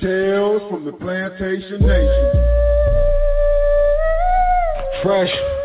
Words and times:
Tales 0.00 0.62
from 0.70 0.84
the 0.84 0.92
Plantation 0.92 1.80
Nation. 1.84 2.30
Fresh. 5.02 5.57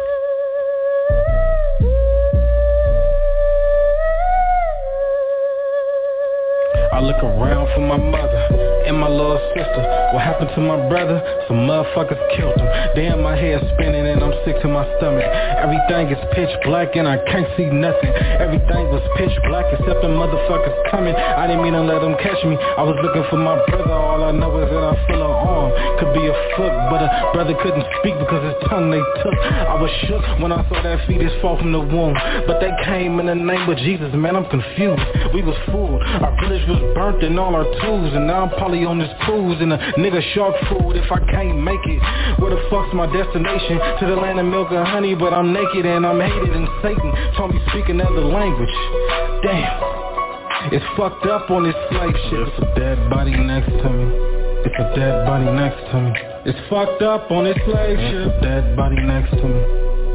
I 6.93 7.01
look 7.01 7.17
around 7.25 7.73
for 7.73 7.81
my 7.81 7.97
mother 7.97 8.37
and 8.85 8.93
my 9.01 9.09
little 9.09 9.41
sister. 9.57 9.81
What 10.13 10.21
happened 10.21 10.53
to 10.53 10.61
my 10.61 10.77
brother? 10.93 11.17
Some 11.49 11.65
motherfuckers 11.65 12.21
killed 12.37 12.53
him. 12.53 12.69
Damn, 12.93 13.25
my 13.25 13.33
head 13.33 13.65
spinning 13.73 14.05
and 14.05 14.21
I'm 14.21 14.29
sick 14.45 14.61
to 14.61 14.69
my 14.69 14.85
stomach. 15.01 15.25
Everything 15.57 16.13
is 16.13 16.21
pitch 16.37 16.53
black 16.69 16.93
and 16.93 17.09
I 17.09 17.17
can't 17.25 17.49
see 17.57 17.65
nothing. 17.65 18.13
Everything 18.37 18.93
was 18.93 19.01
pitch 19.17 19.33
black 19.49 19.65
except 19.73 20.05
the 20.05 20.11
motherfuckers 20.13 20.77
coming. 20.93 21.17
I 21.17 21.49
didn't 21.49 21.65
mean 21.65 21.73
to 21.73 21.81
let 21.81 22.05
them 22.05 22.13
catch 22.21 22.37
me. 22.45 22.61
I 22.61 22.85
was 22.85 22.93
looking 23.01 23.25
for 23.33 23.41
my 23.41 23.57
brother. 23.73 23.89
All 23.89 24.21
I 24.21 24.29
know 24.29 24.53
is 24.61 24.69
that 24.69 24.85
I 24.85 24.93
feel 25.09 25.25
an 25.25 25.33
arm. 25.33 25.73
Could 25.97 26.13
be 26.13 26.29
a 26.29 26.35
foot 26.53 26.73
But 26.93 27.01
a 27.01 27.09
brother 27.33 27.57
couldn't 27.57 27.89
speak 28.05 28.21
because 28.21 28.45
his 28.45 28.69
tongue 28.69 28.93
they 28.93 29.01
took. 29.25 29.33
I 29.33 29.81
was 29.81 29.89
shook 30.05 30.21
when 30.37 30.53
I 30.53 30.61
saw 30.69 30.77
that 30.77 31.01
fetus 31.09 31.33
fall 31.41 31.57
from 31.57 31.73
the 31.73 31.81
womb. 31.81 32.13
But 32.45 32.61
they 32.61 32.69
came 32.85 33.17
in 33.17 33.25
the 33.25 33.39
name 33.39 33.65
of 33.65 33.81
Jesus 33.81 34.13
Man, 34.13 34.35
I'm 34.37 34.45
confused. 34.45 35.01
We 35.33 35.41
was 35.41 35.57
fooled. 35.73 36.03
Our 36.21 36.37
village 36.37 36.67
was 36.69 36.82
burnt 36.93 37.23
and 37.23 37.39
all 37.39 37.55
our 37.55 37.63
tools 37.63 38.13
And 38.13 38.27
now 38.27 38.43
I'm 38.43 38.51
Molly 38.73 38.85
on 38.89 38.97
this 38.97 39.11
cruise 39.21 39.61
and 39.61 39.73
a 39.73 39.77
nigga 40.01 40.17
shark 40.33 40.55
food 40.65 40.97
if 40.97 41.11
I 41.11 41.19
can't 41.29 41.61
make 41.61 41.83
it. 41.85 42.01
Where 42.41 42.49
the 42.49 42.63
fuck's 42.73 42.89
my 42.93 43.05
destination? 43.05 43.77
To 44.01 44.05
the 44.09 44.17
land 44.17 44.39
of 44.39 44.47
milk 44.49 44.71
and 44.71 44.87
honey, 44.87 45.13
but 45.13 45.29
I'm 45.29 45.53
naked 45.53 45.85
and 45.85 46.05
I'm 46.05 46.17
hated 46.17 46.55
and 46.55 46.65
Satan 46.81 47.11
told 47.37 47.53
me 47.53 47.61
speak 47.69 47.89
another 47.89 48.25
language. 48.25 48.73
Damn. 49.45 50.73
It's 50.73 50.85
fucked 50.97 51.27
up 51.27 51.51
on 51.51 51.69
this 51.69 51.75
slave 51.91 52.17
shit. 52.31 52.47
It's 52.49 52.59
a 52.65 52.67
dead 52.79 52.97
body 53.11 53.37
next 53.37 53.69
to 53.69 53.89
me. 53.93 54.05
It's 54.65 54.79
a 54.79 54.87
dead 54.95 55.27
body 55.27 55.45
next 55.53 55.85
to 55.91 56.01
me. 56.01 56.11
It's 56.49 56.59
fucked 56.69 57.01
up 57.03 57.29
on 57.29 57.43
this 57.43 57.57
slave 57.65 57.99
ship. 57.99 58.25
It's 58.25 58.37
a 58.37 58.41
dead 58.41 58.75
body 58.75 58.97
next 59.05 59.37
to 59.37 59.45
me. 59.45 59.61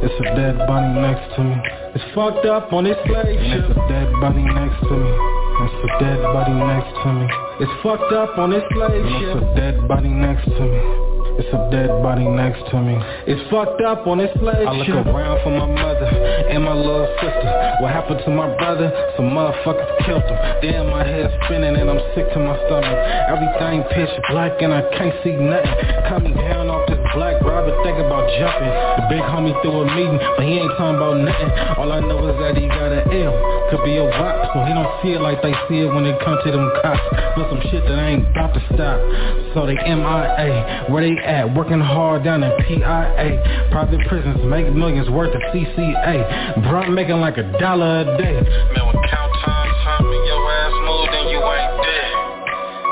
It's 0.03 0.19
a 0.19 0.35
dead 0.35 0.59
body 0.67 0.91
next 0.99 1.37
to 1.37 1.45
me. 1.45 1.55
It's 1.95 2.15
fucked 2.15 2.47
up 2.47 2.73
on 2.73 2.85
this 2.85 2.99
slave 3.07 3.39
ship. 3.39 3.71
It's 3.71 3.79
a 3.79 3.89
dead 3.93 4.11
body 4.19 4.43
next 4.43 4.83
to 4.89 4.97
me. 4.99 5.38
It's 5.61 5.75
a 5.75 5.99
dead 5.99 6.23
body 6.23 6.55
next 6.55 6.95
to 7.03 7.13
me. 7.13 7.27
It's 7.61 7.83
fucked 7.83 8.13
up 8.13 8.39
on 8.39 8.51
this 8.51 8.63
slave 8.73 9.05
ship. 9.19 9.37
It's 9.37 9.43
a 9.43 9.55
dead 9.57 9.89
body 9.89 10.09
next 10.09 10.45
to 10.45 10.61
me. 10.61 11.08
It's 11.39 11.55
a 11.55 11.71
dead 11.71 11.89
body 12.03 12.27
next 12.27 12.67
to 12.71 12.83
me. 12.83 12.99
It's 13.31 13.39
fucked 13.51 13.81
up 13.83 14.07
on 14.07 14.19
this 14.19 14.35
slave 14.43 14.67
I 14.67 14.75
look 14.75 15.07
around 15.07 15.39
for 15.47 15.55
my 15.55 15.71
mother 15.71 16.11
and 16.51 16.65
my 16.65 16.75
little 16.75 17.07
sister. 17.23 17.49
What 17.79 17.95
happened 17.95 18.21
to 18.27 18.31
my 18.35 18.51
brother? 18.59 18.91
Some 19.15 19.31
motherfuckers 19.31 19.87
killed 20.03 20.27
him. 20.27 20.39
Damn, 20.63 20.91
my 20.91 21.07
head 21.07 21.31
spinning 21.47 21.79
and 21.79 21.87
I'm 21.87 22.03
sick 22.15 22.27
to 22.35 22.39
my 22.43 22.59
stomach. 22.67 22.99
Everything 23.31 23.87
pitch 23.95 24.11
black 24.35 24.59
and 24.61 24.75
I 24.75 24.83
can't 24.99 25.15
see 25.23 25.39
nothing. 25.39 25.75
Coming 26.11 26.35
down 26.35 26.67
off 26.69 26.89
this 26.91 26.99
black 27.15 27.39
I 27.39 27.85
thinking 27.85 28.07
about 28.07 28.25
jumping. 28.39 28.73
The 28.99 29.05
big 29.13 29.23
homie 29.29 29.53
threw 29.61 29.83
a 29.83 29.87
meeting, 29.95 30.19
but 30.37 30.45
he 30.47 30.63
ain't 30.63 30.73
talking 30.79 30.97
about 30.97 31.21
nothing. 31.21 31.51
All 31.77 31.93
I 31.93 32.01
know 32.01 32.23
is 32.31 32.37
that 32.41 32.57
he 32.57 32.67
got 32.67 32.91
an 32.91 33.05
L. 33.11 33.35
Could 33.71 33.85
be 33.85 34.01
a 34.01 34.07
WAP, 34.09 34.35
so 34.55 34.65
he 34.65 34.73
don't 34.73 34.89
see 35.03 35.13
it 35.13 35.21
like 35.21 35.43
they 35.43 35.53
see 35.69 35.85
it 35.85 35.91
when 35.93 36.07
it 36.07 36.17
comes 36.25 36.41
to 36.45 36.51
them 36.51 36.71
cops. 36.81 37.03
But 37.37 37.51
some 37.53 37.61
shit 37.69 37.85
that 37.85 37.99
I 37.99 38.17
ain't 38.17 38.25
about 38.33 38.55
to 38.57 38.63
stop. 38.73 38.97
So 39.53 39.67
they 39.69 39.77
MIA, 39.77 40.89
where 40.89 41.05
they 41.05 41.13
at, 41.29 41.55
working 41.55 41.81
hard 41.81 42.25
down 42.25 42.43
in 42.43 42.51
PIA. 42.65 43.69
Private 43.71 44.01
prisons 44.09 44.41
make 44.49 44.73
millions 44.73 45.09
worth 45.11 45.35
of 45.35 45.43
CCA. 45.53 46.65
Bro, 46.65 46.89
I'm 46.89 46.95
making 46.95 47.21
like 47.21 47.37
a 47.37 47.45
dollar 47.61 48.01
a 48.01 48.05
day. 48.17 48.41
Man, 48.41 48.85
when 48.89 48.97
count 49.13 49.33
time, 49.45 49.71
time 49.85 50.09
and 50.09 50.25
your 50.25 50.43
ass 50.49 50.75
move, 50.89 51.07
then 51.13 51.27
you 51.29 51.41
ain't 51.45 51.75
dead. 51.85 52.13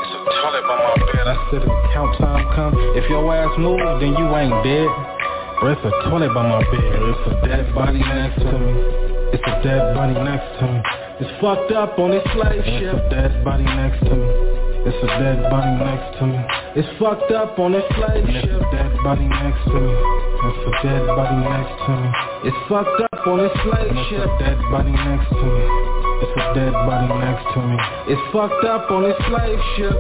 It's 0.05 0.13
a 0.13 0.23
toilet 0.37 0.65
by 0.69 0.77
my 0.77 0.95
bed. 1.01 1.25
I 1.27 1.37
said 1.51 1.63
if 1.65 1.73
count 1.97 2.13
time 2.21 2.45
come, 2.55 2.75
if 2.95 3.09
your 3.09 3.25
ass 3.35 3.57
move, 3.59 3.81
then 4.01 4.13
you 4.13 4.27
ain't 4.37 4.57
dead. 4.61 4.89
Bro, 5.59 5.73
it's 5.73 5.85
a 5.89 5.93
toilet 6.05 6.35
by 6.37 6.45
my 6.45 6.61
bed. 6.61 6.99
It's 7.01 7.25
a 7.33 7.35
dead 7.49 7.75
body 7.75 8.05
next 8.05 8.37
to 8.45 8.53
me. 8.53 8.73
It's 9.33 9.43
a 9.49 9.57
dead 9.65 9.97
body 9.97 10.13
next 10.13 10.61
to 10.61 10.65
me. 10.69 10.81
It's 11.19 11.33
fucked 11.41 11.73
up 11.73 11.99
on 11.99 12.11
this 12.11 12.23
slave 12.37 12.63
ship. 12.77 12.95
It's 12.95 13.07
a 13.07 13.09
dead 13.09 13.45
body 13.45 13.65
next 13.65 14.05
to 14.05 14.15
me. 14.15 14.66
It's 14.87 15.03
a 15.03 15.07
dead 15.19 15.43
body 15.51 15.75
next 15.83 16.15
to 16.23 16.27
me. 16.31 16.39
It's 16.79 16.87
fucked 17.03 17.33
up 17.35 17.59
on 17.59 17.73
this 17.75 17.83
slave 17.99 18.23
ship. 18.23 18.47
It's 18.47 18.55
a 18.55 18.71
dead 18.71 18.95
body 19.03 19.27
next 19.27 19.67
to 19.67 19.79
me. 19.83 19.95
It's 20.47 20.63
a 20.63 20.73
dead 20.87 21.03
body 21.11 21.39
next 21.43 21.75
to 21.75 21.93
me. 21.99 22.09
It's 22.47 22.61
fucked 22.71 23.03
up 23.03 23.27
on 23.27 23.39
this 23.43 23.51
slave 23.67 23.99
ship. 24.07 24.23
It's 24.23 24.31
a 24.31 24.45
dead 24.47 24.59
body 24.71 24.95
next 24.95 25.27
to 25.27 25.43
me. 25.43 25.67
It's 26.23 26.35
a 26.39 26.47
dead 26.55 26.71
body 26.87 27.11
next 27.19 27.45
to 27.51 27.61
me. 27.67 27.77
It's 28.15 28.25
fucked 28.31 28.63
up 28.63 28.87
on 28.95 29.03
this 29.03 29.19
slave 29.27 29.59
ship. 29.75 29.99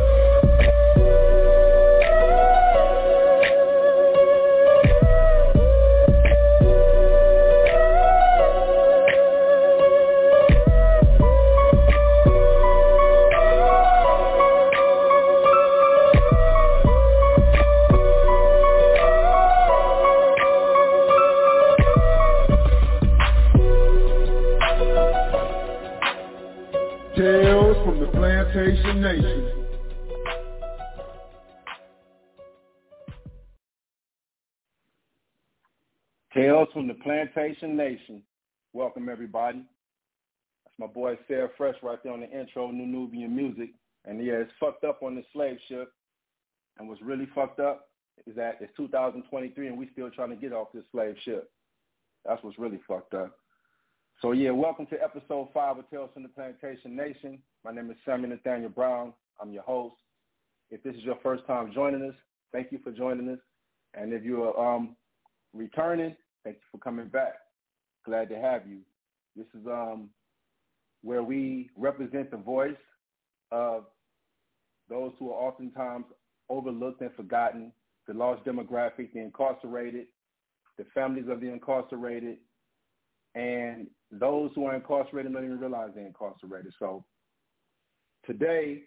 Plantation 28.86 29.02
Nation. 29.02 29.52
Tales 36.32 36.68
from 36.72 36.86
the 36.86 36.94
Plantation 36.94 37.76
Nation. 37.76 38.22
Welcome 38.72 39.08
everybody. 39.08 39.64
That's 40.64 40.78
my 40.78 40.86
boy 40.86 41.18
Sarah 41.26 41.48
Fresh 41.56 41.74
right 41.82 41.98
there 42.04 42.12
on 42.12 42.20
the 42.20 42.30
intro, 42.30 42.70
New 42.70 42.86
Nubian 42.86 43.34
Music. 43.34 43.70
And 44.04 44.24
yeah, 44.24 44.34
it's 44.34 44.52
fucked 44.60 44.84
up 44.84 45.02
on 45.02 45.16
the 45.16 45.24
slave 45.32 45.58
ship. 45.68 45.92
And 46.78 46.88
what's 46.88 47.02
really 47.02 47.26
fucked 47.34 47.58
up 47.58 47.88
is 48.24 48.36
that 48.36 48.58
it's 48.60 48.72
2023 48.76 49.66
and 49.66 49.76
we 49.76 49.88
still 49.92 50.10
trying 50.10 50.30
to 50.30 50.36
get 50.36 50.52
off 50.52 50.68
this 50.72 50.84
slave 50.92 51.16
ship. 51.24 51.50
That's 52.24 52.42
what's 52.44 52.58
really 52.58 52.80
fucked 52.86 53.14
up. 53.14 53.36
So 54.22 54.32
yeah, 54.32 54.50
welcome 54.50 54.86
to 54.86 55.02
episode 55.02 55.48
five 55.52 55.76
of 55.76 55.90
Tales 55.90 56.08
from 56.14 56.22
the 56.22 56.30
Plantation 56.30 56.96
Nation. 56.96 57.38
My 57.66 57.70
name 57.70 57.90
is 57.90 57.98
Samuel 58.06 58.30
Nathaniel 58.30 58.70
Brown. 58.70 59.12
I'm 59.38 59.52
your 59.52 59.62
host. 59.62 59.96
If 60.70 60.82
this 60.82 60.94
is 60.94 61.02
your 61.02 61.18
first 61.22 61.46
time 61.46 61.70
joining 61.74 62.02
us, 62.02 62.14
thank 62.50 62.72
you 62.72 62.78
for 62.82 62.92
joining 62.92 63.28
us. 63.28 63.38
And 63.92 64.14
if 64.14 64.24
you 64.24 64.42
are 64.44 64.74
um, 64.76 64.96
returning, 65.52 66.16
thank 66.44 66.56
you 66.56 66.62
for 66.72 66.78
coming 66.78 67.08
back. 67.08 67.34
Glad 68.06 68.30
to 68.30 68.36
have 68.36 68.66
you. 68.66 68.78
This 69.36 69.44
is 69.54 69.66
um, 69.66 70.08
where 71.02 71.22
we 71.22 71.68
represent 71.76 72.30
the 72.30 72.38
voice 72.38 72.72
of 73.52 73.84
those 74.88 75.12
who 75.18 75.30
are 75.30 75.46
oftentimes 75.46 76.06
overlooked 76.48 77.02
and 77.02 77.12
forgotten, 77.16 77.70
the 78.08 78.14
lost 78.14 78.46
demographic, 78.46 79.12
the 79.12 79.20
incarcerated, 79.20 80.06
the 80.78 80.86
families 80.94 81.26
of 81.28 81.42
the 81.42 81.52
incarcerated, 81.52 82.38
and 83.34 83.88
those 84.10 84.50
who 84.54 84.64
are 84.64 84.74
incarcerated 84.74 85.32
don't 85.32 85.44
even 85.44 85.58
realize 85.58 85.90
they're 85.94 86.06
incarcerated. 86.06 86.72
So 86.78 87.04
Today, 88.26 88.82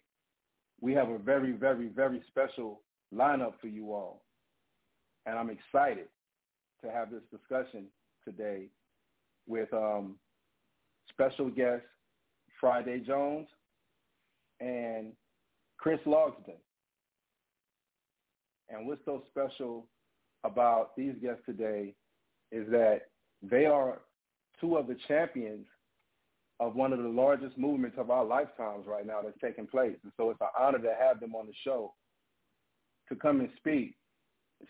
we 0.82 0.94
have 0.94 1.08
a 1.08 1.18
very, 1.18 1.54
very, 1.54 1.88
very 1.88 2.22
special 2.28 2.82
lineup 3.14 3.54
for 3.62 3.68
you 3.68 3.94
all. 3.94 4.24
And 5.26 5.40
I'm 5.40 5.50
excited 5.50 6.08
to 6.84 6.92
have 6.92 7.10
this 7.10 7.22
discussion 7.32 7.86
today 8.26 8.68
with 9.48 9.74
um, 9.74 10.16
special 11.10 11.50
guest 11.50 11.84
Friday 12.60 13.00
Jones 13.00 13.48
and 14.60 15.14
Chris 15.78 16.00
Lodgson. 16.06 16.56
And 18.70 18.86
what's 18.88 19.04
so 19.06 19.24
special 19.30 19.88
about 20.44 20.98
these 20.98 21.14
guests 21.22 21.44
today 21.46 21.94
is 22.52 22.70
that 22.72 23.04
they 23.42 23.66
are 23.66 24.00
two 24.60 24.78
of 24.78 24.88
the 24.88 24.98
champions 25.08 25.66
of 26.60 26.76
one 26.76 26.92
of 26.92 27.02
the 27.02 27.08
largest 27.08 27.58
movements 27.58 27.98
of 27.98 28.10
our 28.10 28.26
lifetimes 28.26 28.86
right 28.86 29.06
now 29.06 29.22
that's 29.24 29.38
taking 29.42 29.66
place. 29.66 29.96
And 30.04 30.12
so 30.18 30.30
it's 30.30 30.42
an 30.42 30.48
honor 30.60 30.80
to 30.80 30.94
have 31.00 31.20
them 31.20 31.36
on 31.36 31.48
the 31.48 31.54
show 31.64 31.94
to 33.08 33.16
come 33.16 33.40
and 33.40 33.50
speak 33.58 33.96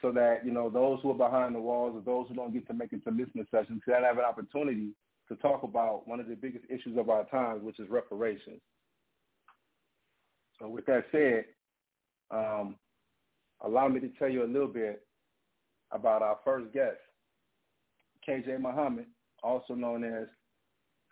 so 0.01 0.12
that, 0.12 0.45
you 0.45 0.51
know, 0.51 0.69
those 0.69 1.00
who 1.01 1.09
are 1.12 1.30
behind 1.30 1.56
the 1.56 1.59
walls 1.59 1.95
or 1.95 2.01
those 2.01 2.27
who 2.27 2.36
don't 2.36 2.53
get 2.53 2.68
to 2.68 2.74
make 2.74 2.94
it 2.94 3.03
to 3.03 3.09
listening 3.09 3.47
sessions 3.50 3.81
can 3.86 4.03
have 4.03 4.19
an 4.19 4.24
opportunity 4.24 4.89
to 5.27 5.36
talk 5.38 5.63
about 5.63 6.07
one 6.07 6.19
of 6.19 6.27
the 6.27 6.35
biggest 6.35 6.65
issues 6.69 6.97
of 6.97 7.09
our 7.09 7.25
times, 7.25 7.63
which 7.63 7.80
is 7.80 7.89
reparations. 7.89 8.62
So 10.59 10.69
with 10.69 10.85
that 10.85 11.06
said, 11.12 11.45
um, 12.31 12.75
allow 13.63 13.88
me 13.88 14.00
to 14.01 14.09
tell 14.19 14.30
you 14.30 14.44
a 14.44 14.45
little 14.45 14.68
bit 14.68 15.01
about 15.92 16.21
our 16.21 16.38
first 16.45 16.71
guest, 16.71 16.97
KJ 18.27 18.59
Muhammad, 18.59 19.06
also 19.44 19.74
known 19.74 20.03
as 20.03 20.27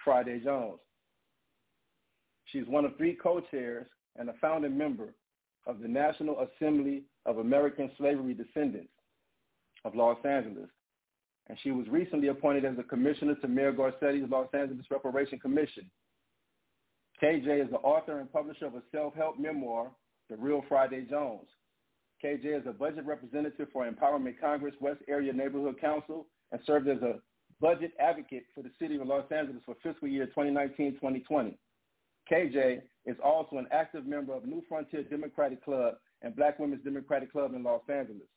Friday 0.03 0.39
Jones. 0.44 0.79
She's 2.45 2.68
one 2.68 2.85
of 2.85 2.95
three 2.97 3.15
co-chairs 3.21 3.88
and 4.15 4.29
a 4.29 4.33
founding 4.39 4.77
member 4.77 5.13
of 5.65 5.79
the 5.79 5.88
National 5.88 6.39
Assembly 6.39 7.03
of 7.25 7.39
American 7.39 7.91
Slavery 7.97 8.33
Descendants 8.33 8.91
of 9.83 9.95
Los 9.95 10.18
Angeles. 10.25 10.69
And 11.50 11.57
she 11.62 11.71
was 11.71 11.88
recently 11.88 12.29
appointed 12.29 12.65
as 12.65 12.77
a 12.79 12.83
commissioner 12.83 13.35
to 13.35 13.47
Mayor 13.47 13.71
Garcetti's 13.74 14.30
Los 14.30 14.47
Angeles 14.53 14.85
Reparation 14.89 15.39
Commission. 15.39 15.89
KJ 17.21 17.65
is 17.65 17.71
the 17.71 17.77
author 17.77 18.19
and 18.19 18.31
publisher 18.31 18.65
of 18.65 18.75
a 18.75 18.81
self-help 18.91 19.39
memoir, 19.39 19.91
The 20.30 20.38
Real 20.38 20.63
Friday 20.69 21.06
Jones. 21.09 21.47
KJ 22.23 22.62
is 22.62 22.68
a 22.68 22.73
budget 22.73 23.06
representative 23.06 23.68
for 23.71 23.89
Empowerment 23.89 24.39
Congress 24.39 24.75
West 24.80 25.01
Area 25.07 25.33
Neighborhood 25.33 25.80
Council 25.80 26.27
and 26.51 26.62
served 26.65 26.88
as 26.88 27.01
a 27.01 27.19
budget 27.59 27.92
advocate 28.00 28.45
for 28.54 28.63
the 28.63 28.71
city 28.80 28.95
of 28.95 29.07
Los 29.07 29.31
Angeles 29.31 29.62
for 29.65 29.75
fiscal 29.83 30.07
year 30.07 30.30
2019-2020. 30.38 31.56
KJ 32.31 32.81
is 33.06 33.15
also 33.24 33.57
an 33.57 33.68
active 33.71 34.06
member 34.06 34.33
of 34.33 34.45
New 34.45 34.62
Frontier 34.68 35.04
Democratic 35.04 35.63
Club 35.63 35.95
and 36.21 36.36
Black 36.36 36.59
Women's 36.59 36.83
Democratic 36.83 37.31
Club 37.31 37.54
in 37.54 37.63
Los 37.63 37.81
Angeles. 37.89 38.27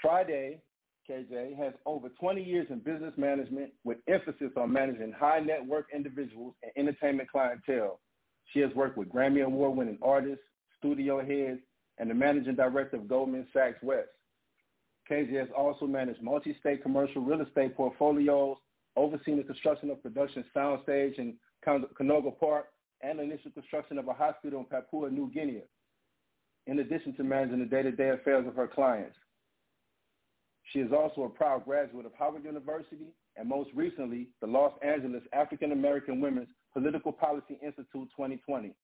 Friday, 0.00 0.60
KJ 1.08 1.56
has 1.56 1.72
over 1.86 2.08
20 2.08 2.42
years 2.42 2.66
in 2.70 2.78
business 2.78 3.14
management 3.16 3.72
with 3.84 3.98
emphasis 4.08 4.50
on 4.56 4.72
managing 4.72 5.12
high 5.12 5.40
net 5.40 5.64
worth 5.66 5.86
individuals 5.94 6.54
and 6.62 6.72
entertainment 6.76 7.30
clientele. 7.30 8.00
She 8.52 8.60
has 8.60 8.70
worked 8.74 8.98
with 8.98 9.08
Grammy 9.08 9.44
Award 9.44 9.76
winning 9.76 9.98
artists, 10.02 10.44
studio 10.78 11.20
heads, 11.20 11.60
and 11.98 12.10
the 12.10 12.14
managing 12.14 12.54
director 12.54 12.96
of 12.96 13.08
Goldman 13.08 13.46
Sachs 13.52 13.82
West. 13.82 14.08
Has 15.08 15.48
also 15.54 15.86
managed 15.86 16.22
multi-state 16.22 16.82
commercial 16.82 17.20
real 17.22 17.42
estate 17.42 17.76
portfolios, 17.76 18.56
overseen 18.96 19.36
the 19.36 19.42
construction 19.42 19.90
of 19.90 20.02
production 20.02 20.42
soundstage 20.56 21.18
in 21.18 21.34
Canoga 21.66 22.38
Park, 22.38 22.68
and 23.02 23.18
the 23.18 23.22
initial 23.22 23.50
construction 23.50 23.98
of 23.98 24.08
a 24.08 24.14
hospital 24.14 24.60
in 24.60 24.64
Papua 24.64 25.10
New 25.10 25.30
Guinea, 25.30 25.64
in 26.66 26.78
addition 26.78 27.14
to 27.16 27.24
managing 27.24 27.58
the 27.58 27.66
day-to-day 27.66 28.10
affairs 28.10 28.46
of 28.46 28.54
her 28.54 28.66
clients. 28.66 29.16
She 30.72 30.78
is 30.78 30.92
also 30.92 31.24
a 31.24 31.28
proud 31.28 31.64
graduate 31.66 32.06
of 32.06 32.12
Howard 32.18 32.44
University 32.44 33.12
and 33.36 33.48
most 33.48 33.70
recently, 33.74 34.28
the 34.40 34.46
Los 34.46 34.72
Angeles 34.82 35.22
African 35.32 35.72
American 35.72 36.20
Women's 36.20 36.48
Political 36.72 37.12
Policy 37.12 37.58
Institute 37.62 38.08
2020. 38.16 38.74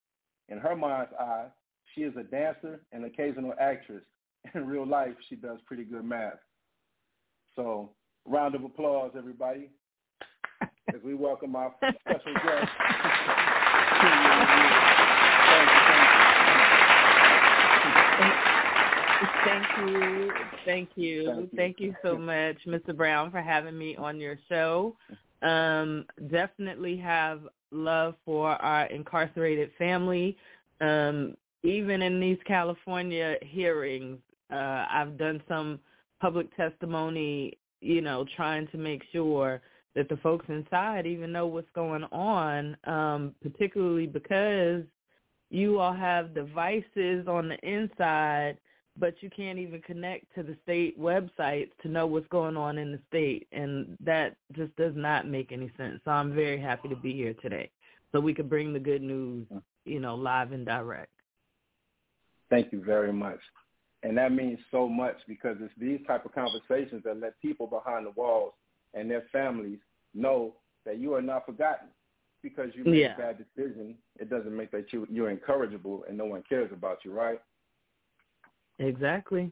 In 0.48 0.58
her 0.58 0.74
mind's 0.74 1.12
eye, 1.18 1.46
she 1.94 2.02
is 2.02 2.14
a 2.16 2.22
dancer 2.22 2.80
and 2.92 3.04
occasional 3.04 3.54
actress. 3.60 4.02
In 4.54 4.66
real 4.66 4.86
life, 4.86 5.14
she 5.28 5.36
does 5.36 5.58
pretty 5.66 5.84
good 5.84 6.04
math. 6.04 6.34
So, 7.56 7.90
round 8.24 8.54
of 8.54 8.64
applause, 8.64 9.12
everybody, 9.16 9.70
as 10.62 11.02
we 11.04 11.14
welcome 11.14 11.56
our 11.56 11.74
special 11.78 12.34
guest. 12.34 12.70
Thank 19.44 19.66
you. 19.78 20.32
Thank 20.64 20.88
you. 20.96 21.24
Thank 21.26 21.40
you. 21.40 21.50
Thank 21.56 21.80
you 21.80 21.94
so 22.02 22.16
much, 22.16 22.56
Mr. 22.66 22.96
Brown, 22.96 23.30
for 23.30 23.40
having 23.40 23.76
me 23.76 23.96
on 23.96 24.20
your 24.20 24.38
show. 24.48 24.96
Um, 25.42 26.04
definitely 26.30 26.96
have 26.98 27.40
love 27.70 28.14
for 28.24 28.50
our 28.50 28.86
incarcerated 28.86 29.70
family. 29.78 30.36
Um, 30.80 31.36
even 31.62 32.02
in 32.02 32.20
these 32.20 32.38
California 32.46 33.36
hearings, 33.42 34.18
uh, 34.50 34.86
I've 34.90 35.18
done 35.18 35.42
some 35.48 35.80
public 36.20 36.54
testimony, 36.56 37.58
you 37.80 38.00
know, 38.00 38.26
trying 38.36 38.66
to 38.68 38.78
make 38.78 39.02
sure 39.12 39.60
that 39.94 40.08
the 40.08 40.16
folks 40.18 40.46
inside 40.48 41.06
even 41.06 41.32
know 41.32 41.46
what's 41.46 41.70
going 41.74 42.04
on, 42.04 42.76
um, 42.84 43.34
particularly 43.42 44.06
because 44.06 44.82
you 45.50 45.80
all 45.80 45.94
have 45.94 46.34
devices 46.34 47.26
on 47.26 47.48
the 47.48 47.58
inside, 47.62 48.58
but 48.98 49.14
you 49.22 49.30
can't 49.30 49.58
even 49.58 49.80
connect 49.82 50.32
to 50.34 50.42
the 50.42 50.56
state 50.62 50.98
websites 51.00 51.70
to 51.82 51.88
know 51.88 52.06
what's 52.06 52.28
going 52.28 52.56
on 52.56 52.78
in 52.78 52.92
the 52.92 53.00
state. 53.08 53.46
And 53.52 53.96
that 54.04 54.36
just 54.52 54.74
does 54.76 54.92
not 54.94 55.26
make 55.26 55.52
any 55.52 55.70
sense. 55.76 56.00
So 56.04 56.10
I'm 56.10 56.34
very 56.34 56.60
happy 56.60 56.88
to 56.88 56.96
be 56.96 57.12
here 57.12 57.34
today 57.34 57.70
so 58.12 58.20
we 58.20 58.34
could 58.34 58.48
bring 58.48 58.72
the 58.72 58.78
good 58.78 59.02
news, 59.02 59.46
you 59.84 60.00
know, 60.00 60.14
live 60.14 60.52
and 60.52 60.66
direct. 60.66 61.12
Thank 62.50 62.72
you 62.72 62.82
very 62.82 63.12
much. 63.12 63.40
And 64.02 64.16
that 64.16 64.32
means 64.32 64.58
so 64.70 64.88
much 64.88 65.16
because 65.26 65.56
it's 65.60 65.72
these 65.76 66.00
type 66.06 66.24
of 66.24 66.32
conversations 66.32 67.02
that 67.04 67.20
let 67.20 67.40
people 67.42 67.66
behind 67.66 68.06
the 68.06 68.10
walls 68.10 68.52
and 68.94 69.10
their 69.10 69.24
families 69.32 69.78
know 70.14 70.54
that 70.86 70.98
you 70.98 71.14
are 71.14 71.22
not 71.22 71.46
forgotten. 71.46 71.88
Because 72.40 72.70
you 72.76 72.84
made 72.84 73.00
Yeah. 73.00 73.14
a 73.14 73.18
bad 73.18 73.38
decision, 73.38 73.98
it 74.20 74.30
doesn't 74.30 74.56
make 74.56 74.70
that 74.70 74.92
you 74.92 75.06
you're 75.10 75.30
incorrigible 75.30 76.04
and 76.06 76.16
no 76.16 76.24
one 76.26 76.42
cares 76.48 76.70
about 76.72 77.04
you, 77.04 77.12
right? 77.12 77.40
Exactly. 78.78 79.50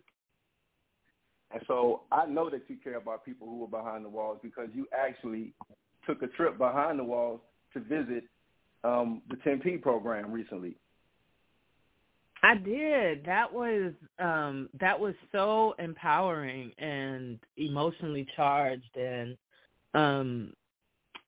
And 1.51 1.63
so 1.67 2.03
I 2.13 2.27
know 2.27 2.49
that 2.51 2.63
you 2.69 2.77
care 2.77 2.97
about 2.97 3.25
people 3.25 3.49
who 3.49 3.65
are 3.65 3.83
behind 3.83 4.05
the 4.05 4.09
walls 4.09 4.39
because 4.43 4.69
you 4.73 4.87
actually 4.97 5.53
took 6.07 6.23
a 6.23 6.29
trip 6.29 6.59
behind 6.59 6.99
the 7.01 7.05
walls 7.05 7.41
to 7.73 7.81
visit 7.81 8.25
um, 8.85 9.23
the 9.29 9.37
10P 9.37 9.83
program 9.83 10.31
recently. 10.31 10.77
I 12.43 12.55
did. 12.57 13.25
That 13.25 13.53
was 13.53 13.93
um 14.19 14.69
that 14.81 14.99
was 14.99 15.15
so 15.33 15.75
empowering 15.79 16.73
and 16.79 17.39
emotionally 17.57 18.27
charged 18.37 18.97
and 18.97 19.37
um 19.95 20.53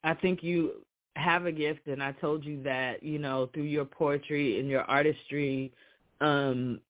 I 0.05 0.15
think 0.15 0.43
you 0.43 0.85
have 1.17 1.47
a 1.47 1.53
gift 1.53 1.87
and 1.89 2.03
I 2.03 2.13
told 2.13 2.45
you 2.45 2.63
that, 2.63 3.03
you 3.03 3.19
know, 3.19 3.51
through 3.53 3.65
your 3.65 3.85
poetry 3.85 4.61
and 4.61 4.69
your 4.69 4.83
artistry 4.83 5.73
um 6.21 6.81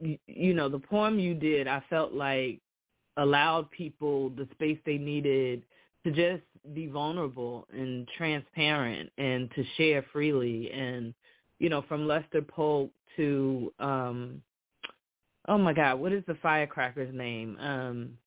you, 0.00 0.18
you 0.26 0.54
know, 0.54 0.68
the 0.68 0.78
poem 0.78 1.18
you 1.18 1.34
did, 1.34 1.68
I 1.68 1.82
felt 1.90 2.12
like 2.12 2.60
allowed 3.16 3.70
people 3.70 4.30
the 4.30 4.48
space 4.52 4.78
they 4.86 4.98
needed 4.98 5.62
to 6.04 6.10
just 6.10 6.42
be 6.74 6.86
vulnerable 6.86 7.66
and 7.72 8.08
transparent 8.16 9.10
and 9.18 9.50
to 9.54 9.64
share 9.76 10.04
freely 10.12 10.70
and 10.72 11.14
you 11.64 11.70
know, 11.70 11.82
from 11.88 12.06
Lester 12.06 12.42
Polk 12.42 12.90
to 13.16 13.72
um 13.80 14.42
oh 15.48 15.56
my 15.56 15.72
God, 15.72 15.98
what 15.98 16.12
is 16.12 16.22
the 16.26 16.34
firecracker's 16.34 17.14
name? 17.14 17.56
Um 17.58 18.18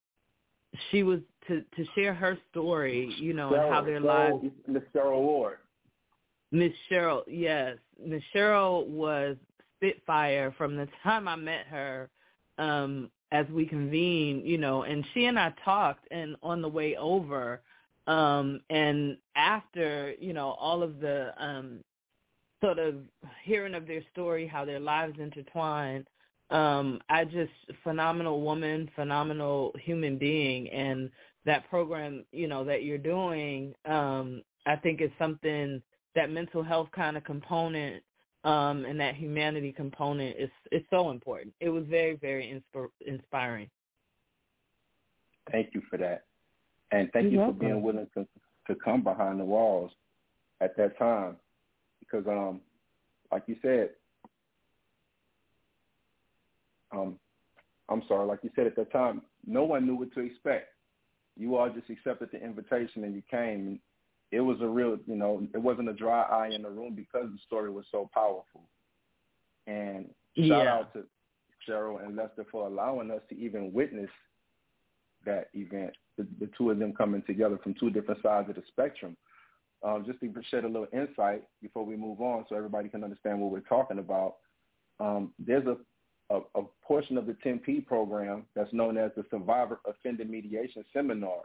she 0.89 1.03
was 1.03 1.19
to 1.47 1.61
to 1.75 1.85
share 1.93 2.15
her 2.15 2.35
story, 2.49 3.13
you 3.19 3.35
know, 3.35 3.53
and 3.53 3.71
how 3.71 3.83
their 3.83 3.99
lives 3.99 4.43
Miss 4.67 4.81
Cheryl 4.91 5.21
Ward. 5.21 5.59
Miss 6.51 6.71
Cheryl, 6.89 7.21
yes. 7.27 7.77
Miss 8.03 8.23
Cheryl 8.33 8.87
was 8.87 9.37
Spitfire 9.75 10.51
from 10.57 10.75
the 10.75 10.87
time 11.03 11.27
I 11.27 11.35
met 11.35 11.67
her, 11.67 12.09
um, 12.57 13.11
as 13.31 13.45
we 13.51 13.67
convened, 13.67 14.47
you 14.47 14.57
know, 14.57 14.81
and 14.81 15.05
she 15.13 15.25
and 15.25 15.37
I 15.37 15.53
talked 15.63 16.07
and 16.09 16.35
on 16.41 16.63
the 16.63 16.69
way 16.69 16.95
over, 16.95 17.61
um, 18.07 18.61
and 18.71 19.15
after, 19.35 20.15
you 20.19 20.33
know, 20.33 20.55
all 20.59 20.81
of 20.81 20.99
the 20.99 21.35
um 21.37 21.83
sort 22.61 22.79
of 22.79 22.95
hearing 23.43 23.75
of 23.75 23.87
their 23.87 24.03
story, 24.11 24.47
how 24.47 24.65
their 24.65 24.79
lives 24.79 25.19
intertwine, 25.19 26.05
um, 26.49 26.99
I 27.09 27.25
just 27.25 27.51
phenomenal 27.83 28.41
woman, 28.41 28.89
phenomenal 28.95 29.73
human 29.83 30.17
being 30.17 30.69
and 30.69 31.09
that 31.45 31.69
program, 31.69 32.25
you 32.31 32.47
know, 32.47 32.63
that 32.65 32.83
you're 32.83 32.97
doing, 32.97 33.73
um, 33.85 34.41
I 34.65 34.75
think 34.75 35.01
is 35.01 35.11
something 35.19 35.81
that 36.15 36.29
mental 36.29 36.63
health 36.63 36.89
kind 36.93 37.17
of 37.17 37.23
component 37.23 38.03
um, 38.43 38.85
and 38.85 38.99
that 38.99 39.15
humanity 39.15 39.71
component 39.71 40.37
is 40.37 40.49
is 40.71 40.81
so 40.89 41.09
important. 41.09 41.53
It 41.59 41.69
was 41.69 41.85
very, 41.89 42.15
very 42.15 42.61
insp- 42.75 42.89
inspiring. 43.05 43.69
Thank 45.51 45.69
you 45.73 45.81
for 45.89 45.97
that. 45.97 46.23
And 46.91 47.09
thank 47.11 47.31
You're 47.31 47.47
you 47.47 47.53
for 47.53 47.59
being 47.59 47.81
willing 47.81 48.07
to, 48.13 48.25
to 48.67 48.75
come 48.83 49.03
behind 49.03 49.39
the 49.39 49.45
walls 49.45 49.91
at 50.61 50.75
that 50.77 50.97
time. 50.97 51.37
Because 52.09 52.27
um 52.27 52.61
like 53.31 53.43
you 53.47 53.55
said, 53.61 53.89
um 56.91 57.17
I'm 57.89 58.03
sorry, 58.07 58.27
like 58.27 58.39
you 58.43 58.49
said 58.55 58.67
at 58.67 58.75
that 58.75 58.91
time, 58.91 59.21
no 59.45 59.63
one 59.63 59.85
knew 59.85 59.95
what 59.95 60.13
to 60.13 60.19
expect. 60.19 60.69
You 61.37 61.55
all 61.55 61.69
just 61.69 61.89
accepted 61.89 62.29
the 62.31 62.43
invitation 62.43 63.03
and 63.03 63.15
you 63.15 63.21
came. 63.29 63.79
It 64.31 64.41
was 64.41 64.57
a 64.61 64.67
real, 64.67 64.97
you 65.05 65.15
know, 65.15 65.47
it 65.53 65.61
wasn't 65.61 65.89
a 65.89 65.93
dry 65.93 66.23
eye 66.23 66.49
in 66.53 66.63
the 66.63 66.69
room 66.69 66.95
because 66.95 67.29
the 67.31 67.39
story 67.45 67.71
was 67.71 67.85
so 67.91 68.09
powerful. 68.13 68.63
And 69.67 70.09
shout 70.49 70.67
out 70.67 70.93
to 70.93 71.03
Cheryl 71.67 72.03
and 72.03 72.15
Lester 72.15 72.45
for 72.51 72.67
allowing 72.67 73.11
us 73.11 73.21
to 73.29 73.37
even 73.37 73.71
witness 73.71 74.09
that 75.25 75.49
event, 75.53 75.93
the, 76.17 76.25
the 76.39 76.49
two 76.57 76.71
of 76.71 76.79
them 76.79 76.93
coming 76.93 77.23
together 77.27 77.57
from 77.63 77.75
two 77.79 77.89
different 77.89 78.21
sides 78.21 78.49
of 78.49 78.55
the 78.55 78.63
spectrum. 78.67 79.15
Um, 79.83 80.03
just 80.07 80.19
to 80.21 80.33
shed 80.49 80.63
a 80.63 80.67
little 80.67 80.87
insight 80.91 81.43
before 81.61 81.85
we 81.85 81.95
move 81.95 82.19
on 82.19 82.45
so 82.49 82.55
everybody 82.55 82.89
can 82.89 83.03
understand 83.03 83.39
what 83.39 83.51
we're 83.51 83.59
talking 83.61 83.99
about, 83.99 84.35
um, 84.99 85.33
there's 85.37 85.67
a, 85.67 85.77
a, 86.33 86.39
a 86.55 86.63
portion 86.83 87.17
of 87.17 87.27
the 87.27 87.37
10P 87.45 87.85
program 87.85 88.43
that's 88.55 88.73
known 88.73 88.97
as 88.97 89.11
the 89.15 89.23
Survivor 89.29 89.79
Offender 89.87 90.25
Mediation 90.25 90.83
Seminar. 90.91 91.41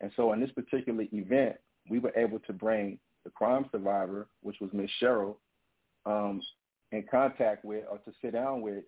And 0.00 0.12
so 0.16 0.32
in 0.32 0.40
this 0.40 0.52
particular 0.52 1.04
event, 1.12 1.56
we 1.90 1.98
were 1.98 2.16
able 2.16 2.38
to 2.40 2.52
bring 2.52 2.98
the 3.24 3.30
crime 3.30 3.66
survivor, 3.72 4.28
which 4.42 4.56
was 4.60 4.70
Miss 4.72 4.90
Cheryl, 5.02 5.36
um, 6.06 6.40
in 6.92 7.04
contact 7.10 7.64
with 7.64 7.84
or 7.90 7.98
to 7.98 8.12
sit 8.22 8.34
down 8.34 8.60
with 8.60 8.84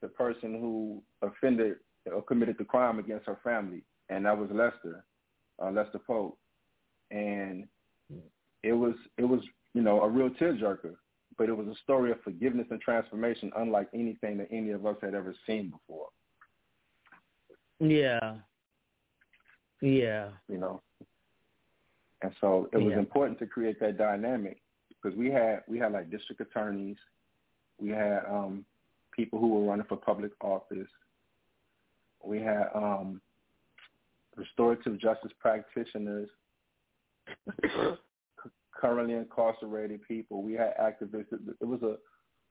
the 0.00 0.08
person 0.08 0.60
who 0.60 1.02
offended 1.22 1.76
or 2.12 2.22
committed 2.22 2.56
the 2.58 2.64
crime 2.64 2.98
against 2.98 3.26
her 3.26 3.38
family, 3.42 3.82
and 4.08 4.24
that 4.24 4.36
was 4.36 4.48
Lester, 4.50 5.04
uh, 5.62 5.70
Lester 5.70 5.98
Pope, 5.98 6.38
and 7.10 7.66
it 8.62 8.72
was 8.72 8.94
it 9.16 9.24
was 9.24 9.40
you 9.74 9.82
know 9.82 10.00
a 10.02 10.08
real 10.08 10.30
tearjerker, 10.30 10.94
but 11.36 11.48
it 11.48 11.56
was 11.56 11.66
a 11.68 11.74
story 11.82 12.10
of 12.10 12.20
forgiveness 12.22 12.66
and 12.70 12.80
transformation, 12.80 13.50
unlike 13.56 13.88
anything 13.94 14.38
that 14.38 14.48
any 14.50 14.70
of 14.70 14.84
us 14.86 14.96
had 15.00 15.14
ever 15.14 15.34
seen 15.46 15.70
before. 15.70 16.08
Yeah. 17.80 18.36
Yeah. 19.80 20.30
You 20.48 20.58
know. 20.58 20.82
And 22.22 22.32
so 22.40 22.68
it 22.72 22.78
was 22.78 22.92
Yeah. 22.92 22.98
important 22.98 23.38
to 23.38 23.46
create 23.46 23.78
that 23.80 23.96
dynamic 23.96 24.60
because 24.88 25.16
we 25.16 25.30
had 25.30 25.62
we 25.68 25.78
had 25.78 25.92
like 25.92 26.10
district 26.10 26.40
attorneys, 26.40 26.96
we 27.78 27.90
had 27.90 28.24
um 28.26 28.64
people 29.12 29.38
who 29.38 29.48
were 29.48 29.70
running 29.70 29.86
for 29.86 29.96
public 29.96 30.32
office, 30.40 30.88
we 32.24 32.40
had 32.40 32.68
um 32.74 33.20
restorative 34.36 34.98
justice 34.98 35.32
practitioners, 35.38 36.28
currently 38.74 39.14
incarcerated 39.14 40.00
people. 40.06 40.42
We 40.42 40.54
had 40.54 40.76
activists. 40.78 41.32
It 41.60 41.66
was 41.66 41.82
a 41.82 41.96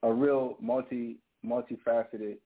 a 0.06 0.12
real 0.12 0.56
multi 0.60 1.16
multifaceted 1.44 2.36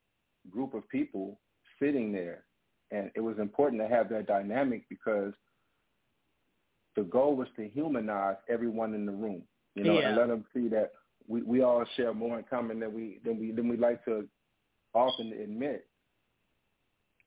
group 0.50 0.74
of 0.74 0.88
people 0.88 1.38
sitting 1.78 2.12
there, 2.12 2.44
and 2.90 3.10
it 3.14 3.20
was 3.20 3.38
important 3.38 3.82
to 3.82 3.88
have 3.88 4.08
that 4.10 4.26
dynamic 4.26 4.84
because 4.88 5.32
the 6.96 7.02
goal 7.02 7.36
was 7.36 7.48
to 7.56 7.68
humanize 7.68 8.36
everyone 8.48 8.94
in 8.94 9.06
the 9.06 9.12
room, 9.12 9.42
you 9.74 9.84
know, 9.84 9.98
Yeah. 9.98 10.08
and 10.08 10.16
let 10.16 10.28
them 10.28 10.44
see 10.54 10.68
that 10.68 10.92
we, 11.26 11.42
we 11.42 11.62
all 11.62 11.84
share 11.96 12.12
more 12.12 12.38
in 12.38 12.44
common 12.44 12.80
than 12.80 12.92
we 12.92 13.20
than 13.24 13.38
we 13.38 13.52
than 13.52 13.68
we 13.68 13.76
like 13.76 14.04
to 14.04 14.28
often 14.94 15.32
admit. 15.32 15.86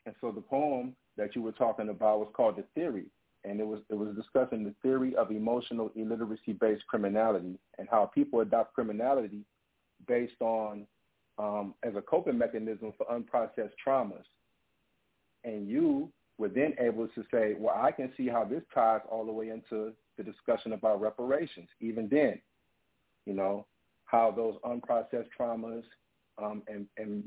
And 0.06 0.16
so 0.22 0.32
the 0.32 0.42
poem 0.42 0.96
that 1.18 1.36
you 1.36 1.42
were 1.42 1.52
talking 1.52 1.90
about 1.90 2.20
was 2.20 2.30
called 2.34 2.58
The 2.58 2.64
Theory, 2.76 3.06
and 3.48 3.60
it 3.60 3.68
was 3.68 3.82
it 3.90 3.96
was 3.96 4.16
discussing 4.16 4.64
the 4.64 4.74
theory 4.82 5.16
of 5.16 5.32
emotional 5.32 5.92
illiteracy 5.96 6.54
based 6.54 6.86
criminality 6.88 7.58
and 7.78 7.88
how 7.90 8.06
people 8.06 8.42
adopt 8.42 8.74
criminality 8.74 9.46
based 10.08 10.42
on 10.42 10.86
um, 11.38 11.74
as 11.84 11.96
a 11.96 12.02
coping 12.02 12.38
mechanism 12.38 12.94
for 12.98 13.06
unprocessed 13.08 13.74
traumas. 13.86 14.24
And 15.44 15.68
you 15.68 16.10
were 16.38 16.50
then 16.50 16.74
able 16.80 17.08
to 17.10 17.24
say, 17.32 17.56
well, 17.58 17.76
I 17.78 17.92
can 17.92 18.12
see 18.18 18.28
how 18.28 18.46
this 18.46 18.64
ties 18.74 19.02
all 19.10 19.26
the 19.26 19.32
way 19.32 19.50
into 19.50 19.94
the 20.18 20.24
discussion 20.24 20.74
about 20.74 21.02
reparations, 21.02 21.68
even 21.82 22.08
then, 22.10 22.40
you 23.26 23.34
know, 23.34 23.66
how 24.06 24.32
those 24.32 24.56
unprocessed 24.66 25.30
traumas 25.38 25.84
um, 26.42 26.62
and, 26.68 26.88
and 26.98 27.24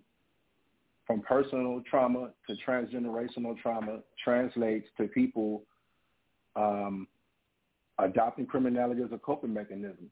from 1.06 1.20
personal 1.20 1.82
trauma 1.88 2.30
to 2.46 2.56
transgenerational 2.66 3.56
trauma 3.58 4.00
translates 4.22 4.88
to 4.98 5.06
people 5.08 5.62
um, 6.58 7.06
adopting 7.98 8.46
criminality 8.46 9.02
as 9.02 9.12
a 9.12 9.18
coping 9.18 9.54
mechanism. 9.54 10.10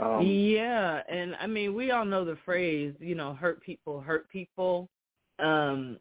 Um, 0.00 0.22
yeah, 0.22 1.02
and 1.08 1.34
I 1.40 1.46
mean, 1.46 1.74
we 1.74 1.90
all 1.90 2.04
know 2.04 2.24
the 2.24 2.38
phrase, 2.44 2.94
you 3.00 3.14
know, 3.14 3.34
hurt 3.34 3.60
people 3.62 4.00
hurt 4.00 4.28
people. 4.30 4.88
Um 5.40 5.98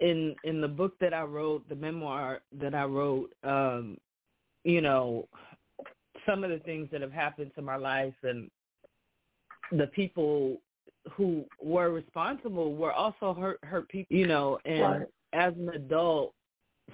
in 0.00 0.34
in 0.44 0.60
the 0.60 0.68
book 0.68 0.94
that 1.00 1.14
I 1.14 1.22
wrote, 1.22 1.68
the 1.68 1.74
memoir 1.74 2.40
that 2.60 2.74
I 2.74 2.84
wrote, 2.84 3.32
um, 3.44 3.96
you 4.64 4.80
know, 4.80 5.28
some 6.26 6.44
of 6.44 6.50
the 6.50 6.58
things 6.58 6.88
that 6.92 7.00
have 7.00 7.12
happened 7.12 7.52
to 7.54 7.62
my 7.62 7.76
life 7.76 8.14
and 8.22 8.50
the 9.72 9.86
people 9.88 10.58
who 11.12 11.44
were 11.62 11.90
responsible 11.90 12.74
were 12.74 12.92
also 12.92 13.32
hurt 13.32 13.58
hurt 13.62 13.88
people, 13.88 14.16
you 14.16 14.26
know, 14.26 14.58
and 14.64 14.80
Right. 15.00 15.08
as 15.32 15.54
an 15.54 15.70
adult 15.70 16.34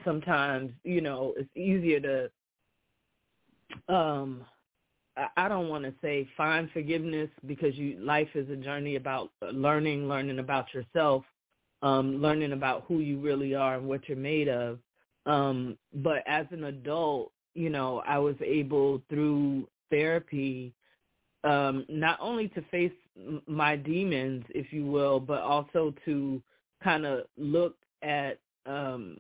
sometimes, 0.05 0.73
you 0.85 1.01
know, 1.01 1.35
it's 1.37 1.51
easier 1.57 2.01
to 2.01 3.95
um 3.95 4.45
I- 5.37 5.49
don't 5.49 5.69
want 5.69 5.85
to 5.85 5.93
say 6.01 6.27
find 6.37 6.71
forgiveness 6.71 7.29
because 7.47 7.77
you 7.77 7.99
life 8.01 8.29
is 8.35 8.49
a 8.49 8.57
journey 8.57 8.97
about 8.97 9.31
learning, 9.53 10.09
learning 10.09 10.39
about 10.39 10.73
yourself, 10.73 11.25
um, 11.83 12.23
learning 12.23 12.53
about 12.53 12.85
who 12.89 13.01
you 13.01 13.19
really 13.21 13.55
are 13.55 13.77
and 13.77 13.87
what 13.87 14.09
you're 14.09 14.17
made 14.17 14.49
of. 14.49 14.79
Um, 15.27 15.77
but 15.95 16.23
as 16.27 16.47
an 16.51 16.65
adult, 16.65 17.33
you 17.55 17.69
know, 17.69 18.03
I 18.07 18.19
was 18.19 18.37
able 18.43 19.03
through 19.11 19.69
therapy 19.91 20.73
um, 21.45 21.85
not 21.89 22.19
only 22.21 22.49
to 22.49 22.63
face 22.71 22.93
my 23.47 23.77
demons, 23.77 24.45
if 24.51 24.73
you 24.73 24.87
will, 24.87 25.21
but 25.21 25.41
also 25.43 25.93
to 26.05 26.43
kind 26.83 27.05
of 27.05 27.25
look 27.37 27.77
at 28.03 28.39
um, 28.67 29.17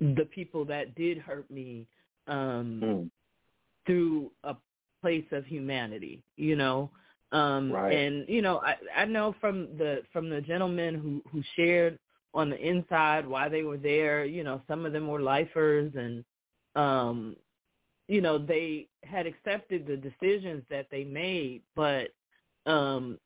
the 0.00 0.26
people 0.34 0.64
that 0.66 0.94
did 0.94 1.18
hurt 1.18 1.50
me 1.50 1.86
um, 2.26 2.80
mm, 2.82 3.10
through 3.86 4.30
a 4.44 4.56
place 5.02 5.24
of 5.32 5.44
humanity, 5.46 6.22
you 6.36 6.56
know. 6.56 6.90
Um 7.32 7.72
Right. 7.72 7.92
and 7.92 8.24
you 8.28 8.40
know, 8.42 8.58
I 8.60 8.76
I 8.96 9.04
know 9.04 9.34
from 9.40 9.76
the 9.78 10.02
from 10.12 10.30
the 10.30 10.40
gentlemen 10.40 10.94
who 10.94 11.22
who 11.30 11.42
shared 11.56 11.98
on 12.34 12.50
the 12.50 12.58
inside 12.58 13.26
why 13.26 13.48
they 13.48 13.62
were 13.62 13.78
there, 13.78 14.24
you 14.24 14.44
know, 14.44 14.60
some 14.68 14.86
of 14.86 14.92
them 14.92 15.08
were 15.08 15.20
lifers 15.20 15.92
and 15.96 16.24
um 16.76 17.36
you 18.08 18.20
know, 18.20 18.38
they 18.38 18.88
had 19.02 19.26
accepted 19.26 19.86
the 19.86 19.96
decisions 19.96 20.62
that 20.70 20.86
they 20.90 21.04
made, 21.04 21.62
but 21.74 22.10
um 22.66 23.18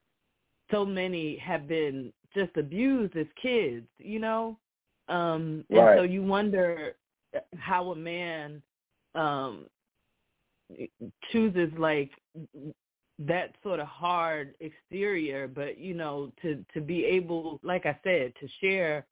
so 0.71 0.85
many 0.85 1.37
have 1.37 1.69
been 1.69 2.13
just 2.35 2.57
abused 2.57 3.17
as 3.17 3.27
kids, 3.43 3.87
you 3.99 4.19
know? 4.19 4.57
Um 5.11 5.65
and 5.71 5.99
so 5.99 6.03
you 6.03 6.23
wonder 6.23 6.95
how 7.59 7.91
a 7.91 7.97
man 7.97 8.63
um 9.15 9.67
chooses 11.33 11.71
like 11.77 12.11
that 13.19 13.55
sort 13.63 13.81
of 13.81 13.87
hard 13.87 14.55
exterior 14.61 15.47
but 15.47 15.79
you 15.79 15.95
know 15.95 16.33
to 16.41 16.65
to 16.73 16.81
be 16.81 17.05
able 17.05 17.61
like 17.63 17.85
i 17.85 17.99
said 18.03 18.33
to 18.41 18.49
share 18.61 19.05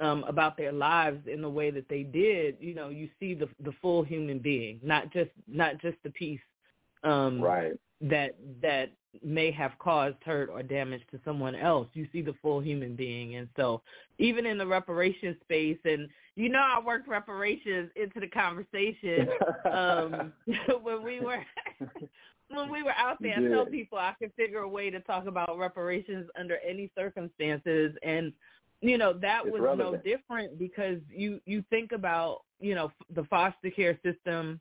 um 0.00 0.24
about 0.28 0.56
their 0.56 0.72
lives 0.72 1.18
in 1.26 1.42
the 1.42 1.48
way 1.48 1.70
that 1.70 1.88
they 1.88 2.02
did 2.02 2.56
you 2.60 2.74
know 2.74 2.88
you 2.88 3.08
see 3.18 3.34
the 3.34 3.48
the 3.64 3.72
full 3.82 4.02
human 4.02 4.38
being 4.38 4.80
not 4.82 5.12
just 5.12 5.30
not 5.46 5.80
just 5.82 5.96
the 6.04 6.10
piece 6.10 6.40
um 7.04 7.40
right. 7.40 7.72
that 8.00 8.34
that 8.62 8.92
may 9.24 9.50
have 9.50 9.72
caused 9.78 10.16
hurt 10.24 10.48
or 10.50 10.62
damage 10.62 11.02
to 11.10 11.20
someone 11.24 11.54
else. 11.54 11.88
You 11.94 12.06
see 12.12 12.22
the 12.22 12.34
full 12.40 12.60
human 12.60 12.94
being, 12.96 13.36
and 13.36 13.48
so 13.56 13.82
even 14.18 14.46
in 14.46 14.58
the 14.58 14.66
reparation 14.66 15.36
space, 15.42 15.78
and 15.84 16.08
you 16.36 16.48
know, 16.48 16.60
I 16.60 16.80
worked 16.80 17.08
reparations 17.08 17.90
into 17.96 18.20
the 18.20 18.28
conversation 18.28 19.28
um, 19.70 20.32
when 20.82 21.02
we 21.02 21.20
were 21.20 21.44
when 22.48 22.70
we 22.70 22.82
were 22.82 22.94
out 22.96 23.18
there. 23.20 23.36
I 23.36 23.48
tell 23.48 23.66
people 23.66 23.98
I 23.98 24.14
can 24.20 24.30
figure 24.36 24.60
a 24.60 24.68
way 24.68 24.90
to 24.90 25.00
talk 25.00 25.26
about 25.26 25.58
reparations 25.58 26.28
under 26.38 26.58
any 26.66 26.90
circumstances, 26.96 27.94
and 28.02 28.32
you 28.80 28.96
know 28.96 29.12
that 29.14 29.42
It's 29.44 29.52
was 29.52 29.78
no 29.78 29.96
different 29.96 30.58
because 30.58 30.98
you 31.10 31.40
you 31.46 31.64
think 31.70 31.92
about 31.92 32.42
you 32.60 32.74
know 32.74 32.90
the 33.14 33.24
foster 33.24 33.70
care 33.70 33.98
system 34.04 34.60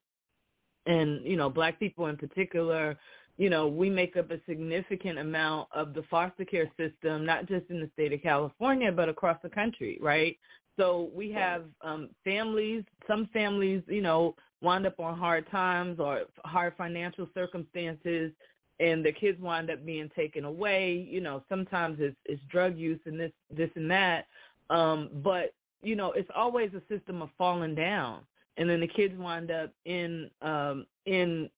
and 0.85 1.25
you 1.25 1.37
know 1.37 1.49
black 1.49 1.79
people 1.79 2.07
in 2.07 2.17
particular 2.17 2.97
you 3.39 3.49
know 3.49 3.67
we 3.67 3.89
make 3.89 4.17
up 4.17 4.29
a 4.29 4.39
significant 4.47 5.17
amount 5.17 5.67
of 5.73 5.93
the 5.95 6.03
foster 6.11 6.45
care 6.45 6.69
system 6.77 7.25
not 7.25 7.47
just 7.47 7.65
in 7.69 7.79
the 7.79 7.89
state 7.93 8.13
of 8.13 8.21
california 8.21 8.91
but 8.91 9.09
across 9.09 9.37
the 9.41 9.49
country 9.49 9.97
right? 10.01 10.37
So 10.77 11.09
we 11.13 11.31
have 11.31 11.63
um 11.81 12.09
families 12.23 12.83
some 13.07 13.27
families 13.33 13.81
you 13.87 14.01
know 14.01 14.35
wind 14.61 14.85
up 14.85 14.99
on 14.99 15.17
hard 15.17 15.49
times 15.49 15.99
or 15.99 16.23
hard 16.45 16.73
financial 16.77 17.27
circumstances 17.33 18.31
and 18.79 19.03
the 19.05 19.11
kids 19.11 19.39
wind 19.41 19.69
up 19.69 19.85
being 19.85 20.09
taken 20.15 20.45
away 20.45 21.07
you 21.09 21.21
know 21.21 21.43
sometimes 21.49 21.97
it's 21.99 22.15
it's 22.25 22.41
drug 22.51 22.77
use 22.77 22.99
and 23.05 23.19
this 23.19 23.31
this 23.49 23.71
and 23.75 23.89
that. 23.89 24.27
Um 24.69 25.09
but 25.23 25.53
you 25.81 25.95
know 25.95 26.11
it's 26.11 26.29
always 26.35 26.71
a 26.73 26.93
system 26.93 27.21
of 27.21 27.29
falling 27.37 27.75
down 27.75 28.21
and 28.57 28.69
then 28.69 28.81
the 28.81 28.87
kids 28.87 29.17
wind 29.17 29.49
up 29.51 29.71
in 29.85 30.29
um 30.41 30.85
in 31.05 31.49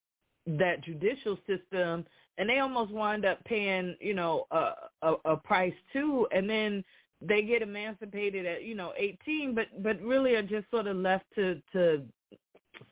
that 0.45 0.83
judicial 0.83 1.37
system 1.47 2.05
and 2.37 2.49
they 2.49 2.59
almost 2.59 2.91
wind 2.91 3.25
up 3.25 3.43
paying 3.45 3.95
you 3.99 4.13
know 4.13 4.45
a, 4.51 4.71
a 5.03 5.13
a 5.25 5.37
price 5.37 5.73
too 5.93 6.27
and 6.31 6.49
then 6.49 6.83
they 7.21 7.43
get 7.43 7.61
emancipated 7.61 8.45
at 8.45 8.63
you 8.63 8.73
know 8.73 8.93
18 8.97 9.53
but 9.53 9.65
but 9.83 10.01
really 10.01 10.35
are 10.35 10.41
just 10.41 10.69
sort 10.71 10.87
of 10.87 10.97
left 10.97 11.25
to 11.35 11.61
to 11.71 12.01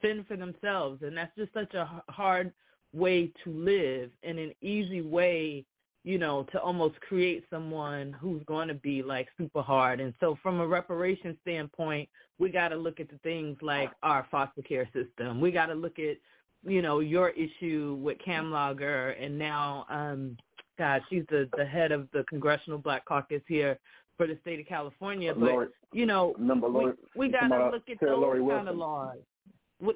fend 0.02 0.28
for 0.28 0.38
themselves 0.38 1.02
and 1.02 1.18
that's 1.18 1.36
just 1.36 1.54
such 1.54 1.74
a 1.74 2.04
hard 2.10 2.54
way 2.94 3.32
to 3.44 3.52
live 3.52 4.10
and 4.24 4.40
an 4.40 4.54
easy 4.62 5.02
way 5.02 5.66
you 6.04 6.18
know 6.18 6.46
to 6.52 6.60
almost 6.60 7.00
create 7.02 7.44
someone 7.50 8.16
who's 8.20 8.42
going 8.46 8.68
to 8.68 8.74
be 8.74 9.04
like 9.04 9.28
super 9.38 9.62
hard. 9.62 10.00
And 10.00 10.14
so 10.20 10.38
from 10.42 10.60
a 10.60 10.68
reparation 10.68 11.38
standpoint 11.42 12.10
we 12.38 12.50
got 12.50 12.70
to 12.70 12.76
look 12.76 13.00
at 13.00 13.10
the 13.10 13.18
things 13.18 13.58
like 13.62 13.92
our 14.02 14.26
foster 14.32 14.62
care 14.62 14.90
system. 14.94 15.42
We 15.42 15.52
got 15.52 15.68
to 15.68 15.74
look 15.74 16.00
at 16.00 16.18
you 16.64 16.82
know 16.82 17.00
your 17.00 17.30
issue 17.30 17.98
with 18.02 18.18
Kamlager 18.26 19.16
and 19.24 19.38
now 19.38 19.86
um 19.90 20.38
Scott. 20.76 21.02
She's 21.10 21.24
the 21.30 21.50
the 21.58 21.66
head 21.66 21.92
of 21.92 22.08
the 22.14 22.24
Congressional 22.30 22.80
Black 22.80 23.06
Caucus 23.06 23.42
here 23.48 23.78
for 24.18 24.28
the 24.28 24.38
state 24.42 24.60
of 24.60 24.66
California. 24.68 25.34
But 25.34 25.52
Lori, 25.52 25.68
you 25.94 26.06
know, 26.06 26.36
number 26.40 26.70
we, 26.70 26.92
we 27.16 27.30
got 27.30 27.48
to 27.48 27.70
look 27.70 27.90
at 27.90 28.00
those 28.00 28.20
Lori 28.20 28.40
kind 28.48 28.68
of 28.68 28.76
laws. 28.76 29.18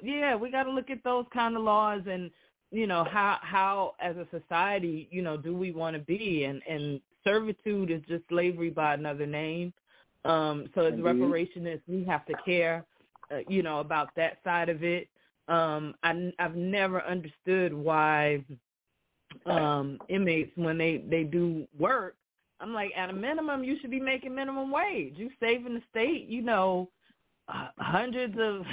Yeah, 0.02 0.34
we 0.34 0.50
got 0.50 0.64
to 0.64 0.70
look 0.70 0.90
at 0.90 1.04
those 1.04 1.26
kind 1.32 1.56
of 1.56 1.62
laws 1.62 2.02
and 2.06 2.30
you 2.70 2.86
know 2.86 3.04
how 3.04 3.38
how 3.42 3.94
as 4.00 4.16
a 4.16 4.26
society 4.30 5.08
you 5.10 5.22
know 5.22 5.36
do 5.36 5.54
we 5.54 5.70
want 5.70 5.94
to 5.94 6.02
be 6.02 6.44
and 6.44 6.60
and 6.68 7.00
servitude 7.22 7.90
is 7.90 8.02
just 8.08 8.24
slavery 8.28 8.70
by 8.70 8.94
another 8.94 9.26
name 9.26 9.72
um 10.24 10.66
so 10.74 10.82
as 10.82 10.94
Indeed. 10.94 11.04
reparationists 11.04 11.82
we 11.86 12.04
have 12.04 12.26
to 12.26 12.34
care 12.44 12.84
uh, 13.30 13.38
you 13.48 13.62
know 13.62 13.78
about 13.78 14.08
that 14.16 14.38
side 14.42 14.68
of 14.68 14.82
it 14.82 15.08
um 15.48 15.94
i 16.02 16.32
i've 16.38 16.56
never 16.56 17.02
understood 17.04 17.72
why 17.72 18.42
um 19.46 19.98
inmates 20.08 20.50
when 20.56 20.78
they 20.78 21.04
they 21.08 21.24
do 21.24 21.66
work 21.78 22.16
i'm 22.60 22.72
like 22.72 22.90
at 22.96 23.10
a 23.10 23.12
minimum 23.12 23.62
you 23.64 23.76
should 23.80 23.90
be 23.90 24.00
making 24.00 24.34
minimum 24.34 24.70
wage 24.70 25.14
you 25.16 25.30
saving 25.40 25.74
the 25.74 25.82
state 25.90 26.28
you 26.28 26.42
know 26.42 26.88
uh, 27.48 27.68
hundreds 27.78 28.36
of 28.40 28.64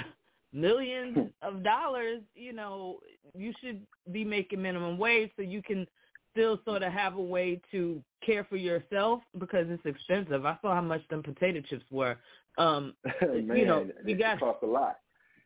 millions 0.53 1.29
of 1.41 1.63
dollars, 1.63 2.21
you 2.35 2.53
know, 2.53 2.99
you 3.35 3.53
should 3.61 3.81
be 4.11 4.23
making 4.23 4.61
minimum 4.61 4.97
wage 4.97 5.31
so 5.35 5.41
you 5.41 5.61
can 5.61 5.87
still 6.31 6.59
sort 6.65 6.83
of 6.83 6.91
have 6.93 7.15
a 7.15 7.21
way 7.21 7.59
to 7.71 8.01
care 8.25 8.45
for 8.45 8.55
yourself 8.55 9.21
because 9.39 9.65
it's 9.69 9.85
expensive. 9.85 10.45
I 10.45 10.57
saw 10.61 10.75
how 10.75 10.81
much 10.81 11.05
them 11.09 11.23
potato 11.23 11.61
chips 11.69 11.85
were. 11.91 12.17
Um 12.57 12.93
Man, 13.21 13.57
you 13.57 13.65
know, 13.65 13.87
you 14.05 14.17
got 14.17 14.39
costs 14.39 14.63
a 14.63 14.67
lot. 14.67 14.99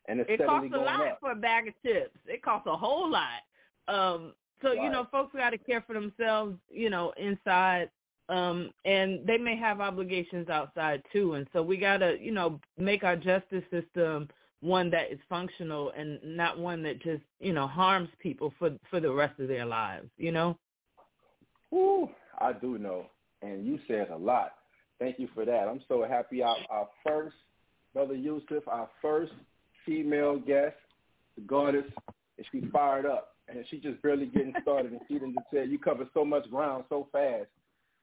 And 0.07 0.19
it's 0.19 0.29
it 0.29 0.45
costs 0.45 0.71
a 0.73 0.77
lot 0.77 1.07
up. 1.07 1.19
for 1.19 1.31
a 1.31 1.35
bag 1.35 1.67
of 1.67 1.73
chips. 1.83 2.17
It 2.27 2.41
costs 2.43 2.67
a 2.67 2.75
whole 2.75 3.09
lot. 3.09 3.41
Um 3.87 4.33
so 4.61 4.71
you 4.71 4.89
know, 4.89 5.07
folks 5.11 5.35
got 5.35 5.51
to 5.51 5.57
care 5.57 5.83
for 5.85 5.93
themselves, 5.93 6.57
you 6.69 6.89
know, 6.89 7.13
inside 7.17 7.89
um 8.29 8.71
and 8.85 9.25
they 9.25 9.37
may 9.37 9.55
have 9.55 9.81
obligations 9.81 10.49
outside 10.49 11.03
too 11.13 11.33
and 11.33 11.47
so 11.53 11.61
we 11.61 11.77
got 11.77 11.97
to, 11.97 12.17
you 12.19 12.31
know, 12.31 12.59
make 12.77 13.03
our 13.03 13.15
justice 13.15 13.63
system 13.71 14.27
one 14.61 14.89
that 14.89 15.11
is 15.11 15.19
functional 15.29 15.91
and 15.95 16.19
not 16.23 16.57
one 16.57 16.81
that 16.83 17.01
just, 17.01 17.21
you 17.39 17.53
know, 17.53 17.67
harms 17.67 18.09
people 18.19 18.53
for 18.57 18.71
for 18.89 18.99
the 18.99 19.11
rest 19.11 19.39
of 19.39 19.47
their 19.47 19.65
lives, 19.65 20.09
you 20.17 20.31
know? 20.31 20.57
Woo, 21.71 22.09
I 22.39 22.53
do 22.53 22.77
know. 22.77 23.07
And 23.41 23.65
you 23.65 23.79
said 23.87 24.09
a 24.09 24.17
lot. 24.17 24.53
Thank 24.99 25.19
you 25.19 25.27
for 25.33 25.45
that. 25.45 25.67
I'm 25.67 25.81
so 25.87 26.05
happy 26.07 26.41
our, 26.41 26.55
our 26.69 26.87
first, 27.05 27.35
Brother 27.93 28.15
Yusuf, 28.15 28.67
our 28.67 28.89
first 29.01 29.33
female 29.85 30.39
guest, 30.39 30.75
the 31.35 31.41
goddess, 31.41 31.85
and 32.37 32.45
she 32.51 32.61
fired 32.71 33.05
up. 33.05 33.35
And 33.47 33.63
she 33.69 33.77
just 33.79 34.01
barely 34.01 34.25
getting 34.25 34.53
started. 34.61 34.91
And 34.91 35.01
she 35.07 35.19
just 35.19 35.35
say, 35.53 35.65
you 35.65 35.77
covered 35.77 36.07
so 36.13 36.25
much 36.25 36.49
ground 36.49 36.85
so 36.89 37.07
fast. 37.11 37.47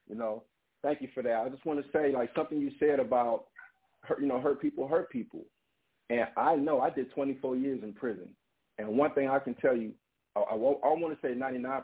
You 0.08 0.14
know, 0.14 0.44
thank 0.82 1.00
you 1.02 1.08
for 1.14 1.22
that. 1.22 1.42
I 1.44 1.48
just 1.48 1.66
want 1.66 1.84
to 1.84 1.90
say, 1.92 2.12
like, 2.12 2.30
something 2.36 2.60
you 2.60 2.70
said 2.78 3.00
about, 3.00 3.46
hurt, 4.02 4.20
you 4.20 4.28
know, 4.28 4.40
hurt 4.40 4.60
people 4.60 4.86
hurt 4.86 5.10
people. 5.10 5.40
And 6.10 6.26
I 6.36 6.54
know 6.54 6.80
I 6.80 6.90
did 6.90 7.10
24 7.12 7.56
years 7.56 7.80
in 7.82 7.92
prison. 7.92 8.28
And 8.78 8.96
one 8.96 9.12
thing 9.14 9.28
I 9.28 9.38
can 9.38 9.54
tell 9.54 9.76
you, 9.76 9.92
I, 10.36 10.40
I, 10.40 10.54
I 10.54 10.56
want 10.56 11.20
to 11.20 11.26
say 11.26 11.34
99% 11.34 11.82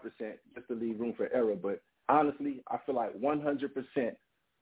just 0.55 0.69
to 0.69 0.75
leave 0.75 1.01
room 1.01 1.15
for 1.17 1.29
error, 1.33 1.55
but 1.55 1.81
honestly, 2.09 2.63
I 2.71 2.79
feel 2.85 2.95
like 2.95 3.15
100% 3.19 4.17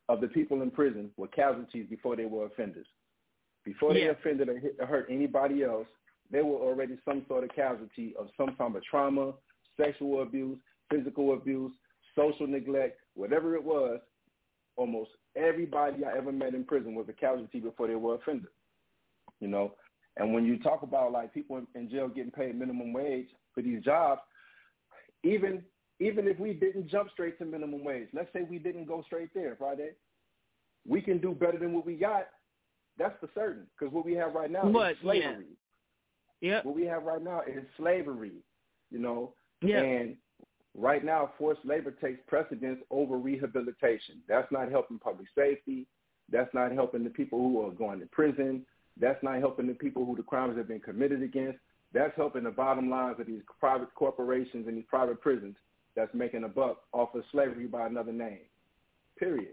of 0.08 0.20
the 0.20 0.28
people 0.28 0.62
in 0.62 0.70
prison 0.70 1.10
were 1.16 1.28
casualties 1.28 1.86
before 1.88 2.16
they 2.16 2.24
were 2.24 2.46
offenders. 2.46 2.86
Before 3.66 3.92
they 3.92 4.04
Yeah. 4.04 4.12
offended 4.12 4.48
or, 4.48 4.58
hit, 4.58 4.76
or 4.78 4.86
hurt 4.86 5.10
anybody 5.10 5.64
else, 5.64 5.88
they 6.30 6.40
were 6.40 6.56
already 6.56 6.96
some 7.04 7.26
sort 7.26 7.42
of 7.42 7.50
casualty 7.50 8.14
of 8.16 8.30
some 8.36 8.54
form 8.54 8.76
of 8.76 8.84
trauma, 8.84 9.34
sexual 9.76 10.22
abuse, 10.22 10.58
physical 10.88 11.32
abuse, 11.34 11.72
social 12.14 12.46
neglect, 12.46 13.00
whatever 13.14 13.56
it 13.56 13.62
was. 13.62 14.00
Almost 14.76 15.10
everybody 15.34 16.04
I 16.04 16.16
ever 16.16 16.30
met 16.30 16.54
in 16.54 16.64
prison 16.64 16.94
was 16.94 17.08
a 17.08 17.12
casualty 17.12 17.58
before 17.58 17.88
they 17.88 17.96
were 17.96 18.14
offended. 18.14 18.50
You 19.40 19.48
know, 19.48 19.74
and 20.16 20.32
when 20.32 20.44
you 20.44 20.58
talk 20.58 20.82
about 20.82 21.10
like 21.12 21.34
people 21.34 21.56
in, 21.58 21.66
in 21.74 21.90
jail 21.90 22.08
getting 22.08 22.30
paid 22.30 22.56
minimum 22.56 22.92
wage 22.92 23.28
for 23.52 23.62
these 23.62 23.82
jobs, 23.82 24.20
even 25.24 25.64
even 25.98 26.28
if 26.28 26.38
we 26.38 26.52
didn't 26.52 26.88
jump 26.88 27.10
straight 27.10 27.38
to 27.38 27.44
minimum 27.44 27.82
wage, 27.82 28.08
let's 28.12 28.32
say 28.32 28.42
we 28.42 28.58
didn't 28.58 28.84
go 28.84 29.02
straight 29.06 29.30
there, 29.34 29.56
Friday, 29.56 29.90
we 30.86 31.00
can 31.00 31.18
do 31.18 31.32
better 31.32 31.58
than 31.58 31.72
what 31.72 31.86
we 31.86 31.94
got. 31.94 32.28
That's 32.98 33.14
for 33.20 33.28
certain, 33.34 33.66
because 33.78 33.92
what 33.92 34.04
we 34.04 34.14
have 34.14 34.34
right 34.34 34.50
now 34.50 34.70
But, 34.70 34.92
is 34.92 34.98
slavery. 35.02 35.46
Yep. 36.40 36.64
What 36.64 36.74
we 36.74 36.84
have 36.84 37.04
right 37.04 37.22
now 37.22 37.42
is 37.46 37.64
slavery, 37.76 38.32
you 38.90 38.98
know. 38.98 39.32
Yep. 39.62 39.84
And 39.84 40.16
right 40.74 41.04
now, 41.04 41.32
forced 41.38 41.64
labor 41.64 41.90
takes 41.90 42.20
precedence 42.26 42.80
over 42.90 43.16
rehabilitation. 43.16 44.22
That's 44.28 44.50
not 44.50 44.70
helping 44.70 44.98
public 44.98 45.28
safety. 45.34 45.86
That's 46.30 46.52
not 46.54 46.72
helping 46.72 47.04
the 47.04 47.10
people 47.10 47.38
who 47.38 47.64
are 47.66 47.70
going 47.70 48.00
to 48.00 48.06
prison. 48.06 48.66
That's 48.98 49.22
not 49.22 49.38
helping 49.38 49.66
the 49.66 49.74
people 49.74 50.04
who 50.04 50.16
the 50.16 50.22
crimes 50.22 50.56
have 50.56 50.68
been 50.68 50.80
committed 50.80 51.22
against. 51.22 51.58
That's 51.92 52.16
helping 52.16 52.44
the 52.44 52.50
bottom 52.50 52.90
lines 52.90 53.20
of 53.20 53.26
these 53.26 53.42
private 53.60 53.94
corporations 53.94 54.66
and 54.66 54.76
these 54.76 54.84
private 54.88 55.20
prisons 55.20 55.56
that's 55.94 56.12
making 56.14 56.44
a 56.44 56.48
buck 56.48 56.82
off 56.92 57.14
of 57.14 57.22
slavery 57.32 57.66
by 57.66 57.86
another 57.86 58.12
name. 58.12 58.40
Period. 59.18 59.52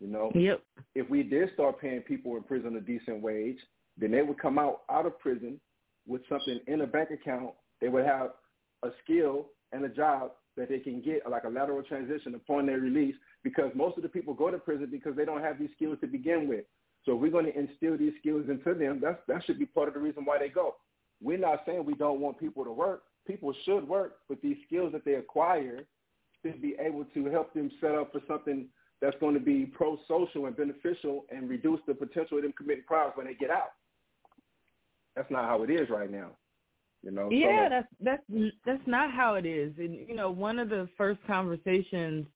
You 0.00 0.08
know, 0.08 0.30
Yep. 0.34 0.62
if 0.94 1.08
we 1.08 1.22
did 1.22 1.52
start 1.54 1.80
paying 1.80 2.02
people 2.02 2.36
in 2.36 2.42
prison 2.42 2.76
a 2.76 2.80
decent 2.80 3.22
wage, 3.22 3.58
then 3.96 4.10
they 4.10 4.22
would 4.22 4.38
come 4.38 4.58
out 4.58 4.82
out 4.90 5.06
of 5.06 5.18
prison 5.18 5.58
with 6.06 6.26
something 6.28 6.60
in 6.66 6.82
a 6.82 6.86
bank 6.86 7.10
account. 7.10 7.54
They 7.80 7.88
would 7.88 8.04
have 8.04 8.34
a 8.82 8.90
skill 9.02 9.50
and 9.72 9.84
a 9.84 9.88
job 9.88 10.32
that 10.56 10.68
they 10.68 10.78
can 10.78 11.00
get, 11.00 11.28
like 11.28 11.44
a 11.44 11.48
lateral 11.48 11.82
transition 11.82 12.34
upon 12.34 12.66
their 12.66 12.78
release, 12.78 13.14
because 13.42 13.70
most 13.74 13.96
of 13.96 14.02
the 14.02 14.08
people 14.08 14.34
go 14.34 14.50
to 14.50 14.58
prison 14.58 14.88
because 14.90 15.16
they 15.16 15.24
don't 15.24 15.42
have 15.42 15.58
these 15.58 15.70
skills 15.74 15.98
to 16.00 16.06
begin 16.06 16.48
with. 16.48 16.64
So 17.04 17.14
if 17.14 17.20
we're 17.20 17.30
going 17.30 17.46
to 17.46 17.58
instill 17.58 17.96
these 17.96 18.14
skills 18.18 18.46
into 18.48 18.74
them, 18.74 19.00
that's, 19.02 19.18
that 19.28 19.44
should 19.44 19.58
be 19.58 19.66
part 19.66 19.88
of 19.88 19.94
the 19.94 20.00
reason 20.00 20.24
why 20.24 20.38
they 20.38 20.48
go. 20.48 20.76
We're 21.22 21.38
not 21.38 21.62
saying 21.64 21.84
we 21.84 21.94
don't 21.94 22.20
want 22.20 22.38
people 22.38 22.64
to 22.64 22.72
work. 22.72 23.04
People 23.26 23.54
should 23.64 23.86
work, 23.88 24.16
but 24.28 24.40
these 24.42 24.56
skills 24.66 24.92
that 24.92 25.04
they 25.04 25.14
acquire 25.14 25.80
should 26.42 26.60
be 26.60 26.76
able 26.78 27.04
to 27.04 27.26
help 27.26 27.54
them 27.54 27.70
set 27.80 27.94
up 27.94 28.12
for 28.12 28.20
something 28.28 28.66
that's 29.00 29.16
going 29.20 29.34
to 29.34 29.40
be 29.40 29.66
pro-social 29.66 30.46
and 30.46 30.56
beneficial 30.56 31.24
and 31.30 31.48
reduce 31.48 31.80
the 31.86 31.94
potential 31.94 32.38
of 32.38 32.44
them 32.44 32.52
committing 32.56 32.84
crimes 32.86 33.12
when 33.14 33.26
they 33.26 33.34
get 33.34 33.50
out. 33.50 33.72
That's 35.14 35.30
not 35.30 35.44
how 35.44 35.62
it 35.62 35.70
is 35.70 35.88
right 35.90 36.10
now. 36.10 36.30
You 37.02 37.10
know. 37.10 37.30
Yeah, 37.30 37.68
So, 37.68 37.70
that's 37.70 37.88
that's 38.28 38.52
that's 38.64 38.86
not 38.86 39.12
how 39.12 39.34
it 39.34 39.46
is. 39.46 39.72
And 39.78 39.94
you 40.08 40.14
know, 40.14 40.30
one 40.30 40.58
of 40.58 40.68
the 40.68 40.88
first 40.96 41.20
conversations 41.26 42.26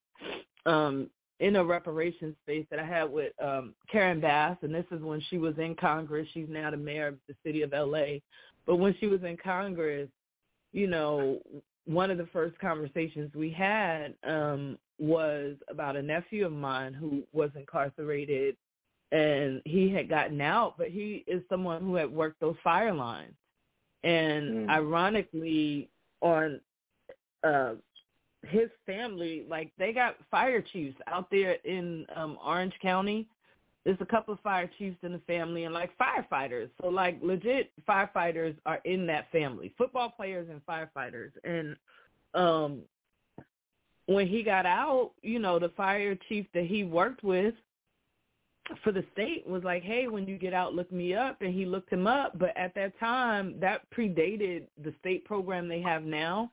um 0.66 1.10
in 1.40 1.56
a 1.56 1.64
reparations 1.64 2.36
space 2.42 2.66
that 2.70 2.78
I 2.78 2.84
had 2.84 3.04
with 3.10 3.32
um 3.42 3.74
Karen 3.90 4.20
Bass, 4.20 4.56
and 4.62 4.74
this 4.74 4.84
is 4.90 5.02
when 5.02 5.20
she 5.28 5.38
was 5.38 5.58
in 5.58 5.74
Congress. 5.74 6.28
She's 6.32 6.48
now 6.48 6.70
the 6.70 6.76
mayor 6.76 7.08
of 7.08 7.16
the 7.28 7.34
city 7.44 7.62
of 7.62 7.72
LA. 7.72 8.18
But 8.66 8.76
when 8.76 8.94
she 9.00 9.06
was 9.06 9.22
in 9.24 9.36
Congress, 9.36 10.08
you 10.72 10.86
know, 10.86 11.40
one 11.86 12.10
of 12.10 12.18
the 12.18 12.28
first 12.32 12.58
conversations 12.58 13.34
we 13.34 13.50
had 13.50 14.14
um 14.24 14.78
was 15.00 15.56
about 15.68 15.96
a 15.96 16.02
nephew 16.02 16.46
of 16.46 16.52
mine 16.52 16.92
who 16.92 17.22
was 17.32 17.50
incarcerated 17.56 18.56
and 19.12 19.60
he 19.64 19.90
had 19.90 20.08
gotten 20.08 20.40
out, 20.40 20.76
but 20.78 20.88
he 20.88 21.24
is 21.26 21.42
someone 21.48 21.82
who 21.82 21.96
had 21.96 22.12
worked 22.12 22.38
those 22.40 22.56
fire 22.62 22.92
lines. 22.94 23.34
And 24.04 24.68
Mm. 24.68 24.70
ironically, 24.70 25.90
on 26.20 26.60
uh, 27.42 27.74
his 28.46 28.70
family, 28.86 29.44
like 29.48 29.72
they 29.78 29.92
got 29.92 30.16
fire 30.30 30.62
chiefs 30.62 30.98
out 31.06 31.30
there 31.30 31.54
in 31.64 32.06
um, 32.14 32.38
Orange 32.44 32.78
County. 32.80 33.26
There's 33.84 34.00
a 34.00 34.06
couple 34.06 34.34
of 34.34 34.40
fire 34.40 34.70
chiefs 34.78 34.98
in 35.02 35.12
the 35.12 35.18
family 35.20 35.64
and 35.64 35.74
like 35.74 35.90
firefighters. 35.98 36.70
So 36.80 36.88
like 36.88 37.18
legit 37.22 37.72
firefighters 37.88 38.54
are 38.66 38.80
in 38.84 39.06
that 39.06 39.30
family. 39.32 39.72
Football 39.76 40.10
players 40.10 40.48
and 40.50 40.64
firefighters. 40.66 41.32
And 41.44 41.76
um 42.34 42.82
when 44.10 44.26
he 44.26 44.42
got 44.42 44.66
out, 44.66 45.12
you 45.22 45.38
know, 45.38 45.60
the 45.60 45.68
fire 45.70 46.18
chief 46.28 46.44
that 46.52 46.64
he 46.64 46.82
worked 46.82 47.22
with 47.22 47.54
for 48.82 48.90
the 48.90 49.04
state 49.12 49.46
was 49.46 49.62
like, 49.62 49.84
"Hey, 49.84 50.08
when 50.08 50.26
you 50.26 50.36
get 50.36 50.52
out, 50.52 50.74
look 50.74 50.90
me 50.90 51.14
up." 51.14 51.40
And 51.42 51.54
he 51.54 51.64
looked 51.64 51.92
him 51.92 52.08
up, 52.08 52.36
but 52.36 52.56
at 52.56 52.74
that 52.74 52.98
time, 52.98 53.58
that 53.60 53.88
predated 53.90 54.66
the 54.82 54.92
state 54.98 55.24
program 55.24 55.68
they 55.68 55.80
have 55.80 56.04
now. 56.04 56.50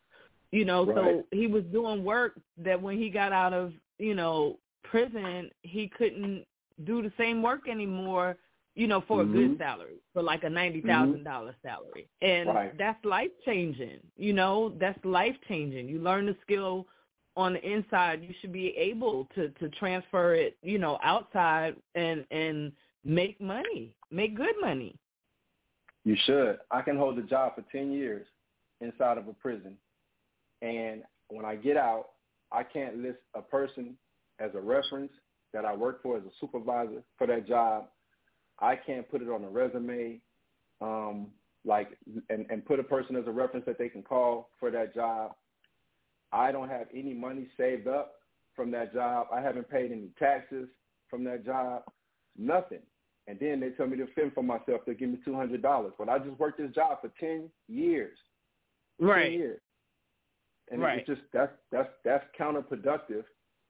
You 0.52 0.66
know, 0.66 0.86
so 0.86 1.26
he 1.32 1.48
was 1.48 1.64
doing 1.66 2.06
work 2.06 2.40
that 2.58 2.82
when 2.82 2.98
he 2.98 3.10
got 3.10 3.34
out 3.34 3.54
of, 3.54 3.74
you 3.98 4.14
know, 4.14 4.60
prison, 4.84 5.50
he 5.64 5.90
couldn't 5.90 6.46
do 6.86 7.02
the 7.02 7.12
same 7.18 7.42
work 7.42 7.68
anymore, 7.68 8.38
you 8.76 8.88
know, 8.88 9.02
for 9.02 9.24
a 9.24 9.26
good 9.26 9.52
Mhm. 9.52 9.58
salary, 9.58 10.00
for 10.14 10.22
like 10.22 10.44
a 10.44 10.50
$90,000 10.50 11.56
salary. 11.64 12.08
And 12.22 12.48
Right. 12.50 12.78
that's 12.78 13.04
life-changing. 13.04 14.00
You 14.16 14.34
know, 14.34 14.70
that's 14.70 15.04
life-changing. 15.04 15.90
You 15.90 16.00
learn 16.00 16.28
the 16.28 16.38
skill 16.44 16.88
on 17.38 17.54
the 17.54 17.62
inside, 17.62 18.24
you 18.24 18.34
should 18.42 18.52
be 18.52 18.76
able 18.76 19.26
to 19.36 19.50
to 19.50 19.70
transfer 19.70 20.34
it, 20.34 20.58
you 20.62 20.80
know, 20.80 21.00
outside 21.04 21.76
and 21.96 22.26
and 22.32 22.74
make 23.06 23.40
money, 23.40 23.96
make 24.12 24.36
good 24.36 24.56
money. 24.60 25.00
You 26.04 26.16
should. 26.26 26.58
I 26.72 26.82
can 26.82 26.98
hold 26.98 27.20
a 27.20 27.24
job 27.24 27.56
for 27.56 27.64
10 27.72 27.92
years 27.92 28.26
inside 28.82 29.18
of 29.18 29.28
a 29.28 29.34
prison. 29.34 29.76
And 30.62 31.04
when 31.30 31.46
I 31.46 31.56
get 31.56 31.78
out, 31.78 32.10
I 32.52 32.64
can't 32.64 32.98
list 32.98 33.20
a 33.36 33.42
person 33.42 33.98
as 34.40 34.52
a 34.56 34.60
reference 34.60 35.12
that 35.54 35.66
I 35.66 35.76
work 35.76 36.02
for 36.02 36.18
as 36.18 36.24
a 36.24 36.32
supervisor 36.40 37.04
for 37.18 37.28
that 37.28 37.48
job. 37.48 37.88
I 38.60 38.76
can't 38.76 39.10
put 39.10 39.22
it 39.22 39.30
on 39.30 39.44
a 39.44 39.50
resume, 39.50 40.20
um, 40.82 41.28
like 41.66 41.90
and, 42.30 42.46
and 42.50 42.66
put 42.66 42.80
a 42.80 42.84
person 42.84 43.16
as 43.16 43.28
a 43.28 43.32
reference 43.32 43.66
that 43.66 43.78
they 43.78 43.90
can 43.90 44.02
call 44.02 44.50
for 44.60 44.72
that 44.72 44.96
job. 44.96 45.36
I 46.32 46.52
don't 46.52 46.70
have 46.70 46.88
any 46.94 47.14
money 47.14 47.48
saved 47.58 47.88
up 47.88 48.16
from 48.56 48.72
that 48.72 48.94
job. 48.94 49.28
I 49.32 49.42
haven't 49.42 49.70
paid 49.70 49.92
any 49.92 50.10
taxes 50.20 50.68
from 51.10 51.24
that 51.26 51.46
job, 51.46 51.84
nothing. 52.38 52.82
And 53.28 53.38
then 53.40 53.60
they 53.60 53.70
tell 53.70 53.88
me 53.88 53.98
to 53.98 54.08
fend 54.16 54.34
for 54.34 54.44
myself. 54.44 54.82
They 54.86 54.94
give 54.94 55.10
me 55.10 55.20
two 55.24 55.36
hundred 55.36 55.62
dollars, 55.62 55.94
but 55.98 56.10
I 56.10 56.18
just 56.20 56.40
worked 56.40 56.60
this 56.60 56.74
job 56.74 57.00
for 57.02 57.12
ten 57.20 57.50
years. 57.68 58.18
Right. 59.00 59.32
10 59.32 59.34
years. 59.34 59.60
And 60.72 60.82
right. 60.82 61.00
it's 61.00 61.08
just 61.08 61.22
that's 61.34 61.52
that's 61.72 61.90
that's 62.04 62.26
counterproductive 62.40 63.24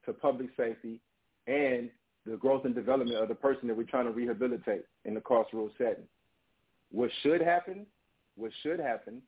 to 0.05 0.13
public 0.13 0.49
safety 0.55 0.99
and 1.47 1.89
the 2.25 2.37
growth 2.37 2.65
and 2.65 2.75
development 2.75 3.21
of 3.21 3.29
the 3.29 3.35
person 3.35 3.67
that 3.67 3.77
we're 3.77 3.83
trying 3.83 4.05
to 4.05 4.11
rehabilitate 4.11 4.85
in 5.05 5.13
the 5.13 5.19
carceral 5.19 5.69
setting. 5.77 6.07
What 6.91 7.09
should 7.23 7.41
happen, 7.41 7.85
what 8.35 8.51
should 8.63 8.79
happen, 8.79 9.21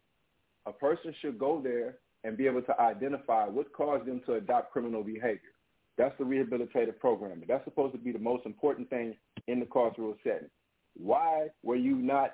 a 0.65 0.71
person 0.71 1.13
should 1.21 1.39
go 1.39 1.61
there 1.61 1.95
and 2.23 2.37
be 2.37 2.47
able 2.47 2.61
to 2.61 2.79
identify 2.79 3.45
what 3.45 3.71
caused 3.73 4.05
them 4.05 4.21
to 4.25 4.35
adopt 4.35 4.71
criminal 4.71 5.03
behavior. 5.03 5.53
That's 5.97 6.17
the 6.17 6.23
rehabilitative 6.23 6.99
program. 6.99 7.43
That's 7.47 7.63
supposed 7.65 7.93
to 7.93 7.99
be 7.99 8.11
the 8.11 8.19
most 8.19 8.45
important 8.45 8.89
thing 8.89 9.15
in 9.47 9.59
the 9.59 9.65
carceral 9.65 10.15
setting. 10.23 10.49
Why 10.95 11.47
were 11.63 11.75
you 11.75 11.95
not 11.95 12.31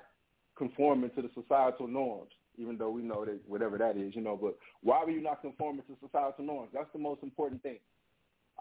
conforming 0.56 1.10
to 1.10 1.22
the 1.22 1.30
societal 1.34 1.86
norms, 1.86 2.30
even 2.58 2.78
though 2.78 2.90
we 2.90 3.02
know 3.02 3.24
that 3.24 3.40
whatever 3.46 3.76
that 3.78 3.96
is, 3.96 4.14
you 4.14 4.22
know, 4.22 4.38
but 4.40 4.56
why 4.82 5.04
were 5.04 5.10
you 5.10 5.20
not 5.20 5.42
conforming 5.42 5.82
to 5.82 5.96
societal 6.00 6.44
norms? 6.44 6.70
That's 6.72 6.92
the 6.92 6.98
most 6.98 7.22
important 7.22 7.62
thing. 7.62 7.78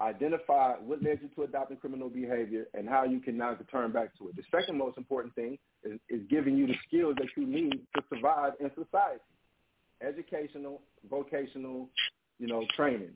Identify 0.01 0.73
what 0.83 1.01
led 1.01 1.19
you 1.21 1.29
to 1.35 1.43
adopting 1.43 1.77
criminal 1.77 2.09
behavior 2.09 2.65
and 2.73 2.89
how 2.89 3.05
you 3.05 3.21
can 3.21 3.37
now 3.37 3.51
return 3.51 3.93
back 3.93 4.17
to 4.17 4.27
it. 4.27 4.35
The 4.35 4.43
second 4.51 4.77
most 4.77 4.97
important 4.97 5.33
thing 5.35 5.57
is, 5.83 5.99
is 6.09 6.21
giving 6.29 6.57
you 6.57 6.67
the 6.67 6.75
skills 6.85 7.15
that 7.17 7.27
you 7.37 7.47
need 7.47 7.79
to 7.95 8.03
survive 8.13 8.53
in 8.59 8.69
society. 8.71 9.21
Educational, 10.05 10.81
vocational, 11.09 11.89
you 12.39 12.47
know, 12.47 12.63
training. 12.75 13.11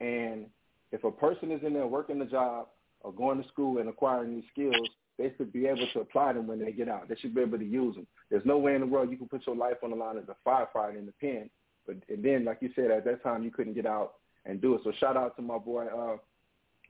And 0.00 0.46
if 0.92 1.04
a 1.04 1.10
person 1.10 1.50
is 1.50 1.60
in 1.64 1.74
there 1.74 1.86
working 1.86 2.18
the 2.18 2.24
job 2.24 2.68
or 3.00 3.12
going 3.12 3.42
to 3.42 3.48
school 3.48 3.78
and 3.78 3.88
acquiring 3.88 4.34
these 4.34 4.44
skills, 4.52 4.88
they 5.18 5.32
should 5.36 5.52
be 5.52 5.66
able 5.66 5.86
to 5.92 6.00
apply 6.00 6.32
them 6.32 6.46
when 6.46 6.60
they 6.60 6.72
get 6.72 6.88
out. 6.88 7.08
They 7.08 7.16
should 7.16 7.34
be 7.34 7.40
able 7.40 7.58
to 7.58 7.64
use 7.64 7.96
them. 7.96 8.06
There's 8.30 8.46
no 8.46 8.58
way 8.58 8.74
in 8.74 8.80
the 8.80 8.86
world 8.86 9.10
you 9.10 9.16
can 9.16 9.28
put 9.28 9.46
your 9.46 9.56
life 9.56 9.78
on 9.82 9.90
the 9.90 9.96
line 9.96 10.16
as 10.16 10.24
a 10.28 10.48
firefighter 10.48 10.96
in 10.96 11.06
the 11.06 11.12
pen. 11.20 11.50
But 11.86 11.96
and 12.08 12.24
then, 12.24 12.44
like 12.44 12.58
you 12.60 12.70
said, 12.76 12.90
at 12.90 13.04
that 13.04 13.22
time 13.22 13.42
you 13.42 13.50
couldn't 13.50 13.74
get 13.74 13.86
out 13.86 14.14
and 14.44 14.60
do 14.60 14.74
it. 14.74 14.82
So 14.84 14.92
shout 15.00 15.16
out 15.16 15.34
to 15.36 15.42
my 15.42 15.58
boy 15.58 15.86
uh, 15.86 16.16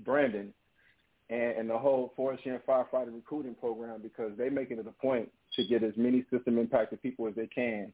Brandon 0.04 0.52
and, 1.30 1.52
and 1.58 1.70
the 1.70 1.78
whole 1.78 2.12
Forest 2.16 2.44
and 2.46 2.60
Firefighter 2.68 3.14
recruiting 3.14 3.54
program 3.54 4.00
because 4.02 4.32
they 4.36 4.50
make 4.50 4.70
it 4.70 4.78
a 4.78 5.02
point 5.02 5.30
to 5.56 5.66
get 5.66 5.82
as 5.82 5.92
many 5.96 6.24
system 6.30 6.58
impacted 6.58 7.02
people 7.02 7.26
as 7.26 7.34
they 7.34 7.46
can 7.46 7.92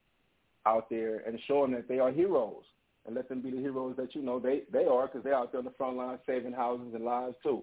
out 0.66 0.88
there 0.90 1.18
and 1.26 1.38
show 1.46 1.62
them 1.62 1.72
that 1.72 1.88
they 1.88 1.98
are 1.98 2.10
heroes 2.10 2.64
and 3.06 3.14
let 3.14 3.28
them 3.28 3.40
be 3.40 3.50
the 3.50 3.58
heroes 3.58 3.96
that 3.96 4.14
you 4.14 4.22
know 4.22 4.38
they 4.38 4.62
they 4.72 4.84
are 4.86 5.06
because 5.06 5.22
they're 5.22 5.34
out 5.34 5.52
there 5.52 5.58
on 5.58 5.64
the 5.64 5.70
front 5.72 5.96
line 5.96 6.18
saving 6.26 6.52
houses 6.52 6.94
and 6.94 7.04
lives 7.04 7.36
too, 7.42 7.62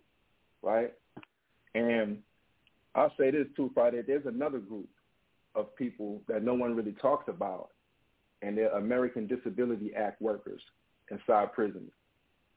right? 0.61 0.93
And 1.73 2.19
I'll 2.95 3.13
say 3.17 3.31
this 3.31 3.47
too, 3.55 3.71
Friday. 3.73 4.01
There's 4.05 4.25
another 4.25 4.59
group 4.59 4.89
of 5.55 5.75
people 5.75 6.21
that 6.27 6.43
no 6.43 6.53
one 6.53 6.75
really 6.75 6.93
talks 6.93 7.27
about, 7.27 7.69
and 8.41 8.57
they're 8.57 8.75
American 8.75 9.27
Disability 9.27 9.93
Act 9.95 10.21
workers 10.21 10.61
inside 11.09 11.53
prisons, 11.53 11.91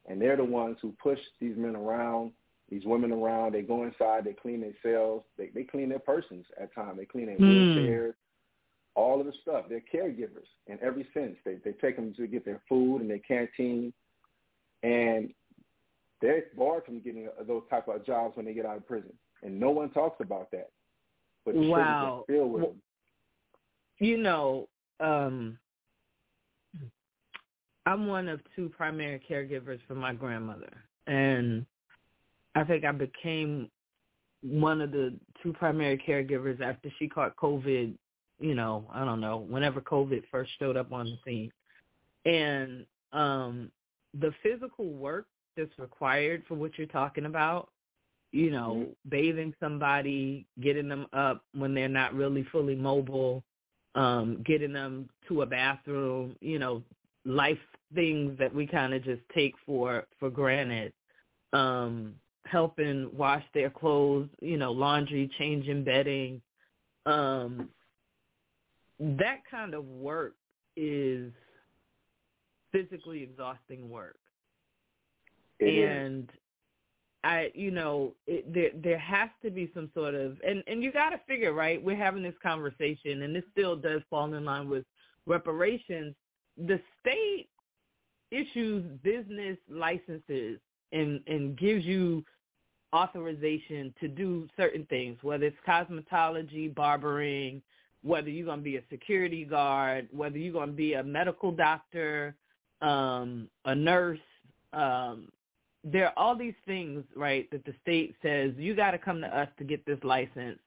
and 0.06 0.20
they're 0.20 0.36
the 0.36 0.44
ones 0.44 0.76
who 0.82 0.94
push 1.02 1.18
these 1.40 1.56
men 1.56 1.76
around, 1.76 2.32
these 2.68 2.84
women 2.84 3.12
around. 3.12 3.54
They 3.54 3.62
go 3.62 3.84
inside, 3.84 4.24
they 4.24 4.32
clean 4.32 4.60
their 4.60 4.74
cells, 4.82 5.22
they 5.38 5.50
they 5.54 5.62
clean 5.62 5.88
their 5.88 6.00
persons 6.00 6.44
at 6.60 6.74
times, 6.74 6.98
they 6.98 7.06
clean 7.06 7.26
their 7.26 7.38
Mm. 7.38 7.74
wheelchairs, 7.76 8.14
all 8.94 9.20
of 9.20 9.26
the 9.26 9.32
stuff. 9.42 9.64
They're 9.68 9.82
caregivers 9.92 10.48
in 10.66 10.78
every 10.82 11.06
sense. 11.14 11.36
They 11.44 11.56
they 11.64 11.72
take 11.72 11.96
them 11.96 12.14
to 12.14 12.26
get 12.26 12.44
their 12.44 12.60
food 12.68 13.00
and 13.00 13.10
their 13.10 13.18
canteen, 13.18 13.92
and 14.82 15.32
they're 16.20 16.44
barred 16.56 16.84
from 16.84 17.00
getting 17.00 17.28
those 17.46 17.62
type 17.68 17.88
of 17.88 18.06
jobs 18.06 18.36
when 18.36 18.46
they 18.46 18.54
get 18.54 18.66
out 18.66 18.76
of 18.76 18.86
prison, 18.86 19.12
and 19.42 19.58
no 19.58 19.70
one 19.70 19.90
talks 19.90 20.20
about 20.20 20.50
that. 20.52 20.70
But 21.44 21.54
Wow. 21.54 22.24
filled 22.26 22.52
with 22.52 22.62
them. 22.62 22.82
you 23.98 24.16
know, 24.16 24.68
um, 25.00 25.58
I'm 27.86 28.06
one 28.06 28.28
of 28.28 28.40
two 28.56 28.70
primary 28.70 29.20
caregivers 29.28 29.80
for 29.86 29.94
my 29.94 30.14
grandmother, 30.14 30.72
and 31.06 31.66
I 32.54 32.64
think 32.64 32.84
I 32.84 32.92
became 32.92 33.70
one 34.42 34.80
of 34.80 34.90
the 34.90 35.18
two 35.42 35.52
primary 35.52 35.98
caregivers 35.98 36.60
after 36.60 36.90
she 36.98 37.08
caught 37.08 37.36
COVID. 37.36 37.96
You 38.40 38.54
know, 38.54 38.86
I 38.92 39.04
don't 39.04 39.20
know, 39.20 39.38
whenever 39.48 39.80
COVID 39.80 40.24
first 40.30 40.50
showed 40.58 40.76
up 40.76 40.92
on 40.92 41.06
the 41.06 41.18
scene, 41.24 41.52
and 42.24 42.84
um, 43.12 43.70
the 44.18 44.32
physical 44.42 44.90
work 44.90 45.26
that's 45.56 45.78
required 45.78 46.42
for 46.48 46.54
what 46.54 46.76
you're 46.76 46.86
talking 46.88 47.26
about. 47.26 47.70
You 48.32 48.50
know, 48.50 48.88
bathing 49.08 49.54
somebody, 49.60 50.44
getting 50.60 50.88
them 50.88 51.06
up 51.12 51.44
when 51.54 51.72
they're 51.72 51.88
not 51.88 52.14
really 52.14 52.44
fully 52.50 52.74
mobile, 52.74 53.44
um, 53.94 54.42
getting 54.44 54.72
them 54.72 55.08
to 55.28 55.42
a 55.42 55.46
bathroom, 55.46 56.34
you 56.40 56.58
know, 56.58 56.82
life 57.24 57.58
things 57.94 58.36
that 58.40 58.52
we 58.52 58.66
kind 58.66 58.92
of 58.92 59.04
just 59.04 59.22
take 59.32 59.54
for 59.64 60.06
for 60.18 60.30
granted. 60.30 60.92
Um, 61.52 62.14
helping 62.46 63.08
wash 63.16 63.44
their 63.54 63.70
clothes, 63.70 64.28
you 64.40 64.56
know, 64.56 64.72
laundry, 64.72 65.30
changing 65.38 65.84
bedding. 65.84 66.42
Um, 67.06 67.68
that 68.98 69.38
kind 69.50 69.74
of 69.74 69.84
work 69.86 70.34
is 70.76 71.32
physically 72.72 73.22
exhausting 73.22 73.88
work. 73.88 74.18
It 75.60 75.66
is. 75.66 75.88
and 75.88 76.32
I, 77.22 77.50
you 77.54 77.70
know, 77.70 78.12
it, 78.26 78.52
there 78.52 78.70
there 78.82 78.98
has 78.98 79.30
to 79.42 79.50
be 79.50 79.70
some 79.74 79.90
sort 79.94 80.14
of, 80.14 80.36
and 80.46 80.62
and 80.66 80.82
you 80.82 80.92
got 80.92 81.10
to 81.10 81.20
figure, 81.26 81.52
right? 81.52 81.82
We're 81.82 81.96
having 81.96 82.22
this 82.22 82.34
conversation, 82.42 83.22
and 83.22 83.34
this 83.34 83.44
still 83.52 83.76
does 83.76 84.02
fall 84.10 84.32
in 84.34 84.44
line 84.44 84.68
with 84.68 84.84
reparations. 85.26 86.14
The 86.58 86.80
state 87.00 87.48
issues 88.30 88.84
business 89.02 89.56
licenses 89.70 90.58
and 90.92 91.20
and 91.26 91.56
gives 91.56 91.84
you 91.84 92.24
authorization 92.94 93.94
to 94.00 94.06
do 94.06 94.46
certain 94.56 94.84
things, 94.86 95.18
whether 95.22 95.46
it's 95.46 95.56
cosmetology, 95.66 96.72
barbering, 96.74 97.62
whether 98.04 98.28
you're 98.28 98.44
going 98.44 98.58
to 98.58 98.64
be 98.64 98.76
a 98.76 98.82
security 98.90 99.44
guard, 99.44 100.08
whether 100.12 100.36
you're 100.36 100.52
going 100.52 100.68
to 100.68 100.74
be 100.74 100.94
a 100.94 101.02
medical 101.02 101.50
doctor, 101.50 102.36
um, 102.82 103.48
a 103.64 103.74
nurse. 103.74 104.18
Um, 104.72 105.28
there 105.82 106.06
are 106.06 106.12
all 106.16 106.36
these 106.36 106.54
things, 106.66 107.02
right, 107.16 107.50
that 107.50 107.64
the 107.64 107.74
state 107.82 108.14
says 108.22 108.52
you 108.56 108.74
got 108.74 108.90
to 108.92 108.98
come 108.98 109.20
to 109.22 109.26
us 109.26 109.48
to 109.58 109.64
get 109.64 109.84
this 109.86 109.98
license 110.02 110.58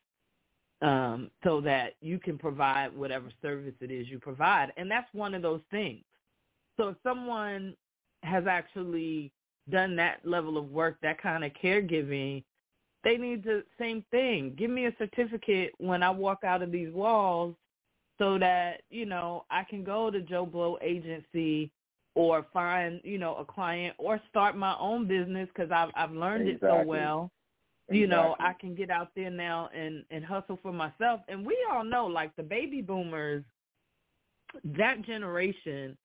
um, 0.81 1.29
so 1.43 1.61
that 1.61 1.93
you 2.01 2.19
can 2.19 2.37
provide 2.37 2.95
whatever 2.95 3.29
service 3.41 3.73
it 3.81 3.91
is 3.91 4.07
you 4.07 4.19
provide. 4.19 4.73
And 4.77 4.89
that's 4.89 5.07
one 5.13 5.35
of 5.35 5.41
those 5.41 5.61
things. 5.69 6.03
So 6.77 6.89
if 6.89 6.97
someone 7.03 7.75
has 8.23 8.45
actually 8.47 9.31
done 9.69 9.95
that 9.97 10.19
level 10.23 10.57
of 10.57 10.71
work, 10.71 10.97
that 11.01 11.21
kind 11.21 11.43
of 11.43 11.51
caregiving, 11.61 12.43
they 13.07 13.15
need 13.15 13.41
the 13.41 13.63
same 13.79 14.03
thing. 14.11 14.53
Give 14.57 14.69
me 14.69 14.87
a 14.87 14.95
certificate 14.97 15.71
when 15.77 16.03
I 16.03 16.09
walk 16.09 16.43
out 16.43 16.61
of 16.61 16.73
these 16.73 16.91
walls 16.91 17.55
so 18.17 18.37
that, 18.37 18.81
you 18.89 19.05
know, 19.05 19.45
I 19.49 19.63
can 19.63 19.85
go 19.85 20.11
to 20.11 20.19
Joe 20.19 20.45
Blow 20.45 20.77
agency 20.81 21.71
or 22.15 22.45
find, 22.51 22.99
you 23.05 23.17
know, 23.17 23.35
a 23.35 23.45
client 23.45 23.95
or 23.97 24.19
start 24.29 24.57
my 24.57 24.75
own 24.77 25.07
business 25.07 25.47
because 25.55 25.71
I've, 25.71 25.91
I've 25.95 26.11
learned 26.11 26.49
it 26.49 26.59
so 26.59 26.65
Exactly. 26.67 26.85
well. 26.85 27.31
You 27.89 28.07
know, 28.07 28.35
I 28.41 28.51
can 28.59 28.75
get 28.75 28.89
out 28.89 29.11
there 29.15 29.29
now 29.29 29.69
and, 29.73 30.03
and 30.11 30.25
hustle 30.25 30.59
for 30.61 30.73
myself. 30.73 31.21
And 31.29 31.45
we 31.45 31.57
all 31.71 31.85
know, 31.85 32.07
like 32.07 32.35
the 32.35 32.43
baby 32.43 32.81
boomers, 32.81 33.45
that 34.77 35.03
generation 35.03 35.97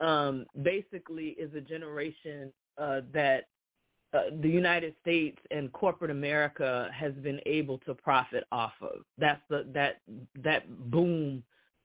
um, 0.00 0.46
basically 0.62 1.36
is 1.38 1.54
a 1.54 1.60
generation 1.60 2.52
uh, 2.76 3.02
that 3.12 3.44
uh, 4.14 4.22
the 4.40 4.48
United 4.48 4.94
States 5.02 5.38
and 5.50 5.72
corporate 5.72 6.10
America 6.10 6.88
has 6.94 7.12
been 7.14 7.40
able 7.44 7.78
to 7.78 7.94
profit 7.94 8.44
off 8.50 8.72
of. 8.80 9.04
That's 9.18 9.40
the 9.50 9.66
that 9.74 10.00
that 10.42 10.90
boom 10.90 11.42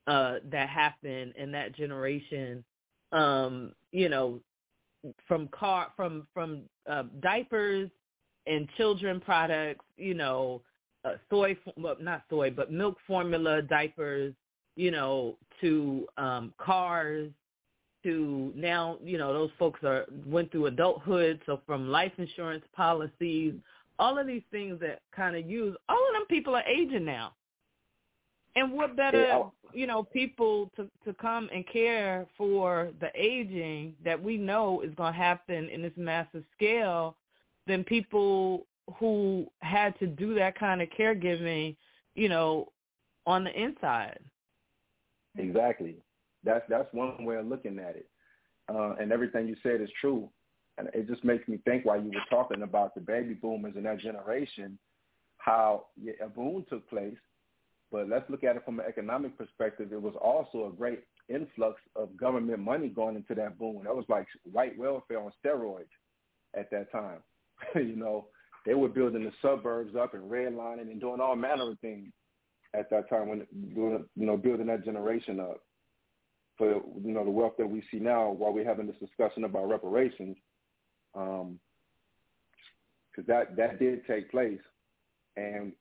uh, 0.07 0.35
that 0.49 0.69
happened 0.69 1.33
in 1.37 1.51
that 1.51 1.75
generation. 1.75 2.63
Um, 3.11 3.73
you 3.91 4.09
know, 4.09 4.39
from 5.27 5.49
car 5.49 5.87
from 5.97 6.25
from 6.33 6.61
uh, 6.89 7.03
diapers 7.21 7.89
and 8.47 8.69
children 8.77 9.19
products. 9.19 9.85
You 9.97 10.13
know, 10.13 10.61
uh, 11.03 11.15
soy 11.29 11.57
well 11.75 11.97
not 11.99 12.23
soy 12.29 12.51
but 12.51 12.71
milk 12.71 12.97
formula 13.05 13.61
diapers. 13.61 14.33
You 14.77 14.91
know, 14.91 15.35
to 15.59 16.07
um, 16.17 16.53
cars 16.57 17.29
to 18.03 18.51
now, 18.55 18.97
you 19.03 19.17
know, 19.17 19.33
those 19.33 19.51
folks 19.57 19.79
are 19.83 20.05
went 20.25 20.51
through 20.51 20.67
adulthood, 20.67 21.41
so 21.45 21.61
from 21.65 21.89
life 21.89 22.11
insurance 22.17 22.63
policies, 22.75 23.53
all 23.99 24.17
of 24.17 24.27
these 24.27 24.43
things 24.51 24.79
that 24.81 25.01
kind 25.15 25.35
of 25.35 25.49
use, 25.49 25.75
all 25.89 25.97
of 25.97 26.13
them 26.13 26.25
people 26.27 26.55
are 26.55 26.67
aging 26.67 27.05
now. 27.05 27.33
And 28.55 28.71
what 28.71 28.95
better, 28.95 29.27
oh. 29.33 29.51
you 29.73 29.87
know, 29.87 30.03
people 30.03 30.69
to 30.75 30.87
to 31.05 31.13
come 31.13 31.49
and 31.53 31.65
care 31.67 32.27
for 32.37 32.89
the 32.99 33.09
aging 33.15 33.95
that 34.03 34.21
we 34.21 34.37
know 34.37 34.81
is 34.81 34.93
going 34.95 35.13
to 35.13 35.19
happen 35.19 35.69
in 35.69 35.81
this 35.81 35.93
massive 35.95 36.43
scale 36.55 37.15
than 37.65 37.83
people 37.83 38.65
who 38.99 39.47
had 39.59 39.97
to 39.99 40.07
do 40.07 40.35
that 40.35 40.57
kind 40.59 40.81
of 40.81 40.89
caregiving, 40.89 41.75
you 42.15 42.29
know, 42.29 42.67
on 43.25 43.43
the 43.43 43.51
inside. 43.59 44.19
Exactly. 45.37 45.95
That's 46.43 46.63
that's 46.69 46.91
one 46.93 47.25
way 47.25 47.35
of 47.37 47.47
looking 47.47 47.79
at 47.79 47.95
it. 47.95 48.07
Uh, 48.69 48.95
and 48.99 49.11
everything 49.11 49.47
you 49.47 49.55
said 49.63 49.81
is 49.81 49.89
true. 49.99 50.29
And 50.77 50.89
it 50.93 51.07
just 51.07 51.23
makes 51.23 51.47
me 51.47 51.59
think 51.65 51.85
while 51.85 52.01
you 52.01 52.09
were 52.09 52.29
talking 52.29 52.63
about 52.63 52.95
the 52.95 53.01
baby 53.01 53.33
boomers 53.33 53.73
and 53.75 53.85
that 53.85 53.99
generation, 53.99 54.77
how 55.37 55.85
yeah, 56.01 56.13
a 56.23 56.27
boom 56.27 56.65
took 56.69 56.89
place. 56.89 57.17
But 57.91 58.09
let's 58.09 58.27
look 58.29 58.43
at 58.43 58.55
it 58.55 58.65
from 58.65 58.79
an 58.79 58.85
economic 58.87 59.37
perspective. 59.37 59.93
It 59.93 60.01
was 60.01 60.15
also 60.19 60.67
a 60.67 60.75
great 60.75 61.03
influx 61.29 61.79
of 61.95 62.17
government 62.17 62.59
money 62.59 62.87
going 62.87 63.15
into 63.15 63.35
that 63.35 63.59
boom. 63.59 63.81
That 63.83 63.95
was 63.95 64.05
like 64.09 64.25
white 64.51 64.77
welfare 64.77 65.19
on 65.19 65.31
steroids 65.45 65.85
at 66.55 66.71
that 66.71 66.91
time. 66.91 67.19
you 67.75 67.95
know, 67.95 68.27
they 68.65 68.73
were 68.73 68.89
building 68.89 69.23
the 69.23 69.31
suburbs 69.41 69.95
up 69.95 70.15
and 70.15 70.23
redlining 70.23 70.89
and 70.91 70.99
doing 70.99 71.19
all 71.19 71.35
manner 71.35 71.69
of 71.69 71.79
things 71.79 72.11
at 72.73 72.89
that 72.89 73.09
time 73.09 73.29
when 73.29 73.45
you 73.53 74.07
know 74.15 74.37
building 74.37 74.67
that 74.67 74.83
generation 74.83 75.39
up 75.39 75.61
for 76.57 76.81
you 77.03 77.11
know 77.13 77.23
the 77.23 77.31
wealth 77.31 77.53
that 77.57 77.69
we 77.69 77.83
see 77.91 77.99
now 77.99 78.31
while 78.31 78.53
we're 78.53 78.67
having 78.67 78.87
this 78.87 78.95
discussion 78.99 79.43
about 79.43 79.69
reparations 79.69 80.37
because 81.13 81.41
um, 81.41 81.59
that 83.27 83.55
that 83.55 83.79
did 83.79 84.05
take 84.05 84.29
place 84.31 84.59
and 85.35 85.73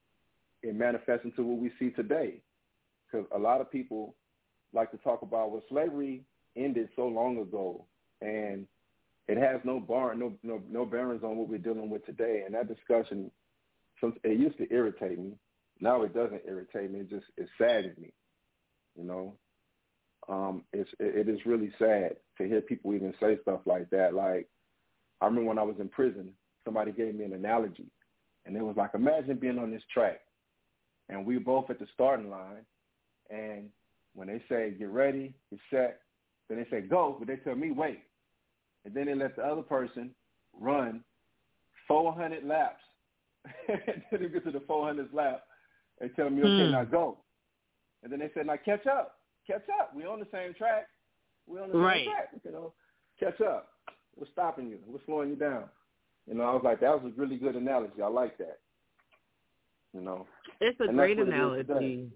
it 0.62 0.74
manifests 0.74 1.24
into 1.24 1.42
what 1.42 1.58
we 1.58 1.70
see 1.78 1.90
today 1.90 2.40
because 3.10 3.26
a 3.34 3.38
lot 3.38 3.60
of 3.60 3.70
people 3.70 4.14
like 4.72 4.90
to 4.90 4.96
talk 4.98 5.22
about 5.22 5.50
well 5.50 5.62
slavery 5.68 6.22
ended 6.56 6.88
so 6.96 7.06
long 7.06 7.38
ago 7.38 7.84
and 8.20 8.66
it 9.28 9.36
has 9.36 9.60
no 9.64 9.78
bar 9.78 10.14
no 10.14 10.32
no 10.42 10.60
no 10.70 10.84
bearings 10.84 11.22
on 11.22 11.36
what 11.36 11.48
we're 11.48 11.58
dealing 11.58 11.90
with 11.90 12.04
today 12.06 12.42
and 12.46 12.54
that 12.54 12.68
discussion 12.68 13.30
it 14.24 14.38
used 14.38 14.58
to 14.58 14.66
irritate 14.72 15.18
me 15.18 15.32
now 15.82 16.02
it 16.02 16.14
doesn't 16.14 16.42
irritate 16.46 16.92
me. 16.92 17.00
It 17.00 17.10
just 17.10 17.26
it 17.36 17.48
saddens 17.58 17.98
me. 17.98 18.12
You 18.96 19.04
know, 19.04 19.34
um, 20.28 20.62
it's 20.72 20.90
it, 20.98 21.28
it 21.28 21.32
is 21.32 21.40
really 21.46 21.72
sad 21.78 22.16
to 22.38 22.46
hear 22.46 22.60
people 22.60 22.94
even 22.94 23.14
say 23.20 23.38
stuff 23.42 23.60
like 23.66 23.90
that. 23.90 24.14
Like 24.14 24.48
I 25.20 25.26
remember 25.26 25.48
when 25.48 25.58
I 25.58 25.62
was 25.62 25.76
in 25.80 25.88
prison, 25.88 26.30
somebody 26.64 26.92
gave 26.92 27.14
me 27.14 27.24
an 27.24 27.32
analogy, 27.32 27.86
and 28.46 28.56
it 28.56 28.62
was 28.62 28.76
like, 28.76 28.90
imagine 28.94 29.36
being 29.36 29.58
on 29.58 29.70
this 29.70 29.82
track, 29.92 30.20
and 31.08 31.26
we 31.26 31.38
both 31.38 31.70
at 31.70 31.78
the 31.78 31.86
starting 31.94 32.30
line, 32.30 32.64
and 33.30 33.68
when 34.14 34.28
they 34.28 34.42
say 34.48 34.74
get 34.78 34.90
ready, 34.90 35.34
get 35.50 35.60
set, 35.70 36.00
then 36.48 36.58
they 36.58 36.68
say 36.70 36.82
go, 36.82 37.16
but 37.18 37.28
they 37.28 37.36
tell 37.36 37.56
me 37.56 37.70
wait, 37.70 38.00
and 38.84 38.94
then 38.94 39.06
they 39.06 39.14
let 39.14 39.36
the 39.36 39.42
other 39.42 39.62
person 39.62 40.10
run 40.58 41.02
400 41.88 42.44
laps. 42.44 42.80
until 43.68 44.18
they 44.26 44.32
get 44.32 44.44
to 44.44 44.52
the 44.52 44.60
400th 44.60 45.12
lap, 45.12 45.42
they 46.00 46.08
tell 46.08 46.30
me, 46.30 46.42
okay, 46.42 46.66
hmm. 46.66 46.72
now 46.72 46.84
go. 46.84 47.18
And 48.02 48.12
then 48.12 48.20
they 48.20 48.30
said, 48.34 48.46
now 48.46 48.56
catch 48.64 48.86
up. 48.86 49.18
Catch 49.52 49.68
up. 49.80 49.92
We're 49.94 50.08
on 50.08 50.18
the 50.18 50.26
same 50.32 50.54
track. 50.54 50.86
We're 51.46 51.62
on 51.62 51.70
the 51.70 51.78
right. 51.78 52.06
same 52.06 52.06
track. 52.06 52.28
You 52.44 52.52
know, 52.52 52.72
catch 53.20 53.40
up. 53.42 53.68
We're 54.18 54.26
stopping 54.32 54.68
you? 54.68 54.78
We're 54.86 55.00
slowing 55.04 55.30
you 55.30 55.36
down? 55.36 55.64
You 56.26 56.34
know, 56.34 56.44
I 56.44 56.52
was 56.54 56.62
like, 56.64 56.80
that 56.80 57.02
was 57.02 57.12
a 57.12 57.20
really 57.20 57.36
good 57.36 57.56
analogy. 57.56 58.00
I 58.02 58.08
like 58.08 58.38
that. 58.38 58.60
You 59.92 60.00
know, 60.00 60.26
it's 60.60 60.80
a 60.80 60.84
and 60.84 60.96
great 60.96 61.18
analogy. 61.18 62.10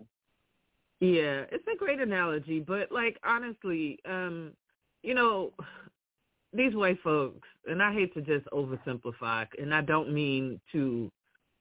Yeah, 1.01 1.44
it's 1.53 1.66
a 1.70 1.77
great 1.77 2.01
analogy, 2.01 2.61
but 2.61 2.90
like 2.90 3.18
honestly, 3.22 3.99
um, 4.09 4.53
you 5.03 5.14
know, 5.14 5.53
these 6.55 6.75
white 6.75 6.99
folks, 7.05 7.46
and 7.66 7.83
I 7.83 7.92
hate 7.92 8.14
to 8.14 8.22
just 8.22 8.46
oversimplify, 8.46 9.46
and 9.61 9.75
I 9.75 9.83
don't 9.83 10.11
mean 10.11 10.59
to 10.72 11.12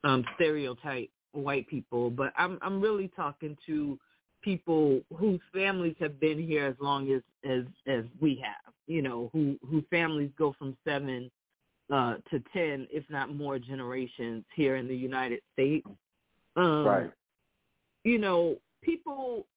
um 0.05 0.23
stereotype 0.35 1.09
white 1.33 1.67
people, 1.67 2.09
but 2.09 2.31
I'm 2.37 2.59
I'm 2.61 2.79
really 2.79 3.11
talking 3.13 3.57
to 3.65 3.99
people 4.45 5.01
whose 5.17 5.41
families 5.53 5.95
have 5.99 6.19
been 6.19 6.41
here 6.41 6.65
as 6.67 6.75
long 6.79 7.11
as 7.11 7.21
as 7.43 7.63
as 7.87 8.05
we 8.21 8.41
have. 8.43 8.73
You 8.87 9.01
know, 9.01 9.29
who 9.33 9.57
whose 9.69 9.83
families 9.89 10.29
go 10.37 10.55
from 10.57 10.77
seven 10.87 11.29
uh, 11.91 12.15
to 12.29 12.39
ten, 12.53 12.87
if 12.91 13.03
not 13.09 13.35
more, 13.35 13.59
generations 13.59 14.45
here 14.55 14.75
in 14.75 14.87
the 14.87 14.95
United 14.95 15.41
States. 15.53 15.87
Um, 16.55 16.85
right. 16.85 17.11
You 18.03 18.19
know, 18.19 18.57
people 18.83 19.47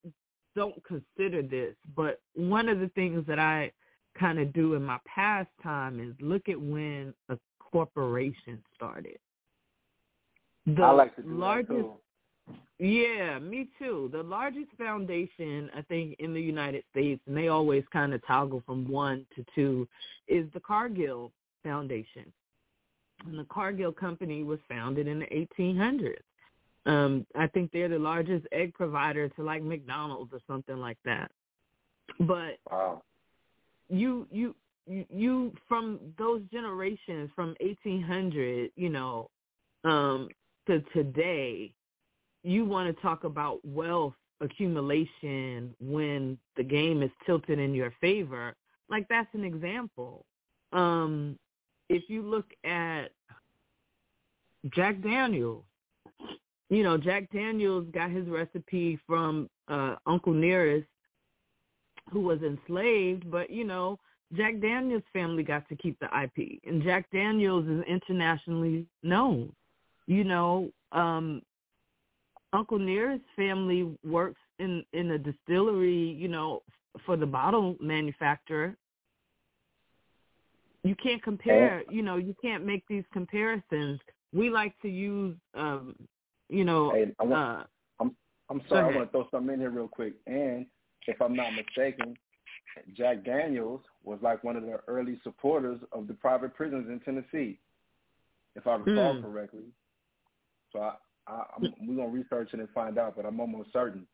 don't 0.56 0.82
consider 0.84 1.42
this, 1.42 1.74
but 1.94 2.20
one 2.34 2.68
of 2.68 2.80
the 2.80 2.88
things 2.88 3.24
that 3.28 3.38
I 3.38 3.70
kind 4.18 4.38
of 4.38 4.52
do 4.52 4.74
in 4.74 4.82
my 4.82 4.98
pastime 5.06 6.00
is 6.00 6.14
look 6.20 6.48
at 6.48 6.60
when 6.60 7.14
a 7.28 7.38
corporation 7.60 8.62
started. 8.74 9.18
The 10.66 10.82
I 10.82 10.90
like 10.90 11.14
to 11.16 11.22
do 11.22 11.28
largest, 11.28 11.70
that 11.70 11.76
too. 11.76 11.92
Yeah, 12.78 13.38
me 13.40 13.68
too. 13.78 14.08
The 14.12 14.22
largest 14.22 14.70
foundation, 14.78 15.68
I 15.74 15.82
think, 15.82 16.16
in 16.20 16.32
the 16.32 16.40
United 16.40 16.84
States, 16.90 17.20
and 17.26 17.36
they 17.36 17.48
always 17.48 17.82
kind 17.92 18.14
of 18.14 18.24
toggle 18.26 18.62
from 18.64 18.88
one 18.88 19.26
to 19.34 19.44
two, 19.54 19.88
is 20.28 20.46
the 20.54 20.60
Cargill 20.60 21.32
Foundation. 21.64 22.32
And 23.26 23.36
the 23.36 23.46
Cargill 23.50 23.92
Company 23.92 24.44
was 24.44 24.60
founded 24.68 25.08
in 25.08 25.18
the 25.18 25.26
1800s. 25.26 26.22
Um, 26.86 27.26
I 27.34 27.48
think 27.48 27.72
they're 27.72 27.88
the 27.88 27.98
largest 27.98 28.46
egg 28.52 28.74
provider 28.74 29.28
to 29.30 29.42
like 29.42 29.62
McDonald's 29.62 30.32
or 30.32 30.40
something 30.46 30.76
like 30.76 30.98
that. 31.04 31.30
But 32.20 32.58
wow. 32.70 33.02
you 33.90 34.26
you 34.30 34.54
you 34.86 35.52
from 35.68 35.98
those 36.16 36.42
generations 36.50 37.30
from 37.34 37.56
1800, 37.60 38.70
you 38.76 38.88
know, 38.88 39.28
um, 39.84 40.28
to 40.66 40.80
today, 40.94 41.72
you 42.48 42.64
want 42.64 42.94
to 42.94 43.02
talk 43.02 43.24
about 43.24 43.60
wealth 43.64 44.14
accumulation 44.40 45.74
when 45.80 46.38
the 46.56 46.62
game 46.62 47.02
is 47.02 47.10
tilted 47.26 47.58
in 47.58 47.74
your 47.74 47.92
favor, 48.00 48.54
like 48.88 49.06
that's 49.08 49.28
an 49.34 49.44
example. 49.44 50.24
Um, 50.72 51.38
if 51.88 52.04
you 52.08 52.22
look 52.22 52.46
at 52.64 53.10
Jack 54.74 55.02
Daniels, 55.02 55.64
you 56.70 56.82
know, 56.82 56.96
Jack 56.96 57.30
Daniels 57.32 57.86
got 57.92 58.10
his 58.10 58.26
recipe 58.28 58.98
from 59.06 59.48
uh, 59.68 59.96
Uncle 60.06 60.32
Nearest, 60.32 60.88
who 62.10 62.20
was 62.20 62.40
enslaved, 62.42 63.30
but, 63.30 63.50
you 63.50 63.64
know, 63.64 63.98
Jack 64.34 64.60
Daniels' 64.60 65.02
family 65.12 65.42
got 65.42 65.68
to 65.68 65.76
keep 65.76 65.98
the 66.00 66.06
IP, 66.06 66.60
and 66.66 66.82
Jack 66.82 67.06
Daniels 67.12 67.66
is 67.66 67.82
internationally 67.86 68.86
known 69.02 69.52
you 70.08 70.24
know, 70.24 70.70
um, 70.90 71.42
Uncle 72.52 72.78
Nearest 72.78 73.24
family 73.36 73.94
works 74.04 74.40
in 74.58 74.84
in 74.92 75.10
a 75.12 75.18
distillery, 75.18 75.94
you 75.94 76.28
know, 76.28 76.62
for 77.04 77.16
the 77.16 77.26
bottle 77.26 77.76
manufacturer. 77.80 78.76
You 80.84 80.94
can't 80.94 81.22
compare, 81.22 81.82
you 81.90 82.02
know, 82.02 82.16
you 82.16 82.34
can't 82.40 82.64
make 82.64 82.84
these 82.88 83.04
comparisons. 83.12 84.00
We 84.32 84.48
like 84.48 84.78
to 84.82 84.88
use, 84.88 85.36
um, 85.54 85.94
you 86.48 86.64
know. 86.64 86.90
Hey, 86.90 87.12
I 87.18 87.24
want, 87.24 87.60
uh, 87.60 87.64
I'm 88.00 88.16
I'm 88.48 88.62
sorry, 88.68 88.94
I 88.94 88.96
want 88.96 89.08
to 89.08 89.12
throw 89.12 89.28
something 89.30 89.54
in 89.54 89.60
here 89.60 89.70
real 89.70 89.88
quick. 89.88 90.14
And 90.26 90.66
if 91.06 91.20
I'm 91.20 91.34
not 91.34 91.52
mistaken, 91.54 92.16
Jack 92.96 93.24
Daniels 93.24 93.80
was 94.04 94.18
like 94.22 94.44
one 94.44 94.56
of 94.56 94.62
the 94.62 94.78
early 94.86 95.18
supporters 95.22 95.80
of 95.92 96.06
the 96.06 96.14
private 96.14 96.54
prisons 96.54 96.88
in 96.88 97.00
Tennessee, 97.00 97.58
if 98.54 98.66
I 98.66 98.76
recall 98.76 99.16
mm. 99.16 99.22
correctly. 99.22 99.64
So 100.72 100.80
I, 100.80 100.94
I 101.28 101.42
I'm, 101.56 101.74
we're 101.86 101.96
gonna 101.96 102.08
research 102.08 102.50
it 102.52 102.60
and 102.60 102.68
find 102.70 102.98
out, 102.98 103.16
but 103.16 103.26
I'm 103.26 103.40
almost 103.40 103.72
certain. 103.72 104.06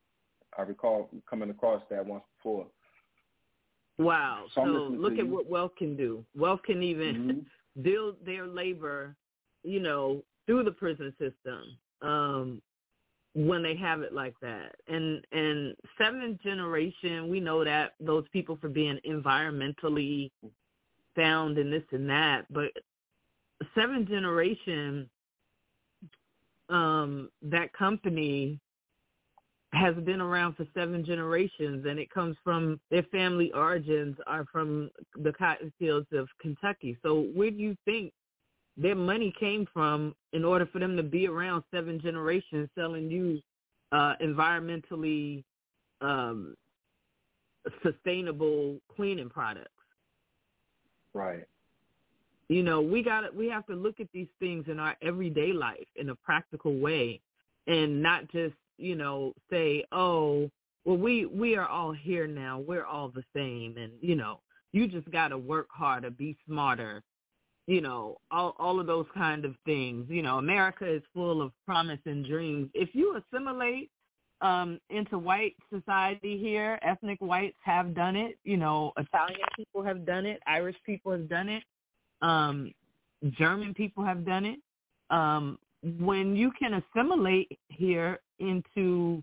I 0.59 0.63
recall 0.63 1.11
coming 1.29 1.51
across 1.51 1.83
that 1.91 2.05
once 2.05 2.25
before. 2.39 2.67
Wow. 3.99 4.45
So, 4.55 4.65
so 4.65 4.71
look 4.71 5.19
at 5.19 5.27
what 5.27 5.49
wealth 5.49 5.73
can 5.77 5.97
do. 5.97 6.25
Wealth 6.37 6.61
can 6.65 6.83
even 6.83 7.15
mm-hmm. 7.15 7.83
build 7.83 8.17
their 8.25 8.47
labor, 8.47 9.15
you 9.63 9.81
know, 9.81 10.23
through 10.47 10.65
the 10.65 10.73
prison 10.73 11.13
system. 11.19 11.79
Um, 12.03 12.63
when 13.35 13.63
they 13.63 13.75
have 13.77 14.01
it 14.01 14.13
like 14.13 14.35
that. 14.41 14.77
And 14.89 15.27
and 15.33 15.75
seventh 15.99 16.41
generation, 16.43 17.29
we 17.29 17.41
know 17.41 17.65
that 17.65 17.95
those 18.01 18.25
people 18.33 18.57
for 18.61 18.69
being 18.69 18.99
environmentally 19.07 20.31
sound 21.17 21.59
and 21.59 21.73
this 21.73 21.83
and 21.93 22.09
that, 22.09 22.47
but 22.51 22.71
seventh 23.75 24.09
generation 24.09 25.09
um, 26.69 27.31
that 27.43 27.73
company 27.73 28.61
has 29.73 29.95
been 30.05 30.21
around 30.21 30.55
for 30.55 30.67
seven 30.73 31.05
generations 31.05 31.85
and 31.89 31.99
it 31.99 32.11
comes 32.11 32.37
from 32.45 32.81
their 32.91 33.03
family 33.05 33.51
origins 33.53 34.17
are 34.27 34.47
from 34.51 34.89
the 35.17 35.33
cotton 35.33 35.73
fields 35.79 36.07
of 36.13 36.29
Kentucky. 36.41 36.97
So 37.03 37.23
where 37.35 37.51
do 37.51 37.57
you 37.57 37.77
think 37.85 38.13
their 38.77 38.95
money 38.95 39.35
came 39.39 39.67
from 39.73 40.15
in 40.33 40.45
order 40.45 40.67
for 40.67 40.79
them 40.79 40.97
to 40.97 41.03
be 41.03 41.27
around 41.27 41.65
seven 41.73 42.01
generations 42.01 42.69
selling 42.77 43.11
you 43.11 43.41
uh, 43.93 44.15
environmentally 44.23 45.43
um, 46.01 46.55
sustainable 47.83 48.79
cleaning 48.95 49.29
products? 49.29 49.71
Right. 51.15 51.45
You 52.49 52.63
know, 52.63 52.81
we 52.81 53.03
got 53.03 53.35
we 53.35 53.49
have 53.49 53.67
to 53.67 53.75
look 53.75 54.01
at 54.01 54.09
these 54.13 54.29
things 54.39 54.67
in 54.69 54.79
our 54.79 54.97
everyday 55.03 55.53
life 55.53 55.87
in 55.97 56.11
a 56.11 56.15
practical 56.15 56.79
way 56.79 57.21
and 57.67 58.03
not 58.03 58.31
just 58.31 58.55
you 58.79 58.97
know, 58.97 59.33
say, 59.51 59.85
oh, 59.93 60.51
well, 60.85 60.97
we 60.97 61.27
we 61.27 61.57
are 61.57 61.67
all 61.67 61.93
here 61.93 62.27
now. 62.27 62.59
We're 62.59 62.85
all 62.85 63.09
the 63.09 63.25
same, 63.35 63.77
and 63.79 63.93
you 64.01 64.17
know, 64.17 64.41
you 64.73 64.87
just 64.87 65.11
got 65.11 65.29
to 65.29 65.39
work 65.39 65.69
harder, 65.71 66.11
be 66.11 66.37
smarter, 66.47 67.03
you 67.67 67.81
know, 67.81 68.19
all 68.31 68.55
all 68.59 68.81
of 68.81 68.87
those 68.87 69.07
kind 69.15 69.45
of 69.45 69.55
things. 69.65 70.07
You 70.11 70.23
know, 70.23 70.39
America 70.39 70.87
is 70.87 71.03
full 71.15 71.41
of 71.41 71.53
promise 71.67 72.01
and 72.05 72.27
dreams. 72.27 72.71
If 72.75 72.95
you 72.95 73.17
assimilate 73.17 73.91
um 74.41 74.79
into 74.91 75.17
white 75.17 75.55
society 75.73 76.37
here, 76.37 76.79
ethnic 76.83 77.21
whites 77.21 77.57
have 77.65 77.95
done 77.95 78.17
it. 78.17 78.37
You 78.45 78.59
know, 78.59 78.93
Italian 78.99 79.41
people 79.57 79.83
have 79.83 80.05
done 80.05 80.27
it. 80.27 80.41
Irish 80.47 80.77
people 80.85 81.13
have 81.13 81.29
done 81.29 81.49
it. 81.49 81.63
Um, 82.25 82.73
German 83.39 83.75
people 83.75 84.05
have 84.05 84.25
done 84.25 84.45
it. 84.45 84.59
Um, 85.11 85.59
when 86.01 86.35
you 86.35 86.51
can 86.59 86.83
assimilate 86.83 87.59
here 87.69 88.21
into 88.39 89.23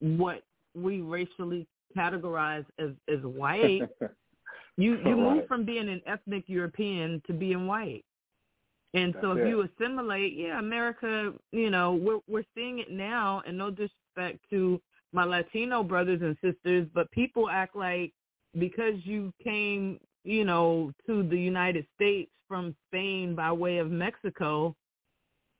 what 0.00 0.42
we 0.74 1.00
racially 1.00 1.66
categorize 1.96 2.64
as 2.78 2.90
as 3.08 3.20
white, 3.22 3.82
you 4.76 4.98
you 5.04 5.16
move 5.16 5.46
from 5.46 5.64
being 5.64 5.88
an 5.88 6.00
ethnic 6.06 6.44
European 6.46 7.22
to 7.26 7.32
being 7.32 7.66
white. 7.66 8.04
And 8.94 9.14
so 9.22 9.32
if 9.32 9.38
it. 9.38 9.48
you 9.48 9.62
assimilate, 9.62 10.34
yeah, 10.36 10.58
America, 10.58 11.32
you 11.52 11.70
know, 11.70 11.94
we're 11.94 12.20
we're 12.28 12.44
seeing 12.54 12.80
it 12.80 12.90
now 12.90 13.42
and 13.46 13.56
no 13.56 13.70
disrespect 13.70 14.38
to 14.50 14.80
my 15.12 15.24
Latino 15.24 15.82
brothers 15.82 16.20
and 16.22 16.36
sisters, 16.42 16.86
but 16.94 17.10
people 17.10 17.48
act 17.48 17.76
like 17.76 18.12
because 18.58 18.94
you 19.04 19.32
came, 19.42 19.98
you 20.24 20.44
know, 20.44 20.92
to 21.06 21.22
the 21.22 21.38
United 21.38 21.86
States 21.94 22.30
from 22.48 22.74
Spain 22.88 23.34
by 23.34 23.50
way 23.52 23.78
of 23.78 23.90
Mexico, 23.90 24.74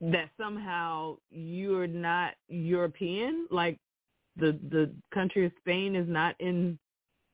that 0.01 0.29
somehow 0.39 1.17
you're 1.29 1.87
not 1.87 2.33
European, 2.49 3.47
like 3.51 3.77
the 4.35 4.57
the 4.69 4.91
country 5.13 5.45
of 5.45 5.51
Spain 5.59 5.95
is 5.95 6.07
not 6.07 6.35
in 6.39 6.77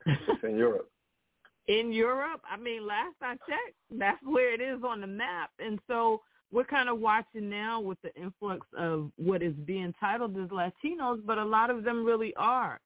It's 0.06 0.44
in 0.44 0.58
Europe. 0.58 0.90
in 1.68 1.94
Europe. 1.94 2.42
I 2.50 2.58
mean, 2.58 2.86
last 2.86 3.16
I 3.22 3.34
checked, 3.48 3.76
that's 3.92 4.22
where 4.24 4.54
it 4.54 4.60
is 4.60 4.84
on 4.84 5.02
the 5.02 5.08
map. 5.08 5.52
And 5.60 5.80
so 5.88 6.22
we're 6.52 6.64
kind 6.64 6.90
of 6.90 7.00
watching 7.00 7.50
now 7.50 7.80
with 7.80 8.00
the 8.02 8.14
influx 8.16 8.66
of 8.78 9.12
what 9.18 9.44
is 9.44 9.54
being 9.66 9.94
titled 10.00 10.36
as 10.38 10.50
Latinos, 10.50 11.22
but 11.26 11.38
a 11.38 11.46
lot 11.46 11.70
of 11.70 11.84
them 11.84 12.04
really 12.04 12.34
are, 12.38 12.80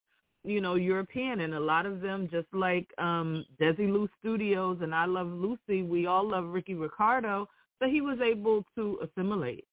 you 0.43 0.61
know, 0.61 0.75
European. 0.75 1.41
And 1.41 1.53
a 1.53 1.59
lot 1.59 1.85
of 1.85 2.01
them, 2.01 2.27
just 2.31 2.47
like 2.53 2.87
um, 2.97 3.45
Desilu 3.59 4.07
Studios 4.19 4.79
and 4.81 4.93
I 4.93 5.05
Love 5.05 5.27
Lucy, 5.27 5.83
we 5.83 6.05
all 6.05 6.27
love 6.29 6.45
Ricky 6.45 6.73
Ricardo. 6.75 7.47
So 7.79 7.87
he 7.89 8.01
was 8.01 8.19
able 8.21 8.63
to 8.75 8.99
assimilate, 9.03 9.65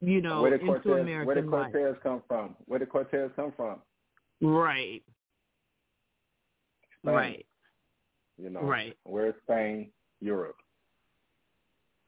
you 0.00 0.20
know, 0.20 0.42
where 0.42 0.50
did 0.52 0.60
into 0.60 0.80
Cortez, 0.80 1.00
American 1.02 1.26
where 1.26 1.34
did 1.36 1.46
life. 1.46 1.72
Cortez 1.72 1.96
come 2.02 2.22
from? 2.28 2.56
Where 2.66 2.78
did 2.78 2.88
Cortez 2.90 3.30
come 3.36 3.52
from? 3.56 3.80
Right, 4.40 5.02
Spain, 7.02 7.14
right, 7.14 7.46
You 8.40 8.50
know, 8.50 8.62
Right. 8.62 8.96
Where's 9.04 9.34
Spain? 9.42 9.90
Europe. 10.20 10.56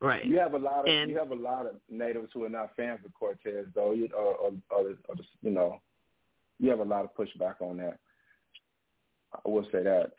right. 0.01 0.25
You 0.25 0.38
have 0.38 0.55
a 0.55 0.59
lot 0.59 0.81
of 0.81 0.87
And- 0.87 1.11
you 1.11 1.18
have 1.18 1.31
a 1.33 1.35
lot 1.35 1.66
of 1.66 1.81
natives 1.88 2.29
who 2.33 2.44
are 2.44 2.49
not 2.49 2.75
fans 2.77 3.05
of 3.05 3.12
Cortez, 3.14 3.66
though. 3.75 3.92
You 3.92 4.09
or, 4.16 4.35
or, 4.37 4.53
or, 4.70 4.81
or 5.09 5.14
you 5.42 5.51
know, 5.51 5.81
you 6.61 6.70
have 6.70 6.81
a 6.81 6.85
lot 6.85 7.05
of 7.05 7.14
pushback 7.14 7.55
on 7.61 7.79
that. 7.79 7.99
I 9.35 9.49
will 9.49 9.64
say 9.73 9.83
that. 9.83 10.12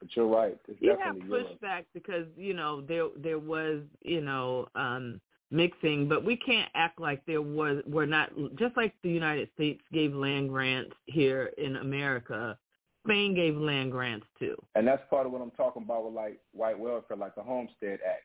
But 0.00 0.14
you're 0.14 0.26
right. 0.26 0.58
It's 0.68 0.80
you 0.80 0.96
have 1.02 1.16
pushback 1.16 1.84
because 1.94 2.26
you 2.36 2.54
know 2.54 2.80
there 2.80 3.08
there 3.16 3.38
was 3.38 3.80
you 4.02 4.20
know 4.20 4.68
um 4.74 5.20
mixing 5.52 6.08
but 6.08 6.24
we 6.24 6.36
can't 6.36 6.68
act 6.74 7.00
like 7.00 7.24
there 7.24 7.40
was 7.40 7.80
we're 7.86 8.04
not 8.04 8.30
just 8.58 8.76
like 8.76 8.92
the 9.04 9.08
united 9.08 9.48
states 9.54 9.80
gave 9.92 10.12
land 10.12 10.48
grants 10.48 10.90
here 11.04 11.52
in 11.56 11.76
america 11.76 12.58
spain 13.06 13.32
gave 13.32 13.56
land 13.56 13.92
grants 13.92 14.26
too 14.40 14.56
And 14.74 14.86
that's 14.86 15.02
part 15.08 15.24
of 15.24 15.32
what 15.32 15.40
I'm 15.40 15.52
talking 15.52 15.82
about 15.82 16.04
with 16.04 16.14
like 16.14 16.40
white 16.52 16.78
welfare, 16.78 17.16
like 17.16 17.34
the 17.36 17.42
Homestead 17.42 18.00
Act. 18.04 18.24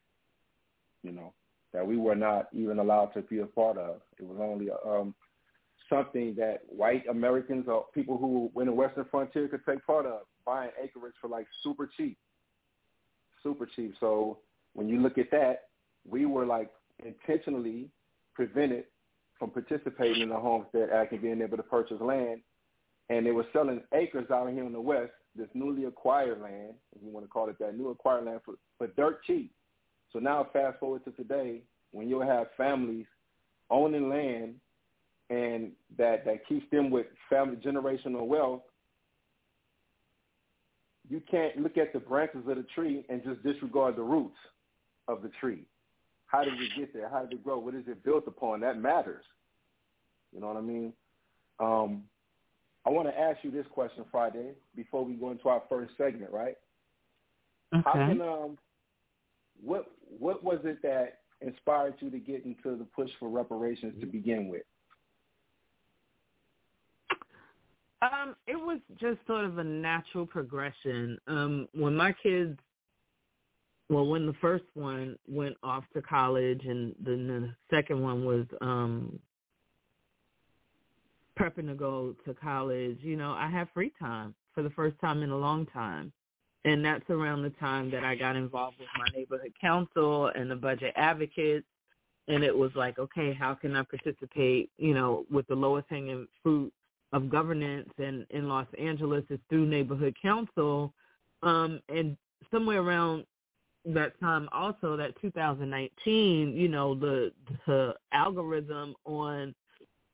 You 1.03 1.11
know, 1.11 1.33
that 1.73 1.85
we 1.85 1.97
were 1.97 2.15
not 2.15 2.47
even 2.53 2.79
allowed 2.79 3.13
to 3.13 3.21
be 3.21 3.39
a 3.39 3.45
part 3.45 3.77
of. 3.77 4.01
It 4.19 4.25
was 4.25 4.37
only 4.39 4.69
um, 4.85 5.13
something 5.91 6.33
that 6.35 6.61
white 6.67 7.03
Americans 7.09 7.65
or 7.67 7.85
people 7.93 8.17
who 8.17 8.51
in 8.59 8.67
the 8.67 8.73
Western 8.73 9.05
frontier 9.11 9.47
could 9.47 9.65
take 9.67 9.85
part 9.85 10.05
of, 10.05 10.21
buying 10.45 10.71
acreage 10.81 11.13
for 11.21 11.27
like 11.27 11.45
super 11.63 11.89
cheap, 11.97 12.17
super 13.43 13.67
cheap. 13.75 13.93
So 13.99 14.39
when 14.73 14.87
you 14.87 14.99
look 15.01 15.17
at 15.17 15.29
that, 15.31 15.65
we 16.09 16.25
were 16.25 16.45
like 16.45 16.69
intentionally 17.05 17.89
prevented 18.33 18.85
from 19.37 19.51
participating 19.51 20.21
in 20.21 20.29
the 20.29 20.35
Homestead 20.35 20.89
Act 20.89 21.11
and 21.11 21.21
being 21.21 21.41
able 21.41 21.57
to 21.57 21.63
purchase 21.63 21.99
land 21.99 22.41
and 23.11 23.25
they 23.25 23.31
were 23.31 23.45
selling 23.51 23.81
acres 23.93 24.31
out 24.31 24.49
here 24.51 24.63
in 24.63 24.71
the 24.71 24.79
West, 24.79 25.11
this 25.35 25.49
newly 25.53 25.83
acquired 25.83 26.39
land, 26.39 26.75
if 26.95 27.03
you 27.03 27.09
want 27.11 27.25
to 27.25 27.29
call 27.29 27.49
it 27.49 27.59
that, 27.59 27.77
new 27.77 27.89
acquired 27.89 28.25
land 28.25 28.39
for, 28.45 28.55
for 28.77 28.87
dirt 28.87 29.21
cheap. 29.25 29.51
So 30.13 30.19
now 30.19 30.47
fast 30.53 30.79
forward 30.79 31.03
to 31.05 31.11
today, 31.11 31.63
when 31.91 32.07
you'll 32.07 32.25
have 32.25 32.47
families 32.55 33.05
owning 33.69 34.09
land 34.09 34.55
and 35.31 35.71
that, 35.97 36.25
that 36.25 36.45
keeps 36.45 36.69
them 36.71 36.91
with 36.91 37.07
family 37.29 37.55
generational 37.55 38.27
wealth, 38.27 38.61
you 41.09 41.21
can't 41.31 41.57
look 41.57 41.77
at 41.77 41.93
the 41.93 41.99
branches 41.99 42.41
of 42.47 42.57
the 42.57 42.65
tree 42.75 43.05
and 43.09 43.23
just 43.23 43.41
disregard 43.41 43.95
the 43.95 44.01
roots 44.01 44.37
of 45.07 45.23
the 45.23 45.29
tree. 45.39 45.65
How 46.27 46.43
did 46.43 46.53
it 46.53 46.71
get 46.77 46.93
there? 46.93 47.09
How 47.09 47.21
did 47.21 47.33
it 47.33 47.43
grow? 47.43 47.59
What 47.59 47.75
is 47.75 47.83
it 47.87 48.03
built 48.03 48.27
upon? 48.27 48.59
That 48.59 48.79
matters. 48.79 49.23
You 50.33 50.41
know 50.41 50.47
what 50.47 50.57
I 50.57 50.61
mean? 50.61 50.93
Um, 51.59 52.03
I 52.85 52.89
want 52.89 53.07
to 53.07 53.17
ask 53.17 53.39
you 53.43 53.51
this 53.51 53.65
question, 53.71 54.03
Friday, 54.11 54.51
before 54.75 55.05
we 55.05 55.13
go 55.13 55.31
into 55.31 55.49
our 55.49 55.63
first 55.69 55.91
segment, 55.97 56.31
right? 56.31 56.55
How 57.71 57.91
okay 57.91 58.13
can 58.13 58.21
um, 58.21 58.57
what 59.63 59.91
what 60.19 60.43
was 60.43 60.59
it 60.63 60.81
that 60.81 61.19
inspired 61.41 61.95
you 61.99 62.09
to 62.09 62.19
get 62.19 62.45
into 62.45 62.77
the 62.77 62.85
push 62.95 63.09
for 63.19 63.29
reparations 63.29 63.93
to 64.01 64.05
begin 64.05 64.47
with? 64.49 64.63
Um, 68.01 68.35
it 68.47 68.55
was 68.55 68.79
just 68.99 69.19
sort 69.27 69.45
of 69.45 69.59
a 69.59 69.63
natural 69.63 70.25
progression. 70.25 71.19
Um, 71.27 71.67
when 71.73 71.95
my 71.95 72.13
kids, 72.23 72.57
well, 73.89 74.07
when 74.07 74.25
the 74.25 74.33
first 74.41 74.63
one 74.73 75.17
went 75.27 75.55
off 75.61 75.83
to 75.93 76.01
college, 76.01 76.61
and 76.65 76.95
then 76.99 77.27
the 77.27 77.53
second 77.69 78.01
one 78.01 78.25
was 78.25 78.45
um, 78.61 79.19
prepping 81.39 81.67
to 81.67 81.75
go 81.75 82.15
to 82.25 82.33
college, 82.33 82.97
you 83.01 83.15
know, 83.15 83.33
I 83.33 83.49
had 83.49 83.67
free 83.73 83.91
time 83.99 84.33
for 84.53 84.63
the 84.63 84.69
first 84.71 84.99
time 84.99 85.21
in 85.21 85.29
a 85.29 85.37
long 85.37 85.65
time. 85.67 86.11
And 86.63 86.85
that's 86.85 87.09
around 87.09 87.41
the 87.41 87.49
time 87.51 87.89
that 87.89 88.03
I 88.03 88.15
got 88.15 88.35
involved 88.35 88.77
with 88.79 88.87
my 88.95 89.05
neighborhood 89.17 89.53
council 89.59 90.27
and 90.35 90.49
the 90.49 90.55
budget 90.55 90.93
advocates. 90.95 91.65
And 92.27 92.43
it 92.43 92.55
was 92.55 92.71
like, 92.75 92.99
okay, 92.99 93.33
how 93.33 93.55
can 93.55 93.75
I 93.75 93.83
participate, 93.83 94.69
you 94.77 94.93
know, 94.93 95.25
with 95.31 95.47
the 95.47 95.55
lowest 95.55 95.87
hanging 95.89 96.27
fruit 96.43 96.71
of 97.13 97.29
governance 97.29 97.89
and 97.97 98.25
in 98.29 98.47
Los 98.47 98.67
Angeles 98.79 99.23
is 99.29 99.39
through 99.49 99.65
neighborhood 99.65 100.15
council. 100.21 100.93
Um, 101.43 101.81
and 101.89 102.15
somewhere 102.51 102.81
around 102.81 103.25
that 103.85 104.19
time 104.19 104.47
also, 104.51 104.95
that 104.97 105.19
2019, 105.21 106.55
you 106.55 106.67
know, 106.67 106.95
the, 106.95 107.31
the 107.65 107.95
algorithm 108.13 108.95
on 109.05 109.55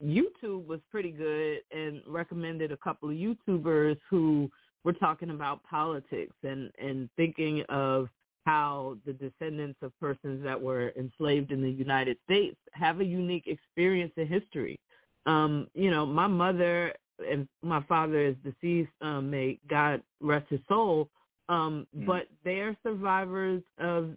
YouTube 0.03 0.65
was 0.65 0.79
pretty 0.89 1.11
good 1.11 1.59
and 1.71 2.01
recommended 2.07 2.71
a 2.71 2.77
couple 2.77 3.09
of 3.09 3.15
YouTubers 3.15 3.97
who 4.09 4.49
were 4.83 4.93
talking 4.93 5.31
about 5.31 5.63
politics 5.63 6.35
and, 6.43 6.71
and 6.79 7.09
thinking 7.17 7.63
of 7.69 8.07
how 8.45 8.95
the 9.05 9.11
descendants 9.11 9.77
of 9.81 9.91
persons 9.99 10.41
that 10.43 10.59
were 10.59 10.93
enslaved 10.97 11.51
in 11.51 11.61
the 11.61 11.69
United 11.69 12.17
States 12.23 12.55
have 12.71 13.01
a 13.01 13.05
unique 13.05 13.47
experience 13.47 14.13
in 14.15 14.25
history. 14.25 14.79
Um, 15.27 15.67
you 15.75 15.91
know, 15.91 16.05
my 16.05 16.25
mother 16.25 16.93
and 17.29 17.47
my 17.61 17.83
father 17.83 18.19
is 18.19 18.35
deceased, 18.43 18.91
um, 19.01 19.29
may 19.29 19.59
God 19.67 20.01
rest 20.21 20.47
his 20.49 20.61
soul, 20.67 21.09
um, 21.49 21.85
Mhm. 21.95 22.05
but 22.05 22.27
they're 22.43 22.77
survivors 22.83 23.61
of 23.77 24.15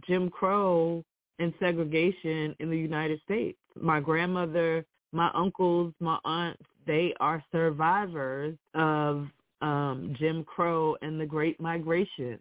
Jim 0.00 0.30
Crow 0.30 1.04
and 1.38 1.52
segregation 1.58 2.56
in 2.58 2.70
the 2.70 2.78
United 2.78 3.20
States. 3.22 3.58
My 3.76 4.00
grandmother, 4.00 4.84
my 5.12 5.30
uncles, 5.34 5.94
my 6.00 6.18
aunts, 6.24 6.62
they 6.86 7.14
are 7.20 7.44
survivors 7.52 8.56
of 8.74 9.30
um, 9.60 10.14
Jim 10.14 10.44
Crow 10.44 10.96
and 11.02 11.20
the 11.20 11.26
Great 11.26 11.60
Migration 11.60 12.38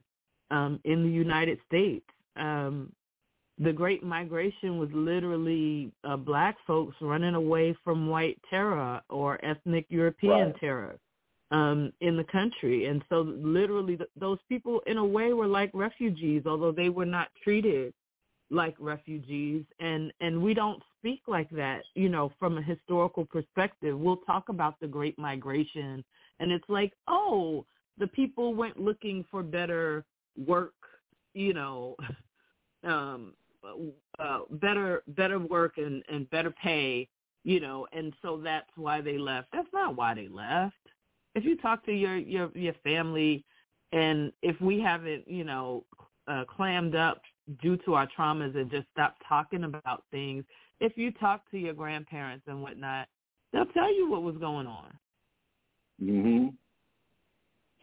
um, 0.52 0.80
in 0.84 1.04
the 1.04 1.10
United 1.10 1.60
States. 1.66 2.06
Um, 2.36 2.94
the 3.60 3.74
Great 3.74 4.04
Migration 4.04 4.78
was 4.78 4.90
literally 4.94 5.92
uh, 6.04 6.16
black 6.16 6.58
folks 6.68 6.96
running 7.02 7.36
away 7.36 7.76
from 7.84 8.08
white 8.08 8.40
terror 8.50 9.02
or 9.10 9.44
ethnic 9.44 9.86
European 9.90 10.48
Right. 10.50 10.60
terror 10.60 11.00
um, 11.52 11.92
in 12.02 12.18
the 12.18 12.24
country. 12.26 12.86
And 12.86 13.04
so 13.10 13.22
literally 13.22 13.98
th- 13.98 14.10
those 14.16 14.38
people 14.48 14.82
in 14.86 14.98
a 14.98 15.06
way 15.06 15.34
were 15.34 15.48
like 15.48 15.72
refugees, 15.74 16.44
although 16.46 16.72
they 16.72 16.90
were 16.90 17.06
not 17.06 17.30
treated 17.44 17.94
like 18.52 18.76
refugees. 18.80 19.66
And, 19.80 20.14
and 20.22 20.42
we 20.42 20.54
don't 20.54 20.82
speak 21.00 21.22
like 21.28 21.50
that, 21.52 21.82
you 21.96 22.10
know, 22.10 22.32
from 22.38 22.58
a 22.58 22.62
historical 22.62 23.26
perspective. 23.26 23.98
We'll 23.98 24.18
talk 24.18 24.50
about 24.50 24.80
the 24.80 24.88
Great 24.88 25.18
Migration 25.18 26.04
and 26.40 26.52
it's 26.52 26.70
like, 26.70 26.94
oh, 27.08 27.66
the 27.98 28.08
people 28.08 28.54
went 28.54 28.80
looking 28.80 29.26
for 29.32 29.42
better 29.42 30.06
work, 30.46 30.76
you 31.34 31.54
know, 31.54 31.96
um, 32.84 33.34
uh, 34.20 34.40
better 34.52 35.04
better 35.08 35.40
work 35.40 35.78
and, 35.78 36.04
and 36.10 36.30
better 36.30 36.52
pay, 36.52 37.08
you 37.44 37.60
know, 37.60 37.88
and 37.92 38.14
so 38.22 38.40
that's 38.44 38.70
why 38.76 39.02
they 39.02 39.18
left. 39.18 39.48
That's 39.54 39.68
not 39.74 39.96
why 39.96 40.14
they 40.14 40.28
left. 40.28 40.76
If 41.36 41.44
you 41.46 41.58
talk 41.58 41.86
to 41.86 41.92
your 41.94 42.18
your 42.18 42.52
your 42.56 42.74
family, 42.84 43.44
and 43.92 44.32
if 44.42 44.60
we 44.62 44.80
haven't, 44.80 45.28
you 45.28 45.44
know, 45.44 45.84
uh, 46.28 46.44
clammed 46.46 46.96
up 46.96 47.22
due 47.62 47.78
to 47.78 47.94
our 47.94 48.08
traumas 48.18 48.56
and 48.56 48.70
just 48.70 48.88
stopped 48.92 49.22
talking 49.28 49.64
about 49.64 50.04
things, 50.12 50.44
if 50.80 50.98
you 50.98 51.12
talk 51.12 51.50
to 51.52 51.58
your 51.58 51.74
grandparents 51.74 52.46
and 52.48 52.62
whatnot, 52.62 53.08
they'll 53.54 53.66
tell 53.68 53.94
you 53.94 54.10
what 54.10 54.24
was 54.24 54.38
going 54.38 54.68
on. 54.68 54.98
Mhm. 56.02 56.54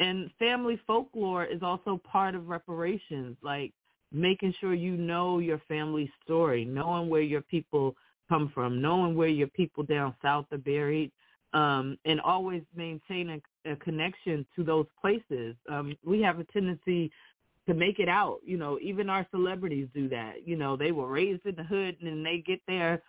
And 0.01 0.31
family 0.39 0.77
folklore 0.87 1.45
is 1.45 1.63
also 1.63 1.97
part 1.99 2.35
of 2.35 2.49
reparations, 2.49 3.37
like 3.43 3.73
making 4.15 4.55
sure 4.61 4.75
you 4.75 4.97
know 4.97 5.39
your 5.39 5.61
family 5.69 6.11
story, 6.25 6.65
knowing 6.65 7.09
where 7.09 7.23
your 7.23 7.43
people 7.43 7.95
come 8.29 8.51
from, 8.55 8.81
knowing 8.81 9.15
where 9.15 9.29
your 9.29 9.49
people 9.49 9.83
down 9.83 10.15
south 10.23 10.47
are 10.53 10.59
buried, 10.59 11.11
um, 11.53 11.99
and 12.05 12.21
always 12.21 12.63
maintaining 12.75 13.37
a 13.37 13.41
a, 13.65 13.77
connection 13.77 14.47
to 14.57 14.65
those 14.65 14.87
places. 15.01 15.57
Um, 15.71 15.97
we 16.05 16.21
have 16.23 16.39
a 16.39 16.45
tendency 16.45 17.11
to 17.67 17.75
make 17.75 17.99
it 17.99 18.09
out. 18.09 18.39
You 18.45 18.57
know, 18.57 18.79
even 18.81 19.09
our 19.09 19.27
celebrities 19.31 19.89
do 19.95 20.09
that. 20.11 20.47
You 20.47 20.57
know, 20.57 20.77
they 20.77 20.93
were 20.93 21.09
raised 21.09 21.47
in 21.47 21.55
the 21.57 21.65
hood 21.65 21.97
and 22.01 22.09
then 22.09 22.23
they 22.23 22.39
get 22.39 22.61
their 22.67 23.03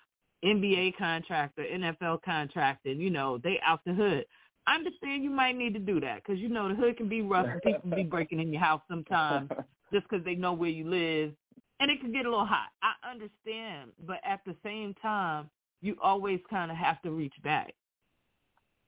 NBA 0.43 0.97
contract 0.97 1.57
or 1.57 1.63
NFL 1.63 2.21
contract 2.23 2.85
and, 2.85 3.01
you 3.01 3.09
know, 3.09 3.39
they 3.43 3.59
out 3.65 3.81
the 3.85 3.93
hood. 3.93 4.25
I 4.67 4.75
understand 4.75 5.23
you 5.23 5.29
might 5.29 5.55
need 5.55 5.73
to 5.73 5.79
do 5.79 5.99
that 5.99 6.23
because, 6.23 6.39
you 6.39 6.49
know, 6.49 6.67
the 6.69 6.75
hood 6.75 6.97
can 6.97 7.07
be 7.07 7.21
rough 7.21 7.47
and 7.47 7.61
people 7.61 7.95
be 7.95 8.03
breaking 8.03 8.39
in 8.39 8.51
your 8.51 8.61
house 8.61 8.81
sometimes 8.89 9.49
just 9.91 10.07
because 10.09 10.23
they 10.25 10.35
know 10.35 10.53
where 10.53 10.69
you 10.69 10.89
live. 10.89 11.33
And 11.79 11.91
it 11.91 11.99
can 11.99 12.11
get 12.11 12.25
a 12.25 12.29
little 12.29 12.45
hot. 12.45 12.69
I 12.81 12.93
understand. 13.09 13.91
But 14.05 14.17
at 14.23 14.41
the 14.45 14.55
same 14.63 14.93
time, 15.01 15.49
you 15.81 15.97
always 16.01 16.39
kind 16.49 16.71
of 16.71 16.77
have 16.77 17.01
to 17.01 17.11
reach 17.11 17.33
back. 17.43 17.73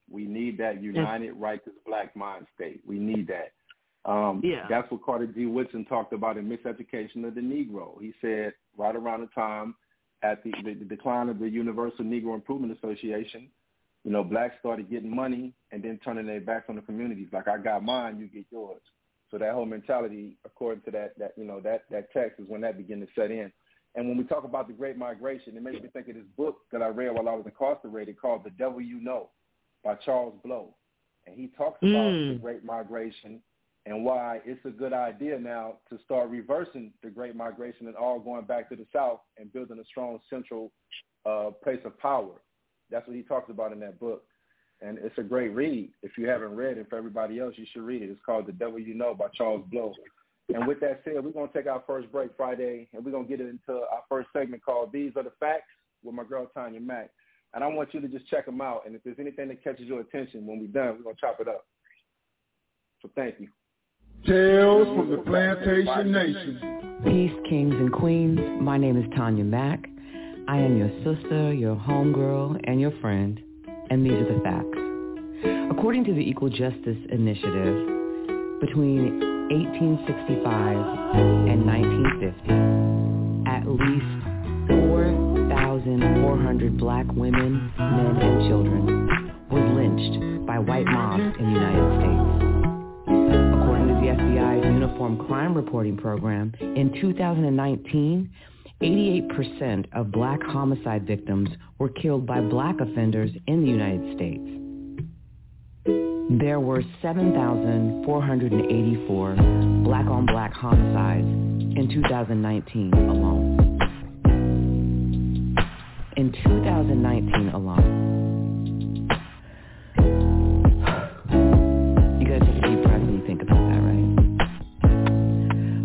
We 0.09 0.23
need 0.23 0.57
that 0.59 0.81
united, 0.81 1.33
righteous 1.33 1.73
black 1.85 2.15
mind 2.15 2.47
state. 2.55 2.81
We 2.87 2.97
need 2.97 3.27
that. 3.27 3.51
Um, 4.09 4.41
Yeah. 4.43 4.65
That's 4.69 4.89
what 4.89 5.03
Carter 5.03 5.27
G. 5.27 5.45
Woodson 5.47 5.83
talked 5.85 6.13
about 6.13 6.37
in 6.37 6.47
Miseducation 6.47 7.27
of 7.27 7.35
the 7.35 7.41
Negro. 7.41 8.01
He 8.01 8.13
said 8.21 8.53
right 8.77 8.95
around 8.95 9.21
the 9.21 9.27
time 9.27 9.75
at 10.23 10.43
the, 10.43 10.51
the, 10.63 10.73
the 10.75 10.85
decline 10.85 11.27
of 11.29 11.39
the 11.39 11.49
Universal 11.49 12.05
Negro 12.05 12.33
Improvement 12.33 12.75
Association, 12.77 13.49
you 14.03 14.11
know, 14.11 14.23
blacks 14.23 14.55
started 14.59 14.89
getting 14.89 15.13
money 15.13 15.53
and 15.71 15.83
then 15.83 15.99
turning 16.03 16.25
their 16.25 16.39
backs 16.39 16.65
on 16.69 16.77
the 16.77 16.81
communities. 16.81 17.27
Like 17.33 17.49
I 17.49 17.57
got 17.57 17.83
mine, 17.83 18.17
you 18.17 18.27
get 18.27 18.45
yours. 18.49 18.81
So 19.29 19.37
that 19.37 19.53
whole 19.53 19.65
mentality, 19.65 20.37
according 20.45 20.83
to 20.83 20.91
that, 20.91 21.17
that 21.19 21.33
you 21.37 21.43
know, 21.43 21.59
that 21.61 21.83
that 21.91 22.11
text 22.13 22.39
is 22.39 22.47
when 22.47 22.61
that 22.61 22.77
began 22.77 22.99
to 23.01 23.07
set 23.15 23.31
in. 23.31 23.51
And 23.95 24.07
when 24.07 24.17
we 24.17 24.23
talk 24.23 24.43
about 24.43 24.67
the 24.67 24.73
Great 24.73 24.97
Migration, 24.97 25.57
it 25.57 25.63
makes 25.63 25.81
me 25.81 25.89
think 25.91 26.07
of 26.07 26.15
this 26.15 26.23
book 26.37 26.59
that 26.71 26.83
I 26.83 26.87
read 26.87 27.13
while 27.13 27.27
I 27.27 27.33
was 27.33 27.45
incarcerated 27.45 28.19
called 28.19 28.43
The 28.43 28.51
Devil 28.51 28.81
You 28.81 28.99
Know 28.99 29.29
by 29.83 29.95
Charles 29.95 30.35
Blow. 30.43 30.75
And 31.25 31.35
he 31.35 31.47
talks 31.57 31.81
about 31.81 32.13
Mm. 32.13 32.27
the 32.33 32.39
Great 32.39 32.63
Migration 32.63 33.41
and 33.85 34.05
why 34.05 34.41
it's 34.45 34.63
a 34.65 34.69
good 34.69 34.93
idea 34.93 35.39
now 35.39 35.77
to 35.89 35.97
start 35.99 36.29
reversing 36.29 36.93
the 37.01 37.09
Great 37.09 37.35
Migration 37.35 37.87
and 37.87 37.95
all 37.95 38.19
going 38.19 38.45
back 38.45 38.69
to 38.69 38.75
the 38.75 38.85
South 38.93 39.21
and 39.37 39.51
building 39.51 39.79
a 39.79 39.85
strong 39.85 40.19
central 40.29 40.71
uh, 41.25 41.51
place 41.63 41.83
of 41.83 41.97
power. 41.97 42.41
That's 42.89 43.07
what 43.07 43.15
he 43.15 43.23
talks 43.23 43.49
about 43.49 43.71
in 43.71 43.79
that 43.79 43.99
book. 43.99 44.23
And 44.81 44.99
it's 44.99 45.17
a 45.17 45.23
great 45.23 45.49
read. 45.49 45.91
If 46.03 46.17
you 46.17 46.27
haven't 46.27 46.55
read 46.55 46.77
it, 46.77 46.87
for 46.89 46.97
everybody 46.97 47.39
else, 47.39 47.55
you 47.57 47.65
should 47.73 47.81
read 47.81 48.03
it. 48.03 48.09
It's 48.09 48.21
called 48.25 48.45
The 48.45 48.51
Devil 48.51 48.79
You 48.79 48.93
Know 48.93 49.15
by 49.15 49.27
Charles 49.33 49.65
Blow. 49.71 49.93
And 50.53 50.67
with 50.67 50.79
that 50.81 51.01
said, 51.03 51.15
we're 51.15 51.31
going 51.31 51.47
to 51.47 51.53
take 51.53 51.67
our 51.67 51.83
first 51.87 52.11
break 52.11 52.31
Friday, 52.37 52.87
and 52.93 53.03
we're 53.03 53.11
going 53.11 53.27
to 53.27 53.37
get 53.37 53.45
into 53.45 53.73
our 53.73 54.03
first 54.07 54.29
segment 54.33 54.63
called 54.63 54.93
These 54.93 55.11
Are 55.15 55.23
the 55.23 55.33
Facts 55.39 55.71
with 56.03 56.15
my 56.15 56.23
girl 56.23 56.49
Tanya 56.53 56.79
Mack. 56.79 57.09
And 57.53 57.63
I 57.63 57.67
want 57.67 57.93
you 57.93 58.01
to 58.01 58.07
just 58.07 58.27
check 58.27 58.45
them 58.45 58.61
out. 58.61 58.83
And 58.85 58.95
if 58.95 59.03
there's 59.03 59.19
anything 59.19 59.47
that 59.47 59.63
catches 59.63 59.87
your 59.87 60.01
attention 60.01 60.45
when 60.45 60.59
we're 60.59 60.67
done, 60.67 60.97
we're 60.97 61.03
going 61.03 61.15
to 61.15 61.21
chop 61.21 61.39
it 61.39 61.47
up. 61.47 61.65
So 63.01 63.09
thank 63.15 63.35
you. 63.39 63.47
Tales 64.25 64.87
from 64.95 65.09
the 65.09 65.17
Plantation 65.17 66.11
Nation. 66.11 67.01
Peace, 67.03 67.49
kings 67.49 67.73
and 67.73 67.91
queens. 67.91 68.39
My 68.61 68.77
name 68.77 68.97
is 68.97 69.05
Tanya 69.15 69.43
Mack. 69.43 69.85
I 70.47 70.57
am 70.57 70.77
your 70.77 70.89
sister, 71.03 71.53
your 71.53 71.75
homegirl, 71.75 72.59
and 72.65 72.79
your 72.79 72.91
friend, 73.01 73.41
and 73.89 74.05
these 74.05 74.13
are 74.13 74.33
the 74.33 74.39
facts. 74.41 74.77
According 75.71 76.03
to 76.05 76.13
the 76.13 76.21
Equal 76.21 76.49
Justice 76.49 76.97
Initiative, 77.11 77.87
between 78.59 79.19
1865 79.49 80.77
and 81.47 81.65
1950, 81.65 83.49
at 83.49 83.65
least 83.67 84.05
4,400 84.67 86.77
black 86.77 87.05
women, 87.13 87.71
men, 87.77 88.17
and 88.17 88.49
children 88.49 89.31
were 89.49 89.65
lynched 89.73 90.19
by 90.45 90.59
white 90.59 90.85
mobs 90.85 91.23
in 91.39 91.45
the 91.45 91.51
United 91.51 92.01
States. 92.01 92.43
According 93.55 93.87
to 93.87 93.93
the 94.01 94.07
FBI's 94.17 94.65
Uniform 94.65 95.15
Crime 95.27 95.53
Reporting 95.53 95.95
Program, 95.95 96.53
in 96.59 96.91
2019, 96.99 98.29
88% 98.81 99.85
of 99.93 100.11
black 100.11 100.41
homicide 100.43 101.07
victims 101.07 101.49
were 101.79 101.89
killed 101.89 102.27
by 102.27 102.41
black 102.41 102.79
offenders 102.79 103.31
in 103.47 103.61
the 103.61 103.67
United 103.69 104.15
States. 104.15 104.43
There 106.39 106.59
were 106.59 106.83
7,484 107.01 109.35
black-on-black 109.83 110.53
homicides 110.53 111.25
in 111.25 111.89
2019 111.91 112.93
alone. 112.93 113.79
In 116.17 116.31
2019 116.43 117.49
alone? 117.49 118.07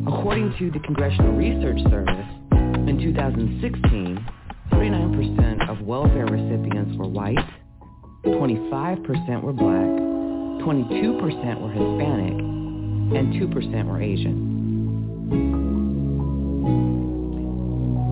According 0.07 0.55
to 0.59 0.71
the 0.71 0.81
Congressional 0.85 1.33
Research 1.37 1.81
Service, 1.91 2.42
2016, 3.03 4.27
49% 4.71 5.69
of 5.69 5.81
welfare 5.85 6.27
recipients 6.27 6.97
were 6.97 7.09
white, 7.09 7.37
25% 8.25 9.43
were 9.43 9.53
black, 9.53 9.91
22% 10.63 11.61
were 11.61 11.73
Hispanic, 11.73 12.39
and 13.19 13.35
2% 13.35 13.87
were 13.89 14.01
Asian. 14.01 14.63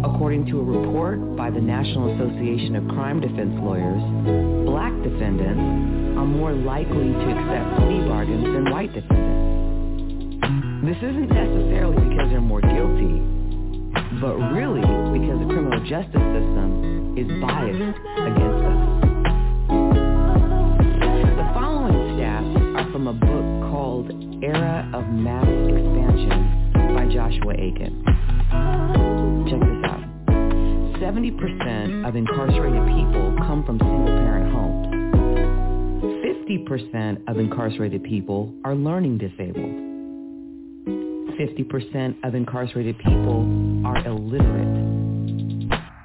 According 0.05 0.47
to 0.47 0.59
a 0.59 0.64
report 0.64 1.36
by 1.36 1.51
the 1.51 1.61
National 1.61 2.12
Association 2.16 2.74
of 2.74 2.88
Crime 2.88 3.20
Defense 3.20 3.55
Lawyers, 3.62 4.03
black 4.66 4.93
defendants 5.05 6.18
are 6.18 6.26
more 6.26 6.53
likely 6.53 7.12
to 7.12 7.26
accept 7.30 7.78
plea 7.78 8.01
bargains 8.09 8.43
than 8.45 8.72
white 8.72 8.93
defendants. 8.93 9.62
This 10.84 10.99
isn't 10.99 11.28
necessarily 11.30 12.09
because 12.09 12.30
they're 12.30 12.41
more 12.41 12.61
guilty, 12.61 13.39
but 14.18 14.34
really 14.52 14.80
because 14.80 15.38
the 15.38 15.46
criminal 15.46 15.78
justice 15.86 16.26
system 16.34 17.14
is 17.16 17.28
biased 17.40 17.98
against 18.18 18.64
us. 18.66 18.80
The 21.36 21.46
following 21.54 22.18
stats 22.18 22.50
are 22.76 22.90
from 22.92 23.06
a 23.06 23.12
book 23.12 23.70
called 23.70 24.11
Era 24.42 24.90
of 24.94 25.06
Mass 25.06 25.46
Expansion 25.46 26.72
by 26.94 27.06
Joshua 27.06 27.54
Aiken. 27.54 28.02
Check 29.46 29.61
this 29.61 29.84
out. 29.86 30.02
70% 30.98 32.08
of 32.08 32.16
incarcerated 32.16 32.86
people 32.88 33.36
come 33.46 33.64
from 33.64 33.78
single-parent 33.78 34.52
homes. 34.52 34.86
50% 36.50 37.28
of 37.28 37.38
incarcerated 37.38 38.02
people 38.02 38.52
are 38.64 38.74
learning 38.74 39.18
disabled. 39.18 39.89
50% 41.41 42.16
of 42.24 42.34
incarcerated 42.34 42.99
people 42.99 43.86
are 43.86 44.07
illiterate, 44.07 44.93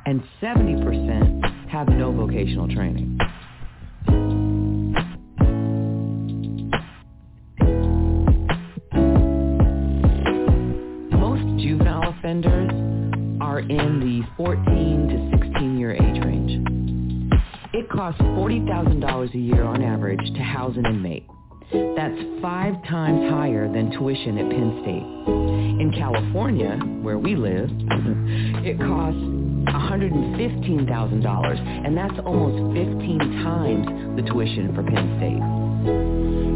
and 0.05 0.23
70% 0.41 1.69
have 1.69 1.89
no 1.89 2.13
vocational 2.13 2.69
training. 2.73 3.17
Most 11.11 11.63
juvenile 11.63 12.13
offenders 12.17 12.71
are 13.41 13.59
in 13.59 13.99
the 13.99 14.21
14 14.37 14.61
to 15.09 15.37
16 15.37 15.77
year 15.77 15.93
age 15.93 16.23
range. 16.23 16.65
It 17.73 17.89
costs 17.89 18.21
$40,000 18.21 19.33
a 19.33 19.37
year 19.37 19.63
on 19.63 19.83
average 19.83 20.21
to 20.35 20.39
house 20.43 20.77
an 20.77 20.85
inmate 20.85 21.27
that's 21.71 22.15
five 22.41 22.73
times 22.85 23.29
higher 23.31 23.71
than 23.71 23.91
tuition 23.91 24.37
at 24.37 24.49
Penn 24.49 24.79
State. 24.83 25.03
In 25.81 25.91
California, 25.97 26.77
where 27.01 27.17
we 27.19 27.35
live, 27.35 27.69
it 28.65 28.77
costs 28.79 29.19
$115,000, 29.19 31.85
and 31.85 31.97
that's 31.97 32.17
almost 32.25 32.75
15 32.75 33.19
times 33.43 33.85
the 34.15 34.21
tuition 34.31 34.73
for 34.75 34.83
Penn 34.83 35.17
State. 35.17 35.41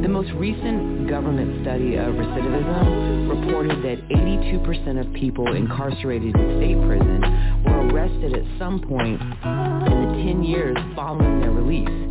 The 0.03 0.09
most 0.09 0.31
recent 0.37 1.09
government 1.09 1.61
study 1.63 1.95
of 1.97 2.13
recidivism 2.15 3.29
reported 3.29 3.83
that 3.83 3.99
82% 4.09 4.99
of 5.05 5.13
people 5.13 5.53
incarcerated 5.55 6.35
in 6.35 6.57
state 6.57 6.77
prison 6.87 7.21
were 7.65 7.87
arrested 7.89 8.33
at 8.33 8.43
some 8.59 8.79
point 8.81 9.21
in 9.21 10.07
the 10.07 10.23
10 10.25 10.43
years 10.43 10.77
following 10.95 11.41
their 11.41 11.51
release. 11.51 12.08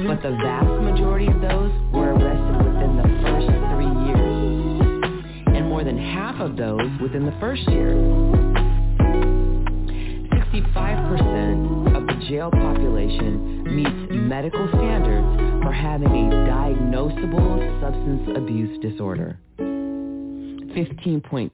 Mm-hmm. 0.00 0.08
But 0.08 0.22
the 0.22 0.34
vast 0.36 0.80
majority 0.80 1.26
of 1.26 1.42
those 1.42 1.70
were 1.92 2.14
arrested 2.14 2.56
within 2.64 2.96
the 2.96 3.04
first 3.20 3.52
three 3.68 3.92
years, 4.08 4.80
and 5.54 5.68
more 5.68 5.84
than 5.84 5.98
half 5.98 6.40
of 6.40 6.56
those 6.56 6.88
within 7.02 7.26
the 7.26 7.36
first 7.38 7.60
year. 7.68 7.92
65% 10.56 11.96
of 11.96 12.06
the 12.06 12.26
jail 12.30 12.50
population 12.50 13.62
meets 13.76 14.10
medical 14.10 14.66
standards 14.68 15.62
for 15.62 15.70
having 15.70 16.08
a 16.08 16.30
diagnosable 16.48 17.80
substance 17.82 18.38
abuse 18.38 18.80
disorder. 18.80 19.38
15.3% 19.58 21.50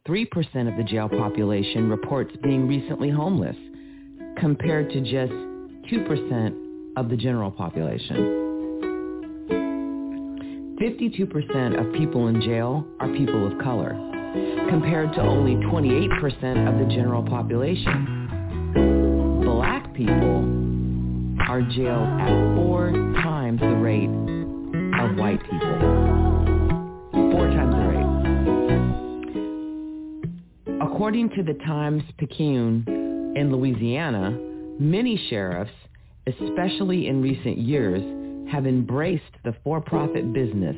of 0.71 0.77
the 0.77 0.85
jail 0.85 1.09
population 1.09 1.91
reports 1.91 2.31
being 2.45 2.69
recently 2.69 3.11
homeless, 3.11 3.57
compared 4.39 4.89
to 4.91 5.01
just 5.01 5.33
2% 5.91 6.66
of 6.97 7.09
the 7.09 7.17
general 7.17 7.51
population. 7.51 8.45
52% 10.81 11.81
of 11.81 11.93
people 11.95 12.29
in 12.29 12.41
jail 12.43 12.85
are 13.01 13.09
people 13.09 13.47
of 13.47 13.59
color, 13.63 13.91
compared 14.69 15.13
to 15.15 15.21
only 15.21 15.55
28% 15.67 16.69
of 16.69 16.79
the 16.79 16.95
general 16.95 17.23
population 17.23 18.17
black 19.57 19.95
people 19.95 20.45
are 21.49 21.63
jailed 21.63 22.09
at 22.21 22.55
four 22.57 22.91
times 23.23 23.59
the 23.61 23.75
rate 23.77 24.11
of 25.01 25.17
white 25.17 25.41
people. 25.45 25.79
Four 27.33 27.47
times 27.49 27.75
the 27.75 27.87
rate. 30.69 30.83
According 30.83 31.31
to 31.31 31.43
the 31.43 31.55
Times-Picayune 31.65 32.85
in 33.35 33.51
Louisiana, 33.51 34.39
many 34.79 35.17
sheriffs, 35.31 35.73
especially 36.27 37.09
in 37.09 37.23
recent 37.23 37.59
years, 37.59 38.03
have 38.51 38.67
embraced 38.67 39.25
the 39.45 39.55
for-profit 39.65 40.33
business. 40.33 40.77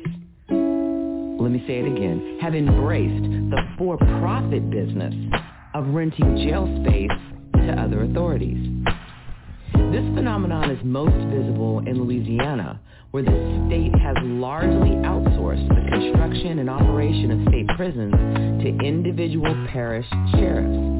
Let 0.49 1.51
me 1.51 1.63
say 1.67 1.79
it 1.79 1.91
again. 1.91 2.39
Have 2.41 2.55
embraced 2.55 3.23
the 3.51 3.61
for-profit 3.77 4.69
business 4.69 5.13
of 5.73 5.87
renting 5.87 6.37
jail 6.37 6.65
space 6.83 7.65
to 7.65 7.81
other 7.81 8.03
authorities. 8.03 8.57
This 9.73 10.03
phenomenon 10.13 10.69
is 10.71 10.79
most 10.83 11.15
visible 11.33 11.79
in 11.79 12.03
Louisiana, 12.03 12.79
where 13.11 13.23
the 13.23 13.65
state 13.67 13.93
has 13.99 14.15
largely 14.23 14.91
outsourced 15.01 15.67
the 15.67 15.89
construction 15.89 16.59
and 16.59 16.69
operation 16.69 17.31
of 17.31 17.47
state 17.47 17.67
prisons 17.75 18.13
to 18.63 18.85
individual 18.85 19.53
parish 19.71 20.05
sheriffs. 20.33 20.98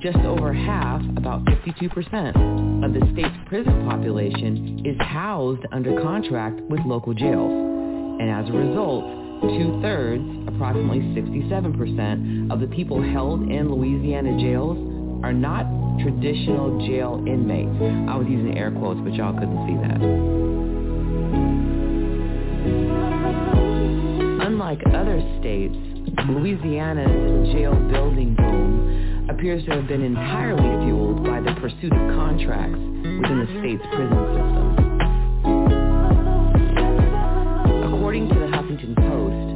Just 0.00 0.18
over 0.18 0.52
half, 0.52 1.02
about 1.16 1.44
52%, 1.46 2.84
of 2.84 2.92
the 2.92 3.00
state's 3.12 3.34
prison 3.46 3.84
population 3.88 4.86
is 4.86 4.96
housed 5.00 5.62
under 5.72 6.00
contract 6.00 6.60
with 6.70 6.78
local 6.86 7.12
jails. 7.14 7.50
And 8.20 8.30
as 8.30 8.48
a 8.48 8.52
result, 8.52 9.02
two-thirds, 9.42 10.22
approximately 10.46 11.00
67%, 11.00 12.52
of 12.52 12.60
the 12.60 12.68
people 12.68 13.02
held 13.02 13.50
in 13.50 13.72
Louisiana 13.72 14.38
jails 14.38 14.78
are 15.24 15.32
not 15.32 15.66
traditional 16.00 16.86
jail 16.86 17.24
inmates. 17.26 17.74
I 18.08 18.14
was 18.14 18.28
using 18.28 18.56
air 18.56 18.70
quotes, 18.70 19.00
but 19.00 19.14
y'all 19.14 19.32
couldn't 19.34 19.66
see 19.66 19.74
that. 19.82 20.00
Unlike 24.46 24.80
other 24.94 25.20
states, 25.40 25.74
Louisiana's 26.28 27.52
jail 27.52 27.74
building 27.90 28.36
boom 28.36 29.07
appears 29.28 29.64
to 29.64 29.70
have 29.72 29.86
been 29.86 30.02
entirely 30.02 30.84
fueled 30.84 31.22
by 31.24 31.40
the 31.40 31.52
pursuit 31.60 31.92
of 31.92 31.98
contracts 32.16 32.78
within 32.78 33.38
the 33.40 33.46
state's 33.60 33.86
prison 33.94 34.18
system. 34.34 34.66
According 37.92 38.28
to 38.28 38.34
the 38.34 38.46
Huffington 38.46 38.94
Post, 38.96 39.48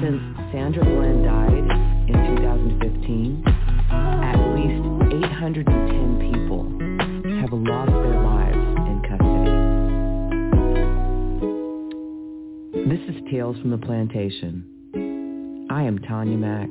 since 0.00 0.20
Sandra 0.52 0.84
Bland 0.84 1.24
died 1.24 1.66
in 2.08 2.14
2015, 2.36 3.42
at 3.90 4.38
least 4.54 4.84
810 5.24 6.18
people 6.32 6.62
have 7.40 7.52
lost 7.52 7.90
their 7.90 8.20
lives 8.22 8.62
in 8.86 9.00
custody. 9.08 9.52
This 12.88 13.02
is 13.08 13.16
Tales 13.30 13.56
from 13.60 13.70
the 13.70 13.78
Plantation. 13.78 14.64
I 15.70 15.82
am 15.84 15.98
Tanya 16.00 16.36
Mack, 16.36 16.68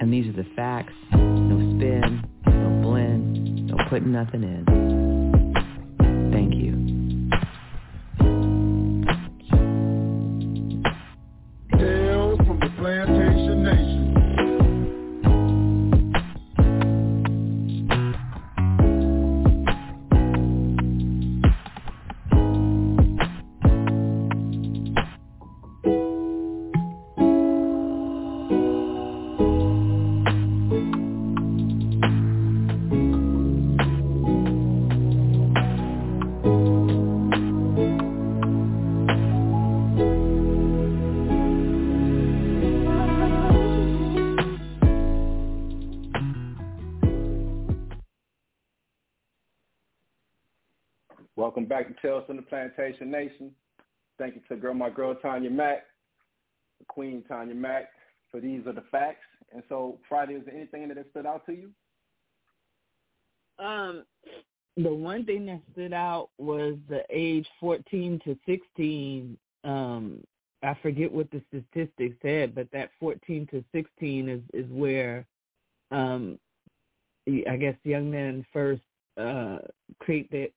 and 0.00 0.12
these 0.12 0.26
are 0.26 0.32
the 0.32 0.46
facts. 0.56 0.94
No 1.12 1.58
spin, 1.76 2.24
no 2.46 2.82
blend, 2.82 3.66
no 3.66 3.76
putting 3.88 4.12
nothing 4.12 4.42
in. 4.42 4.64
Thank 6.32 6.54
you. 6.54 6.79
Back 51.80 51.96
to 51.96 52.06
Tales 52.06 52.24
from 52.26 52.36
the 52.36 52.42
Plantation 52.42 53.10
Nation. 53.10 53.52
Thank 54.18 54.34
you 54.34 54.42
to 54.48 54.56
girl, 54.56 54.74
my 54.74 54.90
girl 54.90 55.14
Tanya 55.14 55.50
Mack, 55.50 55.84
the 56.78 56.84
Queen 56.86 57.24
Tanya 57.26 57.54
Mack, 57.54 57.88
for 58.30 58.38
these 58.40 58.66
are 58.66 58.72
the 58.72 58.84
facts. 58.90 59.24
And 59.52 59.62
so, 59.68 59.98
Friday, 60.08 60.34
is 60.34 60.44
there 60.44 60.54
anything 60.54 60.88
that 60.88 60.98
has 60.98 61.06
stood 61.10 61.26
out 61.26 61.46
to 61.46 61.52
you? 61.52 61.70
Um, 63.64 64.04
the 64.76 64.92
one 64.92 65.24
thing 65.24 65.46
that 65.46 65.60
stood 65.72 65.92
out 65.92 66.28
was 66.38 66.76
the 66.88 67.02
age 67.08 67.46
14 67.58 68.20
to 68.24 68.36
16. 68.46 69.38
Um, 69.64 70.22
I 70.62 70.76
forget 70.82 71.10
what 71.10 71.30
the 71.30 71.42
statistics 71.48 72.16
said, 72.20 72.54
but 72.54 72.70
that 72.72 72.90
14 73.00 73.48
to 73.52 73.64
16 73.72 74.28
is 74.28 74.42
is 74.52 74.70
where, 74.70 75.26
um, 75.90 76.38
I 77.26 77.56
guess 77.56 77.74
young 77.84 78.10
men 78.10 78.44
first 78.52 78.82
uh, 79.16 79.58
create 79.98 80.30
their 80.30 80.48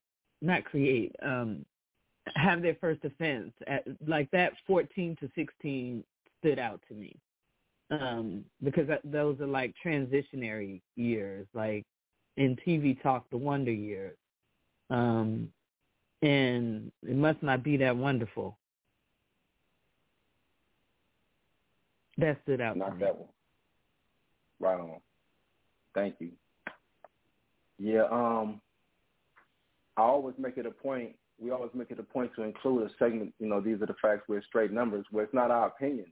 not 0.43 0.65
create, 0.65 1.15
um, 1.23 1.65
have 2.35 2.61
their 2.61 2.75
first 2.75 3.03
offense. 3.03 3.51
At, 3.67 3.83
like 4.05 4.29
that 4.31 4.53
14 4.67 5.17
to 5.19 5.29
16 5.35 6.03
stood 6.39 6.59
out 6.59 6.81
to 6.89 6.93
me 6.93 7.15
um, 7.91 8.43
because 8.63 8.87
those 9.03 9.39
are 9.39 9.47
like 9.47 9.73
transitionary 9.83 10.81
years, 10.95 11.47
like 11.53 11.85
in 12.37 12.57
TV 12.67 13.01
talk, 13.01 13.29
the 13.29 13.37
wonder 13.37 13.71
years. 13.71 14.17
Um, 14.89 15.49
and 16.21 16.91
it 17.03 17.15
must 17.15 17.41
not 17.43 17.63
be 17.63 17.77
that 17.77 17.95
wonderful. 17.95 18.57
That 22.17 22.37
stood 22.43 22.61
out. 22.61 22.77
Not 22.77 22.99
that 22.99 23.17
one. 23.17 23.29
Right 24.59 24.79
on. 24.79 24.99
Thank 25.93 26.15
you. 26.19 26.31
Yeah, 27.79 28.03
um, 28.11 28.61
I 29.97 30.01
always 30.01 30.35
make 30.37 30.57
it 30.57 30.65
a 30.65 30.71
point. 30.71 31.15
We 31.39 31.51
always 31.51 31.71
make 31.73 31.91
it 31.91 31.99
a 31.99 32.03
point 32.03 32.31
to 32.35 32.43
include 32.43 32.89
a 32.89 32.93
segment. 32.97 33.33
You 33.39 33.47
know, 33.47 33.61
these 33.61 33.81
are 33.81 33.85
the 33.85 33.95
facts. 34.01 34.23
We're 34.27 34.43
straight 34.43 34.71
numbers. 34.71 35.05
Where 35.11 35.23
it's 35.23 35.33
not 35.33 35.51
our 35.51 35.67
opinion. 35.67 36.07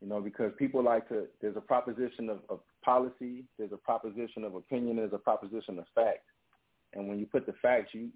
You 0.00 0.08
know, 0.08 0.20
because 0.20 0.52
people 0.58 0.82
like 0.82 1.08
to. 1.08 1.26
There's 1.40 1.56
a 1.56 1.60
proposition 1.60 2.28
of, 2.28 2.38
of 2.48 2.60
policy, 2.84 3.44
there's 3.58 3.72
a 3.72 3.76
proposition 3.76 4.44
of 4.44 4.54
opinion, 4.54 4.96
there's 4.96 5.12
a 5.12 5.18
proposition 5.18 5.78
of 5.78 5.84
fact. 5.94 6.24
And 6.94 7.08
when 7.08 7.18
you 7.18 7.26
put 7.26 7.46
the 7.46 7.54
facts, 7.60 7.90
you 7.92 8.10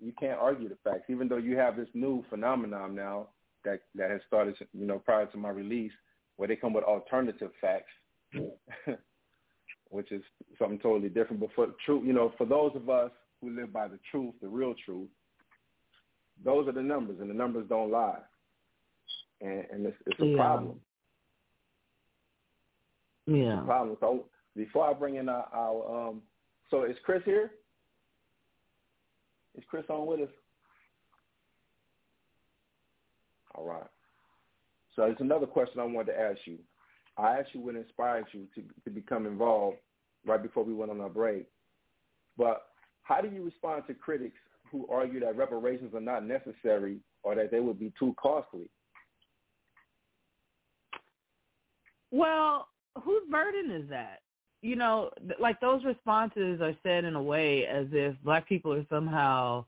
you 0.00 0.12
can't 0.18 0.38
argue 0.38 0.68
the 0.68 0.78
facts, 0.82 1.04
even 1.10 1.28
though 1.28 1.36
you 1.36 1.56
have 1.58 1.76
this 1.76 1.88
new 1.92 2.24
phenomenon 2.30 2.94
now 2.94 3.28
that 3.64 3.80
that 3.94 4.10
has 4.10 4.20
started, 4.26 4.56
you 4.72 4.86
know, 4.86 4.98
prior 4.98 5.26
to 5.26 5.36
my 5.36 5.50
release, 5.50 5.92
where 6.36 6.48
they 6.48 6.56
come 6.56 6.72
with 6.72 6.84
alternative 6.84 7.50
facts, 7.60 7.92
which 9.90 10.10
is 10.10 10.22
something 10.58 10.78
totally 10.78 11.10
different. 11.10 11.40
But 11.40 11.50
for 11.54 11.68
truth, 11.84 12.04
you 12.06 12.14
know, 12.14 12.32
for 12.38 12.46
those 12.46 12.72
of 12.74 12.88
us 12.88 13.10
who 13.40 13.56
live 13.56 13.72
by 13.72 13.88
the 13.88 13.98
truth, 14.10 14.34
the 14.40 14.48
real 14.48 14.74
truth, 14.84 15.08
those 16.44 16.66
are 16.68 16.72
the 16.72 16.82
numbers, 16.82 17.18
and 17.20 17.28
the 17.28 17.34
numbers 17.34 17.66
don't 17.68 17.90
lie, 17.90 18.18
and, 19.40 19.64
and 19.70 19.86
it's, 19.86 19.96
it's 20.06 20.20
a 20.20 20.26
yeah. 20.26 20.36
problem. 20.36 20.80
Yeah. 23.26 23.54
It's 23.54 23.62
a 23.62 23.66
problem. 23.66 23.96
So 24.00 24.24
before 24.56 24.88
I 24.88 24.92
bring 24.92 25.16
in 25.16 25.28
our, 25.28 25.46
our 25.52 26.08
um, 26.08 26.22
so 26.70 26.84
is 26.84 26.96
Chris 27.04 27.22
here? 27.24 27.52
Is 29.56 29.64
Chris 29.68 29.84
on 29.88 30.06
with 30.06 30.20
us? 30.20 30.34
All 33.54 33.66
right. 33.66 33.82
So 34.94 35.02
there's 35.02 35.16
another 35.20 35.46
question 35.46 35.80
I 35.80 35.84
wanted 35.84 36.12
to 36.12 36.20
ask 36.20 36.38
you. 36.44 36.58
I 37.16 37.38
asked 37.38 37.50
you 37.52 37.60
what 37.60 37.74
inspired 37.74 38.26
you 38.32 38.46
to, 38.54 38.62
to 38.84 38.90
become 38.90 39.26
involved 39.26 39.78
right 40.24 40.42
before 40.42 40.64
we 40.64 40.72
went 40.72 40.90
on 40.90 41.00
our 41.00 41.08
break. 41.08 41.46
But 42.38 42.69
how 43.10 43.20
do 43.20 43.28
you 43.28 43.42
respond 43.42 43.82
to 43.88 43.94
critics 43.94 44.38
who 44.70 44.86
argue 44.88 45.18
that 45.18 45.36
reparations 45.36 45.92
are 45.94 46.00
not 46.00 46.24
necessary 46.24 46.98
or 47.24 47.34
that 47.34 47.50
they 47.50 47.58
would 47.58 47.78
be 47.78 47.92
too 47.98 48.14
costly? 48.16 48.70
Well, 52.12 52.68
whose 53.02 53.22
burden 53.28 53.72
is 53.72 53.88
that? 53.90 54.20
You 54.62 54.76
know, 54.76 55.10
like 55.40 55.60
those 55.60 55.84
responses 55.84 56.60
are 56.60 56.76
said 56.84 57.04
in 57.04 57.16
a 57.16 57.22
way 57.22 57.66
as 57.66 57.86
if 57.90 58.14
black 58.22 58.48
people 58.48 58.72
are 58.72 58.86
somehow, 58.88 59.64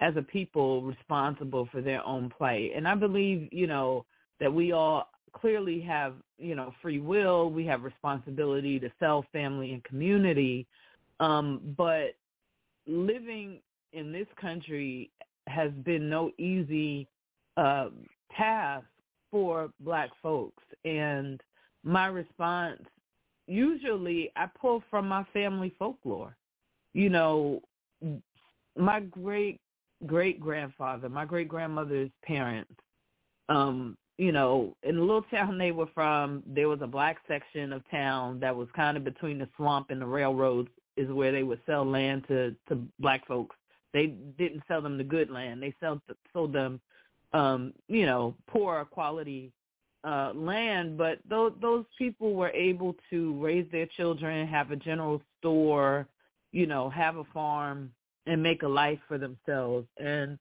as 0.00 0.16
a 0.16 0.22
people, 0.22 0.82
responsible 0.82 1.68
for 1.70 1.82
their 1.82 2.02
own 2.06 2.30
plight. 2.30 2.70
And 2.74 2.88
I 2.88 2.94
believe, 2.94 3.48
you 3.52 3.66
know, 3.66 4.06
that 4.40 4.52
we 4.52 4.72
all 4.72 5.10
clearly 5.32 5.82
have, 5.82 6.14
you 6.38 6.54
know, 6.54 6.72
free 6.80 7.00
will. 7.00 7.50
We 7.50 7.66
have 7.66 7.82
responsibility 7.82 8.80
to 8.80 8.90
self, 8.98 9.26
family, 9.32 9.74
and 9.74 9.84
community. 9.84 10.66
Um, 11.20 11.60
but 11.76 12.14
living 12.86 13.60
in 13.92 14.12
this 14.12 14.26
country 14.40 15.10
has 15.46 15.70
been 15.84 16.08
no 16.08 16.30
easy 16.38 17.06
uh, 17.56 17.88
task 18.36 18.86
for 19.30 19.70
black 19.80 20.10
folks. 20.22 20.62
And 20.84 21.40
my 21.84 22.06
response, 22.06 22.82
usually 23.46 24.30
I 24.36 24.46
pull 24.60 24.82
from 24.90 25.08
my 25.08 25.24
family 25.32 25.74
folklore. 25.78 26.36
You 26.92 27.10
know, 27.10 27.60
my 28.76 29.00
great 29.00 29.60
great 30.06 30.38
grandfather, 30.40 31.08
my 31.08 31.24
great 31.24 31.48
grandmother's 31.48 32.10
parents, 32.22 32.72
um, 33.48 33.96
you 34.18 34.32
know, 34.32 34.74
in 34.82 34.96
the 34.96 35.00
little 35.00 35.22
town 35.22 35.58
they 35.58 35.72
were 35.72 35.88
from, 35.94 36.42
there 36.46 36.68
was 36.68 36.80
a 36.82 36.86
black 36.86 37.18
section 37.28 37.72
of 37.72 37.82
town 37.90 38.40
that 38.40 38.54
was 38.54 38.68
kind 38.74 38.96
of 38.96 39.04
between 39.04 39.38
the 39.38 39.48
swamp 39.56 39.90
and 39.90 40.00
the 40.00 40.06
railroads 40.06 40.68
is 40.96 41.10
where 41.10 41.32
they 41.32 41.42
would 41.42 41.60
sell 41.66 41.84
land 41.84 42.24
to 42.28 42.54
to 42.68 42.82
black 42.98 43.26
folks. 43.26 43.56
They 43.92 44.06
didn't 44.38 44.62
sell 44.68 44.82
them 44.82 44.98
the 44.98 45.04
good 45.04 45.30
land. 45.30 45.62
They 45.62 45.74
sold 45.80 46.00
sold 46.32 46.52
them 46.52 46.80
um, 47.32 47.74
you 47.88 48.06
know, 48.06 48.34
poor 48.46 48.84
quality 48.84 49.52
uh 50.04 50.32
land, 50.34 50.96
but 50.96 51.18
those 51.28 51.52
those 51.60 51.84
people 51.98 52.34
were 52.34 52.50
able 52.50 52.94
to 53.10 53.42
raise 53.42 53.66
their 53.72 53.86
children, 53.86 54.46
have 54.46 54.70
a 54.70 54.76
general 54.76 55.20
store, 55.38 56.06
you 56.52 56.66
know, 56.66 56.88
have 56.88 57.16
a 57.16 57.24
farm 57.34 57.90
and 58.26 58.42
make 58.42 58.62
a 58.62 58.68
life 58.68 58.98
for 59.08 59.18
themselves. 59.18 59.86
And 59.98 60.38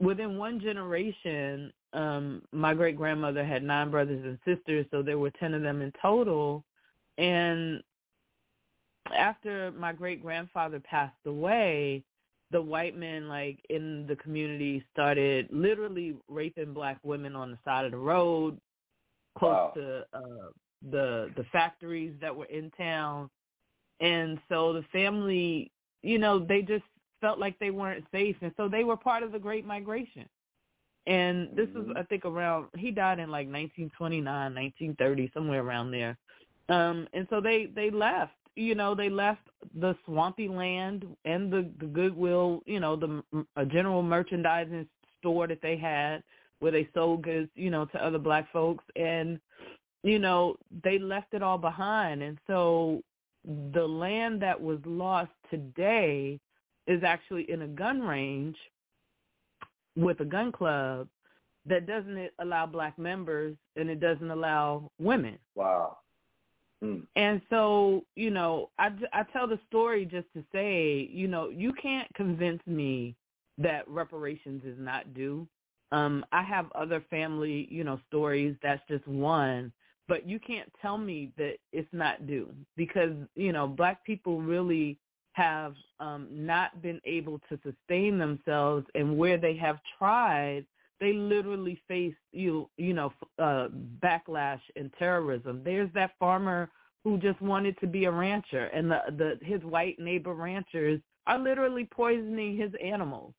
within 0.00 0.38
one 0.38 0.60
generation, 0.60 1.72
um, 1.92 2.42
my 2.52 2.74
great 2.74 2.96
grandmother 2.96 3.44
had 3.44 3.62
nine 3.62 3.90
brothers 3.90 4.24
and 4.24 4.38
sisters, 4.44 4.86
so 4.90 5.02
there 5.02 5.18
were 5.18 5.30
ten 5.30 5.54
of 5.54 5.62
them 5.62 5.82
in 5.82 5.92
total. 6.00 6.64
And 7.18 7.82
after 9.14 9.72
my 9.72 9.92
great 9.92 10.22
grandfather 10.22 10.80
passed 10.80 11.14
away, 11.26 12.02
the 12.50 12.62
white 12.62 12.96
men 12.96 13.28
like 13.28 13.58
in 13.70 14.06
the 14.06 14.16
community 14.16 14.84
started 14.92 15.48
literally 15.50 16.16
raping 16.28 16.72
black 16.72 16.98
women 17.02 17.34
on 17.34 17.50
the 17.50 17.58
side 17.64 17.84
of 17.84 17.90
the 17.90 17.98
road, 17.98 18.58
close 19.36 19.52
wow. 19.52 19.72
to 19.74 20.06
uh 20.12 20.50
the 20.90 21.30
the 21.36 21.44
factories 21.52 22.14
that 22.20 22.34
were 22.34 22.46
in 22.46 22.70
town. 22.72 23.28
And 24.00 24.38
so 24.48 24.72
the 24.74 24.84
family, 24.92 25.72
you 26.02 26.18
know, 26.18 26.38
they 26.38 26.62
just 26.62 26.84
felt 27.20 27.38
like 27.38 27.58
they 27.58 27.70
weren't 27.70 28.04
safe 28.12 28.36
and 28.42 28.52
so 28.56 28.68
they 28.68 28.84
were 28.84 28.96
part 28.96 29.22
of 29.22 29.32
the 29.32 29.38
great 29.38 29.66
migration. 29.66 30.26
And 31.06 31.48
this 31.56 31.66
mm-hmm. 31.68 31.88
was 31.88 31.96
I 31.96 32.02
think 32.04 32.24
around 32.24 32.68
he 32.76 32.90
died 32.90 33.18
in 33.18 33.30
like 33.30 33.48
1929, 33.48 34.24
1930, 34.24 35.30
somewhere 35.34 35.62
around 35.62 35.90
there. 35.90 36.16
Um 36.68 37.08
and 37.12 37.26
so 37.28 37.40
they 37.40 37.66
they 37.74 37.90
left 37.90 38.35
you 38.56 38.74
know 38.74 38.94
they 38.94 39.08
left 39.08 39.42
the 39.78 39.94
swampy 40.04 40.48
land 40.48 41.04
and 41.24 41.52
the 41.52 41.70
the 41.78 41.86
goodwill 41.86 42.62
you 42.66 42.80
know 42.80 42.96
the 42.96 43.22
a 43.56 43.64
general 43.66 44.02
merchandising 44.02 44.88
store 45.18 45.46
that 45.46 45.62
they 45.62 45.76
had 45.76 46.22
where 46.58 46.72
they 46.72 46.88
sold 46.94 47.22
goods 47.22 47.50
you 47.54 47.70
know 47.70 47.84
to 47.86 48.04
other 48.04 48.18
black 48.18 48.50
folks 48.52 48.84
and 48.96 49.38
you 50.02 50.18
know 50.18 50.56
they 50.82 50.98
left 50.98 51.32
it 51.34 51.42
all 51.42 51.58
behind 51.58 52.22
and 52.22 52.38
so 52.46 53.00
the 53.74 53.86
land 53.86 54.42
that 54.42 54.60
was 54.60 54.78
lost 54.84 55.30
today 55.50 56.40
is 56.86 57.02
actually 57.04 57.48
in 57.50 57.62
a 57.62 57.68
gun 57.68 58.00
range 58.00 58.56
with 59.96 60.20
a 60.20 60.24
gun 60.24 60.52
club 60.52 61.08
that 61.64 61.86
doesn't 61.86 62.30
allow 62.40 62.66
black 62.66 62.98
members 62.98 63.56
and 63.76 63.90
it 63.90 64.00
doesn't 64.00 64.30
allow 64.30 64.90
women. 64.98 65.38
Wow. 65.54 65.98
Mm. 66.82 67.06
And 67.16 67.40
so, 67.48 68.04
you 68.16 68.30
know, 68.30 68.70
I, 68.78 68.90
I 69.12 69.22
tell 69.32 69.46
the 69.46 69.58
story 69.68 70.04
just 70.04 70.26
to 70.34 70.44
say, 70.52 71.08
you 71.10 71.28
know, 71.28 71.48
you 71.48 71.72
can't 71.80 72.12
convince 72.14 72.60
me 72.66 73.14
that 73.58 73.88
reparations 73.88 74.62
is 74.64 74.76
not 74.78 75.14
due. 75.14 75.48
Um, 75.92 76.24
I 76.32 76.42
have 76.42 76.66
other 76.72 77.04
family, 77.08 77.68
you 77.70 77.84
know, 77.84 77.98
stories. 78.08 78.56
That's 78.62 78.82
just 78.88 79.06
one. 79.06 79.72
But 80.08 80.28
you 80.28 80.38
can't 80.38 80.70
tell 80.80 80.98
me 80.98 81.32
that 81.36 81.54
it's 81.72 81.88
not 81.92 82.26
due 82.26 82.52
because, 82.76 83.12
you 83.34 83.52
know, 83.52 83.66
black 83.66 84.04
people 84.04 84.40
really 84.40 84.98
have 85.32 85.74
um, 86.00 86.28
not 86.30 86.80
been 86.80 87.00
able 87.04 87.40
to 87.48 87.58
sustain 87.62 88.18
themselves 88.18 88.86
and 88.94 89.18
where 89.18 89.36
they 89.36 89.56
have 89.56 89.78
tried 89.98 90.64
they 91.00 91.12
literally 91.12 91.80
face 91.88 92.14
you 92.32 92.68
you 92.76 92.92
know 92.94 93.12
uh 93.38 93.68
backlash 94.02 94.60
and 94.76 94.92
terrorism. 94.98 95.62
There's 95.64 95.90
that 95.94 96.12
farmer 96.18 96.70
who 97.04 97.18
just 97.18 97.40
wanted 97.40 97.78
to 97.80 97.86
be 97.86 98.04
a 98.04 98.10
rancher 98.10 98.66
and 98.66 98.90
the 98.90 99.00
the 99.16 99.38
his 99.44 99.62
white 99.62 99.98
neighbor 99.98 100.34
ranchers 100.34 101.00
are 101.26 101.38
literally 101.38 101.88
poisoning 101.90 102.56
his 102.56 102.72
animals. 102.82 103.32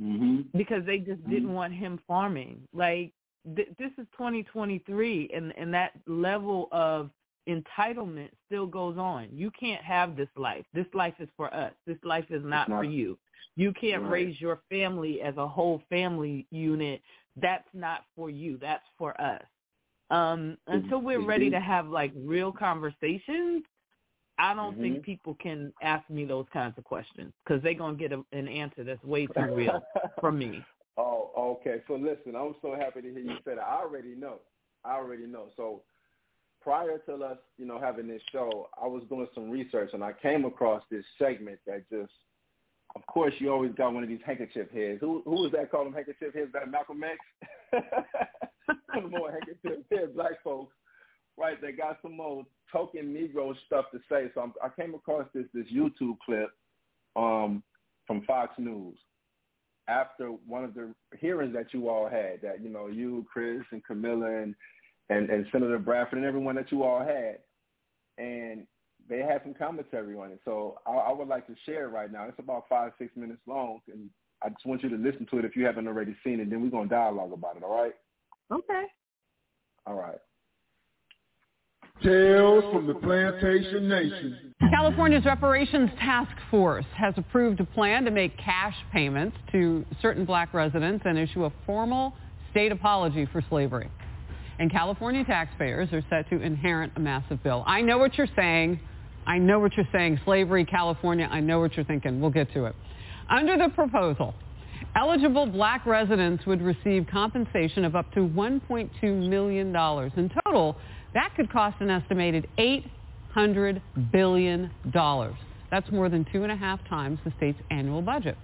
Mm-hmm. 0.00 0.58
because 0.58 0.84
they 0.84 0.98
just 0.98 1.22
mm-hmm. 1.22 1.30
didn't 1.30 1.54
want 1.54 1.72
him 1.72 1.98
farming. 2.06 2.60
Like 2.74 3.14
th- 3.56 3.70
this 3.78 3.90
is 3.96 4.06
2023 4.12 5.30
and 5.34 5.54
and 5.56 5.72
that 5.72 5.92
level 6.06 6.68
of 6.70 7.08
entitlement 7.48 8.28
still 8.44 8.66
goes 8.66 8.98
on. 8.98 9.28
You 9.32 9.50
can't 9.58 9.82
have 9.82 10.14
this 10.14 10.28
life. 10.36 10.66
This 10.74 10.86
life 10.92 11.14
is 11.18 11.30
for 11.34 11.52
us. 11.54 11.72
This 11.86 11.96
life 12.04 12.26
is 12.28 12.42
not, 12.44 12.68
not 12.68 12.76
for 12.76 12.84
you 12.84 13.16
you 13.56 13.72
can't 13.72 14.02
right. 14.02 14.12
raise 14.12 14.40
your 14.40 14.60
family 14.68 15.20
as 15.22 15.36
a 15.36 15.46
whole 15.46 15.82
family 15.88 16.46
unit. 16.50 17.00
That's 17.40 17.68
not 17.74 18.04
for 18.14 18.30
you. 18.30 18.58
That's 18.60 18.84
for 18.98 19.18
us. 19.20 19.42
Um, 20.10 20.56
until 20.68 21.00
we're 21.00 21.18
mm-hmm. 21.18 21.28
ready 21.28 21.50
to 21.50 21.60
have 21.60 21.88
like 21.88 22.12
real 22.14 22.52
conversations, 22.52 23.64
I 24.38 24.54
don't 24.54 24.74
mm-hmm. 24.74 24.82
think 24.82 25.02
people 25.02 25.36
can 25.40 25.72
ask 25.82 26.08
me 26.10 26.24
those 26.24 26.46
kinds 26.52 26.74
of 26.78 26.84
questions 26.84 27.32
because 27.44 27.62
they're 27.62 27.74
gonna 27.74 27.96
get 27.96 28.12
a, 28.12 28.22
an 28.32 28.48
answer 28.48 28.84
that's 28.84 29.02
way 29.02 29.26
too 29.26 29.54
real 29.54 29.82
from 30.20 30.38
me. 30.38 30.64
Oh, 30.98 31.58
okay. 31.60 31.82
So 31.86 31.94
listen, 31.96 32.34
I'm 32.34 32.54
so 32.62 32.74
happy 32.74 33.02
to 33.02 33.10
hear 33.10 33.18
you 33.18 33.36
say 33.44 33.54
that. 33.56 33.58
I 33.58 33.82
already 33.82 34.14
know. 34.14 34.36
I 34.82 34.94
already 34.94 35.26
know. 35.26 35.48
So 35.54 35.82
prior 36.62 36.96
to 37.06 37.14
us, 37.22 37.36
you 37.58 37.66
know, 37.66 37.78
having 37.78 38.08
this 38.08 38.22
show, 38.32 38.70
I 38.82 38.86
was 38.86 39.02
doing 39.10 39.26
some 39.34 39.50
research 39.50 39.90
and 39.92 40.02
I 40.02 40.12
came 40.14 40.46
across 40.46 40.82
this 40.90 41.04
segment 41.18 41.58
that 41.66 41.88
just 41.90 42.12
of 42.96 43.04
course, 43.06 43.34
you 43.38 43.52
always 43.52 43.72
got 43.74 43.92
one 43.92 44.02
of 44.02 44.08
these 44.08 44.20
handkerchief 44.24 44.70
heads. 44.72 45.00
Who 45.00 45.20
who 45.26 45.42
was 45.42 45.52
that 45.52 45.70
called 45.70 45.86
them 45.86 45.92
handkerchief 45.92 46.32
heads? 46.34 46.50
That 46.54 46.70
Malcolm 46.70 47.04
X? 47.04 47.18
some 48.94 49.10
more 49.10 49.30
handkerchief 49.30 49.84
head 49.92 50.14
black 50.14 50.42
folks, 50.42 50.74
right? 51.36 51.60
They 51.60 51.72
got 51.72 51.98
some 52.00 52.16
more 52.16 52.44
token 52.72 53.14
Negro 53.14 53.54
stuff 53.66 53.84
to 53.92 53.98
say. 54.10 54.30
So 54.34 54.40
I'm, 54.40 54.54
i 54.64 54.68
came 54.80 54.94
across 54.94 55.26
this 55.34 55.44
this 55.52 55.66
YouTube 55.70 56.16
clip 56.24 56.48
um, 57.16 57.62
from 58.06 58.22
Fox 58.22 58.54
News 58.58 58.96
after 59.88 60.28
one 60.28 60.64
of 60.64 60.72
the 60.72 60.94
hearings 61.18 61.52
that 61.54 61.74
you 61.74 61.90
all 61.90 62.08
had. 62.08 62.40
That 62.42 62.62
you 62.62 62.70
know 62.70 62.86
you, 62.86 63.26
Chris, 63.30 63.60
and 63.72 63.82
Kamlager, 63.84 64.42
and 64.42 64.54
and, 65.10 65.28
and 65.28 65.44
Senator 65.52 65.78
Bradford, 65.78 66.18
and 66.18 66.26
everyone 66.26 66.54
that 66.56 66.72
you 66.72 66.82
all 66.82 67.00
had. 67.00 67.40
and 68.16 68.66
they 69.08 69.18
had 69.18 69.42
some 69.42 69.54
commentary 69.54 70.16
on 70.16 70.32
it. 70.32 70.40
So 70.44 70.78
I, 70.86 70.92
I 70.92 71.12
would 71.12 71.28
like 71.28 71.46
to 71.46 71.54
share 71.64 71.84
it 71.84 71.88
right 71.88 72.10
now. 72.10 72.24
It's 72.28 72.38
about 72.38 72.64
five, 72.68 72.92
six 72.98 73.14
minutes 73.16 73.40
long, 73.46 73.80
and 73.92 74.10
I 74.42 74.48
just 74.50 74.66
want 74.66 74.82
you 74.82 74.88
to 74.90 74.96
listen 74.96 75.26
to 75.30 75.38
it 75.38 75.44
if 75.44 75.56
you 75.56 75.64
haven't 75.64 75.86
already 75.86 76.16
seen 76.24 76.40
it. 76.40 76.50
Then 76.50 76.62
we're 76.62 76.70
gonna 76.70 76.88
dialogue 76.88 77.32
about 77.32 77.56
it. 77.56 77.62
All 77.62 77.74
right? 77.74 77.94
Okay. 78.52 78.84
All 79.86 79.94
right. 79.94 80.18
Tales 82.02 82.64
from 82.74 82.86
the 82.86 82.94
Plantation 82.94 83.88
Nation. 83.88 84.54
California's 84.70 85.24
Reparations 85.24 85.90
Task 85.98 86.36
Force 86.50 86.84
has 86.94 87.14
approved 87.16 87.60
a 87.60 87.64
plan 87.64 88.04
to 88.04 88.10
make 88.10 88.36
cash 88.36 88.74
payments 88.92 89.36
to 89.52 89.84
certain 90.02 90.26
black 90.26 90.52
residents 90.52 91.04
and 91.06 91.18
issue 91.18 91.44
a 91.44 91.52
formal 91.64 92.12
state 92.50 92.70
apology 92.70 93.26
for 93.32 93.42
slavery. 93.48 93.90
And 94.58 94.70
California 94.70 95.24
taxpayers 95.24 95.90
are 95.92 96.02
set 96.10 96.28
to 96.30 96.40
inherit 96.40 96.90
a 96.96 97.00
massive 97.00 97.42
bill. 97.42 97.64
I 97.66 97.80
know 97.80 97.98
what 97.98 98.16
you're 98.18 98.28
saying. 98.36 98.80
I 99.26 99.38
know 99.38 99.58
what 99.58 99.76
you're 99.76 99.88
saying. 99.92 100.20
Slavery, 100.24 100.64
California, 100.64 101.28
I 101.30 101.40
know 101.40 101.60
what 101.60 101.74
you're 101.74 101.84
thinking. 101.84 102.20
We'll 102.20 102.30
get 102.30 102.52
to 102.54 102.66
it. 102.66 102.76
Under 103.28 103.56
the 103.56 103.68
proposal, 103.70 104.34
eligible 104.94 105.46
black 105.46 105.84
residents 105.84 106.46
would 106.46 106.62
receive 106.62 107.06
compensation 107.10 107.84
of 107.84 107.96
up 107.96 108.12
to 108.12 108.20
$1.2 108.20 109.28
million. 109.28 109.74
In 110.16 110.30
total, 110.44 110.76
that 111.14 111.34
could 111.34 111.50
cost 111.50 111.76
an 111.80 111.90
estimated 111.90 112.46
$800 113.36 113.80
billion. 114.12 114.70
That's 115.70 115.90
more 115.90 116.08
than 116.08 116.24
two 116.32 116.44
and 116.44 116.52
a 116.52 116.56
half 116.56 116.78
times 116.88 117.18
the 117.24 117.32
state's 117.36 117.58
annual 117.70 118.02
budget. 118.02 118.36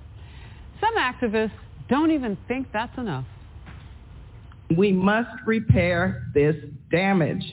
Some 0.80 0.96
activists 0.96 1.52
don't 1.88 2.10
even 2.10 2.36
think 2.48 2.66
that's 2.72 2.96
enough. 2.98 3.24
We 4.76 4.90
must 4.90 5.30
repair 5.46 6.24
this 6.34 6.56
damage. 6.90 7.44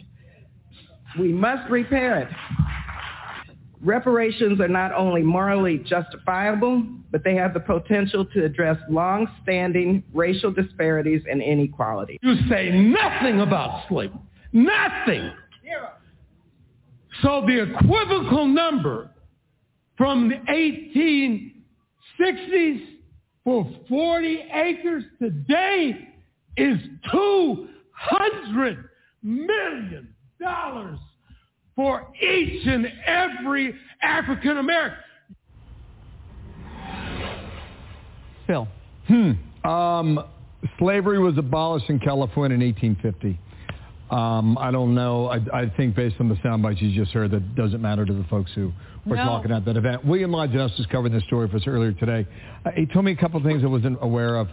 We 1.19 1.32
must 1.32 1.69
repair 1.69 2.19
it. 2.19 2.27
Reparations 3.82 4.59
are 4.59 4.67
not 4.67 4.93
only 4.93 5.21
morally 5.21 5.77
justifiable, 5.80 6.84
but 7.11 7.23
they 7.23 7.36
have 7.36 7.53
the 7.53 7.61
potential 7.61 8.25
to 8.25 8.43
address 8.43 8.77
long-standing 8.89 10.03
racial 10.13 10.51
disparities 10.51 11.21
and 11.30 11.41
inequality. 11.41 12.19
You 12.21 12.36
say 12.49 12.71
nothing 12.71 13.39
about 13.41 13.88
slavery. 13.88 14.19
Nothing. 14.51 15.32
So 17.21 17.43
the 17.45 17.63
equivocal 17.63 18.47
number 18.47 19.11
from 19.97 20.30
the 20.30 20.36
1860s 22.19 22.82
for 23.43 23.69
40 23.88 24.45
acres 24.53 25.03
today 25.21 26.09
is 26.57 26.77
$200 27.13 27.67
million 29.23 30.13
for 31.80 32.05
each 32.21 32.67
and 32.67 32.91
every 33.07 33.73
African 34.01 34.57
American. 34.57 34.99
Phil. 38.45 38.67
Hmm. 39.07 39.32
Um, 39.65 40.25
slavery 40.77 41.19
was 41.19 41.38
abolished 41.38 41.89
in 41.89 41.99
California 41.99 42.55
in 42.55 42.61
1850. 42.61 43.39
Um, 44.11 44.57
I 44.57 44.71
don't 44.71 44.93
know. 44.93 45.27
I, 45.27 45.38
I, 45.53 45.69
think 45.77 45.95
based 45.95 46.17
on 46.19 46.27
the 46.27 46.38
sound 46.43 46.63
bites 46.63 46.82
you 46.82 46.93
just 46.93 47.13
heard, 47.13 47.32
that 47.32 47.55
doesn't 47.55 47.82
matter 47.82 48.05
to 48.05 48.13
the 48.13 48.25
folks 48.25 48.51
who 48.53 48.73
were 49.05 49.15
no. 49.15 49.23
talking 49.23 49.51
at 49.53 49.63
that 49.63 49.77
event. 49.77 50.03
William 50.03 50.32
Lajeunesse 50.32 50.77
was 50.77 50.88
covering 50.91 51.13
this 51.13 51.23
story 51.23 51.47
for 51.47 51.55
us 51.55 51.63
earlier 51.65 51.93
today. 51.93 52.27
Uh, 52.65 52.71
he 52.75 52.88
told 52.88 53.05
me 53.05 53.13
a 53.13 53.15
couple 53.15 53.38
of 53.38 53.45
things 53.45 53.63
I 53.63 53.67
wasn't 53.67 53.99
aware 54.01 54.36
of. 54.36 54.49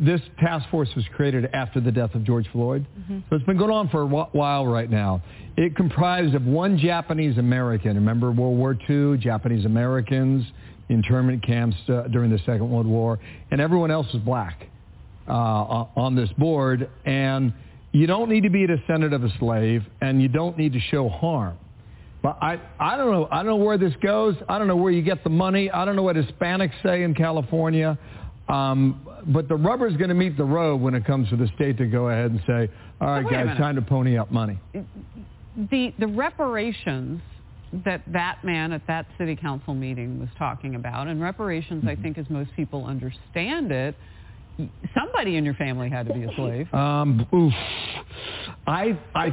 This 0.00 0.20
task 0.40 0.68
force 0.70 0.88
was 0.96 1.04
created 1.14 1.50
after 1.52 1.80
the 1.80 1.92
death 1.92 2.14
of 2.14 2.24
George 2.24 2.46
Floyd. 2.50 2.86
Mm-hmm. 2.98 3.18
So 3.28 3.36
it's 3.36 3.44
been 3.44 3.58
going 3.58 3.70
on 3.70 3.88
for 3.90 4.02
a 4.02 4.06
while 4.06 4.66
right 4.66 4.90
now. 4.90 5.22
It 5.56 5.76
comprised 5.76 6.34
of 6.34 6.44
one 6.44 6.78
Japanese 6.78 7.36
American. 7.36 7.94
Remember 7.96 8.32
World 8.32 8.56
War 8.56 8.76
II, 8.88 9.18
Japanese 9.18 9.66
Americans, 9.66 10.46
internment 10.88 11.44
camps 11.44 11.76
uh, 11.88 12.08
during 12.08 12.30
the 12.30 12.38
Second 12.38 12.70
World 12.70 12.86
War, 12.86 13.18
and 13.50 13.60
everyone 13.60 13.90
else 13.90 14.06
was 14.12 14.22
black 14.22 14.66
uh, 15.28 15.32
on 15.32 16.14
this 16.14 16.30
board. 16.38 16.88
And 17.04 17.52
you 17.92 18.06
don't 18.06 18.30
need 18.30 18.44
to 18.44 18.50
be 18.50 18.64
a 18.64 18.66
descendant 18.66 19.12
of 19.12 19.24
a 19.24 19.38
slave, 19.38 19.82
and 20.00 20.22
you 20.22 20.28
don't 20.28 20.56
need 20.56 20.72
to 20.72 20.80
show 20.80 21.08
harm. 21.08 21.58
But 22.22 22.38
I, 22.40 22.60
I 22.78 22.96
don't 22.96 23.10
know. 23.10 23.28
I 23.30 23.38
don't 23.38 23.46
know 23.46 23.56
where 23.56 23.76
this 23.76 23.94
goes. 24.02 24.36
I 24.48 24.58
don't 24.58 24.68
know 24.68 24.76
where 24.76 24.92
you 24.92 25.02
get 25.02 25.24
the 25.24 25.30
money. 25.30 25.70
I 25.70 25.84
don't 25.84 25.96
know 25.96 26.02
what 26.02 26.16
Hispanics 26.16 26.72
say 26.82 27.02
in 27.02 27.14
California. 27.14 27.98
Um, 28.48 29.06
but 29.26 29.48
the 29.48 29.54
rubber's 29.54 29.96
going 29.96 30.08
to 30.08 30.14
meet 30.14 30.36
the 30.36 30.44
road 30.44 30.80
when 30.80 30.94
it 30.94 31.04
comes 31.04 31.28
to 31.30 31.36
the 31.36 31.48
state 31.54 31.78
to 31.78 31.86
go 31.86 32.08
ahead 32.08 32.32
and 32.32 32.42
say, 32.46 32.68
all 33.00 33.08
right, 33.08 33.28
guys, 33.28 33.56
time 33.56 33.76
to 33.76 33.82
pony 33.82 34.18
up 34.18 34.30
money. 34.30 34.58
The, 35.70 35.94
the 35.98 36.06
reparations 36.06 37.20
that 37.84 38.02
that 38.12 38.44
man 38.44 38.72
at 38.72 38.86
that 38.86 39.06
city 39.16 39.34
council 39.34 39.74
meeting 39.74 40.20
was 40.20 40.28
talking 40.38 40.74
about, 40.74 41.08
and 41.08 41.20
reparations, 41.20 41.80
mm-hmm. 41.80 41.88
I 41.88 41.96
think, 41.96 42.18
as 42.18 42.26
most 42.28 42.50
people 42.54 42.84
understand 42.84 43.72
it, 43.72 43.94
somebody 44.94 45.36
in 45.36 45.44
your 45.44 45.54
family 45.54 45.88
had 45.88 46.06
to 46.06 46.14
be 46.14 46.24
a 46.24 46.34
slave. 46.36 46.72
Um, 46.74 47.26
oof. 47.34 47.52
I, 48.66 48.98
I, 49.14 49.28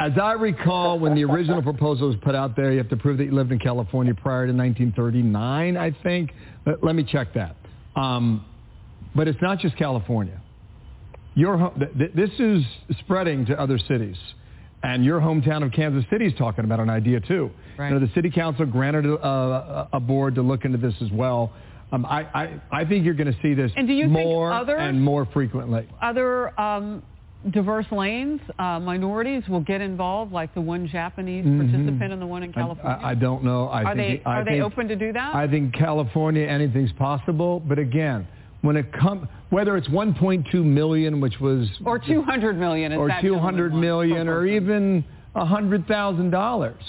as 0.00 0.12
I 0.20 0.32
recall, 0.32 0.98
when 0.98 1.14
the 1.14 1.24
original 1.24 1.62
proposal 1.62 2.08
was 2.08 2.16
put 2.22 2.34
out 2.34 2.56
there, 2.56 2.72
you 2.72 2.78
have 2.78 2.88
to 2.88 2.96
prove 2.96 3.18
that 3.18 3.24
you 3.24 3.32
lived 3.32 3.52
in 3.52 3.58
California 3.58 4.14
prior 4.14 4.46
to 4.46 4.52
1939. 4.52 5.76
I 5.76 5.90
think. 6.02 6.32
Let, 6.66 6.82
let 6.82 6.94
me 6.94 7.04
check 7.04 7.34
that. 7.34 7.56
Um, 7.94 8.44
but 9.14 9.28
it's 9.28 9.40
not 9.42 9.58
just 9.58 9.76
California. 9.76 10.40
Your, 11.34 11.72
this 12.14 12.30
is 12.38 12.62
spreading 13.00 13.46
to 13.46 13.58
other 13.58 13.78
cities. 13.78 14.16
And 14.84 15.04
your 15.04 15.20
hometown 15.20 15.64
of 15.64 15.70
Kansas 15.70 16.04
City 16.10 16.26
is 16.26 16.34
talking 16.36 16.64
about 16.64 16.80
an 16.80 16.90
idea 16.90 17.20
too. 17.20 17.50
Right. 17.78 17.88
You 17.88 17.94
know, 17.94 18.04
the 18.04 18.12
city 18.14 18.30
council 18.30 18.66
granted 18.66 19.06
a, 19.06 19.88
a 19.92 20.00
board 20.00 20.34
to 20.34 20.42
look 20.42 20.64
into 20.64 20.76
this 20.76 20.94
as 21.00 21.10
well. 21.12 21.52
Um, 21.92 22.04
I, 22.04 22.22
I, 22.34 22.60
I 22.72 22.84
think 22.84 23.04
you're 23.04 23.14
going 23.14 23.32
to 23.32 23.38
see 23.42 23.54
this 23.54 23.70
and 23.76 23.86
do 23.86 23.94
you 23.94 24.08
more 24.08 24.50
think 24.50 24.62
other, 24.62 24.76
and 24.78 25.00
more 25.00 25.26
frequently. 25.26 25.86
Other 26.00 26.58
um, 26.60 27.02
diverse 27.50 27.86
lanes, 27.92 28.40
uh, 28.58 28.80
minorities 28.80 29.44
will 29.48 29.60
get 29.60 29.80
involved, 29.80 30.32
like 30.32 30.52
the 30.54 30.60
one 30.60 30.88
Japanese 30.88 31.44
mm-hmm. 31.44 31.60
participant 31.60 32.12
and 32.12 32.20
the 32.20 32.26
one 32.26 32.42
in 32.42 32.52
California? 32.52 32.98
I, 33.02 33.10
I 33.10 33.14
don't 33.14 33.44
know. 33.44 33.68
I 33.68 33.84
are 33.84 33.94
think, 33.94 34.24
they, 34.24 34.30
are 34.30 34.40
I 34.40 34.44
they 34.44 34.50
think, 34.52 34.64
open 34.64 34.88
to 34.88 34.96
do 34.96 35.12
that? 35.12 35.34
I 35.34 35.46
think 35.46 35.74
California, 35.74 36.46
anything's 36.46 36.92
possible. 36.92 37.60
But 37.60 37.78
again, 37.78 38.26
when 38.62 38.76
it 38.76 38.92
comes, 38.92 39.28
whether 39.50 39.76
it's 39.76 39.88
1.2 39.88 40.54
million, 40.64 41.20
which 41.20 41.38
was 41.40 41.68
or 41.84 41.98
200 41.98 42.58
million, 42.58 42.92
or 42.92 43.10
200 43.20 43.74
million, 43.74 44.28
or 44.28 44.46
even 44.46 45.04
hundred 45.34 45.86
thousand 45.86 46.30
dollars. 46.30 46.82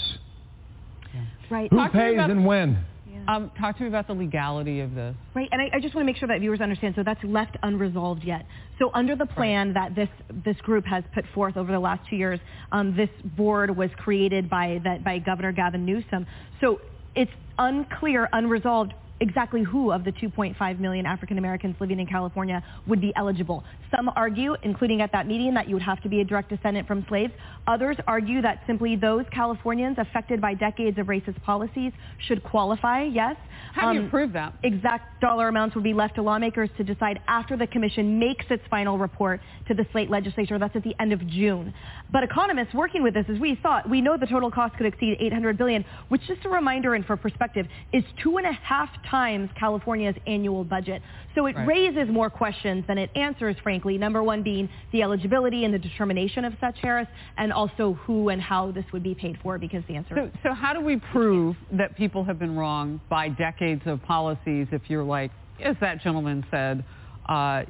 Right. 1.49 1.69
Who 1.69 1.77
Talk 1.77 1.91
pays 1.91 2.13
about, 2.13 2.31
and 2.31 2.45
when? 2.45 2.85
Um, 3.27 3.51
talk 3.57 3.77
to 3.77 3.83
me 3.83 3.89
about 3.89 4.07
the 4.07 4.13
legality 4.13 4.81
of 4.81 4.95
this. 4.95 5.15
Right, 5.33 5.47
and 5.51 5.61
I, 5.61 5.77
I 5.77 5.79
just 5.79 5.95
want 5.95 6.03
to 6.03 6.05
make 6.05 6.17
sure 6.17 6.27
that 6.27 6.39
viewers 6.41 6.59
understand. 6.59 6.95
So 6.97 7.03
that's 7.03 7.23
left 7.23 7.55
unresolved 7.63 8.23
yet. 8.23 8.45
So 8.79 8.91
under 8.93 9.15
the 9.15 9.25
plan 9.25 9.73
right. 9.73 9.95
that 9.95 9.95
this 9.95 10.09
this 10.43 10.57
group 10.61 10.85
has 10.85 11.03
put 11.13 11.23
forth 11.33 11.55
over 11.55 11.71
the 11.71 11.79
last 11.79 12.07
two 12.09 12.17
years, 12.17 12.39
um, 12.71 12.95
this 12.95 13.09
board 13.37 13.75
was 13.75 13.89
created 13.97 14.49
by 14.49 14.81
that 14.83 15.03
by 15.03 15.19
Governor 15.19 15.53
Gavin 15.53 15.85
Newsom. 15.85 16.25
So 16.59 16.81
it's 17.15 17.31
unclear, 17.57 18.27
unresolved 18.33 18.93
exactly 19.23 19.63
who 19.63 19.91
of 19.91 20.03
the 20.03 20.11
2.5 20.11 20.79
million 20.79 21.05
African 21.05 21.37
Americans 21.37 21.75
living 21.79 21.99
in 21.99 22.05
California 22.05 22.61
would 22.87 22.99
be 22.99 23.13
eligible. 23.15 23.63
Some 23.95 24.11
argue, 24.15 24.55
including 24.63 25.01
at 25.01 25.11
that 25.13 25.27
meeting, 25.27 25.53
that 25.53 25.67
you 25.67 25.75
would 25.75 25.83
have 25.83 26.01
to 26.01 26.09
be 26.09 26.19
a 26.19 26.25
direct 26.25 26.49
descendant 26.49 26.87
from 26.87 27.05
slaves. 27.07 27.31
Others 27.65 27.97
argue 28.05 28.41
that 28.41 28.61
simply 28.67 28.97
those 28.97 29.23
Californians 29.31 29.97
affected 29.97 30.41
by 30.41 30.53
decades 30.53 30.97
of 30.97 31.07
racist 31.07 31.41
policies 31.43 31.93
should 32.27 32.43
qualify, 32.43 33.03
yes. 33.03 33.37
How 33.73 33.93
do 33.93 33.99
you 33.99 34.03
um, 34.03 34.09
prove 34.09 34.33
that? 34.33 34.53
Exact 34.63 35.21
dollar 35.21 35.47
amounts 35.47 35.73
would 35.75 35.85
be 35.85 35.93
left 35.93 36.15
to 36.15 36.21
lawmakers 36.21 36.69
to 36.77 36.83
decide 36.83 37.21
after 37.27 37.55
the 37.55 37.65
commission 37.65 38.19
makes 38.19 38.45
its 38.49 38.63
final 38.69 38.97
report 38.97 39.39
to 39.69 39.73
the 39.73 39.85
slate 39.93 40.09
legislature. 40.09 40.59
That's 40.59 40.75
at 40.75 40.83
the 40.83 40.95
end 40.99 41.13
of 41.13 41.25
June. 41.27 41.73
But 42.11 42.23
economists 42.23 42.73
working 42.73 43.03
with 43.03 43.13
this, 43.13 43.25
as 43.29 43.39
we 43.39 43.57
thought, 43.63 43.89
we 43.89 44.01
know 44.01 44.17
the 44.17 44.27
total 44.27 44.51
cost 44.51 44.75
could 44.75 44.85
exceed 44.85 45.17
800 45.19 45.57
billion, 45.57 45.85
which 46.09 46.21
just 46.27 46.43
a 46.43 46.49
reminder 46.49 46.93
and 46.93 47.05
for 47.05 47.15
perspective 47.15 47.67
is 47.93 48.03
two 48.21 48.37
and 48.37 48.45
a 48.45 48.51
half 48.51 48.89
times 49.09 49.12
California's 49.59 50.15
annual 50.25 50.63
budget. 50.63 51.01
So 51.35 51.45
it 51.45 51.55
right. 51.55 51.67
raises 51.67 52.09
more 52.09 52.29
questions 52.29 52.83
than 52.87 52.97
it 52.97 53.09
answers, 53.15 53.55
frankly. 53.61 53.97
Number 53.97 54.23
one 54.23 54.41
being 54.43 54.67
the 54.91 55.03
eligibility 55.03 55.65
and 55.65 55.73
the 55.73 55.79
determination 55.79 56.45
of 56.45 56.53
such 56.59 56.75
Harris, 56.81 57.07
and 57.37 57.53
also 57.53 57.93
who 58.05 58.29
and 58.29 58.41
how 58.41 58.71
this 58.71 58.85
would 58.91 59.03
be 59.03 59.13
paid 59.13 59.37
for, 59.43 59.57
because 59.59 59.83
the 59.87 59.95
answer. 59.95 60.15
So, 60.15 60.31
so 60.41 60.53
how 60.53 60.73
do 60.73 60.81
we 60.81 60.97
prove 61.11 61.55
that 61.73 61.95
people 61.95 62.23
have 62.23 62.39
been 62.39 62.55
wrong 62.55 62.99
by 63.09 63.29
decades 63.29 63.83
of 63.85 64.01
policies? 64.03 64.67
If 64.71 64.81
you're 64.87 65.03
like, 65.03 65.31
as 65.63 65.75
that 65.79 66.01
gentleman 66.01 66.45
said, 66.49 66.83
uh, 67.29 67.63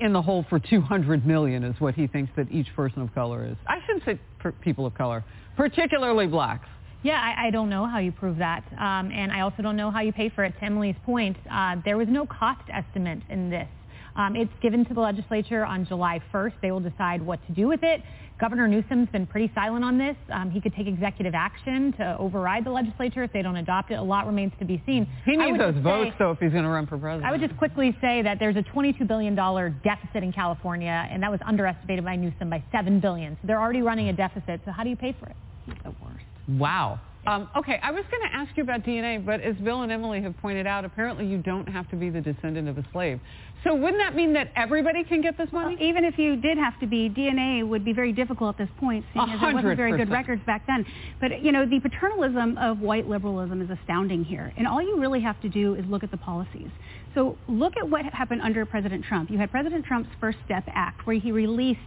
in 0.00 0.12
the 0.12 0.22
hole 0.22 0.44
for 0.48 0.58
200 0.58 1.26
million 1.26 1.64
is 1.64 1.74
what 1.80 1.94
he 1.94 2.06
thinks 2.06 2.30
that 2.36 2.50
each 2.50 2.68
person 2.76 3.02
of 3.02 3.14
color 3.14 3.46
is. 3.46 3.56
I 3.66 3.78
shouldn't 3.86 4.04
say 4.04 4.20
people 4.60 4.86
of 4.86 4.94
color, 4.94 5.24
particularly 5.56 6.26
blacks. 6.26 6.68
Yeah, 7.02 7.20
I, 7.20 7.48
I 7.48 7.50
don't 7.50 7.68
know 7.68 7.86
how 7.86 7.98
you 7.98 8.12
prove 8.12 8.38
that. 8.38 8.64
Um, 8.72 9.10
and 9.10 9.32
I 9.32 9.40
also 9.40 9.62
don't 9.62 9.76
know 9.76 9.90
how 9.90 10.00
you 10.00 10.12
pay 10.12 10.28
for 10.28 10.44
it. 10.44 10.54
To 10.58 10.64
Emily's 10.64 10.96
point, 11.04 11.36
uh, 11.50 11.76
there 11.84 11.96
was 11.96 12.08
no 12.08 12.26
cost 12.26 12.62
estimate 12.72 13.20
in 13.28 13.50
this. 13.50 13.68
Um, 14.14 14.36
it's 14.36 14.52
given 14.60 14.84
to 14.86 14.94
the 14.94 15.00
legislature 15.00 15.64
on 15.64 15.86
July 15.86 16.20
1st. 16.32 16.52
They 16.60 16.70
will 16.70 16.80
decide 16.80 17.22
what 17.22 17.44
to 17.46 17.52
do 17.52 17.66
with 17.66 17.82
it. 17.82 18.02
Governor 18.38 18.66
Newsom's 18.66 19.08
been 19.10 19.26
pretty 19.26 19.50
silent 19.54 19.84
on 19.84 19.98
this. 19.98 20.16
Um, 20.32 20.50
he 20.50 20.60
could 20.60 20.74
take 20.74 20.86
executive 20.86 21.34
action 21.34 21.92
to 21.94 22.16
override 22.18 22.64
the 22.64 22.70
legislature 22.70 23.22
if 23.22 23.32
they 23.32 23.40
don't 23.40 23.56
adopt 23.56 23.90
it. 23.90 23.94
A 23.94 24.02
lot 24.02 24.26
remains 24.26 24.52
to 24.58 24.64
be 24.64 24.82
seen. 24.84 25.06
He 25.24 25.36
needs 25.36 25.58
those 25.58 25.76
votes, 25.76 26.10
say, 26.10 26.16
though, 26.18 26.32
if 26.32 26.40
he's 26.40 26.50
going 26.50 26.64
to 26.64 26.68
run 26.68 26.86
for 26.86 26.98
president. 26.98 27.24
I 27.24 27.30
would 27.30 27.40
just 27.40 27.56
quickly 27.56 27.96
say 28.00 28.20
that 28.22 28.38
there's 28.38 28.56
a 28.56 28.62
$22 28.62 29.06
billion 29.06 29.34
deficit 29.34 30.24
in 30.24 30.32
California, 30.32 31.08
and 31.10 31.22
that 31.22 31.30
was 31.30 31.40
underestimated 31.46 32.04
by 32.04 32.16
Newsom 32.16 32.50
by 32.50 32.62
7 32.72 33.00
billion. 33.00 33.36
So 33.40 33.46
they're 33.46 33.60
already 33.60 33.82
running 33.82 34.08
a 34.08 34.12
deficit. 34.12 34.60
So 34.64 34.72
how 34.72 34.82
do 34.82 34.90
you 34.90 34.96
pay 34.96 35.14
for 35.18 35.26
it? 35.26 35.36
the 35.84 35.94
worst. 36.02 36.24
Wow. 36.48 37.00
Um, 37.24 37.48
okay, 37.56 37.78
I 37.82 37.92
was 37.92 38.04
going 38.10 38.22
to 38.28 38.36
ask 38.36 38.56
you 38.56 38.64
about 38.64 38.82
DNA, 38.82 39.24
but 39.24 39.40
as 39.42 39.54
Bill 39.56 39.82
and 39.82 39.92
Emily 39.92 40.20
have 40.22 40.36
pointed 40.38 40.66
out, 40.66 40.84
apparently 40.84 41.24
you 41.24 41.38
don't 41.38 41.68
have 41.68 41.88
to 41.90 41.96
be 41.96 42.10
the 42.10 42.20
descendant 42.20 42.68
of 42.68 42.78
a 42.78 42.86
slave. 42.92 43.20
So 43.62 43.76
wouldn't 43.76 44.02
that 44.02 44.16
mean 44.16 44.32
that 44.32 44.50
everybody 44.56 45.04
can 45.04 45.22
get 45.22 45.38
this 45.38 45.48
money? 45.52 45.76
Well, 45.76 45.88
even 45.88 46.04
if 46.04 46.18
you 46.18 46.34
did 46.34 46.58
have 46.58 46.78
to 46.80 46.86
be, 46.88 47.08
DNA 47.08 47.66
would 47.66 47.84
be 47.84 47.92
very 47.92 48.12
difficult 48.12 48.58
at 48.58 48.66
this 48.66 48.76
point, 48.80 49.04
seeing 49.12 49.30
as 49.30 49.40
there 49.40 49.54
wasn't 49.54 49.76
very 49.76 49.96
good 49.96 50.10
records 50.10 50.42
back 50.46 50.66
then. 50.66 50.84
But, 51.20 51.44
you 51.44 51.52
know, 51.52 51.64
the 51.64 51.78
paternalism 51.78 52.58
of 52.58 52.80
white 52.80 53.08
liberalism 53.08 53.62
is 53.62 53.70
astounding 53.70 54.24
here. 54.24 54.52
And 54.56 54.66
all 54.66 54.82
you 54.82 54.98
really 54.98 55.20
have 55.20 55.40
to 55.42 55.48
do 55.48 55.76
is 55.76 55.84
look 55.86 56.02
at 56.02 56.10
the 56.10 56.16
policies. 56.16 56.70
So 57.14 57.38
look 57.46 57.76
at 57.76 57.88
what 57.88 58.04
happened 58.06 58.42
under 58.42 58.66
President 58.66 59.04
Trump. 59.04 59.30
You 59.30 59.38
had 59.38 59.52
President 59.52 59.84
Trump's 59.84 60.10
First 60.18 60.38
Step 60.44 60.64
Act, 60.66 61.06
where 61.06 61.16
he 61.16 61.30
released 61.30 61.78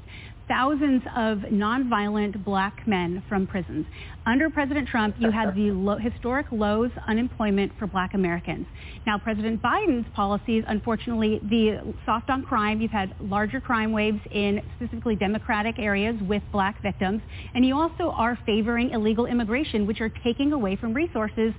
thousands 0.48 1.02
of 1.16 1.40
nonviolent 1.52 2.44
black 2.44 2.88
men 2.88 3.24
from 3.28 3.48
prisons. 3.48 3.86
Under 4.26 4.50
President 4.50 4.88
Trump, 4.88 5.16
you 5.20 5.32
had 5.32 5.56
the 5.56 5.98
historic 6.02 6.48
lows 6.52 6.92
unemployment 7.08 7.72
for 7.78 7.88
black 7.88 8.14
Americans. 8.14 8.66
Now, 9.06 9.18
President 9.18 9.62
Biden's 9.62 10.06
policies, 10.16 10.64
unfortunately, 10.68 11.40
the 11.44 11.96
soft 12.06 12.30
on 12.30 12.44
crime, 12.44 12.82
you've 12.82 12.92
had 12.92 13.14
larger 13.20 13.60
crime 13.60 13.92
waves 13.92 14.20
in 14.32 14.62
specifically 14.76 15.16
Democratic 15.16 15.80
areas 15.80 16.16
with 16.28 16.44
black 16.52 16.82
victims. 16.82 17.22
And 17.54 17.66
you 17.66 17.76
also 17.76 18.12
are 18.12 18.38
favoring 18.46 18.92
illegal 18.92 19.26
immigration, 19.26 19.86
which 19.86 20.02
are 20.02 20.10
taking 20.24 20.54
away 20.54 20.76
from 20.76 20.94
resources 20.94 21.54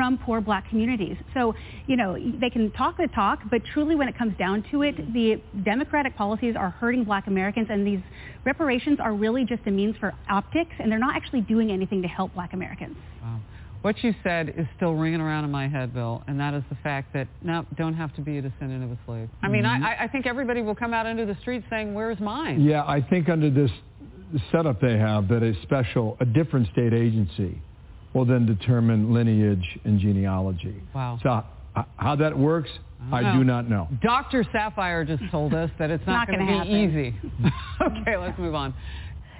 from 0.00 0.16
poor 0.16 0.40
black 0.40 0.66
communities. 0.70 1.14
So, 1.34 1.54
you 1.86 1.94
know, 1.94 2.16
they 2.40 2.48
can 2.48 2.70
talk 2.70 2.96
the 2.96 3.06
talk, 3.08 3.40
but 3.50 3.60
truly 3.74 3.96
when 3.96 4.08
it 4.08 4.16
comes 4.16 4.34
down 4.38 4.64
to 4.70 4.80
it, 4.80 4.96
the 5.12 5.42
Democratic 5.62 6.16
policies 6.16 6.54
are 6.56 6.70
hurting 6.70 7.04
black 7.04 7.26
Americans 7.26 7.66
and 7.68 7.86
these 7.86 8.00
reparations 8.46 8.98
are 8.98 9.12
really 9.12 9.44
just 9.44 9.60
a 9.66 9.70
means 9.70 9.94
for 10.00 10.14
optics 10.30 10.70
and 10.78 10.90
they're 10.90 10.98
not 10.98 11.16
actually 11.16 11.42
doing 11.42 11.70
anything 11.70 12.00
to 12.00 12.08
help 12.08 12.32
black 12.32 12.54
Americans. 12.54 12.96
Wow. 13.22 13.40
What 13.82 14.02
you 14.02 14.14
said 14.22 14.54
is 14.56 14.66
still 14.74 14.94
ringing 14.94 15.20
around 15.20 15.44
in 15.44 15.50
my 15.50 15.68
head, 15.68 15.92
Bill, 15.92 16.22
and 16.26 16.40
that 16.40 16.54
is 16.54 16.62
the 16.70 16.76
fact 16.76 17.12
that 17.12 17.28
no, 17.42 17.66
don't 17.76 17.92
have 17.92 18.14
to 18.14 18.22
be 18.22 18.38
a 18.38 18.40
descendant 18.40 18.82
of 18.82 18.92
a 18.92 18.98
slave. 19.04 19.28
I 19.42 19.48
mean, 19.48 19.64
mm-hmm. 19.64 19.84
I, 19.84 20.04
I 20.04 20.08
think 20.08 20.26
everybody 20.26 20.62
will 20.62 20.74
come 20.74 20.94
out 20.94 21.04
into 21.04 21.26
the 21.26 21.36
streets 21.42 21.66
saying, 21.68 21.92
"Where's 21.92 22.20
mine?" 22.20 22.62
Yeah, 22.62 22.84
I 22.86 23.02
think 23.02 23.28
under 23.28 23.50
this 23.50 23.70
setup 24.50 24.80
they 24.80 24.96
have 24.96 25.28
that 25.28 25.42
a 25.42 25.54
special, 25.62 26.16
a 26.20 26.24
different 26.24 26.68
state 26.72 26.94
agency 26.94 27.60
will 28.14 28.24
then 28.24 28.46
determine 28.46 29.12
lineage 29.12 29.78
and 29.84 30.00
genealogy. 30.00 30.82
Wow. 30.94 31.18
So 31.22 31.44
how 31.96 32.16
that 32.16 32.36
works, 32.36 32.70
I, 33.12 33.18
I 33.18 33.36
do 33.36 33.44
not 33.44 33.68
know. 33.68 33.88
Dr. 34.02 34.44
Sapphire 34.52 35.04
just 35.04 35.22
told 35.30 35.54
us 35.54 35.70
that 35.78 35.90
it's 35.90 36.04
not, 36.06 36.12
not 36.12 36.26
going 36.28 36.40
to 36.40 36.46
be 36.46 36.58
happen. 36.58 36.72
easy. 36.72 37.14
okay, 38.00 38.16
let's 38.16 38.38
move 38.38 38.54
on. 38.54 38.74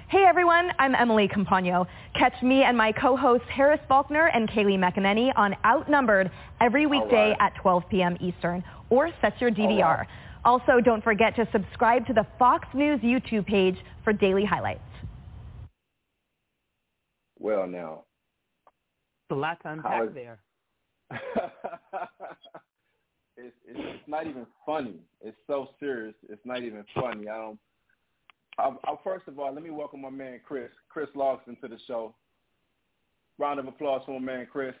Hey 0.07 0.25
everyone, 0.27 0.71
I'm 0.77 0.93
Emily 0.93 1.29
Compagno. 1.29 1.87
Catch 2.15 2.41
me 2.43 2.63
and 2.63 2.77
my 2.77 2.91
co-hosts 2.91 3.47
Harris 3.49 3.79
Faulkner 3.87 4.27
and 4.27 4.49
Kayleigh 4.49 4.77
McEnany 4.77 5.31
on 5.37 5.55
Outnumbered 5.65 6.29
every 6.59 6.85
weekday 6.85 7.29
right. 7.29 7.37
at 7.39 7.55
12 7.61 7.83
p.m. 7.89 8.17
Eastern 8.19 8.61
or 8.89 9.09
set 9.21 9.39
your 9.39 9.51
DVR. 9.51 9.99
Right. 9.99 10.07
Also, 10.43 10.81
don't 10.83 11.01
forget 11.01 11.33
to 11.37 11.47
subscribe 11.53 12.05
to 12.07 12.13
the 12.13 12.25
Fox 12.37 12.67
News 12.73 12.99
YouTube 12.99 13.45
page 13.45 13.77
for 14.03 14.11
daily 14.11 14.43
highlights. 14.43 14.81
Well, 17.39 17.65
now, 17.65 18.03
a 19.31 19.35
lot 19.35 19.61
to 19.63 19.71
unpack 19.71 20.09
is, 20.09 20.13
there. 20.13 20.39
it's, 23.37 23.55
it's 23.67 23.79
it's 24.01 24.07
not 24.07 24.27
even 24.27 24.45
funny. 24.65 24.95
It's 25.21 25.37
so 25.47 25.69
serious. 25.79 26.15
It's 26.29 26.45
not 26.45 26.63
even 26.63 26.83
funny. 26.95 27.27
I 27.27 27.37
don't. 27.37 27.59
I, 28.57 28.69
I, 28.85 28.95
first 29.03 29.27
of 29.27 29.39
all, 29.39 29.53
let 29.53 29.63
me 29.63 29.69
welcome 29.69 30.01
my 30.01 30.09
man 30.09 30.41
Chris, 30.45 30.69
Chris 30.89 31.07
Lodgson, 31.15 31.57
to 31.61 31.67
the 31.67 31.77
show. 31.87 32.13
Round 33.37 33.59
of 33.59 33.67
applause 33.67 34.01
for 34.05 34.19
my 34.19 34.25
man 34.25 34.47
Chris. 34.51 34.73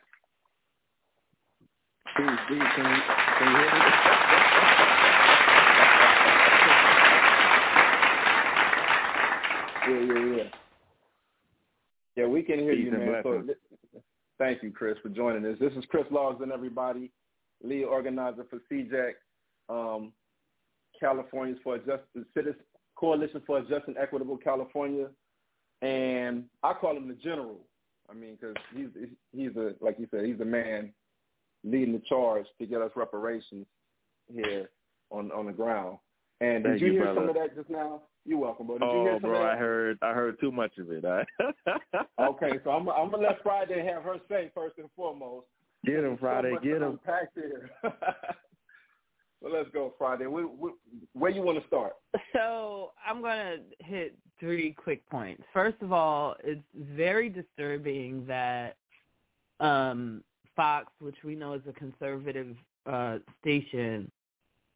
Steve, 2.13 2.27
Steve, 2.47 2.59
can 2.75 2.85
you, 2.85 3.01
can 3.39 3.51
you 3.51 3.57
hear 3.57 3.71
me? 3.73 3.79
yeah, 9.87 9.99
yeah, 10.13 10.35
yeah. 10.35 10.49
Yeah, 12.17 12.25
we 12.27 12.43
can 12.43 12.59
hear 12.59 12.75
Peace 12.75 12.85
you, 12.85 12.91
man. 12.91 13.21
So, 13.23 13.43
Thank 14.41 14.63
you, 14.63 14.71
Chris, 14.71 14.97
for 15.03 15.09
joining 15.09 15.45
us. 15.45 15.59
This 15.59 15.71
is 15.73 15.85
Chris 15.87 16.05
Lodgson, 16.09 16.51
everybody, 16.51 17.11
lead 17.63 17.83
organizer 17.83 18.43
for 18.49 18.57
CJEC, 18.71 19.11
um, 19.69 20.11
Californians 20.99 21.59
for 21.63 21.77
Just 21.77 22.01
Citizen 22.33 22.55
Coalition 22.95 23.43
for 23.45 23.59
a 23.59 23.61
Just 23.61 23.85
and 23.85 23.95
Equitable 23.99 24.37
California, 24.37 25.09
and 25.83 26.45
I 26.63 26.73
call 26.73 26.97
him 26.97 27.07
the 27.07 27.13
General. 27.13 27.59
I 28.09 28.15
mean, 28.15 28.35
because 28.41 28.55
he's 28.75 28.87
he's 29.31 29.55
a 29.57 29.75
like 29.79 29.99
you 29.99 30.07
said, 30.09 30.25
he's 30.25 30.39
the 30.39 30.45
man 30.45 30.91
leading 31.63 31.93
the 31.93 32.01
charge 32.09 32.47
to 32.59 32.65
get 32.65 32.81
us 32.81 32.89
reparations 32.95 33.67
here 34.27 34.71
on 35.11 35.31
on 35.33 35.45
the 35.45 35.53
ground. 35.53 35.99
And 36.39 36.63
Thank 36.63 36.79
did 36.79 36.81
you, 36.81 36.87
you 36.87 36.93
hear 36.93 37.13
brother. 37.13 37.19
some 37.19 37.29
of 37.29 37.35
that 37.35 37.55
just 37.55 37.69
now? 37.69 38.01
You're 38.25 38.39
welcome, 38.39 38.67
bro. 38.67 38.77
Did 38.77 38.85
oh, 38.85 39.03
you 39.03 39.09
hear 39.09 39.19
bro. 39.19 39.43
I 39.43 39.55
heard 39.55 39.97
I 40.01 40.13
heard 40.13 40.39
too 40.39 40.51
much 40.51 40.77
of 40.77 40.91
it. 40.91 41.03
I... 41.05 41.23
okay, 42.21 42.59
so 42.63 42.71
I'm 42.71 42.87
I'm 42.89 43.09
gonna 43.09 43.23
let 43.23 43.41
Friday 43.41 43.83
have 43.85 44.03
her 44.03 44.17
say 44.29 44.51
first 44.53 44.77
and 44.77 44.89
foremost. 44.95 45.47
Get 45.85 46.03
him, 46.03 46.17
Friday. 46.17 46.53
So 46.55 46.59
get 46.59 46.81
him. 46.81 46.99
Packed 47.03 47.35
here. 47.35 47.71
well, 49.41 49.51
let's 49.51 49.69
go, 49.73 49.93
Friday. 49.97 50.27
Where, 50.27 50.43
where, 50.43 50.73
where 51.13 51.31
you 51.31 51.41
want 51.41 51.59
to 51.59 51.67
start? 51.67 51.93
So 52.33 52.91
I'm 53.07 53.21
gonna 53.21 53.57
hit 53.79 54.15
three 54.39 54.73
quick 54.73 55.07
points. 55.09 55.43
First 55.51 55.81
of 55.81 55.91
all, 55.91 56.35
it's 56.43 56.61
very 56.75 57.29
disturbing 57.29 58.25
that 58.27 58.77
um, 59.59 60.23
Fox, 60.55 60.91
which 60.99 61.17
we 61.23 61.33
know 61.33 61.53
is 61.53 61.61
a 61.67 61.73
conservative 61.73 62.55
uh, 62.85 63.17
station, 63.39 64.11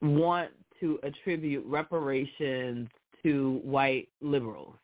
want 0.02 0.50
to 0.80 1.00
attribute 1.04 1.64
reparations 1.66 2.89
to 3.26 3.60
white 3.64 4.08
liberals. 4.22 4.76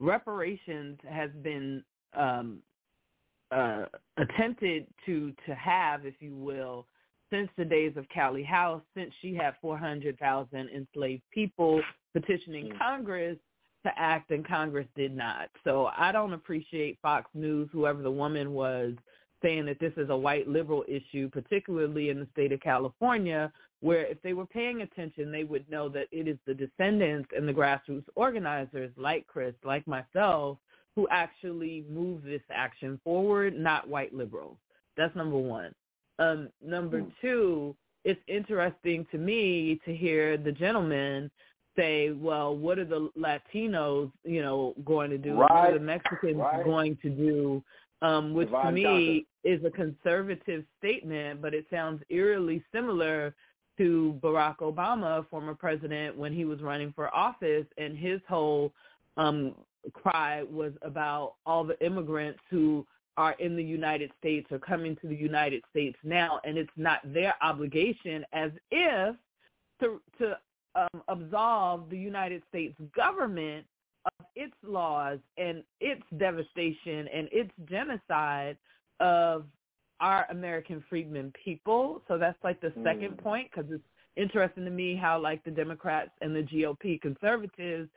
Reparations 0.00 0.98
has 1.08 1.30
been 1.42 1.82
um, 2.14 2.58
uh, 3.52 3.84
attempted 4.16 4.86
to 5.06 5.32
to 5.46 5.54
have, 5.54 6.04
if 6.04 6.14
you 6.20 6.34
will, 6.34 6.86
since 7.30 7.48
the 7.56 7.64
days 7.64 7.92
of 7.96 8.06
Callie 8.12 8.42
House, 8.42 8.82
since 8.96 9.12
she 9.22 9.34
had 9.34 9.54
400,000 9.62 10.68
enslaved 10.68 11.22
people 11.32 11.80
petitioning 12.12 12.72
mm. 12.72 12.78
Congress 12.78 13.38
to 13.84 13.92
act 13.96 14.32
and 14.32 14.46
Congress 14.46 14.86
did 14.96 15.14
not. 15.14 15.48
So 15.62 15.90
I 15.96 16.10
don't 16.10 16.32
appreciate 16.32 16.98
Fox 17.00 17.30
News, 17.34 17.68
whoever 17.72 18.02
the 18.02 18.10
woman 18.10 18.52
was, 18.52 18.94
saying 19.42 19.66
that 19.66 19.80
this 19.80 19.92
is 19.96 20.10
a 20.10 20.16
white 20.16 20.48
liberal 20.48 20.84
issue, 20.88 21.28
particularly 21.30 22.10
in 22.10 22.20
the 22.20 22.28
state 22.32 22.52
of 22.52 22.60
California, 22.60 23.52
where 23.80 24.06
if 24.06 24.20
they 24.22 24.32
were 24.32 24.46
paying 24.46 24.82
attention, 24.82 25.30
they 25.30 25.44
would 25.44 25.68
know 25.70 25.88
that 25.88 26.06
it 26.10 26.26
is 26.26 26.38
the 26.46 26.54
descendants 26.54 27.28
and 27.36 27.46
the 27.46 27.52
grassroots 27.52 28.04
organizers 28.14 28.90
like 28.96 29.26
Chris, 29.26 29.54
like 29.64 29.86
myself, 29.86 30.58
who 30.94 31.06
actually 31.10 31.84
move 31.90 32.22
this 32.22 32.40
action 32.50 32.98
forward, 33.04 33.56
not 33.56 33.88
white 33.88 34.14
liberals. 34.14 34.56
That's 34.96 35.14
number 35.14 35.36
one. 35.36 35.74
Um, 36.18 36.48
number 36.64 37.02
mm. 37.02 37.12
two, 37.20 37.76
it's 38.04 38.20
interesting 38.26 39.06
to 39.12 39.18
me 39.18 39.78
to 39.84 39.94
hear 39.94 40.38
the 40.38 40.52
gentleman 40.52 41.30
say, 41.76 42.10
well, 42.10 42.56
what 42.56 42.78
are 42.78 42.84
the 42.86 43.10
Latinos, 43.18 44.10
you 44.24 44.40
know, 44.40 44.74
going 44.84 45.10
to 45.10 45.18
do? 45.18 45.34
Right. 45.34 45.38
What 45.38 45.50
are 45.50 45.74
the 45.74 45.84
Mexicans 45.84 46.36
right. 46.36 46.64
going 46.64 46.96
to 47.02 47.10
do? 47.10 47.62
Um, 48.02 48.34
which 48.34 48.48
Divine 48.48 48.66
to 48.66 48.72
me 48.72 49.26
is 49.42 49.64
a 49.64 49.70
conservative 49.70 50.64
statement, 50.78 51.40
but 51.40 51.54
it 51.54 51.66
sounds 51.70 52.02
eerily 52.10 52.62
similar 52.72 53.34
to 53.78 54.18
Barack 54.22 54.58
Obama, 54.58 55.26
former 55.30 55.54
president, 55.54 56.16
when 56.16 56.32
he 56.32 56.44
was 56.44 56.60
running 56.60 56.92
for 56.94 57.14
office, 57.14 57.66
and 57.78 57.96
his 57.96 58.20
whole 58.28 58.72
um, 59.16 59.54
cry 59.92 60.42
was 60.42 60.72
about 60.82 61.34
all 61.46 61.64
the 61.64 61.78
immigrants 61.84 62.40
who 62.50 62.86
are 63.16 63.32
in 63.38 63.56
the 63.56 63.64
United 63.64 64.10
States 64.18 64.46
or 64.50 64.58
coming 64.58 64.96
to 64.96 65.08
the 65.08 65.16
United 65.16 65.62
States 65.70 65.96
now, 66.04 66.40
and 66.44 66.58
it's 66.58 66.68
not 66.76 67.00
their 67.04 67.34
obligation, 67.42 68.24
as 68.32 68.50
if 68.70 69.16
to 69.80 70.00
to 70.18 70.38
um, 70.74 71.02
absolve 71.08 71.88
the 71.88 71.98
United 71.98 72.42
States 72.50 72.74
government 72.94 73.64
of 74.06 74.26
its 74.34 74.54
laws 74.62 75.18
and 75.36 75.62
its 75.80 76.02
devastation 76.16 77.08
and 77.08 77.28
its 77.32 77.50
genocide 77.68 78.56
of 79.00 79.44
our 80.00 80.26
American 80.30 80.82
freedmen 80.88 81.32
people. 81.44 82.02
So 82.08 82.18
that's 82.18 82.42
like 82.44 82.60
the 82.60 82.72
second 82.82 83.16
Mm. 83.16 83.22
point 83.22 83.50
because 83.50 83.70
it's 83.70 83.88
interesting 84.16 84.64
to 84.64 84.70
me 84.70 84.94
how 84.94 85.18
like 85.18 85.42
the 85.44 85.50
Democrats 85.50 86.12
and 86.20 86.34
the 86.34 86.42
GOP 86.42 87.00
conservatives 87.00 87.88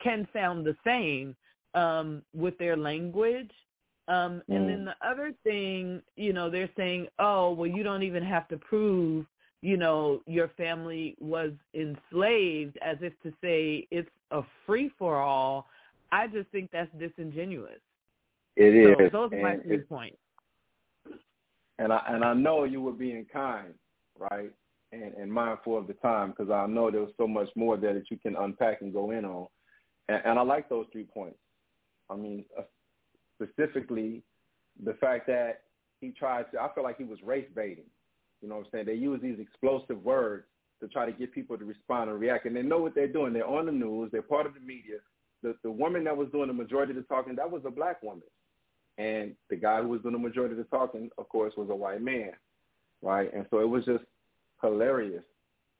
can 0.00 0.26
sound 0.32 0.64
the 0.66 0.76
same 0.84 1.36
um, 1.74 2.22
with 2.34 2.56
their 2.58 2.76
language. 2.76 3.52
Um, 4.08 4.42
and 4.48 4.68
then 4.68 4.84
the 4.84 4.96
other 5.06 5.32
thing, 5.44 6.02
you 6.16 6.32
know, 6.32 6.50
they're 6.50 6.68
saying, 6.76 7.08
oh, 7.18 7.52
well, 7.52 7.68
you 7.68 7.82
don't 7.82 8.02
even 8.02 8.22
have 8.22 8.48
to 8.48 8.56
prove, 8.56 9.24
you 9.62 9.76
know, 9.76 10.20
your 10.26 10.48
family 10.56 11.16
was 11.20 11.52
enslaved 11.72 12.76
as 12.84 12.98
if 13.00 13.12
to 13.22 13.32
say 13.40 13.86
it's 13.90 14.10
a 14.32 14.42
free 14.66 14.90
for 14.98 15.20
all. 15.22 15.66
I 16.10 16.26
just 16.26 16.50
think 16.50 16.70
that's 16.72 16.90
disingenuous. 16.98 17.80
It 18.56 18.96
so 18.98 19.04
is. 19.04 19.12
Those 19.12 19.32
are 19.32 19.42
my 19.42 19.56
three 19.58 19.78
points. 19.78 20.18
and 21.78 21.92
I 21.92 22.02
and 22.08 22.24
I 22.24 22.34
know 22.34 22.64
you 22.64 22.82
were 22.82 22.92
being 22.92 23.24
kind, 23.32 23.72
right, 24.18 24.50
and 24.90 25.14
and 25.14 25.32
mindful 25.32 25.78
of 25.78 25.86
the 25.86 25.94
time 25.94 26.30
because 26.30 26.50
I 26.50 26.66
know 26.66 26.90
there 26.90 27.00
was 27.00 27.12
so 27.16 27.28
much 27.28 27.48
more 27.54 27.76
there 27.76 27.94
that 27.94 28.10
you 28.10 28.18
can 28.18 28.36
unpack 28.36 28.82
and 28.82 28.92
go 28.92 29.12
in 29.12 29.24
on, 29.24 29.46
and, 30.08 30.20
and 30.24 30.38
I 30.38 30.42
like 30.42 30.68
those 30.68 30.86
three 30.92 31.04
points. 31.04 31.38
I 32.10 32.16
mean, 32.16 32.44
uh, 32.58 32.62
specifically 33.40 34.22
the 34.84 34.94
fact 34.94 35.28
that 35.28 35.62
he 36.00 36.10
tried 36.10 36.50
to. 36.52 36.60
I 36.60 36.68
feel 36.74 36.84
like 36.84 36.98
he 36.98 37.04
was 37.04 37.18
race 37.24 37.48
baiting. 37.54 37.86
You 38.42 38.48
know 38.48 38.56
what 38.56 38.66
I'm 38.66 38.70
saying? 38.72 38.86
They 38.86 38.94
use 38.94 39.20
these 39.22 39.38
explosive 39.38 40.02
words 40.04 40.44
to 40.80 40.88
try 40.88 41.06
to 41.06 41.12
get 41.12 41.32
people 41.32 41.56
to 41.56 41.64
respond 41.64 42.10
and 42.10 42.18
react, 42.18 42.44
and 42.44 42.56
they 42.56 42.62
know 42.62 42.78
what 42.78 42.94
they're 42.94 43.06
doing. 43.06 43.32
They're 43.32 43.46
on 43.46 43.66
the 43.66 43.72
news. 43.72 44.10
They're 44.10 44.20
part 44.20 44.46
of 44.46 44.54
the 44.54 44.60
media. 44.60 44.96
The 45.42 45.54
the 45.62 45.70
woman 45.70 46.04
that 46.04 46.16
was 46.16 46.28
doing 46.30 46.48
the 46.48 46.52
majority 46.52 46.90
of 46.90 46.96
the 46.96 47.02
talking 47.04 47.36
that 47.36 47.50
was 47.50 47.62
a 47.64 47.70
black 47.70 48.02
woman. 48.02 48.22
And 48.98 49.34
the 49.48 49.56
guy 49.56 49.80
who 49.80 49.88
was 49.88 50.02
doing 50.02 50.12
the 50.12 50.18
majority 50.18 50.52
of 50.52 50.58
the 50.58 50.76
talking, 50.76 51.08
of 51.16 51.28
course, 51.28 51.54
was 51.56 51.70
a 51.70 51.74
white 51.74 52.02
man, 52.02 52.32
right? 53.00 53.32
And 53.32 53.46
so 53.50 53.60
it 53.60 53.68
was 53.68 53.84
just 53.86 54.04
hilarious 54.60 55.24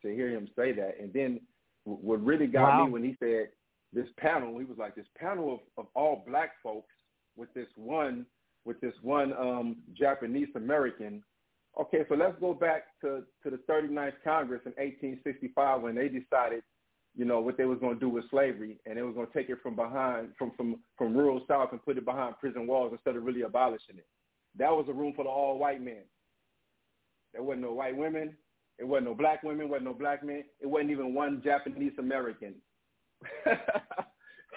to 0.03 0.15
hear 0.15 0.31
him 0.31 0.49
say 0.57 0.73
that. 0.73 0.97
And 1.01 1.13
then 1.13 1.41
what 1.85 2.25
really 2.25 2.47
got 2.47 2.79
Wow. 2.79 2.87
me 2.87 2.93
when 2.93 3.05
he 3.05 3.17
said 3.19 3.49
this 3.93 4.09
panel, 4.17 4.59
he 4.59 4.65
was 4.65 4.79
like 4.79 4.95
this 4.95 5.07
panel 5.19 5.53
of, 5.55 5.61
of 5.77 5.87
all 5.95 6.25
black 6.27 6.53
folks 6.63 6.95
with 7.37 7.53
this 7.55 7.69
one 7.77 8.25
with 8.65 8.81
this 8.81 8.95
one 9.03 9.33
um, 9.35 9.77
Japanese 9.93 10.49
American. 10.55 11.23
Okay, 11.81 12.05
so 12.09 12.15
let's 12.15 12.39
go 12.39 12.53
back 12.53 12.85
to, 13.01 13.23
to 13.43 13.51
the 13.51 13.59
39th 13.69 14.13
Congress 14.25 14.61
in 14.67 14.73
1865 14.73 15.83
when 15.83 15.95
they 15.95 16.09
decided 16.09 16.63
you 17.15 17.25
know, 17.25 17.41
what 17.41 17.57
they 17.59 17.65
was 17.65 17.79
going 17.79 17.95
to 17.95 18.01
do 18.01 18.09
with 18.09 18.29
slavery, 18.31 18.79
and 18.87 18.97
they 18.97 19.03
was 19.03 19.15
going 19.15 19.27
to 19.27 19.33
take 19.33 19.51
it 19.51 19.59
from 19.63 19.77
behind, 19.77 20.29
from 20.39 20.53
from 20.57 20.77
from 20.97 21.15
rural 21.15 21.43
South 21.47 21.69
and 21.73 21.85
put 21.85 21.99
it 21.99 22.05
behind 22.05 22.39
prison 22.39 22.67
walls 22.67 22.93
instead 22.93 23.17
of 23.17 23.25
really 23.25 23.43
abolishing 23.43 23.99
it. 23.99 24.07
That 24.59 24.71
was 24.71 24.87
a 24.89 24.93
room 24.93 25.13
full 25.15 25.27
of 25.27 25.33
all 25.33 25.59
white 25.59 25.83
men. 25.83 26.05
There 27.33 27.43
wasn't 27.43 27.63
no 27.63 27.73
white 27.73 27.97
women. 27.97 28.35
It 28.79 28.85
wasn't 28.85 29.09
no 29.09 29.15
black 29.15 29.43
women. 29.43 29.69
Wasn't 29.69 29.85
no 29.85 29.95
black 29.95 30.25
men. 30.25 30.45
It 30.61 30.67
wasn't 30.67 30.91
even 30.91 31.15
one 31.15 31.43
Japanese 31.45 31.93
American. 31.99 32.55
it 33.47 33.59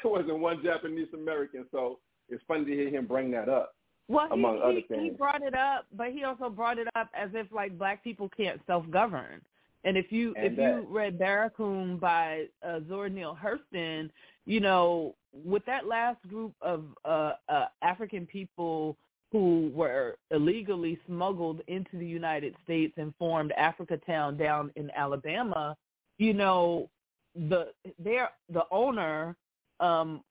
wasn't 0.06 0.40
one 0.40 0.62
Japanese 0.64 1.10
American. 1.14 1.66
So 1.72 2.00
it's 2.30 2.44
funny 2.48 2.66
to 2.66 2.72
hear 2.72 2.90
him 2.90 3.06
bring 3.06 3.32
that 3.32 3.50
up. 3.50 3.74
Well, 4.08 4.28
he, 4.34 4.46
other 4.46 4.82
he, 4.90 5.04
he 5.04 5.10
brought 5.10 5.42
it 5.42 5.56
up, 5.56 5.86
but 5.96 6.12
he 6.12 6.24
also 6.24 6.50
brought 6.50 6.78
it 6.78 6.88
up 6.96 7.10
as 7.16 7.30
if 7.34 7.52
like 7.52 7.78
black 7.78 8.04
people 8.04 8.30
can't 8.30 8.62
self-govern. 8.68 9.42
And 9.84 9.98
if 9.98 10.12
you 10.12 10.34
And 10.36 10.46
if 10.48 10.56
that- 10.58 10.64
you 10.64 10.88
read 10.90 11.18
Barracoon 11.20 11.98
by 11.98 12.46
uh, 12.64 12.82
Zora 12.88 13.10
Neale 13.10 13.38
Hurston, 13.42 14.10
you 14.46 14.60
know, 14.60 15.16
with 15.34 15.66
that 15.66 15.88
last 15.88 16.22
group 16.28 16.54
of 16.62 16.86
uh, 17.04 17.34
uh, 17.50 17.66
African 17.82 18.26
people 18.26 18.96
who 19.32 19.72
were 19.74 20.18
illegally 20.32 21.00
smuggled 21.08 21.62
into 21.68 21.98
the 21.98 22.06
United 22.08 22.56
States 22.64 22.94
and 22.98 23.14
formed 23.18 23.52
Africa 23.54 23.98
Town 23.98 24.38
down 24.38 24.72
in 24.76 24.90
Alabama, 24.96 25.76
you 26.20 26.34
know, 26.34 26.90
the 27.36 27.74
their 28.00 28.30
the 28.54 28.64
owner 28.72 29.36
um 29.82 30.24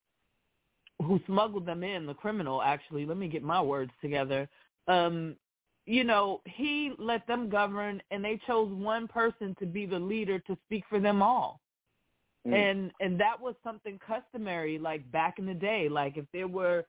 who 1.05 1.21
smuggled 1.27 1.67
them 1.67 1.83
in, 1.83 2.07
the 2.07 2.15
criminal 2.15 2.63
actually, 2.63 3.07
let 3.07 3.17
me 3.17 3.29
get 3.29 3.43
my 3.43 3.61
words 3.61 3.93
together. 4.01 4.49
Um, 4.89 5.37
you 5.87 6.05
know, 6.05 6.41
he 6.47 6.93
let 6.99 7.27
them 7.27 7.49
govern 7.49 8.03
and 8.11 8.25
they 8.25 8.41
chose 8.47 8.73
one 8.73 9.07
person 9.07 9.55
to 9.59 9.67
be 9.67 9.87
the 9.87 9.99
leader 9.99 10.39
to 10.41 10.57
speak 10.67 10.85
for 10.89 10.99
them 10.99 11.23
all. 11.23 11.61
Mm. 12.47 12.55
And 12.55 12.93
and 13.01 13.21
that 13.21 13.41
was 13.41 13.55
something 13.63 13.99
customary 14.07 14.79
like 14.79 15.11
back 15.11 15.39
in 15.39 15.47
the 15.47 15.55
day. 15.55 15.89
Like 15.89 16.17
if 16.17 16.25
there 16.33 16.49
were 16.49 16.85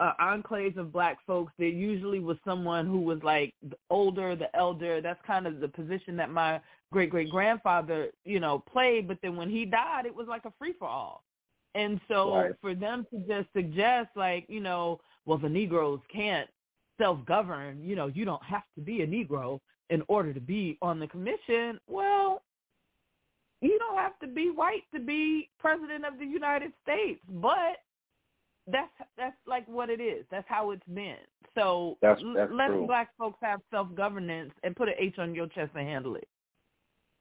uh, 0.00 0.12
enclaves 0.20 0.76
of 0.76 0.92
black 0.92 1.18
folks, 1.26 1.52
there 1.58 1.68
usually 1.68 2.20
was 2.20 2.36
someone 2.44 2.86
who 2.86 3.00
was 3.00 3.22
like 3.22 3.54
the 3.62 3.76
older, 3.90 4.34
the 4.34 4.54
elder. 4.56 5.00
That's 5.00 5.20
kind 5.26 5.46
of 5.46 5.60
the 5.60 5.68
position 5.68 6.16
that 6.16 6.30
my 6.30 6.60
great 6.92 7.10
great 7.10 7.30
grandfather, 7.30 8.08
you 8.24 8.40
know, 8.40 8.62
played. 8.70 9.08
But 9.08 9.18
then 9.22 9.36
when 9.36 9.50
he 9.50 9.64
died, 9.64 10.06
it 10.06 10.14
was 10.14 10.26
like 10.28 10.44
a 10.44 10.52
free 10.58 10.74
for 10.78 10.88
all. 10.88 11.22
And 11.74 12.00
so 12.08 12.34
Right. 12.36 12.54
for 12.60 12.74
them 12.74 13.06
to 13.10 13.18
just 13.26 13.52
suggest 13.52 14.10
like, 14.16 14.46
you 14.48 14.60
know, 14.60 15.00
well 15.26 15.38
the 15.38 15.48
Negroes 15.48 16.00
can't 16.12 16.48
self 16.98 17.24
govern, 17.24 17.82
you 17.82 17.96
know, 17.96 18.06
you 18.06 18.24
don't 18.24 18.42
have 18.44 18.64
to 18.76 18.80
be 18.80 19.02
a 19.02 19.06
Negro 19.06 19.60
in 19.90 20.02
order 20.08 20.32
to 20.32 20.40
be 20.40 20.78
on 20.80 20.98
the 20.98 21.06
commission. 21.08 21.78
Well, 21.88 22.42
you 23.60 23.78
don't 23.78 23.96
have 23.96 24.18
to 24.20 24.26
be 24.26 24.50
white 24.50 24.84
to 24.94 25.00
be 25.00 25.48
president 25.58 26.04
of 26.04 26.18
the 26.18 26.26
United 26.26 26.72
States, 26.82 27.20
but 27.28 27.78
that's 28.66 28.90
that's 29.16 29.36
like 29.46 29.66
what 29.66 29.90
it 29.90 30.00
is. 30.00 30.24
That's 30.30 30.48
how 30.48 30.70
it's 30.70 30.86
been. 30.86 31.16
So 31.54 31.98
That's- 32.00 32.24
that's 32.34 32.52
let 32.52 32.68
true. 32.68 32.86
black 32.86 33.14
folks 33.16 33.38
have 33.42 33.60
self 33.70 33.94
governance 33.94 34.52
and 34.62 34.74
put 34.76 34.88
an 34.88 34.94
H 34.98 35.18
on 35.18 35.34
your 35.34 35.46
chest 35.48 35.72
and 35.74 35.86
handle 35.86 36.16
it. 36.16 36.28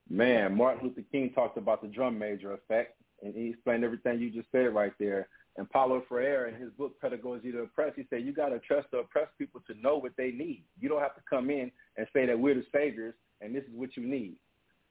Man, 0.09 0.55
Martin 0.55 0.87
Luther 0.87 1.03
King 1.11 1.31
talked 1.33 1.57
about 1.57 1.81
the 1.81 1.87
drum 1.87 2.17
major 2.17 2.53
effect, 2.53 2.97
and 3.23 3.33
he 3.33 3.49
explained 3.49 3.83
everything 3.83 4.19
you 4.19 4.29
just 4.29 4.51
said 4.51 4.73
right 4.73 4.93
there. 4.99 5.27
And 5.55 5.69
Paulo 5.69 6.03
Freire, 6.09 6.47
in 6.47 6.59
his 6.59 6.71
book 6.71 6.99
Pedagogy 6.99 7.51
to 7.51 7.59
Oppress, 7.59 7.93
he 7.95 8.05
said 8.09 8.23
you 8.23 8.33
got 8.33 8.49
to 8.49 8.59
trust 8.59 8.87
the 8.91 8.99
oppressed 8.99 9.37
people 9.37 9.61
to 9.67 9.79
know 9.79 9.97
what 9.97 10.13
they 10.17 10.31
need. 10.31 10.63
You 10.79 10.89
don't 10.89 11.01
have 11.01 11.15
to 11.15 11.21
come 11.29 11.49
in 11.49 11.71
and 11.97 12.07
say 12.11 12.25
that 12.25 12.37
we're 12.37 12.55
the 12.55 12.65
saviors 12.71 13.13
and 13.39 13.55
this 13.55 13.63
is 13.63 13.75
what 13.75 13.95
you 13.95 14.05
need. 14.05 14.35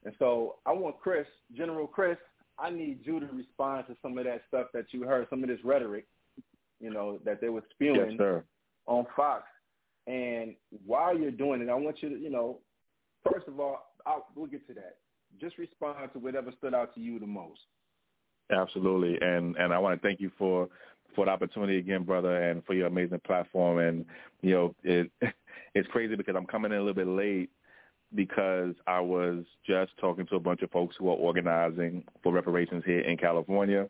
And 0.05 0.15
so 0.19 0.57
I 0.67 0.73
want 0.73 1.01
Chris, 1.01 1.27
General 1.57 1.87
Chris, 1.87 2.17
I 2.59 2.71
need 2.71 3.01
you 3.03 3.19
to 3.21 3.27
respond 3.27 3.87
to 3.89 3.97
some 4.03 4.17
of 4.19 4.25
that 4.25 4.43
stuff 4.49 4.69
that 4.73 4.87
you 4.93 5.03
heard, 5.03 5.27
some 5.31 5.43
of 5.43 5.49
this 5.49 5.59
rhetoric, 5.65 6.07
you 6.81 6.93
know, 6.93 7.19
that 7.25 7.41
they 7.41 7.49
were 7.49 7.63
spewing 7.75 8.11
Yes, 8.11 8.19
sir. 8.19 8.45
on 8.87 9.07
Fox. 9.17 9.45
And 10.07 10.55
while 10.85 11.17
you're 11.17 11.31
doing 11.31 11.61
it, 11.61 11.69
I 11.69 11.75
want 11.75 12.03
you 12.03 12.09
to, 12.11 12.19
you 12.19 12.31
know, 12.31 12.59
first 13.31 13.49
of 13.49 13.59
all, 13.59 13.93
I'll, 14.07 14.27
we'll 14.35 14.47
get 14.47 14.67
to 14.69 14.75
that. 14.75 14.97
Just 15.41 15.59
respond 15.59 16.11
to 16.13 16.19
whatever 16.19 16.53
stood 16.59 16.75
out 16.75 16.95
to 16.95 17.01
you 17.01 17.19
the 17.19 17.27
most. 17.27 17.61
Absolutely, 18.53 19.19
and 19.21 19.57
and 19.57 19.73
I 19.73 19.79
want 19.79 20.01
to 20.01 20.07
thank 20.07 20.21
you 20.21 20.31
for 20.39 20.69
for 21.15 21.27
the 21.27 21.31
opportunity 21.31 21.79
again, 21.79 22.05
brother, 22.05 22.51
and 22.51 22.65
for 22.65 22.75
your 22.75 22.87
amazing 22.87 23.21
platform. 23.21 23.79
And 23.79 24.05
you 24.43 24.51
know, 24.53 24.75
it 24.83 25.11
it's 25.75 25.89
crazy 25.89 26.17
because 26.17 26.35
I'm 26.37 26.47
coming 26.47 26.73
in 26.73 26.79
a 26.79 26.81
little 26.81 26.95
bit 26.95 27.09
late 27.09 27.51
because 28.15 28.75
I 28.87 29.01
was 29.01 29.45
just 29.67 29.93
talking 29.99 30.27
to 30.27 30.37
a 30.37 30.41
bunch 30.41 30.63
of 30.63 30.71
folks 30.71 30.97
who 30.99 31.09
are 31.09 31.17
organizing 31.17 32.05
for 32.23 32.33
reparations 32.33 32.83
here 32.85 33.01
in 33.01 33.17
California. 33.17 33.89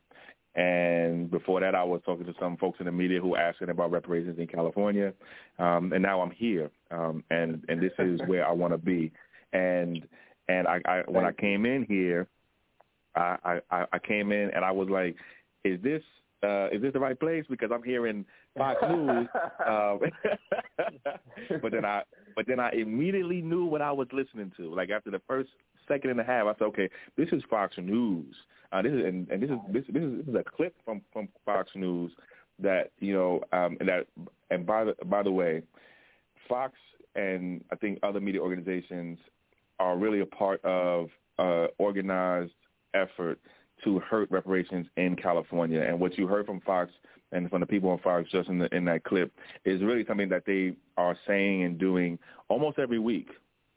And 0.54 1.30
before 1.30 1.60
that, 1.60 1.74
I 1.74 1.82
was 1.82 2.02
talking 2.04 2.26
to 2.26 2.34
some 2.38 2.58
folks 2.58 2.78
in 2.78 2.86
the 2.86 2.92
media 2.92 3.20
who 3.20 3.28
were 3.28 3.38
asking 3.38 3.70
about 3.70 3.90
reparations 3.90 4.38
in 4.38 4.46
California. 4.46 5.14
Um, 5.58 5.92
and 5.92 6.02
now 6.02 6.20
I'm 6.20 6.30
here, 6.30 6.70
um, 6.90 7.24
and 7.30 7.64
and 7.68 7.80
this 7.80 7.92
is 7.98 8.20
where 8.26 8.46
I 8.46 8.52
want 8.52 8.74
to 8.74 8.78
be. 8.78 9.12
And 9.52 10.06
and 10.48 10.68
I, 10.68 10.80
I 10.84 11.02
when 11.08 11.24
I 11.24 11.32
came 11.32 11.64
in 11.64 11.84
here, 11.84 12.28
I, 13.14 13.60
I 13.70 13.84
I 13.92 13.98
came 13.98 14.32
in 14.32 14.50
and 14.54 14.64
I 14.64 14.70
was 14.70 14.88
like, 14.88 15.16
is 15.64 15.80
this 15.82 16.02
uh, 16.42 16.68
is 16.72 16.82
this 16.82 16.92
the 16.92 17.00
right 17.00 17.18
place? 17.18 17.44
Because 17.48 17.70
I'm 17.72 17.82
hearing 17.82 18.24
Fox 18.56 18.80
News. 18.88 19.28
um, 19.66 20.00
but 21.62 21.72
then 21.72 21.84
I 21.84 22.02
but 22.34 22.46
then 22.46 22.58
I 22.58 22.70
immediately 22.72 23.40
knew 23.40 23.64
what 23.64 23.82
I 23.82 23.92
was 23.92 24.08
listening 24.12 24.52
to. 24.56 24.74
Like 24.74 24.90
after 24.90 25.10
the 25.10 25.20
first 25.28 25.50
second 25.86 26.10
and 26.10 26.20
a 26.20 26.24
half, 26.24 26.46
I 26.46 26.54
said, 26.54 26.64
okay, 26.66 26.88
this 27.16 27.28
is 27.32 27.42
Fox 27.48 27.74
News. 27.78 28.34
Uh, 28.72 28.82
this 28.82 28.92
is 28.92 29.04
and, 29.04 29.28
and 29.30 29.42
this 29.42 29.50
is 29.50 29.56
this, 29.72 29.84
this 29.92 30.02
is 30.02 30.18
this 30.18 30.28
is 30.28 30.34
a 30.34 30.44
clip 30.44 30.74
from 30.84 31.02
from 31.12 31.28
Fox 31.44 31.70
News 31.74 32.12
that 32.58 32.90
you 32.98 33.12
know 33.12 33.40
um, 33.52 33.76
and 33.80 33.88
that 33.88 34.06
and 34.50 34.66
by 34.66 34.84
the 34.84 34.94
by 35.06 35.22
the 35.22 35.30
way, 35.30 35.62
Fox 36.48 36.74
and 37.14 37.62
I 37.70 37.76
think 37.76 37.98
other 38.02 38.20
media 38.20 38.40
organizations 38.40 39.18
are 39.78 39.96
really 39.96 40.20
a 40.20 40.26
part 40.26 40.64
of 40.64 41.08
uh, 41.38 41.66
organized 41.78 42.52
effort 42.95 43.38
to 43.84 43.99
hurt 44.01 44.30
reparations 44.30 44.86
in 44.97 45.16
California. 45.16 45.82
And 45.82 45.99
what 45.99 46.16
you 46.16 46.26
heard 46.26 46.47
from 46.47 46.61
Fox 46.61 46.90
and 47.32 47.49
from 47.51 47.61
the 47.61 47.66
people 47.66 47.90
on 47.90 47.99
Fox 47.99 48.30
just 48.30 48.49
in, 48.49 48.59
the, 48.59 48.74
in 48.74 48.84
that 48.84 49.05
clip 49.05 49.32
is 49.64 49.82
really 49.82 50.05
something 50.07 50.28
that 50.28 50.45
they 50.47 50.74
are 50.97 51.16
saying 51.26 51.64
and 51.64 51.78
doing 51.78 52.18
almost 52.49 52.78
every 52.78 52.99
week. 52.99 53.28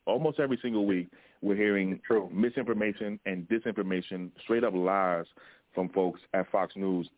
Almost 0.06 0.40
every 0.40 0.60
single 0.62 0.86
week, 0.86 1.08
we're 1.42 1.56
hearing 1.56 2.00
misinformation 2.32 3.20
and 3.26 3.48
disinformation, 3.50 4.30
straight 4.44 4.64
up 4.64 4.74
lies 4.76 5.26
from 5.74 5.90
folks 5.90 6.22
at 6.34 6.52
Fox 6.52 6.76
News. 6.76 7.10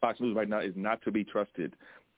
Fox 0.00 0.20
News 0.20 0.36
right 0.36 0.48
now 0.48 0.60
is 0.60 0.74
not 0.76 1.02
to 1.02 1.10
be 1.10 1.24
trusted. 1.24 1.74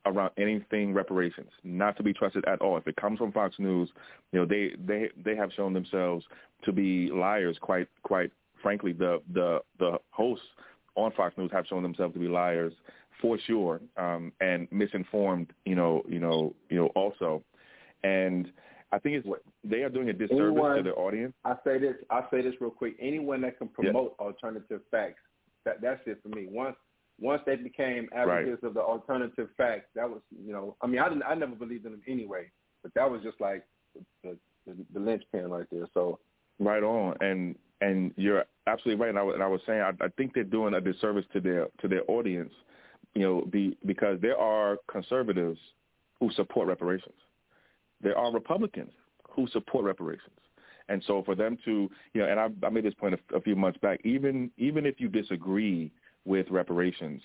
around 0.07 0.31
anything 0.37 0.93
reparations, 0.93 1.51
not 1.63 1.97
to 1.97 2.03
be 2.03 2.13
trusted 2.13 2.45
at 2.47 2.61
all. 2.61 2.77
If 2.77 2.87
it 2.87 2.97
comes 2.97 3.19
from 3.19 3.33
Fox 3.33 3.55
News, 3.59 3.89
you 4.33 4.41
know 4.41 4.47
they 4.47 4.73
they 4.87 5.09
they 5.25 5.37
have 5.37 5.51
shown 5.57 5.73
themselves 5.73 6.25
to 6.65 6.73
be 6.73 7.11
liars. 7.11 7.57
Quite 7.61 7.89
quite 8.03 8.31
frankly, 8.65 8.93
the 8.93 9.23
the 9.33 9.61
the 9.79 9.99
hosts 10.11 10.45
on 10.97 11.13
Fox 11.13 11.37
News 11.39 11.51
have 11.53 11.67
shown 11.67 11.85
themselves 11.85 12.15
to 12.15 12.19
be 12.19 12.27
liars 12.27 12.73
for 13.21 13.39
sure, 13.47 13.81
um, 13.97 14.33
and 14.41 14.67
misinformed. 14.73 15.53
You 15.65 15.77
know 15.77 16.03
you 16.09 16.19
know 16.19 16.57
you 16.69 16.79
know 16.79 16.87
also, 16.97 17.45
and 18.03 18.51
I 18.91 18.99
think 18.99 19.17
it's 19.17 19.29
they 19.63 19.83
are 19.83 19.89
doing 19.89 20.09
a 20.09 20.13
disservice 20.13 20.41
anyone, 20.41 20.77
to 20.79 20.83
their 20.83 20.99
audience. 20.99 21.35
I 21.45 21.55
say 21.65 21.79
this. 21.79 21.95
I 22.11 22.23
say 22.33 22.43
this 22.43 22.55
real 22.61 22.71
quick. 22.71 22.97
Anyone 23.01 23.43
that 23.43 23.59
can 23.59 23.69
promote 23.69 24.17
yeah. 24.19 24.27
alternative 24.27 24.81
facts, 24.91 25.21
that 25.65 25.81
that's 25.81 26.01
it 26.07 26.19
for 26.23 26.31
me. 26.31 26.49
Once 26.51 26.77
once 27.21 27.43
they 27.47 27.55
became 27.55 28.09
advocates 28.13 28.63
right. 28.63 28.69
of 28.69 28.75
the 28.75 28.81
alternative 28.81 29.49
facts, 29.57 29.87
that 29.95 30.09
was 30.09 30.21
you 30.45 30.53
know. 30.53 30.77
I 30.81 30.87
mean, 30.87 31.01
I 31.01 31.09
didn't. 31.09 31.25
I 31.25 31.35
never 31.35 31.55
believed 31.55 31.85
in 31.85 31.93
them 31.93 32.03
anyway, 32.09 32.51
but 32.83 32.93
that 32.95 33.09
was 33.09 33.23
just 33.23 33.41
like 33.41 33.65
the 34.25 34.37
the, 34.67 34.75
the 34.93 35.01
linchpin 35.01 35.51
right 35.51 35.67
there. 35.71 35.87
So 35.93 36.19
right 36.59 36.83
on, 36.83 37.15
and 37.21 37.57
and 37.85 38.13
you're 38.17 38.45
absolutely 38.67 39.01
right. 39.01 39.11
And 39.11 39.19
I, 39.19 39.23
and 39.35 39.43
I 39.43 39.47
was 39.49 39.61
saying, 39.67 39.81
I, 39.81 39.91
I 40.05 40.09
think 40.17 40.35
they're 40.35 40.45
doing 40.45 40.75
a 40.75 40.81
disservice 40.81 41.25
to 41.33 41.41
their 41.41 41.69
to 41.81 41.89
their 41.89 42.03
audience, 42.09 42.53
you 43.15 43.23
know, 43.23 43.43
be, 43.51 43.77
because 43.87 44.21
there 44.21 44.39
are 44.39 44.79
conservatives 44.91 45.59
who 46.21 46.31
support 46.33 46.69
reparations 46.69 47.15
there 48.05 48.17
are 48.17 48.31
Republicans 48.31 48.93
who 49.31 49.49
support 49.49 49.85
reparations. 49.85 50.39
And 50.89 51.03
so 51.07 51.23
for 51.25 51.35
them 51.35 51.57
to, 51.65 51.91
you 52.13 52.21
know, 52.21 52.29
and 52.29 52.39
I, 52.39 52.49
I 52.67 52.71
made 52.71 52.85
this 52.85 52.95
point 52.95 53.15
a, 53.15 53.37
a 53.37 53.41
few 53.41 53.57
months 53.57 53.79
back, 53.79 54.01
even 54.05 54.51
even 54.59 54.85
if 54.85 55.01
you 55.01 55.09
disagree 55.09 55.91
with 56.27 56.47
reparations, 56.51 57.23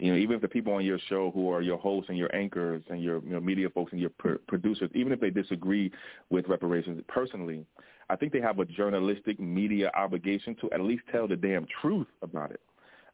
you 0.00 0.12
know, 0.12 0.18
even 0.18 0.36
if 0.36 0.42
the 0.42 0.48
people 0.48 0.72
on 0.72 0.84
your 0.84 0.98
show 1.08 1.30
who 1.30 1.50
are 1.50 1.62
your 1.62 1.78
hosts 1.78 2.08
and 2.08 2.18
your 2.18 2.34
anchors 2.34 2.82
and 2.90 3.00
your 3.00 3.22
you 3.22 3.30
know, 3.30 3.40
media 3.40 3.70
folks 3.70 3.92
and 3.92 4.00
your 4.00 4.10
pr- 4.18 4.42
producers, 4.48 4.90
even 4.94 5.12
if 5.12 5.20
they 5.20 5.30
disagree 5.30 5.90
with 6.30 6.48
reparations 6.48 7.00
personally, 7.06 7.64
I 8.08 8.16
think 8.16 8.32
they 8.32 8.40
have 8.40 8.58
a 8.58 8.64
journalistic 8.64 9.40
media 9.40 9.90
obligation 9.94 10.56
to 10.60 10.70
at 10.72 10.80
least 10.80 11.02
tell 11.10 11.26
the 11.26 11.36
damn 11.36 11.66
truth 11.80 12.06
about 12.22 12.50
it 12.50 12.60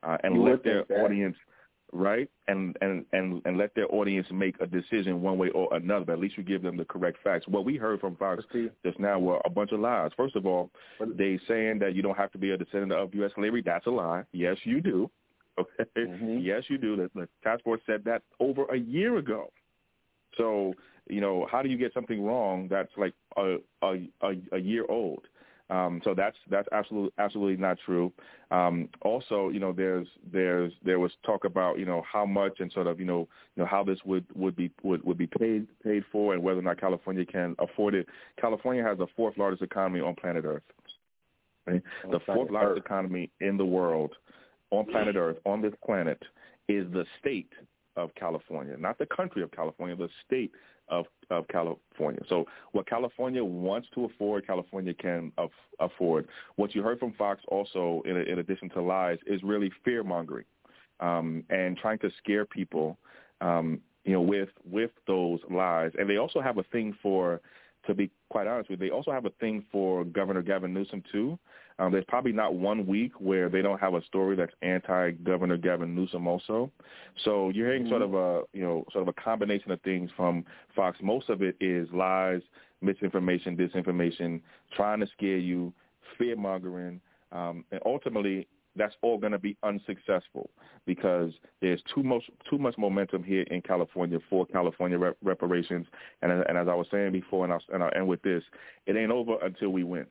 uh, 0.02 0.18
and 0.24 0.34
you 0.34 0.42
let 0.42 0.64
their 0.64 0.84
audience– 1.02 1.36
right? 1.92 2.28
And 2.48 2.76
and 2.80 3.04
and 3.12 3.42
and 3.44 3.58
let 3.58 3.74
their 3.74 3.92
audience 3.94 4.26
make 4.32 4.56
a 4.60 4.66
decision 4.66 5.22
one 5.22 5.38
way 5.38 5.50
or 5.50 5.72
another. 5.74 6.04
But 6.06 6.14
at 6.14 6.18
least 6.18 6.36
you 6.36 6.42
give 6.42 6.62
them 6.62 6.76
the 6.76 6.84
correct 6.84 7.18
facts. 7.22 7.46
What 7.46 7.64
we 7.64 7.76
heard 7.76 8.00
from 8.00 8.16
Fox 8.16 8.42
just 8.84 8.98
now 8.98 9.18
were 9.18 9.40
a 9.44 9.50
bunch 9.50 9.72
of 9.72 9.80
lies. 9.80 10.10
First 10.16 10.36
of 10.36 10.46
all, 10.46 10.70
they 11.16 11.38
saying 11.46 11.78
that 11.80 11.94
you 11.94 12.02
don't 12.02 12.16
have 12.16 12.32
to 12.32 12.38
be 12.38 12.50
a 12.50 12.56
descendant 12.56 12.92
of 12.92 13.14
U.S. 13.14 13.30
slavery. 13.34 13.62
That's 13.64 13.86
a 13.86 13.90
lie. 13.90 14.24
Yes, 14.32 14.56
you 14.64 14.80
do. 14.80 15.10
Okay. 15.58 15.84
Mm-hmm. 15.98 16.38
Yes, 16.38 16.62
you 16.68 16.78
do. 16.78 16.96
The, 16.96 17.10
the 17.14 17.28
task 17.44 17.62
force 17.62 17.82
said 17.84 18.02
that 18.06 18.22
over 18.40 18.64
a 18.72 18.78
year 18.78 19.18
ago. 19.18 19.52
So 20.38 20.72
you 21.08 21.20
know, 21.20 21.46
how 21.50 21.62
do 21.62 21.68
you 21.68 21.76
get 21.76 21.92
something 21.92 22.22
wrong 22.24 22.68
that's 22.68 22.92
like 22.96 23.14
a 23.36 23.56
a 23.82 24.08
a, 24.22 24.32
a 24.52 24.58
year 24.58 24.86
old? 24.88 25.26
Um, 25.70 26.02
so 26.04 26.12
that's 26.14 26.36
that's 26.50 26.68
absolutely 26.72 27.12
absolutely 27.18 27.56
not 27.56 27.78
true. 27.84 28.12
Um, 28.50 28.90
also, 29.00 29.48
you 29.48 29.58
know, 29.58 29.72
there's 29.72 30.06
there's 30.30 30.72
there 30.84 30.98
was 30.98 31.12
talk 31.24 31.44
about 31.44 31.78
you 31.78 31.86
know 31.86 32.02
how 32.10 32.26
much 32.26 32.60
and 32.60 32.70
sort 32.72 32.86
of 32.86 33.00
you 33.00 33.06
know 33.06 33.26
you 33.56 33.62
know 33.62 33.66
how 33.66 33.82
this 33.82 33.98
would 34.04 34.26
would 34.34 34.54
be 34.54 34.70
would, 34.82 35.02
would 35.02 35.16
be 35.16 35.26
paid 35.26 35.66
paid 35.82 36.04
for 36.12 36.34
and 36.34 36.42
whether 36.42 36.58
or 36.58 36.62
not 36.62 36.78
California 36.78 37.24
can 37.24 37.56
afford 37.58 37.94
it. 37.94 38.06
California 38.38 38.82
has 38.82 38.98
the 38.98 39.06
fourth 39.16 39.38
largest 39.38 39.62
economy 39.62 40.00
on 40.00 40.14
planet 40.14 40.44
Earth. 40.44 40.62
Right? 41.66 41.82
The 42.10 42.20
fourth 42.26 42.50
largest 42.50 42.80
Earth. 42.80 42.84
economy 42.84 43.30
in 43.40 43.56
the 43.56 43.64
world 43.64 44.12
on 44.70 44.84
planet 44.84 45.16
Earth 45.16 45.38
on 45.46 45.62
this 45.62 45.74
planet 45.86 46.20
is 46.68 46.90
the 46.92 47.06
state 47.18 47.52
of 47.96 48.14
California, 48.14 48.76
not 48.76 48.98
the 48.98 49.06
country 49.06 49.42
of 49.42 49.50
California, 49.52 49.96
the 49.96 50.08
state 50.26 50.50
of, 50.92 51.06
of 51.30 51.48
California. 51.48 52.20
So 52.28 52.46
what 52.72 52.86
California 52.86 53.42
wants 53.42 53.88
to 53.94 54.04
afford, 54.04 54.46
California 54.46 54.94
can 54.94 55.32
af- 55.38 55.50
afford. 55.80 56.28
What 56.56 56.74
you 56.74 56.82
heard 56.82 56.98
from 57.00 57.12
Fox 57.14 57.42
also, 57.48 58.02
in, 58.04 58.16
in 58.16 58.38
addition 58.38 58.68
to 58.70 58.82
lies, 58.82 59.18
is 59.26 59.42
really 59.42 59.70
fear 59.84 60.04
mongering 60.04 60.44
um, 61.00 61.44
and 61.50 61.76
trying 61.76 61.98
to 62.00 62.10
scare 62.18 62.44
people, 62.44 62.98
um, 63.40 63.80
you 64.04 64.12
know, 64.12 64.20
with 64.20 64.50
with 64.70 64.90
those 65.06 65.40
lies. 65.50 65.92
And 65.98 66.08
they 66.08 66.18
also 66.18 66.40
have 66.40 66.58
a 66.58 66.64
thing 66.64 66.94
for, 67.02 67.40
to 67.86 67.94
be 67.94 68.10
quite 68.28 68.46
honest 68.46 68.68
with 68.68 68.80
you, 68.80 68.88
they 68.88 68.94
also 68.94 69.10
have 69.10 69.26
a 69.26 69.34
thing 69.40 69.64
for 69.72 70.04
Governor 70.04 70.42
Gavin 70.42 70.74
Newsom 70.74 71.02
too. 71.10 71.38
Um, 71.82 71.90
there's 71.90 72.04
probably 72.06 72.30
not 72.30 72.54
one 72.54 72.86
week 72.86 73.10
where 73.18 73.48
they 73.48 73.60
don't 73.60 73.80
have 73.80 73.94
a 73.94 74.04
story 74.04 74.36
that's 74.36 74.52
anti-Governor 74.62 75.56
Gavin 75.56 75.96
Newsom 75.96 76.28
also. 76.28 76.70
So 77.24 77.48
you're 77.48 77.66
hearing 77.66 77.82
mm-hmm. 77.82 77.90
sort 77.90 78.02
of 78.02 78.14
a, 78.14 78.42
you 78.52 78.62
know, 78.62 78.84
sort 78.92 79.02
of 79.02 79.08
a 79.08 79.20
combination 79.20 79.72
of 79.72 79.80
things 79.80 80.08
from 80.16 80.44
Fox. 80.76 80.98
Most 81.02 81.28
of 81.28 81.42
it 81.42 81.56
is 81.60 81.88
lies, 81.92 82.40
misinformation, 82.82 83.56
disinformation, 83.56 84.40
trying 84.76 85.00
to 85.00 85.08
scare 85.08 85.38
you, 85.38 85.72
fear-mongering, 86.18 87.00
um, 87.32 87.64
and 87.72 87.80
ultimately 87.84 88.46
that's 88.76 88.94
all 89.02 89.18
going 89.18 89.32
to 89.32 89.38
be 89.38 89.56
unsuccessful 89.64 90.50
because 90.86 91.32
there's 91.60 91.82
too 91.92 92.04
much 92.04 92.22
too 92.48 92.58
much 92.58 92.78
momentum 92.78 93.24
here 93.24 93.42
in 93.50 93.60
California 93.60 94.18
for 94.30 94.46
California 94.46 94.98
rep- 94.98 95.16
reparations. 95.22 95.86
And, 96.22 96.30
and 96.30 96.56
as 96.56 96.68
I 96.68 96.74
was 96.74 96.86
saying 96.92 97.10
before, 97.10 97.44
and 97.44 97.52
I'll, 97.52 97.62
and 97.72 97.82
I'll 97.82 97.90
end 97.94 98.06
with 98.06 98.22
this, 98.22 98.44
it 98.86 98.96
ain't 98.96 99.10
over 99.10 99.36
until 99.42 99.70
we 99.70 99.82
win. 99.82 100.06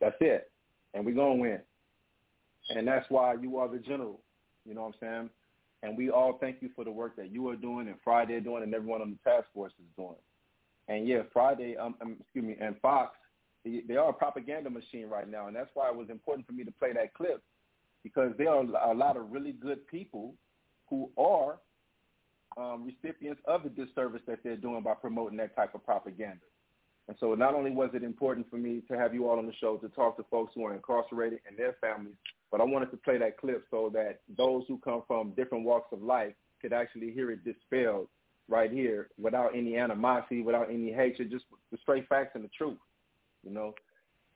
That's 0.00 0.16
it. 0.20 0.50
And 0.94 1.04
we're 1.04 1.14
going 1.14 1.36
to 1.36 1.42
win. 1.42 1.60
And 2.70 2.86
that's 2.86 3.06
why 3.08 3.34
you 3.34 3.58
are 3.58 3.68
the 3.68 3.78
general. 3.78 4.20
You 4.64 4.74
know 4.74 4.82
what 4.82 4.94
I'm 5.00 5.00
saying? 5.00 5.30
And 5.82 5.96
we 5.96 6.10
all 6.10 6.38
thank 6.40 6.56
you 6.60 6.70
for 6.74 6.84
the 6.84 6.90
work 6.90 7.16
that 7.16 7.32
you 7.32 7.48
are 7.48 7.56
doing 7.56 7.88
and 7.88 7.96
Friday 8.04 8.38
doing 8.40 8.62
and 8.62 8.74
everyone 8.74 9.00
on 9.00 9.10
the 9.10 9.30
task 9.30 9.46
force 9.54 9.72
is 9.78 9.86
doing. 9.96 10.16
And 10.88 11.08
yeah, 11.08 11.22
Friday, 11.32 11.76
um, 11.76 11.94
um 12.02 12.16
excuse 12.20 12.44
me, 12.44 12.56
and 12.60 12.76
Fox, 12.80 13.16
they, 13.64 13.82
they 13.86 13.96
are 13.96 14.10
a 14.10 14.12
propaganda 14.12 14.70
machine 14.70 15.08
right 15.08 15.28
now. 15.28 15.46
And 15.46 15.56
that's 15.56 15.70
why 15.74 15.88
it 15.88 15.96
was 15.96 16.10
important 16.10 16.46
for 16.46 16.52
me 16.52 16.64
to 16.64 16.72
play 16.72 16.92
that 16.92 17.14
clip 17.14 17.42
because 18.02 18.32
there 18.38 18.50
are 18.50 18.62
a 18.90 18.94
lot 18.94 19.16
of 19.16 19.30
really 19.30 19.52
good 19.52 19.86
people 19.86 20.34
who 20.88 21.10
are 21.16 21.58
um, 22.56 22.84
recipients 22.84 23.40
of 23.46 23.62
the 23.62 23.68
disservice 23.70 24.22
that 24.26 24.40
they're 24.42 24.56
doing 24.56 24.82
by 24.82 24.94
promoting 24.94 25.38
that 25.38 25.54
type 25.54 25.74
of 25.74 25.84
propaganda. 25.84 26.40
And 27.08 27.16
so 27.18 27.34
not 27.34 27.54
only 27.54 27.70
was 27.70 27.90
it 27.92 28.04
important 28.04 28.48
for 28.50 28.56
me 28.56 28.82
to 28.88 28.96
have 28.96 29.14
you 29.14 29.28
all 29.28 29.38
on 29.38 29.46
the 29.46 29.54
show 29.60 29.76
to 29.78 29.88
talk 29.88 30.16
to 30.16 30.24
folks 30.30 30.52
who 30.54 30.64
are 30.64 30.74
incarcerated 30.74 31.40
and 31.48 31.56
their 31.56 31.76
families, 31.80 32.14
but 32.50 32.60
I 32.60 32.64
wanted 32.64 32.90
to 32.92 32.96
play 32.96 33.18
that 33.18 33.38
clip 33.38 33.64
so 33.70 33.90
that 33.94 34.20
those 34.36 34.64
who 34.68 34.78
come 34.78 35.02
from 35.06 35.30
different 35.32 35.64
walks 35.64 35.92
of 35.92 36.02
life 36.02 36.34
could 36.60 36.72
actually 36.72 37.10
hear 37.12 37.30
it 37.30 37.44
dispelled 37.44 38.08
right 38.48 38.70
here 38.70 39.08
without 39.18 39.56
any 39.56 39.76
animosity, 39.76 40.42
without 40.42 40.70
any 40.70 40.92
hatred, 40.92 41.30
just 41.30 41.44
the 41.70 41.78
straight 41.82 42.08
facts 42.08 42.32
and 42.34 42.44
the 42.44 42.50
truth, 42.56 42.78
you 43.44 43.50
know. 43.52 43.74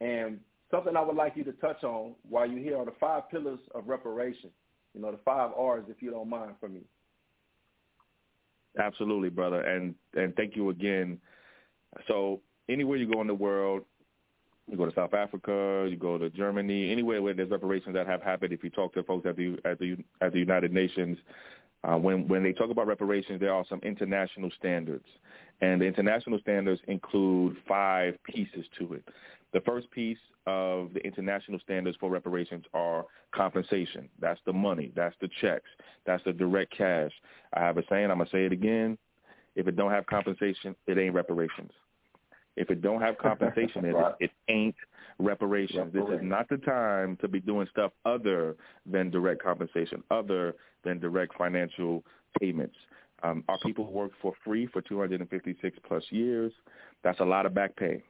And 0.01 0.41
something 0.71 0.97
I 0.97 1.01
would 1.01 1.17
like 1.17 1.37
you 1.37 1.45
to 1.45 1.53
touch 1.53 1.83
on 1.85 2.15
while 2.29 2.49
you're 2.49 2.63
here 2.63 2.79
are 2.79 2.85
the 2.85 2.95
five 3.01 3.29
pillars 3.31 3.59
of 3.75 3.89
reparation, 3.89 4.51
you 4.95 5.01
know, 5.01 5.11
the 5.11 5.19
five 5.25 5.51
R's, 5.57 5.85
if 5.89 6.01
you 6.01 6.11
don't 6.11 6.29
mind, 6.29 6.55
for 6.61 6.69
me. 6.69 6.81
Absolutely, 8.79 9.29
brother, 9.29 9.61
and 9.61 9.95
and 10.15 10.35
thank 10.35 10.57
you 10.57 10.71
again. 10.71 11.21
So 12.09 12.41
anywhere 12.69 12.97
you 12.97 13.11
go 13.11 13.21
in 13.21 13.27
the 13.27 13.35
world, 13.35 13.85
you 14.71 14.77
go 14.77 14.87
to 14.87 14.95
South 14.95 15.15
Africa, 15.15 15.87
you 15.91 15.97
go 15.97 16.17
to 16.17 16.31
Germany, 16.31 16.91
anywhere 16.91 17.21
where 17.21 17.35
there's 17.35 17.51
reparations 17.51 17.95
that 17.95 18.07
have 18.07 18.23
happened. 18.23 18.53
If 18.53 18.65
you 18.65 18.71
talk 18.71 18.95
to 18.95 19.03
folks 19.03 19.27
at 19.27 19.37
the 19.37 19.59
at 19.65 19.79
the 19.79 19.97
at 20.21 20.33
the 20.33 20.39
United 20.39 20.73
Nations, 20.73 21.19
uh, 21.85 21.97
when 21.97 22.27
when 22.29 22.43
they 22.43 22.53
talk 22.53 22.71
about 22.71 22.87
reparations, 22.87 23.41
there 23.41 23.53
are 23.53 23.65
some 23.69 23.81
international 23.83 24.51
standards, 24.59 25.05
and 25.61 25.81
the 25.81 25.85
international 25.85 26.39
standards 26.39 26.81
include 26.89 27.57
five 27.69 28.17
pieces 28.25 28.65
to 28.79 28.95
it. 28.95 29.05
The 29.53 29.61
first 29.61 29.91
piece 29.91 30.19
of 30.47 30.93
the 30.95 31.01
international 31.01 31.61
standards 31.61 31.97
for 32.01 32.11
reparations 32.11 32.65
are 32.73 33.05
compensation. 33.33 34.09
That's 34.19 34.41
the 34.47 34.53
money. 34.53 34.93
That's 34.97 35.15
the 35.21 35.29
checks. 35.41 35.69
That's 36.07 36.25
the 36.25 36.33
direct 36.33 36.77
cash. 36.77 37.13
I 37.53 37.61
have 37.61 37.77
a 37.77 37.83
saying. 37.91 38.11
I'm 38.11 38.19
gonna 38.19 38.31
say 38.31 38.47
it 38.47 38.53
again. 38.53 38.97
If 39.57 39.69
it 39.69 39.77
don't 39.77 39.93
have 39.93 40.07
compensation, 40.07 40.75
it 40.87 40.99
ain't 40.99 41.15
reparations. 41.15 41.71
If 42.57 42.71
it 42.71 42.83
don't 42.83 43.01
have 43.01 43.19
compensation 43.19 43.85
in 43.85 43.97
it, 43.97 44.15
it 44.21 44.31
ain't 44.49 44.77
reparations. 45.19 45.93
This 45.93 46.05
is 46.05 46.21
not 46.23 46.49
the 46.49 46.59
time 46.59 47.17
to 47.21 47.29
be 47.29 47.41
doing 47.41 47.67
stuff 47.71 47.93
other 48.05 48.57
than 48.87 49.11
direct 49.11 49.43
compensation, 49.43 50.03
other 50.11 50.55
than 50.85 50.99
direct 50.99 51.37
financial 51.37 52.05
payments. 52.41 52.77
Um, 53.23 53.45
our 53.49 53.59
people 53.59 53.91
work 53.91 54.13
for 54.21 54.35
free 54.45 54.67
for 54.67 54.83
256 54.83 55.79
plus 55.87 56.05
years. 56.11 56.53
That's 57.03 57.21
a 57.21 57.25
lot 57.25 57.47
of 57.47 57.55
back 57.55 57.75
pay, 57.77 58.03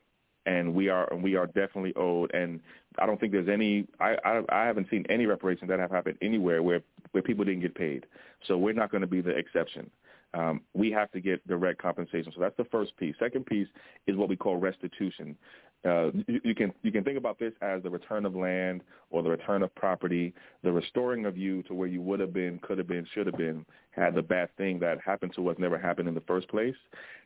and 0.47 0.75
we 0.75 0.89
are 0.89 1.09
we 1.23 1.37
are 1.37 1.47
definitely 1.47 1.93
owed. 1.95 2.35
And 2.35 2.61
I 2.99 3.07
don't 3.07 3.21
think 3.21 3.33
there's 3.33 3.49
any. 3.49 3.87
I 4.01 4.16
I, 4.25 4.43
I 4.49 4.65
haven't 4.65 4.89
seen 4.91 5.05
any 5.09 5.27
reparations 5.27 5.69
that 5.69 5.79
have 5.79 5.91
happened 5.91 6.19
anywhere 6.21 6.62
where 6.62 6.81
where 7.12 7.23
people 7.23 7.45
didn't 7.45 7.61
get 7.61 7.75
paid. 7.77 8.07
So 8.49 8.59
we're 8.59 8.73
not 8.73 8.91
going 8.91 9.03
to 9.03 9.07
be 9.07 9.21
the 9.21 9.31
exception. 9.31 9.89
Um, 10.35 10.61
we 10.74 10.90
have 10.90 11.11
to 11.12 11.20
get 11.20 11.47
direct 11.47 11.81
compensation. 11.81 12.32
So 12.35 12.40
that's 12.40 12.56
the 12.56 12.65
first 12.65 12.97
piece. 12.97 13.15
Second 13.19 13.47
piece 13.47 13.69
is 14.06 14.16
what 14.16 14.28
we 14.28 14.36
call 14.36 14.56
restitution. 14.56 15.36
Uh, 15.85 16.11
you, 16.27 16.40
you, 16.44 16.55
can 16.55 16.73
you 16.82 16.90
can 16.90 17.05
think 17.05 17.19
about 17.19 17.39
this 17.39 17.52
as 17.61 17.82
the 17.82 17.90
return 17.90 18.24
of 18.24 18.35
land 18.35 18.82
or 19.11 19.23
the 19.23 19.28
return 19.28 19.62
of 19.62 19.74
property, 19.74 20.32
the 20.62 20.73
restoring 20.73 21.27
of 21.27 21.36
you 21.36 21.62
to 21.65 21.74
where 21.74 21.89
you 21.89 22.01
would 22.01 22.20
have 22.20 22.32
been, 22.32 22.59
could 22.61 22.78
have 22.78 22.89
been, 22.89 23.06
should 23.12 23.27
have 23.27 23.36
been, 23.36 23.65
had 23.90 24.15
the 24.15 24.23
bad 24.23 24.48
thing 24.56 24.78
that 24.78 24.98
happened 25.05 25.32
to 25.36 25.48
us 25.51 25.56
never 25.59 25.78
happened 25.78 26.09
in 26.09 26.15
the 26.15 26.23
first 26.23 26.48
place, 26.48 26.74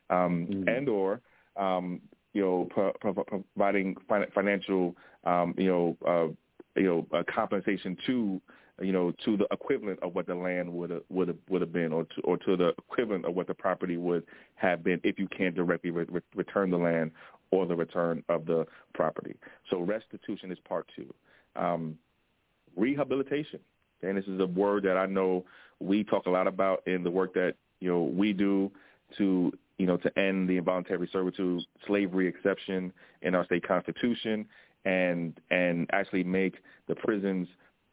um, 0.09 0.47
mm-hmm. 0.51 0.67
and 0.67 0.89
or 0.89 1.21
um, 1.55 2.01
you 2.33 2.41
know 2.41 2.67
pro- 2.69 2.93
pro- 2.99 3.23
providing 3.55 3.95
financial 4.35 4.93
um, 5.23 5.55
you 5.57 5.67
know 5.67 5.97
uh, 6.05 6.79
you 6.79 6.87
know 6.87 7.07
uh, 7.17 7.23
compensation 7.33 7.97
to 8.05 8.41
you 8.81 8.91
know, 8.91 9.11
to 9.25 9.37
the 9.37 9.47
equivalent 9.51 9.99
of 10.01 10.15
what 10.15 10.27
the 10.27 10.35
land 10.35 10.71
would 10.71 10.89
have 10.89 11.01
would 11.09 11.27
have 11.27 11.37
would 11.49 11.61
have 11.61 11.73
been, 11.73 11.91
or 11.91 12.03
to 12.03 12.21
or 12.21 12.37
to 12.37 12.55
the 12.55 12.69
equivalent 12.77 13.25
of 13.25 13.35
what 13.35 13.47
the 13.47 13.53
property 13.53 13.97
would 13.97 14.23
have 14.55 14.83
been 14.83 14.99
if 15.03 15.19
you 15.19 15.27
can't 15.27 15.55
directly 15.55 15.91
re- 15.91 16.05
return 16.35 16.69
the 16.69 16.77
land 16.77 17.11
or 17.51 17.65
the 17.65 17.75
return 17.75 18.23
of 18.29 18.45
the 18.45 18.65
property. 18.93 19.35
So 19.69 19.81
restitution 19.81 20.51
is 20.51 20.59
part 20.67 20.89
two. 20.95 21.13
Um, 21.55 21.97
rehabilitation, 22.75 23.59
and 24.01 24.17
this 24.17 24.25
is 24.25 24.39
a 24.39 24.45
word 24.45 24.83
that 24.83 24.97
I 24.97 25.05
know 25.05 25.45
we 25.79 26.03
talk 26.03 26.25
a 26.25 26.29
lot 26.29 26.47
about 26.47 26.83
in 26.87 27.03
the 27.03 27.11
work 27.11 27.33
that 27.33 27.55
you 27.79 27.89
know 27.89 28.03
we 28.03 28.33
do 28.33 28.71
to 29.17 29.51
you 29.77 29.85
know 29.85 29.97
to 29.97 30.19
end 30.19 30.49
the 30.49 30.57
involuntary 30.57 31.09
servitude 31.11 31.63
slavery 31.87 32.27
exception 32.27 32.93
in 33.21 33.35
our 33.35 33.45
state 33.45 33.67
constitution 33.67 34.45
and 34.85 35.39
and 35.51 35.89
actually 35.91 36.23
make 36.23 36.55
the 36.87 36.95
prisons 36.95 37.47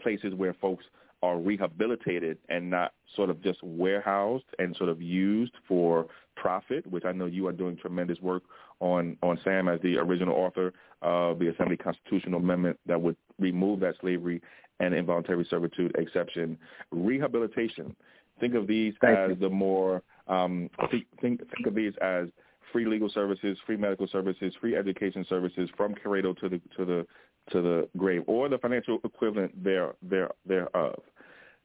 places 0.06 0.34
where 0.36 0.54
folks 0.54 0.84
are 1.20 1.36
rehabilitated 1.36 2.38
and 2.48 2.70
not 2.70 2.92
sort 3.16 3.28
of 3.28 3.42
just 3.42 3.60
warehoused 3.64 4.44
and 4.60 4.76
sort 4.76 4.88
of 4.88 5.02
used 5.02 5.54
for 5.66 6.06
profit, 6.36 6.86
which 6.86 7.04
I 7.04 7.10
know 7.10 7.26
you 7.26 7.48
are 7.48 7.52
doing 7.52 7.76
tremendous 7.76 8.20
work 8.20 8.44
on, 8.78 9.16
on 9.20 9.36
Sam 9.42 9.66
as 9.66 9.80
the 9.80 9.98
original 9.98 10.36
author 10.36 10.72
of 11.02 11.40
the 11.40 11.48
Assembly 11.48 11.76
Constitutional 11.76 12.38
Amendment 12.38 12.78
that 12.86 13.02
would 13.02 13.16
remove 13.40 13.80
that 13.80 13.96
slavery 14.00 14.40
and 14.78 14.94
involuntary 14.94 15.44
servitude 15.50 15.92
exception. 15.98 16.56
Rehabilitation. 16.92 17.96
Think 18.38 18.54
of 18.54 18.68
these 18.68 18.94
Thank 19.00 19.18
as 19.18 19.30
you. 19.30 19.34
the 19.34 19.48
more 19.48 20.04
um, 20.28 20.70
think, 20.92 21.06
think 21.20 21.40
think 21.40 21.66
of 21.66 21.74
these 21.74 21.94
as 22.00 22.28
free 22.70 22.86
legal 22.86 23.08
services, 23.08 23.58
free 23.66 23.76
medical 23.76 24.06
services, 24.06 24.54
free 24.60 24.76
education 24.76 25.26
services 25.28 25.68
from 25.76 25.94
cradle 25.94 26.34
to 26.36 26.48
the 26.48 26.60
to 26.76 26.84
the 26.84 27.06
to 27.50 27.62
the 27.62 27.88
grave, 27.96 28.22
or 28.26 28.48
the 28.48 28.58
financial 28.58 28.98
equivalent 29.04 29.52
there, 29.62 29.94
there, 30.02 30.30
thereof. 30.46 31.00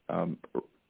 Um, 0.10 0.38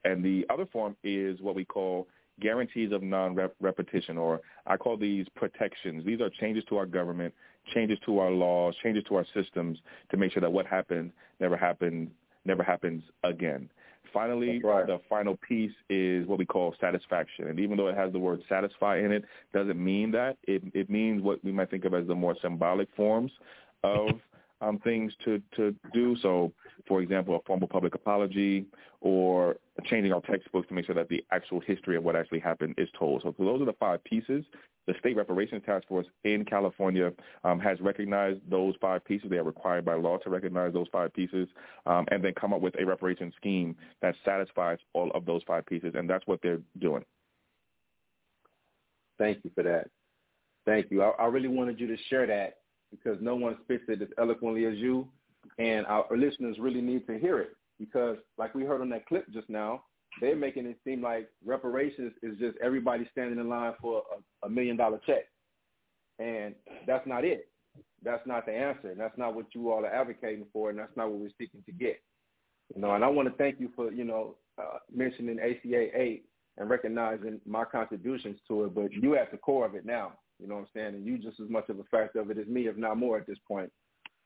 and 0.03 0.23
the 0.23 0.45
other 0.49 0.65
form 0.65 0.95
is 1.03 1.39
what 1.41 1.55
we 1.55 1.63
call 1.63 2.07
guarantees 2.39 2.91
of 2.91 3.03
non-repetition, 3.03 4.17
or 4.17 4.41
I 4.65 4.77
call 4.77 4.97
these 4.97 5.27
protections. 5.35 6.05
These 6.05 6.21
are 6.21 6.29
changes 6.29 6.63
to 6.69 6.77
our 6.77 6.85
government, 6.85 7.33
changes 7.73 7.99
to 8.05 8.19
our 8.19 8.31
laws, 8.31 8.73
changes 8.81 9.03
to 9.09 9.15
our 9.15 9.25
systems 9.33 9.77
to 10.09 10.17
make 10.17 10.31
sure 10.33 10.41
that 10.41 10.51
what 10.51 10.65
happened 10.65 11.11
never 11.39 11.55
happened, 11.55 12.09
never 12.45 12.63
happens 12.63 13.03
again. 13.23 13.69
Finally, 14.11 14.59
right. 14.63 14.87
the 14.87 14.99
final 15.07 15.37
piece 15.47 15.71
is 15.89 16.27
what 16.27 16.37
we 16.37 16.45
call 16.45 16.75
satisfaction. 16.81 17.47
And 17.47 17.59
even 17.59 17.77
though 17.77 17.87
it 17.87 17.95
has 17.95 18.11
the 18.11 18.19
word 18.19 18.41
satisfy 18.49 18.97
in 18.99 19.11
it, 19.11 19.23
doesn't 19.53 19.81
mean 19.81 20.11
that. 20.11 20.37
It, 20.43 20.63
it 20.73 20.89
means 20.89 21.21
what 21.21 21.43
we 21.45 21.51
might 21.51 21.69
think 21.69 21.85
of 21.85 21.93
as 21.93 22.07
the 22.07 22.15
more 22.15 22.35
symbolic 22.41 22.89
forms 22.95 23.31
of 23.83 24.09
um, 24.61 24.79
things 24.79 25.13
to, 25.25 25.41
to 25.55 25.75
do. 25.93 26.15
So, 26.21 26.53
for 26.87 27.01
example, 27.01 27.35
a 27.35 27.39
formal 27.45 27.67
public 27.67 27.95
apology 27.95 28.65
or 29.01 29.57
changing 29.85 30.13
our 30.13 30.21
textbooks 30.21 30.67
to 30.69 30.73
make 30.73 30.85
sure 30.85 30.95
that 30.95 31.09
the 31.09 31.23
actual 31.31 31.59
history 31.59 31.97
of 31.97 32.03
what 32.03 32.15
actually 32.15 32.39
happened 32.39 32.75
is 32.77 32.89
told. 32.97 33.21
So, 33.23 33.35
those 33.37 33.61
are 33.61 33.65
the 33.65 33.73
five 33.73 34.03
pieces. 34.03 34.45
The 34.87 34.95
State 34.99 35.15
Reparations 35.15 35.61
Task 35.65 35.87
Force 35.87 36.07
in 36.23 36.43
California 36.43 37.11
um, 37.43 37.59
has 37.59 37.79
recognized 37.81 38.39
those 38.49 38.73
five 38.81 39.05
pieces. 39.05 39.29
They 39.29 39.37
are 39.37 39.43
required 39.43 39.85
by 39.85 39.93
law 39.93 40.17
to 40.17 40.29
recognize 40.29 40.73
those 40.73 40.87
five 40.91 41.13
pieces 41.13 41.47
um, 41.85 42.05
and 42.11 42.23
then 42.23 42.33
come 42.33 42.51
up 42.51 42.61
with 42.61 42.73
a 42.79 42.85
reparation 42.85 43.31
scheme 43.37 43.75
that 44.01 44.15
satisfies 44.25 44.79
all 44.93 45.11
of 45.11 45.25
those 45.25 45.43
five 45.45 45.65
pieces, 45.65 45.93
and 45.95 46.09
that's 46.09 46.25
what 46.25 46.39
they're 46.41 46.61
doing. 46.79 47.05
Thank 49.19 49.39
you 49.43 49.51
for 49.53 49.63
that. 49.63 49.87
Thank 50.65 50.89
you. 50.89 51.03
I, 51.03 51.09
I 51.09 51.25
really 51.27 51.47
wanted 51.47 51.79
you 51.79 51.87
to 51.87 51.97
share 52.09 52.25
that 52.27 52.60
because 52.91 53.17
no 53.21 53.35
one 53.35 53.57
spits 53.63 53.83
it 53.87 54.01
as 54.01 54.09
eloquently 54.17 54.65
as 54.65 54.75
you, 54.75 55.07
and 55.57 55.85
our 55.87 56.05
listeners 56.15 56.57
really 56.59 56.81
need 56.81 57.07
to 57.07 57.17
hear 57.17 57.39
it 57.39 57.55
because, 57.79 58.17
like 58.37 58.53
we 58.53 58.63
heard 58.63 58.81
on 58.81 58.89
that 58.89 59.07
clip 59.07 59.25
just 59.33 59.49
now, 59.49 59.83
they're 60.19 60.35
making 60.35 60.65
it 60.65 60.77
seem 60.83 61.01
like 61.01 61.29
reparations 61.45 62.11
is 62.21 62.37
just 62.37 62.57
everybody 62.61 63.07
standing 63.11 63.39
in 63.39 63.47
line 63.47 63.73
for 63.81 64.03
a, 64.43 64.45
a 64.45 64.49
million 64.49 64.75
dollar 64.75 64.99
check, 65.05 65.25
and 66.19 66.53
that's 66.85 67.07
not 67.07 67.23
it. 67.23 67.47
That's 68.03 68.25
not 68.27 68.45
the 68.45 68.51
answer. 68.51 68.89
And 68.89 68.99
that's 68.99 69.17
not 69.17 69.35
what 69.35 69.45
you 69.53 69.71
all 69.71 69.85
are 69.85 69.93
advocating 69.93 70.45
for, 70.51 70.69
and 70.69 70.77
that's 70.77 70.95
not 70.97 71.09
what 71.09 71.19
we're 71.19 71.29
seeking 71.37 71.63
to 71.65 71.71
get. 71.71 72.01
You 72.75 72.81
know, 72.81 72.93
and 72.95 73.03
I 73.03 73.07
want 73.07 73.29
to 73.29 73.35
thank 73.35 73.59
you 73.59 73.69
for 73.75 73.91
you 73.91 74.03
know 74.03 74.35
uh, 74.57 74.79
mentioning 74.93 75.39
ACA 75.39 76.01
8 76.01 76.25
and 76.57 76.69
recognizing 76.69 77.39
my 77.45 77.63
contributions 77.63 78.37
to 78.47 78.65
it, 78.65 78.75
but 78.75 78.91
you 78.91 79.15
at 79.15 79.31
the 79.31 79.37
core 79.37 79.65
of 79.65 79.75
it 79.75 79.85
now. 79.85 80.13
You 80.41 80.47
know 80.47 80.55
what 80.55 80.61
I'm 80.61 80.67
saying? 80.73 80.95
And 80.95 81.05
you 81.05 81.17
just 81.17 81.39
as 81.39 81.49
much 81.49 81.69
of 81.69 81.79
a 81.79 81.83
factor 81.83 82.19
of 82.19 82.31
it 82.31 82.37
as 82.37 82.47
me, 82.47 82.67
if 82.67 82.75
not 82.75 82.97
more 82.97 83.17
at 83.17 83.27
this 83.27 83.37
point. 83.47 83.71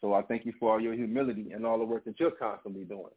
So 0.02 0.14
I 0.14 0.22
thank 0.22 0.46
you 0.46 0.54
for 0.60 0.72
all 0.72 0.80
your 0.80 0.94
humility 0.94 1.52
and 1.54 1.66
all 1.66 1.78
the 1.78 1.86
work 1.86 2.06
that 2.06 2.20
you're 2.20 2.32
constantly 2.32 2.84
doing. 2.84 3.14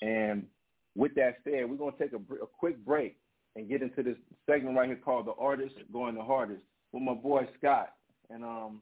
And 0.00 0.46
with 0.94 1.14
that 1.16 1.36
said, 1.44 1.68
we're 1.68 1.76
going 1.76 1.92
to 1.92 1.98
take 1.98 2.12
a, 2.12 2.34
a 2.34 2.46
quick 2.58 2.82
break 2.84 3.16
and 3.56 3.68
get 3.68 3.82
into 3.82 4.02
this 4.02 4.16
segment 4.46 4.76
right 4.76 4.86
here 4.86 4.96
called 4.96 5.26
The 5.26 5.34
Artist 5.38 5.74
Going 5.92 6.14
the 6.14 6.22
Hardest 6.22 6.62
with 6.92 7.02
my 7.02 7.14
boy 7.14 7.46
Scott. 7.58 7.90
And 8.30 8.44
um, 8.44 8.80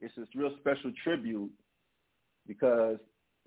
it's 0.00 0.14
this 0.16 0.28
real 0.34 0.54
special 0.60 0.92
tribute 1.04 1.50
because 2.46 2.98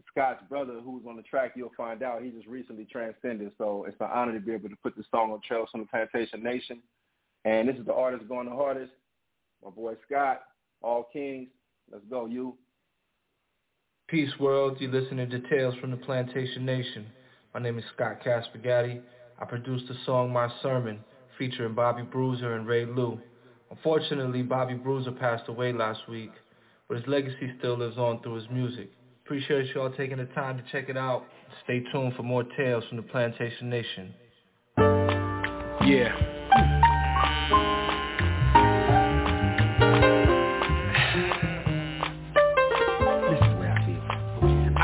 Scott's 0.10 0.44
brother, 0.50 0.80
who's 0.84 1.04
on 1.08 1.16
the 1.16 1.24
track, 1.24 1.54
you'll 1.56 1.72
find 1.76 2.04
out, 2.04 2.24
he 2.24 2.30
just 2.30 2.48
recently 2.48 2.86
transcended. 2.86 3.52
So 3.58 3.86
it's 3.88 4.00
an 4.00 4.10
honor 4.14 4.34
to 4.34 4.40
be 4.40 4.54
able 4.54 4.70
to 4.70 4.76
put 4.84 4.96
this 4.96 5.06
song 5.12 5.32
on 5.32 5.40
Tales 5.48 5.70
from 5.72 5.82
the 5.82 5.88
Plantation 5.88 6.44
Nation. 6.44 6.82
And 7.46 7.68
this 7.68 7.78
is 7.78 7.86
the 7.86 7.94
artist 7.94 8.28
going 8.28 8.48
the 8.48 8.56
hardest. 8.56 8.92
My 9.64 9.72
boy 9.72 9.94
Scott, 10.08 10.42
All 10.82 11.08
Kings. 11.12 11.50
Let's 11.92 12.04
go, 12.10 12.26
you. 12.26 12.56
Peace, 14.08 14.32
world. 14.40 14.78
You 14.80 14.90
listening 14.90 15.30
to 15.30 15.40
Tales 15.50 15.76
from 15.80 15.92
the 15.92 15.98
Plantation 15.98 16.66
Nation. 16.66 17.08
My 17.54 17.60
name 17.60 17.78
is 17.78 17.86
Scott 17.96 18.22
Caspagatti. 18.26 19.02
I 19.40 19.46
produced 19.46 19.88
the 19.88 19.96
song 20.06 20.32
My 20.32 20.52
Sermon, 20.62 21.00
featuring 21.38 21.74
Bobby 21.74 22.04
Bruiser 22.04 22.56
and 22.56 22.68
Ray 22.68 22.86
Lou. 22.86 23.20
Unfortunately, 23.72 24.44
Bobby 24.44 24.74
Bruiser 24.76 25.12
passed 25.12 25.48
away 25.48 25.74
last 25.74 26.02
week, 26.10 26.32
but 26.88 26.98
his 26.98 27.08
legacy 27.08 27.54
still 27.58 27.78
lives 27.78 27.98
on 27.98 28.22
through 28.22 28.36
his 28.36 28.50
music. 28.52 28.92
Appreciate 29.26 29.74
you 29.74 29.82
all 29.82 29.92
taking 29.92 30.18
the 30.18 30.26
time 30.26 30.58
to 30.58 30.64
check 30.72 30.90
it 30.90 30.98
out. 30.98 31.26
Stay 31.64 31.82
tuned 31.92 32.14
for 32.16 32.24
more 32.24 32.44
tales 32.44 32.84
from 32.90 32.98
the 32.98 33.04
Plantation 33.04 33.70
Nation. 33.70 34.14
Yeah. 35.88 36.90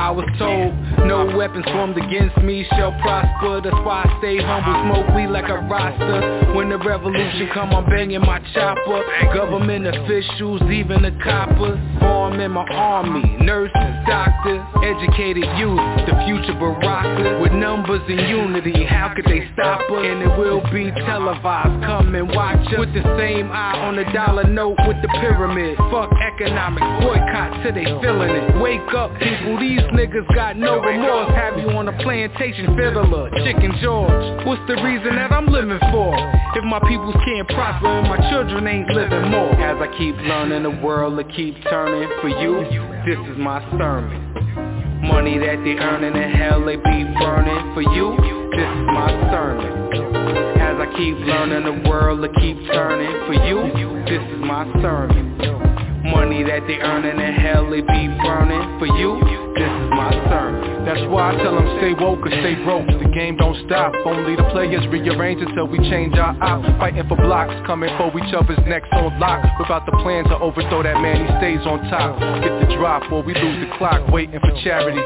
I 0.08 0.12
was 0.12 0.24
told 0.40 0.72
no 1.06 1.36
weapons 1.36 1.66
formed 1.66 1.98
against 1.98 2.38
me 2.38 2.66
shall 2.70 2.94
prosper. 3.02 3.60
That's 3.60 3.76
why 3.84 4.08
I 4.08 4.18
stay 4.20 4.38
humble, 4.38 4.72
smoke 4.88 5.14
weed 5.14 5.28
like 5.28 5.50
a 5.50 5.60
roster. 5.68 6.54
When 6.56 6.70
the 6.70 6.78
revolution 6.78 7.50
come, 7.54 7.76
I'm 7.76 7.84
banging 7.90 8.22
my 8.22 8.40
chopper. 8.54 9.04
Government 9.34 9.86
officials, 9.86 10.62
even 10.72 11.02
the 11.02 11.12
coppers. 11.22 11.78
Form 12.00 12.40
in 12.40 12.52
my 12.52 12.64
army, 12.72 13.36
nurses, 13.44 14.08
doctors 14.08 14.64
Educated 14.84 15.44
youth, 15.60 15.84
the 16.08 16.16
future 16.24 16.56
Baraka. 16.56 17.42
With 17.42 17.52
numbers 17.52 18.02
and 18.08 18.30
unity, 18.30 18.86
how 18.86 19.12
could 19.14 19.26
they 19.26 19.50
stop 19.54 19.82
us? 19.82 20.06
And 20.06 20.22
it 20.22 20.38
will 20.38 20.62
be 20.72 20.92
televised, 21.04 21.84
come 21.84 22.16
and 22.16 22.30
watch 22.30 22.66
us. 22.72 22.80
With 22.80 22.94
the 22.94 23.04
same 23.20 23.52
eye 23.52 23.76
on 23.84 23.98
the 23.98 24.06
dollar 24.14 24.46
note 24.46 24.78
with 24.88 24.96
the 25.02 25.10
pyramid. 25.20 25.76
Fuck 25.92 26.12
economics, 26.14 26.88
boycott 27.04 27.64
till 27.64 27.74
they 27.74 27.86
feeling 28.00 28.32
it. 28.32 28.62
Wake 28.62 28.94
up 28.96 29.12
people, 29.20 29.60
these 29.60 29.84
niggas 29.98 30.28
got 30.36 30.56
no 30.56 30.80
remorse. 30.80 31.34
Have 31.34 31.58
you 31.58 31.70
on 31.74 31.88
a 31.88 31.98
plantation 32.04 32.78
fiddler, 32.78 33.32
Chicken 33.44 33.74
George. 33.82 34.46
What's 34.46 34.62
the 34.68 34.78
reason 34.86 35.16
that 35.16 35.32
I'm 35.32 35.48
living 35.48 35.80
for? 35.92 36.14
If 36.56 36.64
my 36.64 36.80
peoples 36.88 37.18
can't 37.26 37.48
prosper 37.50 37.88
and 37.88 38.08
my 38.08 38.30
children 38.30 38.68
ain't 38.68 38.90
living 38.90 39.32
more. 39.32 39.50
As 39.58 39.82
I 39.82 39.90
keep 39.98 40.16
learning 40.16 40.64
the 40.64 40.86
world 40.86 41.18
will 41.18 41.24
keep 41.36 41.56
turning 41.64 42.10
For 42.22 42.30
you, 42.30 42.62
this 43.10 43.18
is 43.34 43.38
my 43.38 43.60
sermon. 43.78 45.02
Money 45.02 45.40
that 45.40 45.58
they 45.66 45.78
earning 45.82 46.16
in 46.16 46.32
hell 46.32 46.64
they 46.64 46.76
be 46.76 47.04
burning 47.18 47.74
For 47.74 47.82
you, 47.82 48.16
this 48.54 48.70
is 48.70 48.86
my 48.94 49.10
sermon. 49.34 49.98
As 50.62 50.78
I 50.78 50.94
keep 50.96 51.18
learning 51.26 51.66
the 51.66 51.90
world 51.90 52.20
will 52.20 52.34
keep 52.38 52.58
turning 52.70 53.26
For 53.26 53.34
you, 53.34 54.06
this 54.06 54.22
is 54.22 54.46
my 54.46 54.64
sermon 54.82 55.67
Money 56.12 56.44
that 56.44 56.66
they 56.68 56.80
earning 56.80 57.20
in 57.20 57.34
hell 57.34 57.70
they 57.70 57.82
be 57.82 58.08
burning 58.24 58.80
For 58.80 58.88
you, 58.88 59.20
this 59.56 59.70
is 59.70 59.90
my 59.92 60.12
sermon 60.30 60.77
That's 60.88 61.04
why 61.12 61.36
I 61.36 61.44
tell 61.44 61.52
them 61.52 61.68
stay 61.84 61.92
woke 62.00 62.24
or 62.24 62.32
stay 62.32 62.56
broke. 62.64 62.88
The 62.88 63.12
game 63.12 63.36
don't 63.36 63.60
stop. 63.68 63.92
Only 64.08 64.40
the 64.40 64.48
players 64.56 64.88
rearrange 64.88 65.44
until 65.44 65.68
we 65.68 65.84
change 65.92 66.16
our 66.16 66.32
op. 66.40 66.64
Fighting 66.80 67.04
for 67.12 67.20
blocks, 67.20 67.52
coming 67.68 67.92
for 68.00 68.08
each 68.16 68.32
other's 68.32 68.64
necks 68.64 68.88
on 68.96 69.20
lock. 69.20 69.44
Without 69.60 69.84
the 69.86 69.92
plan 70.00 70.24
to 70.32 70.40
overthrow 70.40 70.84
that 70.88 70.96
man, 71.04 71.28
he 71.28 71.30
stays 71.44 71.60
on 71.68 71.84
top. 71.92 72.16
Get 72.40 72.56
the 72.64 72.76
drop 72.80 73.04
or 73.12 73.20
we 73.22 73.36
lose 73.36 73.68
the 73.68 73.78
clock, 73.78 74.00
waiting 74.16 74.40
for 74.40 74.56
charity. 74.64 75.04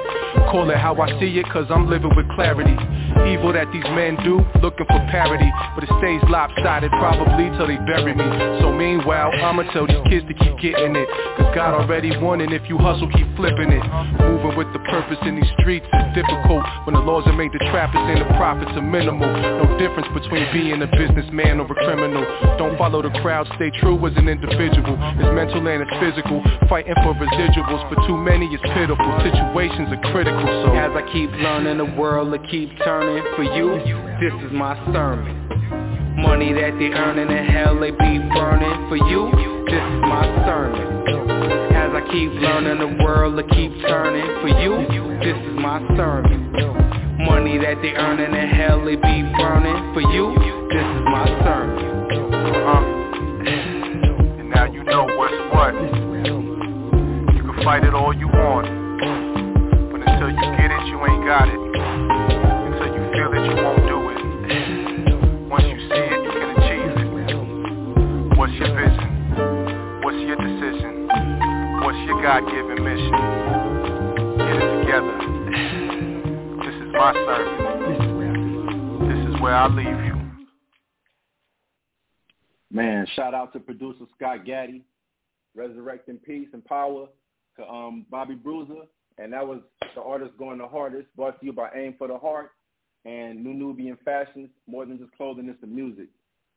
Call 0.53 0.69
it 0.69 0.77
how 0.77 0.93
I 1.01 1.17
see 1.19 1.33
it, 1.41 1.49
cause 1.49 1.65
I'm 1.73 1.89
living 1.89 2.13
with 2.15 2.29
clarity. 2.37 2.77
Evil 3.25 3.51
that 3.53 3.65
these 3.73 3.89
men 3.97 4.21
do, 4.21 4.37
looking 4.61 4.85
for 4.85 5.01
parity. 5.09 5.49
But 5.73 5.89
it 5.89 5.91
stays 5.97 6.21
lopsided, 6.29 6.93
probably 7.01 7.49
till 7.57 7.65
they 7.65 7.81
bury 7.89 8.13
me. 8.13 8.23
So 8.61 8.69
meanwhile, 8.69 9.33
I'ma 9.33 9.65
tell 9.73 9.87
these 9.89 10.05
kids 10.05 10.29
to 10.29 10.35
keep 10.37 10.61
getting 10.61 10.93
it. 10.93 11.09
Cause 11.41 11.55
God 11.57 11.73
already 11.73 12.13
won, 12.21 12.41
and 12.41 12.53
if 12.53 12.69
you 12.69 12.77
hustle, 12.77 13.09
keep 13.09 13.25
flipping 13.35 13.73
it. 13.73 13.83
Moving 14.21 14.53
with 14.55 14.69
the 14.77 14.79
purpose 14.85 15.17
in 15.25 15.41
these 15.41 15.51
streets 15.57 15.70
is 15.79 16.05
difficult. 16.11 16.65
When 16.83 16.95
the 16.95 17.05
laws 17.05 17.23
are 17.27 17.37
made, 17.37 17.53
the 17.53 17.63
trappers 17.71 18.03
and 18.03 18.19
the 18.19 18.29
profits 18.35 18.71
are 18.75 18.83
minimal. 18.83 19.31
No 19.31 19.77
difference 19.79 20.07
between 20.11 20.43
being 20.51 20.81
a 20.81 20.87
businessman 20.87 21.59
or 21.59 21.69
a 21.69 21.77
criminal. 21.87 22.25
Don't 22.57 22.77
follow 22.77 23.01
the 23.01 23.13
crowd, 23.21 23.47
stay 23.55 23.71
true 23.79 23.95
as 24.05 24.13
an 24.17 24.27
individual. 24.27 24.97
It's 25.15 25.31
mental 25.31 25.63
and 25.63 25.83
it's 25.85 25.95
physical. 26.03 26.43
Fighting 26.67 26.95
for 27.05 27.15
residuals, 27.15 27.87
for 27.87 27.95
too 28.07 28.17
many 28.17 28.47
it's 28.51 28.63
pitiful. 28.75 29.11
Situations 29.23 29.87
are 29.95 30.03
critical, 30.11 30.43
so 30.65 30.75
as 30.75 30.91
I 30.91 31.03
keep 31.13 31.31
learning, 31.31 31.77
the 31.77 31.89
world 31.95 32.31
will 32.31 32.43
keep 32.49 32.69
turning. 32.83 33.23
For 33.35 33.43
you, 33.43 33.79
this 34.19 34.33
is 34.43 34.51
my 34.51 34.75
sermon. 34.91 35.47
Money 36.17 36.53
that 36.53 36.75
they 36.77 36.91
earning 36.91 37.29
in 37.31 37.45
hell 37.45 37.79
they 37.79 37.91
be 37.91 38.19
burning. 38.35 38.89
For 38.89 38.97
you, 38.97 39.31
this 39.65 39.79
is 39.79 40.01
my 40.01 40.25
sermon. 40.45 41.30
As 41.91 41.97
I 41.97 42.07
keep 42.07 42.31
learning, 42.39 42.79
the 42.79 43.03
world 43.03 43.35
will 43.35 43.43
keep 43.43 43.69
turning. 43.81 44.23
For 44.39 44.47
you, 44.47 44.87
this 45.19 45.35
is 45.35 45.59
my 45.59 45.77
sermon. 45.97 46.53
Money 47.25 47.57
that 47.57 47.81
they 47.81 47.91
earning 47.91 48.33
in 48.33 48.47
hell 48.47 48.79
they 48.85 48.95
be 48.95 49.23
burning. 49.35 49.91
For 49.91 49.99
you, 49.99 50.31
this 50.71 50.87
is 50.87 51.03
my 51.03 51.27
sermon. 51.43 51.83
Uh, 52.63 52.79
and 54.39 54.49
now 54.49 54.71
you 54.71 54.85
know 54.85 55.03
what's 55.03 55.35
what. 55.51 55.73
You 57.35 57.43
can 57.43 57.59
fight 57.65 57.83
it 57.83 57.93
all 57.93 58.13
you 58.15 58.27
want, 58.27 58.67
but 59.91 59.99
until 60.07 60.29
you 60.29 60.39
get 60.55 60.71
it, 60.71 60.87
you 60.87 60.95
ain't 60.95 61.25
got 61.27 61.49
it. 61.49 61.59
Until 61.59 62.87
you 62.87 63.03
feel 63.11 63.33
it, 63.35 63.43
you 63.49 63.55
won't 63.61 63.80
God-given 72.21 72.83
mission? 72.83 73.11
Get 74.37 74.61
it 74.61 74.79
together. 74.81 75.13
This 76.63 76.75
is 76.75 76.93
my 76.93 77.13
sermon. 77.13 79.09
This 79.09 79.21
is 79.33 79.41
where 79.41 79.55
I 79.55 79.67
leave 79.67 80.05
you. 80.05 80.11
Man, 82.69 83.07
shout 83.15 83.33
out 83.33 83.51
to 83.53 83.59
producer 83.59 84.05
Scott 84.15 84.45
Gaddy, 84.45 84.83
resurrecting 85.55 86.17
peace 86.17 86.47
and 86.53 86.63
power 86.63 87.07
to 87.57 87.67
um, 87.67 88.05
Bobby 88.11 88.35
Bruiser, 88.35 88.85
and 89.17 89.33
that 89.33 89.45
was 89.45 89.61
the 89.95 90.01
artist 90.01 90.37
going 90.37 90.59
the 90.59 90.67
hardest, 90.67 91.07
brought 91.15 91.39
to 91.39 91.45
you 91.45 91.53
by 91.53 91.69
Aim 91.75 91.95
for 91.97 92.07
the 92.07 92.19
Heart 92.19 92.51
and 93.03 93.43
New 93.43 93.55
Nubian 93.55 93.97
Fashions. 94.05 94.49
More 94.67 94.85
than 94.85 94.99
just 94.99 95.11
clothing, 95.17 95.49
it's 95.49 95.63
a 95.63 95.67
music. 95.67 96.09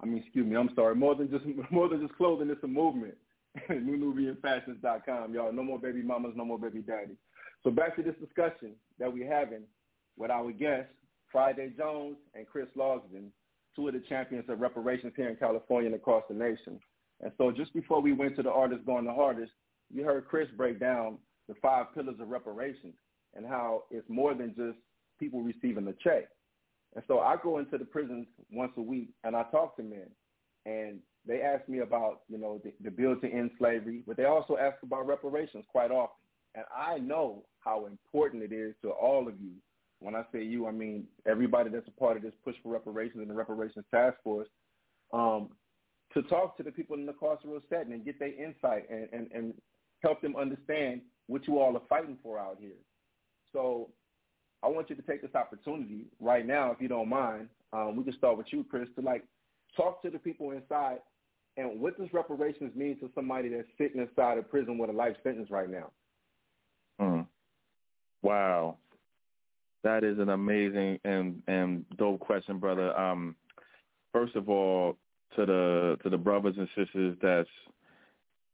I 0.02 0.06
mean, 0.06 0.18
excuse 0.18 0.46
me, 0.46 0.56
I'm 0.56 0.70
sorry. 0.76 0.94
More 0.94 1.14
than 1.14 1.30
just 1.30 1.44
more 1.70 1.88
than 1.88 2.02
just 2.02 2.14
clothing, 2.18 2.50
it's 2.50 2.62
a 2.64 2.68
movement. 2.68 3.14
NewNubianFashions.com, 3.70 5.34
y'all. 5.34 5.52
No 5.52 5.62
more 5.62 5.78
baby 5.78 6.02
mamas, 6.02 6.32
no 6.34 6.44
more 6.44 6.58
baby 6.58 6.80
daddies. 6.80 7.16
So 7.62 7.70
back 7.70 7.96
to 7.96 8.02
this 8.02 8.14
discussion 8.20 8.72
that 8.98 9.12
we're 9.12 9.32
having 9.32 9.62
with 10.16 10.30
our 10.30 10.52
guests, 10.52 10.92
Friday 11.30 11.72
Jones 11.76 12.16
and 12.34 12.46
Chris 12.46 12.66
Lodgson, 12.76 13.32
two 13.74 13.88
of 13.88 13.94
the 13.94 14.02
champions 14.08 14.48
of 14.48 14.60
reparations 14.60 15.12
here 15.16 15.28
in 15.28 15.36
California 15.36 15.86
and 15.86 15.96
across 15.96 16.22
the 16.28 16.34
nation. 16.34 16.78
And 17.20 17.32
so 17.38 17.50
just 17.50 17.72
before 17.72 18.00
we 18.00 18.12
went 18.12 18.36
to 18.36 18.42
the 18.42 18.50
artist 18.50 18.84
going 18.86 19.04
the 19.04 19.12
hardest, 19.12 19.52
you 19.92 20.04
heard 20.04 20.26
Chris 20.26 20.48
break 20.56 20.78
down 20.78 21.18
the 21.48 21.54
five 21.60 21.86
pillars 21.94 22.16
of 22.20 22.28
reparations 22.28 22.94
and 23.34 23.46
how 23.46 23.84
it's 23.90 24.08
more 24.08 24.34
than 24.34 24.54
just 24.56 24.78
people 25.18 25.42
receiving 25.42 25.86
a 25.88 25.92
check. 26.02 26.24
And 26.94 27.04
so 27.08 27.20
I 27.20 27.36
go 27.42 27.58
into 27.58 27.78
the 27.78 27.84
prisons 27.84 28.26
once 28.52 28.72
a 28.76 28.82
week 28.82 29.10
and 29.24 29.34
I 29.34 29.44
talk 29.50 29.76
to 29.76 29.82
men 29.82 30.08
and 30.66 30.98
they 31.26 31.40
ask 31.40 31.68
me 31.68 31.78
about, 31.78 32.20
you 32.28 32.38
know, 32.38 32.60
the, 32.62 32.72
the 32.82 32.90
bill 32.90 33.16
to 33.16 33.28
end 33.28 33.50
slavery, 33.58 34.02
but 34.06 34.16
they 34.16 34.24
also 34.24 34.56
ask 34.56 34.76
about 34.82 35.06
reparations 35.06 35.64
quite 35.68 35.90
often. 35.90 36.16
And 36.54 36.64
I 36.76 36.98
know 36.98 37.44
how 37.60 37.86
important 37.86 38.42
it 38.42 38.52
is 38.52 38.74
to 38.82 38.90
all 38.90 39.26
of 39.26 39.34
you. 39.40 39.52
When 40.00 40.14
I 40.14 40.24
say 40.32 40.42
you, 40.42 40.66
I 40.66 40.70
mean 40.70 41.04
everybody 41.26 41.70
that's 41.70 41.88
a 41.88 41.98
part 41.98 42.16
of 42.16 42.22
this 42.22 42.34
push 42.44 42.56
for 42.62 42.72
reparations 42.72 43.20
and 43.20 43.30
the 43.30 43.34
reparations 43.34 43.86
task 43.90 44.16
force, 44.22 44.48
um, 45.12 45.48
to 46.12 46.22
talk 46.22 46.56
to 46.58 46.62
the 46.62 46.70
people 46.70 46.96
in 46.96 47.06
the 47.06 47.12
carceral 47.12 47.60
setting 47.68 47.92
and 47.92 48.04
get 48.04 48.18
their 48.18 48.32
insight 48.32 48.88
and, 48.90 49.08
and, 49.12 49.30
and 49.32 49.54
help 50.00 50.20
them 50.20 50.36
understand 50.36 51.00
what 51.26 51.46
you 51.48 51.58
all 51.58 51.74
are 51.74 51.82
fighting 51.88 52.18
for 52.22 52.38
out 52.38 52.58
here. 52.60 52.76
So 53.52 53.88
I 54.62 54.68
want 54.68 54.90
you 54.90 54.96
to 54.96 55.02
take 55.02 55.22
this 55.22 55.34
opportunity 55.34 56.04
right 56.20 56.46
now, 56.46 56.70
if 56.70 56.80
you 56.80 56.88
don't 56.88 57.08
mind. 57.08 57.48
Um, 57.72 57.96
we 57.96 58.04
can 58.04 58.16
start 58.16 58.36
with 58.36 58.46
you, 58.50 58.64
Chris, 58.68 58.88
to 58.96 59.02
like 59.02 59.24
talk 59.76 60.02
to 60.02 60.10
the 60.10 60.18
people 60.18 60.52
inside 60.52 60.98
and 61.56 61.80
what 61.80 61.98
does 61.98 62.12
reparations 62.12 62.74
mean 62.74 62.98
to 63.00 63.10
somebody 63.14 63.48
that's 63.48 63.68
sitting 63.78 64.00
inside 64.00 64.38
a 64.38 64.42
prison 64.42 64.78
with 64.78 64.90
a 64.90 64.92
life 64.92 65.16
sentence 65.22 65.50
right 65.50 65.70
now? 65.70 65.90
Mm. 67.00 67.26
Wow. 68.22 68.76
That 69.82 70.02
is 70.02 70.18
an 70.18 70.30
amazing 70.30 70.98
and, 71.04 71.42
and 71.46 71.84
dope 71.96 72.20
question, 72.20 72.58
brother. 72.58 72.98
Um, 72.98 73.36
first 74.12 74.34
of 74.34 74.48
all, 74.48 74.96
to 75.36 75.44
the 75.44 75.98
to 76.02 76.10
the 76.10 76.16
brothers 76.16 76.54
and 76.56 76.68
sisters 76.76 77.16
that's 77.20 77.48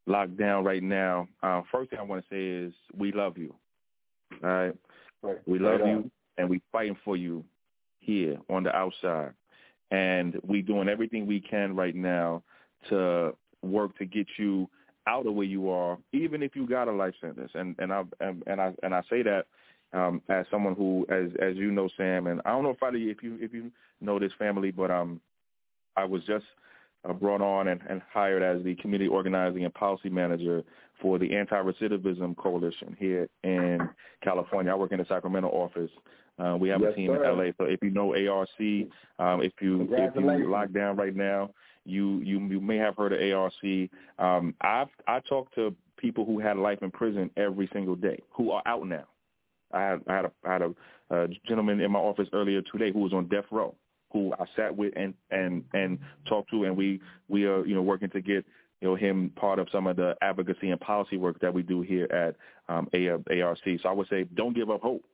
locked 0.06 0.36
down 0.36 0.64
right 0.64 0.82
now, 0.82 1.28
uh, 1.43 1.62
first 1.70 1.90
thing 1.90 1.98
I 1.98 2.02
want 2.02 2.24
to 2.24 2.35
say 2.35 2.66
is 2.66 2.72
we 2.97 3.12
love 3.12 3.36
you. 3.36 3.55
All 4.43 4.48
right, 4.48 4.74
right. 5.22 5.39
we 5.47 5.59
love 5.59 5.81
right 5.81 5.90
you, 5.90 6.10
and 6.39 6.48
we 6.48 6.62
fighting 6.72 6.97
for 7.05 7.16
you 7.16 7.44
here 7.98 8.39
on 8.48 8.62
the 8.62 8.74
outside, 8.74 9.32
and 9.90 10.40
we 10.43 10.62
doing 10.62 10.89
everything 10.89 11.27
we 11.27 11.40
can 11.40 11.77
right 11.77 11.94
now 11.94 12.43
to 12.89 13.35
work 13.62 13.97
to 13.98 14.07
get 14.07 14.27
you 14.39 14.69
out 15.07 15.27
of 15.27 15.35
where 15.35 15.47
you 15.47 15.70
are, 15.70 15.98
even 16.12 16.43
if 16.43 16.55
you 16.55 16.66
got 16.66 16.89
a 16.89 16.93
life 16.93 17.15
sentence. 17.20 17.51
And 17.55 17.74
and 17.78 17.93
I 17.93 18.02
and, 18.20 18.43
and 18.47 18.61
I 18.61 18.74
and 18.82 18.94
I 18.94 19.02
say 19.11 19.23
that 19.23 19.47
um, 19.93 20.23
as 20.28 20.47
someone 20.51 20.74
who, 20.74 21.07
as 21.09 21.31
as 21.40 21.57
you 21.57 21.70
know, 21.70 21.89
Sam, 21.97 22.27
and 22.27 22.40
I 22.44 22.51
don't 22.51 22.62
know 22.62 22.70
if 22.70 22.82
I 22.82 22.90
if 22.93 23.23
you 23.23 23.39
if 23.40 23.52
you 23.52 23.70
know 24.01 24.19
this 24.19 24.32
family, 24.39 24.70
but 24.70 24.90
um, 24.90 25.20
I 25.97 26.05
was 26.05 26.23
just 26.24 26.44
uh, 27.09 27.12
brought 27.12 27.40
on 27.40 27.69
and, 27.69 27.81
and 27.89 28.02
hired 28.12 28.43
as 28.43 28.62
the 28.65 28.74
community 28.77 29.09
organizing 29.09 29.65
and 29.65 29.74
policy 29.74 30.09
manager 30.09 30.62
for 31.01 31.19
the 31.19 31.35
Anti-Recidivism 31.35 32.36
Coalition 32.36 32.94
here 32.98 33.28
in 33.43 33.78
California. 34.23 34.73
I 34.73 34.74
work 34.74 34.93
in 34.93 34.98
the 34.98 35.07
Sacramento 35.07 35.48
office. 35.48 35.90
Uh, 36.39 36.57
we 36.57 36.69
have 36.69 36.81
yes, 36.81 36.93
a 36.93 36.97
team 36.97 37.09
sir. 37.09 37.24
in 37.24 37.39
LA. 37.39 37.52
So 37.59 37.65
if 37.65 37.81
you 37.82 37.90
know 37.90 38.15
ARC, 38.15 38.48
um, 39.19 39.43
if 39.43 39.52
you 39.61 39.89
if 39.90 40.15
you 40.15 40.51
lock 40.51 40.73
down 40.73 40.97
right 40.97 41.15
now, 41.15 41.51
you 41.85 42.20
you 42.20 42.40
you 42.40 42.61
may 42.61 42.77
have 42.77 42.97
heard 42.97 43.12
of 43.12 43.20
ARC. 43.20 43.90
Um, 44.19 44.55
I've 44.61 44.89
I 45.07 45.20
talk 45.20 45.55
to 45.55 45.74
people 45.97 46.24
who 46.24 46.39
had 46.39 46.57
life 46.57 46.78
in 46.82 46.90
prison 46.90 47.31
every 47.36 47.69
single 47.73 47.97
day 47.97 48.20
who 48.31 48.51
are 48.51 48.62
out 48.66 48.86
now. 48.86 49.05
I 49.73 49.81
had 49.82 50.01
I 50.07 50.16
had 50.16 50.24
a, 50.24 50.32
I 50.44 50.52
had 50.52 50.62
a, 50.62 50.74
a 51.11 51.28
gentleman 51.47 51.81
in 51.81 51.90
my 51.90 51.98
office 51.98 52.28
earlier 52.32 52.62
today 52.62 52.93
who 52.93 53.01
was 53.01 53.12
on 53.12 53.28
death 53.28 53.44
row, 53.51 53.74
who 54.12 54.32
I 54.39 54.44
sat 54.57 54.77
with 54.77 54.93
and 54.97 55.15
and 55.31 55.65
and 55.73 55.98
talked 56.28 56.51
to, 56.51 56.65
and 56.65 56.77
we 56.77 57.01
we 57.28 57.44
are 57.44 57.65
you 57.66 57.74
know 57.74 57.82
working 57.82 58.11
to 58.11 58.20
get 58.20 58.44
you 58.81 58.89
know 58.89 58.94
him 58.94 59.31
part 59.36 59.59
of 59.59 59.69
some 59.70 59.86
of 59.86 59.97
the 59.97 60.16
advocacy 60.23 60.70
and 60.70 60.81
policy 60.81 61.16
work 61.16 61.40
that 61.40 61.52
we 61.52 61.62
do 61.62 61.82
here 61.82 62.07
at 62.12 62.36
um, 62.69 62.89
ARC. 62.94 63.59
So 63.82 63.89
I 63.89 63.93
would 63.93 64.09
say 64.09 64.24
don't 64.35 64.55
give 64.55 64.70
up 64.70 64.81
hope. 64.81 65.05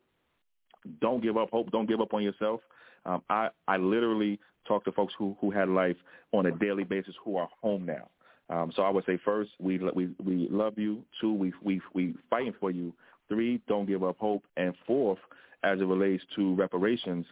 Don't 1.00 1.22
give 1.22 1.36
up 1.36 1.50
hope. 1.50 1.70
Don't 1.70 1.88
give 1.88 2.00
up 2.00 2.14
on 2.14 2.22
yourself. 2.22 2.60
Um, 3.04 3.22
I 3.28 3.50
I 3.68 3.76
literally 3.76 4.38
talk 4.66 4.84
to 4.84 4.92
folks 4.92 5.14
who 5.18 5.36
who 5.40 5.50
had 5.50 5.68
life 5.68 5.96
on 6.32 6.46
a 6.46 6.52
daily 6.52 6.84
basis 6.84 7.14
who 7.24 7.36
are 7.36 7.48
home 7.62 7.86
now. 7.86 8.08
Um, 8.48 8.72
so 8.74 8.82
I 8.82 8.90
would 8.90 9.04
say 9.04 9.18
first, 9.24 9.50
we 9.58 9.78
we 9.94 10.10
we 10.24 10.48
love 10.50 10.78
you. 10.78 11.02
Two, 11.20 11.32
we 11.32 11.52
we 11.62 11.80
we 11.94 12.14
fighting 12.30 12.54
for 12.58 12.70
you. 12.70 12.92
Three, 13.28 13.60
don't 13.66 13.86
give 13.86 14.04
up 14.04 14.16
hope. 14.18 14.44
And 14.56 14.74
fourth, 14.86 15.18
as 15.64 15.80
it 15.80 15.84
relates 15.84 16.22
to 16.36 16.54
reparations, 16.54 17.26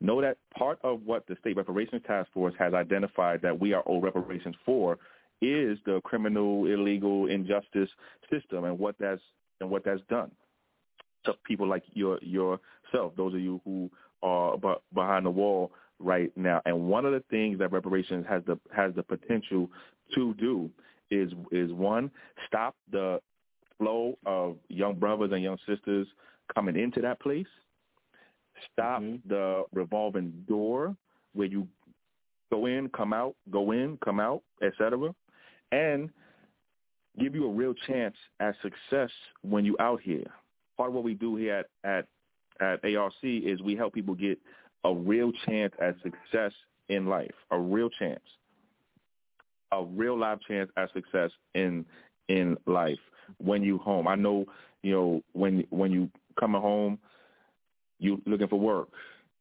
know 0.00 0.20
that 0.20 0.38
part 0.56 0.78
of 0.82 1.02
what 1.04 1.26
the 1.28 1.36
State 1.40 1.56
Reparations 1.56 2.02
Task 2.06 2.30
Force 2.32 2.54
has 2.58 2.74
identified 2.74 3.42
that 3.42 3.58
we 3.58 3.72
are 3.72 3.84
owed 3.86 4.02
reparations 4.02 4.56
for 4.64 4.98
is 5.40 5.78
the 5.86 6.00
criminal, 6.02 6.66
illegal, 6.66 7.26
injustice 7.26 7.90
system 8.30 8.64
and 8.64 8.78
what 8.78 8.96
that's 8.98 9.20
and 9.60 9.70
what 9.70 9.84
that's 9.84 10.02
done 10.08 10.30
to 11.26 11.34
people 11.44 11.68
like 11.68 11.82
your 11.92 12.18
yourself, 12.22 13.12
those 13.16 13.34
of 13.34 13.40
you 13.40 13.60
who 13.64 13.90
are 14.22 14.56
behind 14.94 15.26
the 15.26 15.30
wall 15.30 15.70
right 15.98 16.30
now. 16.36 16.60
And 16.66 16.88
one 16.88 17.04
of 17.04 17.12
the 17.12 17.22
things 17.30 17.58
that 17.58 17.72
reparations 17.72 18.26
has 18.28 18.42
the 18.46 18.58
has 18.74 18.94
the 18.94 19.02
potential 19.02 19.70
to 20.14 20.34
do 20.34 20.70
is 21.10 21.32
is 21.52 21.72
one 21.72 22.10
stop 22.46 22.74
the 22.90 23.20
flow 23.78 24.16
of 24.24 24.56
young 24.68 24.94
brothers 24.94 25.30
and 25.32 25.42
young 25.42 25.58
sisters 25.66 26.06
coming 26.54 26.76
into 26.76 27.00
that 27.00 27.20
place 27.20 27.46
Stop 28.72 29.02
mm-hmm. 29.02 29.28
the 29.28 29.64
revolving 29.72 30.32
door 30.48 30.96
where 31.34 31.46
you 31.46 31.66
go 32.50 32.66
in, 32.66 32.88
come 32.90 33.12
out, 33.12 33.34
go 33.50 33.72
in, 33.72 33.98
come 34.04 34.20
out, 34.20 34.42
etc. 34.62 35.14
And 35.72 36.10
give 37.18 37.34
you 37.34 37.46
a 37.46 37.52
real 37.52 37.74
chance 37.86 38.14
at 38.40 38.54
success 38.62 39.10
when 39.42 39.64
you 39.64 39.76
out 39.80 40.00
here. 40.00 40.26
Part 40.76 40.90
of 40.90 40.94
what 40.94 41.04
we 41.04 41.14
do 41.14 41.36
here 41.36 41.64
at, 41.84 42.06
at, 42.60 42.82
at 42.84 42.94
ARC 42.94 43.12
is 43.22 43.60
we 43.62 43.74
help 43.74 43.94
people 43.94 44.14
get 44.14 44.38
a 44.86 44.94
real 44.94 45.32
chance 45.44 45.74
at 45.82 45.96
success 46.02 46.52
in 46.88 47.06
life, 47.06 47.34
a 47.50 47.58
real 47.58 47.90
chance, 47.90 48.20
a 49.72 49.84
real 49.84 50.16
life 50.16 50.38
chance 50.46 50.70
at 50.76 50.92
success 50.92 51.30
in 51.54 51.84
in 52.28 52.56
life 52.66 52.98
when 53.38 53.62
you 53.62 53.78
home. 53.78 54.06
I 54.06 54.14
know, 54.14 54.46
you 54.82 54.92
know, 54.92 55.22
when 55.32 55.64
when 55.70 55.90
you 55.90 56.08
coming 56.38 56.60
home, 56.60 56.98
you 57.98 58.22
looking 58.26 58.46
for 58.46 58.60
work, 58.60 58.88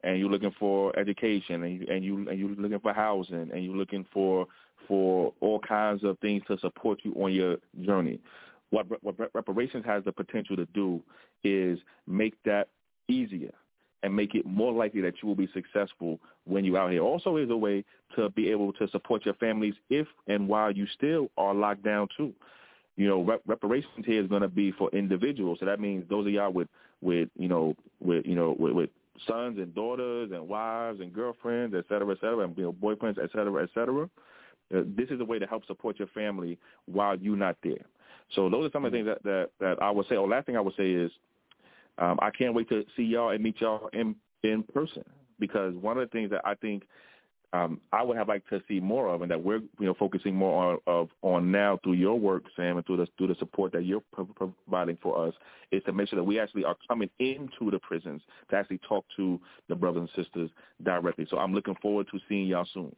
and 0.03 0.17
you're 0.17 0.29
looking 0.29 0.53
for 0.59 0.97
education, 0.97 1.61
and 1.63 1.79
you 1.79 1.87
and 1.89 2.03
you 2.03 2.27
and 2.27 2.39
you're 2.39 2.49
looking 2.49 2.79
for 2.79 2.93
housing, 2.93 3.51
and 3.53 3.63
you're 3.63 3.75
looking 3.75 4.05
for 4.11 4.47
for 4.87 5.31
all 5.41 5.59
kinds 5.59 6.03
of 6.03 6.17
things 6.19 6.41
to 6.47 6.57
support 6.59 6.99
you 7.03 7.13
on 7.13 7.33
your 7.33 7.57
journey. 7.81 8.19
What, 8.71 8.87
what 9.03 9.15
reparations 9.33 9.85
has 9.85 10.03
the 10.03 10.11
potential 10.11 10.55
to 10.57 10.65
do 10.73 11.01
is 11.43 11.79
make 12.07 12.33
that 12.45 12.67
easier 13.07 13.53
and 14.05 14.15
make 14.15 14.35
it 14.35 14.45
more 14.45 14.71
likely 14.71 15.01
that 15.01 15.15
you 15.19 15.27
will 15.27 15.35
be 15.35 15.49
successful 15.51 16.19
when 16.45 16.63
you're 16.63 16.77
out 16.77 16.91
here. 16.91 17.01
Also 17.01 17.37
is 17.37 17.49
a 17.49 17.57
way 17.57 17.83
to 18.15 18.29
be 18.29 18.51
able 18.51 18.71
to 18.73 18.87
support 18.89 19.25
your 19.25 19.33
families 19.45 19.73
if 19.89 20.07
and 20.27 20.47
while 20.47 20.71
you 20.71 20.85
still 20.97 21.31
are 21.37 21.55
locked 21.55 21.83
down 21.83 22.07
too. 22.15 22.31
You 22.97 23.07
know, 23.07 23.23
rep- 23.23 23.41
reparations 23.47 24.05
here 24.05 24.21
is 24.21 24.29
going 24.29 24.43
to 24.43 24.47
be 24.47 24.71
for 24.71 24.89
individuals. 24.91 25.57
So 25.59 25.65
that 25.65 25.79
means 25.79 26.07
those 26.07 26.27
of 26.27 26.33
y'all 26.33 26.53
with, 26.53 26.67
with 27.01 27.29
you 27.35 27.47
know, 27.47 27.75
with, 27.99 28.25
you 28.27 28.35
know, 28.35 28.55
with, 28.59 28.73
with 28.73 28.89
sons 29.27 29.57
and 29.57 29.73
daughters 29.73 30.29
and 30.31 30.47
wives 30.47 30.99
and 31.01 31.11
girlfriends, 31.11 31.73
et 31.75 31.85
cetera, 31.89 32.11
et 32.11 32.19
cetera, 32.21 32.41
and 32.45 32.55
you 32.57 32.65
know, 32.65 32.73
boyfriends, 32.73 33.17
et 33.17 33.31
cetera, 33.33 33.63
et 33.63 33.69
cetera. 33.73 34.07
Uh, 34.75 34.81
this 34.95 35.09
is 35.09 35.19
a 35.19 35.25
way 35.25 35.39
to 35.39 35.47
help 35.47 35.65
support 35.65 35.97
your 35.97 36.07
family 36.09 36.57
while 36.85 37.15
you're 37.17 37.35
not 37.35 37.57
there. 37.63 37.85
So 38.35 38.49
those 38.49 38.67
are 38.67 38.71
some 38.71 38.85
of 38.85 38.91
the 38.91 38.97
things 38.97 39.07
that, 39.07 39.23
that, 39.23 39.49
that 39.59 39.81
I 39.81 39.89
would 39.89 40.07
say. 40.07 40.15
Or 40.15 40.27
last 40.27 40.45
thing 40.45 40.57
I 40.57 40.61
would 40.61 40.75
say 40.75 40.91
is 40.91 41.11
um, 41.97 42.19
I 42.21 42.29
can't 42.29 42.53
wait 42.53 42.69
to 42.69 42.83
see 42.95 43.03
y'all 43.03 43.29
and 43.29 43.43
meet 43.43 43.61
y'all 43.61 43.89
in, 43.93 44.15
in 44.43 44.63
person 44.63 45.03
because 45.39 45.73
one 45.75 45.97
of 45.97 46.07
the 46.07 46.11
things 46.11 46.29
that 46.31 46.41
I 46.45 46.55
think 46.55 46.83
um, 47.53 47.79
I 47.93 48.03
would 48.03 48.17
have 48.17 48.27
liked 48.27 48.49
to 48.49 48.61
see 48.67 48.79
more 48.79 49.07
of, 49.07 49.21
and 49.21 49.31
that 49.31 49.41
we're 49.41 49.59
you 49.79 49.85
know 49.85 49.93
focusing 49.93 50.35
more 50.35 50.73
on 50.73 50.79
of 50.87 51.09
on 51.21 51.51
now 51.51 51.79
through 51.83 51.93
your 51.93 52.19
work, 52.19 52.43
Sam, 52.55 52.77
and 52.77 52.85
through 52.85 52.97
the 52.97 53.07
through 53.17 53.27
the 53.27 53.35
support 53.35 53.71
that 53.73 53.85
you're 53.85 54.03
pro- 54.11 54.25
providing 54.25 54.97
for 55.01 55.25
us, 55.27 55.33
is 55.71 55.81
to 55.85 55.93
make 55.93 56.09
sure 56.09 56.17
that 56.17 56.23
we 56.23 56.39
actually 56.39 56.65
are 56.65 56.75
coming 56.87 57.09
into 57.19 57.71
the 57.71 57.79
prisons 57.79 58.21
to 58.49 58.57
actually 58.57 58.79
talk 58.79 59.05
to 59.15 59.39
the 59.69 59.75
brothers 59.75 60.07
and 60.15 60.25
sisters 60.25 60.49
directly. 60.83 61.27
So 61.29 61.37
I'm 61.37 61.53
looking 61.53 61.75
forward 61.81 62.07
to 62.11 62.19
seeing 62.27 62.47
y'all 62.47 62.67
soon. 62.73 62.93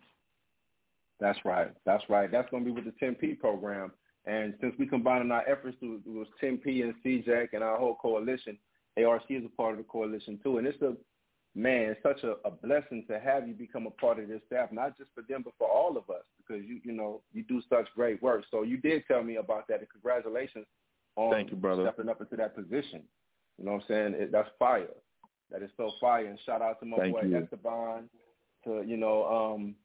That's 1.20 1.40
right. 1.46 1.72
That's 1.86 2.04
right. 2.10 2.32
That's 2.32 2.50
going 2.50 2.64
to 2.64 2.72
be 2.72 2.76
with 2.76 2.86
the 2.86 3.06
10P 3.06 3.40
program. 3.40 3.92
And 4.26 4.54
since 4.62 4.76
we 4.78 4.86
combining 4.86 5.32
our 5.32 5.48
efforts 5.50 5.78
with 5.82 6.28
10P 6.44 6.84
and 6.84 6.94
CJAC 7.04 7.50
and 7.54 7.64
our 7.64 7.78
whole 7.78 7.96
coalition, 7.96 8.58
ARC 9.04 9.24
is 9.30 9.44
a 9.46 9.50
part 9.50 9.72
of 9.74 9.78
the 9.78 9.84
coalition 9.84 10.40
too. 10.44 10.58
And 10.58 10.68
it's 10.68 10.82
a 10.82 10.96
man, 11.56 11.90
it's 11.92 12.04
such 12.04 12.24
a, 12.24 12.36
a 12.48 12.52
blessing 12.52 13.06
to 13.10 13.20
have 13.20 13.48
you 13.48 13.54
become 13.54 13.88
a 13.88 13.92
part 13.92 14.20
of 14.20 14.28
this 14.28 14.42
staff, 14.48 14.72
not 14.72 14.98
just 14.98 15.10
for 15.16 15.24
them, 15.28 15.42
but 15.44 15.54
for 15.58 15.68
all 15.70 15.98
of 15.98 16.10
us, 16.10 16.24
because 16.38 16.64
you 16.66 16.80
you 16.84 16.92
know 16.94 17.22
you 17.34 17.44
do 17.44 17.62
such 17.70 17.88
great 17.96 18.22
work. 18.22 18.44
So 18.52 18.64
you 18.64 18.78
did 18.78 19.04
tell 19.08 19.24
me 19.24 19.38
about 19.38 19.68
that, 19.68 19.80
and 19.80 19.90
congratulations 19.90 20.66
on 21.16 21.32
Thank 21.32 21.52
you, 21.52 21.58
brother. 21.58 21.84
stepping 21.84 22.10
up 22.10 22.22
into 22.22 22.36
that 22.36 22.56
position. 22.56 23.02
You 23.58 23.66
know 23.66 23.72
what 23.74 23.82
I'm 23.82 23.88
saying? 23.88 24.14
It, 24.22 24.32
that's 24.32 24.50
fire. 24.60 24.88
That 25.52 25.64
is 25.64 25.72
so 25.78 25.92
fire. 26.00 26.26
And 26.28 26.38
shout 26.46 26.62
out 26.62 26.80
to 26.82 26.86
my 26.86 26.98
Thank 26.98 27.16
boy 27.16 27.22
you. 27.24 27.38
Esteban, 27.38 28.10
to 28.66 28.84
you 28.86 28.98
know 28.98 29.26
um 29.26 29.76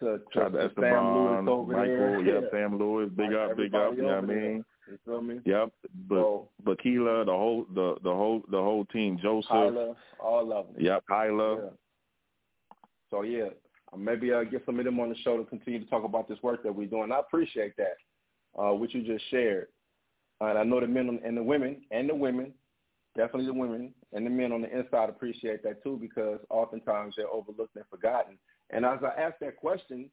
to, 0.00 0.18
to, 0.18 0.22
Shout 0.34 0.52
to 0.52 0.64
Esteban, 0.66 0.92
Sam 0.92 1.14
Lewis 1.14 1.48
over 1.48 1.72
Michael, 1.72 1.96
there. 1.96 2.20
yeah, 2.20 2.40
Sam 2.50 2.78
Lewis, 2.78 3.10
big 3.16 3.30
Like 3.32 3.50
up, 3.50 3.56
big 3.56 3.74
up, 3.74 3.96
you 3.96 4.02
know 4.02 4.08
what 4.20 4.24
I 4.24 4.26
mean? 4.26 4.64
You 4.88 4.98
feel 5.04 5.20
me? 5.20 5.40
Yep, 5.44 5.72
but 6.08 6.44
Bakila, 6.64 7.26
the 7.26 7.32
whole, 7.32 7.66
the 7.74 7.96
the 8.02 8.12
whole, 8.12 8.42
the 8.50 8.60
whole 8.60 8.84
team, 8.86 9.18
Joseph, 9.20 9.50
Kyla, 9.50 9.94
all 10.20 10.52
of 10.52 10.66
them. 10.66 10.76
yep, 10.78 11.04
Kyla, 11.08 11.56
Yeah. 11.56 11.70
So 13.10 13.22
yeah, 13.22 13.48
maybe 13.96 14.32
I'll 14.32 14.44
get 14.44 14.64
some 14.66 14.78
of 14.78 14.84
them 14.84 15.00
on 15.00 15.08
the 15.08 15.16
show 15.18 15.36
to 15.38 15.44
continue 15.44 15.80
to 15.80 15.90
talk 15.90 16.04
about 16.04 16.28
this 16.28 16.42
work 16.42 16.62
that 16.62 16.74
we're 16.74 16.88
doing. 16.88 17.12
I 17.12 17.20
appreciate 17.20 17.74
that, 17.76 17.96
uh, 18.60 18.72
what 18.72 18.92
you 18.94 19.02
just 19.02 19.24
shared. 19.30 19.68
Uh, 20.40 20.46
and 20.46 20.58
I 20.58 20.64
know 20.64 20.80
the 20.80 20.86
men 20.86 21.18
and 21.24 21.36
the 21.36 21.42
women 21.42 21.82
and 21.90 22.08
the 22.08 22.14
women, 22.14 22.52
definitely 23.16 23.46
the 23.46 23.54
women 23.54 23.94
and 24.12 24.26
the 24.26 24.30
men 24.30 24.52
on 24.52 24.62
the 24.62 24.78
inside 24.78 25.08
appreciate 25.08 25.62
that 25.62 25.82
too 25.82 25.98
because 26.00 26.40
oftentimes 26.50 27.14
they're 27.16 27.28
overlooked 27.28 27.76
and 27.76 27.84
forgotten. 27.90 28.38
And 28.70 28.84
as 28.84 28.98
I 29.02 29.20
ask 29.20 29.38
that 29.40 29.56
question, 29.56 30.10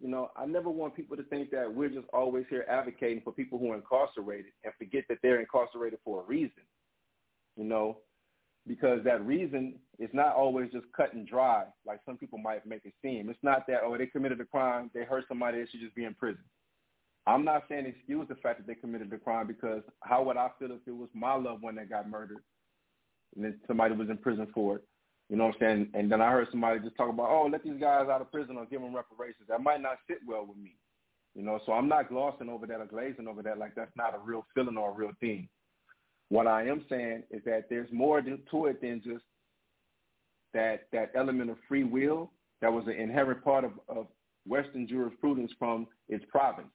you 0.00 0.08
know, 0.08 0.30
I 0.36 0.46
never 0.46 0.68
want 0.68 0.94
people 0.94 1.16
to 1.16 1.22
think 1.24 1.50
that 1.50 1.72
we're 1.72 1.88
just 1.88 2.06
always 2.12 2.44
here 2.50 2.66
advocating 2.68 3.22
for 3.22 3.32
people 3.32 3.58
who 3.58 3.72
are 3.72 3.76
incarcerated 3.76 4.52
and 4.64 4.72
forget 4.78 5.04
that 5.08 5.18
they're 5.22 5.40
incarcerated 5.40 5.98
for 6.04 6.22
a 6.22 6.24
reason. 6.24 6.62
You 7.56 7.64
know, 7.64 7.98
because 8.66 9.02
that 9.04 9.24
reason 9.24 9.76
is 9.98 10.10
not 10.12 10.34
always 10.34 10.70
just 10.72 10.84
cut 10.94 11.14
and 11.14 11.26
dry, 11.26 11.64
like 11.86 12.00
some 12.04 12.16
people 12.16 12.38
might 12.38 12.66
make 12.66 12.84
it 12.84 12.92
seem. 13.00 13.30
It's 13.30 13.38
not 13.42 13.66
that, 13.68 13.80
oh, 13.84 13.96
they 13.96 14.06
committed 14.06 14.40
a 14.40 14.44
crime, 14.44 14.90
they 14.92 15.04
hurt 15.04 15.24
somebody, 15.28 15.58
they 15.58 15.70
should 15.70 15.80
just 15.80 15.94
be 15.94 16.04
in 16.04 16.14
prison. 16.14 16.44
I'm 17.26 17.44
not 17.44 17.64
saying 17.68 17.86
excuse 17.86 18.26
the 18.28 18.34
fact 18.36 18.58
that 18.58 18.66
they 18.66 18.74
committed 18.74 19.10
the 19.10 19.16
crime 19.16 19.46
because 19.46 19.82
how 20.00 20.22
would 20.24 20.36
I 20.36 20.48
feel 20.58 20.72
if 20.72 20.80
it 20.86 20.94
was 20.94 21.08
my 21.14 21.34
loved 21.34 21.62
one 21.62 21.76
that 21.76 21.88
got 21.88 22.08
murdered 22.08 22.42
and 23.34 23.44
then 23.44 23.58
somebody 23.66 23.94
was 23.94 24.10
in 24.10 24.18
prison 24.18 24.46
for 24.54 24.76
it? 24.76 24.84
You 25.28 25.36
know 25.36 25.46
what 25.46 25.56
I'm 25.56 25.60
saying? 25.60 25.90
And 25.94 26.10
then 26.10 26.20
I 26.20 26.30
heard 26.30 26.48
somebody 26.50 26.80
just 26.80 26.96
talk 26.96 27.10
about, 27.10 27.30
oh, 27.30 27.48
let 27.50 27.64
these 27.64 27.80
guys 27.80 28.08
out 28.08 28.20
of 28.20 28.30
prison 28.30 28.56
or 28.56 28.66
give 28.66 28.80
them 28.80 28.94
reparations. 28.94 29.48
That 29.48 29.62
might 29.62 29.82
not 29.82 29.98
sit 30.08 30.18
well 30.26 30.46
with 30.46 30.56
me. 30.56 30.76
You 31.34 31.42
know, 31.42 31.60
so 31.66 31.72
I'm 31.72 31.88
not 31.88 32.08
glossing 32.08 32.48
over 32.48 32.66
that 32.66 32.80
or 32.80 32.86
glazing 32.86 33.28
over 33.28 33.42
that 33.42 33.58
like 33.58 33.74
that's 33.74 33.94
not 33.96 34.14
a 34.14 34.18
real 34.18 34.46
feeling 34.54 34.76
or 34.76 34.90
a 34.90 34.94
real 34.94 35.12
thing. 35.20 35.48
What 36.28 36.46
I 36.46 36.66
am 36.66 36.84
saying 36.88 37.24
is 37.30 37.42
that 37.44 37.64
there's 37.68 37.92
more 37.92 38.20
to 38.22 38.66
it 38.66 38.80
than 38.80 39.02
just 39.04 39.24
that 40.54 40.86
that 40.92 41.10
element 41.14 41.50
of 41.50 41.58
free 41.68 41.84
will 41.84 42.30
that 42.62 42.72
was 42.72 42.84
an 42.86 42.94
inherent 42.94 43.44
part 43.44 43.64
of, 43.64 43.72
of 43.88 44.06
Western 44.46 44.88
jurisprudence 44.88 45.52
from 45.58 45.86
its 46.08 46.24
province. 46.30 46.68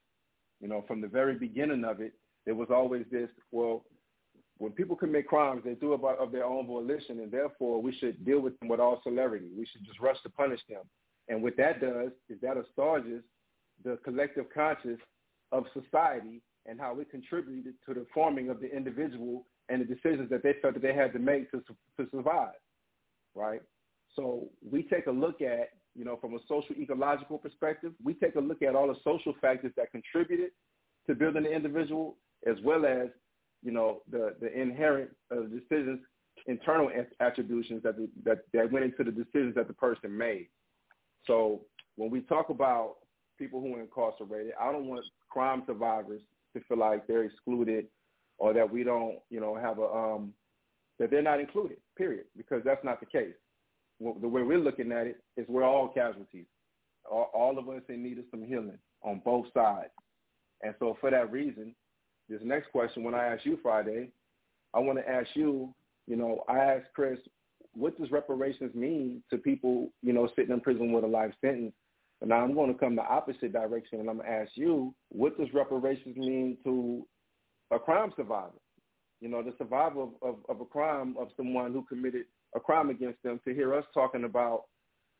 You 0.62 0.68
know, 0.68 0.84
from 0.88 1.02
the 1.02 1.08
very 1.08 1.36
beginning 1.36 1.84
of 1.84 2.02
it, 2.02 2.14
there 2.46 2.56
was 2.56 2.68
always 2.70 3.06
this, 3.12 3.30
well, 3.52 3.84
when 4.62 4.74
people 4.74 4.96
commit 4.96 5.28
crimes, 5.28 5.64
they 5.66 5.74
do 5.74 5.96
it 5.96 6.02
of 6.04 6.32
their 6.32 6.46
own 6.46 6.68
volition, 6.68 7.20
and 7.20 7.32
therefore 7.32 7.82
we 7.82 7.92
should 7.98 8.24
deal 8.24 8.40
with 8.40 8.60
them 8.60 8.70
with 8.70 8.80
all 8.80 9.02
celerity. 9.04 9.48
We 9.58 9.66
should 9.66 9.84
just 9.84 10.00
rush 10.00 10.22
to 10.22 10.30
punish 10.30 10.60
them. 10.70 10.84
And 11.30 11.42
what 11.42 11.58
that 11.58 11.82
does 11.82 12.12
is 12.30 12.40
that 12.42 12.58
assuages 12.58 13.24
the 13.84 13.98
collective 14.04 14.46
conscience 14.54 15.00
of 15.52 15.66
society 15.74 16.44
and 16.68 16.80
how 16.80 17.00
it 17.00 17.10
contributed 17.10 17.74
to 17.88 17.96
the 17.96 18.06
forming 18.14 18.52
of 18.52 18.62
the 18.62 18.72
individual 18.72 19.48
and 19.70 19.82
the 19.82 19.96
decisions 19.96 20.30
that 20.30 20.44
they 20.44 20.54
felt 20.62 20.76
that 20.76 20.84
they 20.84 20.94
had 20.94 21.12
to 21.14 21.20
make 21.20 21.50
to, 21.50 21.64
to 21.98 22.08
survive, 22.12 22.54
right? 23.34 23.64
So 24.16 24.48
we 24.70 24.84
take 24.84 25.08
a 25.08 25.12
look 25.12 25.42
at, 25.42 25.70
you 25.96 26.06
know, 26.06 26.18
from 26.22 26.36
a 26.36 26.40
social 26.48 26.76
ecological 26.80 27.40
perspective, 27.40 27.94
we 28.04 28.14
take 28.14 28.36
a 28.36 28.40
look 28.40 28.62
at 28.62 28.76
all 28.76 28.90
the 28.90 29.00
social 29.04 29.34
factors 29.42 29.72
that 29.76 29.92
contributed 29.92 30.52
to 31.08 31.16
building 31.16 31.44
the 31.44 31.52
individual 31.52 32.18
as 32.46 32.58
well 32.64 32.86
as, 32.86 33.08
you 33.64 33.72
know, 33.72 34.02
the, 34.10 34.36
the 34.40 34.52
inherent 34.60 35.12
uh, 35.32 35.42
decisions, 35.42 36.00
internal 36.48 36.90
attributions 37.20 37.84
that, 37.84 37.96
the, 37.98 38.10
that, 38.24 38.40
that 38.54 38.72
went 38.72 38.86
into 38.86 39.04
the 39.04 39.12
decisions 39.12 39.56
that 39.56 39.68
the 39.68 39.74
person 39.74 40.18
made. 40.18 40.48
So 41.28 41.62
when 41.96 42.10
we 42.10 42.22
talk 42.22 42.50
about 42.50 42.96
people 43.38 43.62
who 43.62 43.76
are 43.76 43.82
incarcerated, 43.82 44.54
I 44.60 44.72
don't 44.72 44.88
want 44.88 45.06
crime 45.30 45.64
survivors 45.68 46.22
to 46.56 46.62
feel 46.68 46.78
like 46.78 47.08
they're 47.08 47.24
excluded 47.24 47.86
or 48.38 48.54
that 48.54 48.72
we 48.72 48.84
don't, 48.84 49.20
you 49.30 49.40
know, 49.40 49.56
have 49.56 49.78
a 49.78 49.86
um, 49.86 50.34
that 51.00 51.12
they're 51.12 51.22
not 51.22 51.40
included. 51.40 51.78
Period, 51.98 52.26
because 52.36 52.62
that's 52.66 52.84
not 52.84 53.00
the 53.00 53.06
case. 53.06 53.34
The 54.00 54.28
way 54.28 54.42
we're 54.42 54.58
looking 54.58 54.92
at 54.92 55.06
it 55.06 55.18
is 55.38 55.46
we're 55.48 55.64
all 55.64 55.90
casualties. 55.90 56.48
All, 57.10 57.30
all 57.34 57.60
of 57.60 57.70
us 57.70 57.82
in 57.90 58.02
need 58.02 58.18
of 58.18 58.26
some 58.32 58.44
healing 58.44 58.80
on 59.04 59.22
both 59.24 59.46
sides. 59.54 59.92
And 60.64 60.74
so 60.80 60.98
for 61.00 61.12
that 61.12 61.32
reason, 61.32 61.76
this 62.32 62.42
next 62.44 62.72
question, 62.72 63.04
when 63.04 63.14
I 63.14 63.26
ask 63.26 63.46
you 63.46 63.60
Friday, 63.62 64.10
I 64.74 64.80
want 64.80 64.98
to 65.00 65.10
ask 65.10 65.28
you, 65.34 65.74
you 66.08 66.16
know, 66.16 66.44
I 66.48 66.60
asked 66.60 66.88
Chris, 66.96 67.20
what 67.74 68.00
does 68.00 68.12
reparations 68.12 68.74
mean 68.74 69.22
to 69.30 69.38
people, 69.38 69.90
you 70.02 70.14
know, 70.14 70.30
sitting 70.36 70.54
in 70.54 70.62
prison 70.62 70.92
with 70.92 71.04
a 71.04 71.08
life 71.08 71.34
sentence? 71.42 71.74
And 72.22 72.30
now 72.30 72.44
I'm 72.44 72.54
going 72.54 72.72
to 72.72 72.80
come 72.80 72.96
the 72.96 73.04
opposite 73.04 73.52
direction 73.52 74.00
and 74.00 74.10
I'm 74.10 74.18
going 74.18 74.28
to 74.28 74.34
ask 74.34 74.52
you, 74.56 74.94
what 75.10 75.38
does 75.38 75.54
reparations 75.54 76.16
mean 76.16 76.58
to 76.64 77.06
a 77.72 77.80
crime 77.80 78.14
survivor? 78.16 78.52
You 79.20 79.30
know, 79.30 79.44
the 79.44 79.54
survivor 79.58 80.02
of, 80.02 80.10
of, 80.22 80.36
of 80.50 80.62
a 80.62 80.66
crime 80.66 81.16
of 81.20 81.30
someone 81.36 81.74
who 81.74 81.84
committed 81.84 82.26
a 82.56 82.60
crime 82.60 82.90
against 82.90 83.22
them 83.24 83.40
to 83.46 83.54
hear 83.54 83.74
us 83.76 83.86
talking 83.94 84.24
about, 84.24 84.64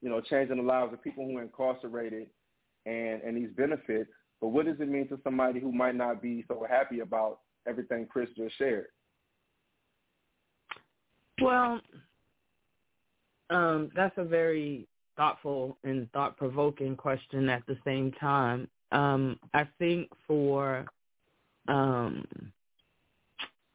you 0.02 0.10
know, 0.10 0.22
changing 0.22 0.58
the 0.58 0.64
lives 0.64 0.94
of 0.94 1.04
people 1.04 1.26
who 1.26 1.38
are 1.38 1.44
incarcerated 1.44 2.28
and, 2.86 3.22
and 3.22 3.38
these 3.38 3.52
benefits. 3.56 4.12
But 4.42 4.50
what 4.50 4.66
does 4.66 4.80
it 4.80 4.90
mean 4.90 5.08
to 5.10 5.20
somebody 5.24 5.60
who 5.60 5.72
might 5.72 5.96
not 5.96 6.22
be 6.22 6.44
so 6.48 6.66
happy 6.68 7.00
about 7.00 7.40
everything 7.68 8.08
Chris 8.08 8.30
just 8.36 8.58
shared? 8.58 8.88
Well, 11.42 11.80
Um, 13.52 13.92
that's 13.96 14.18
a 14.18 14.24
very 14.24 14.88
thoughtful 15.18 15.78
and 15.84 16.10
thought-provoking 16.14 16.96
question 16.96 17.50
at 17.50 17.66
the 17.68 17.78
same 17.84 18.14
time. 18.14 18.70
Um, 18.94 19.38
I 19.54 19.68
think 19.78 20.10
for, 20.26 20.86
um, 21.68 22.26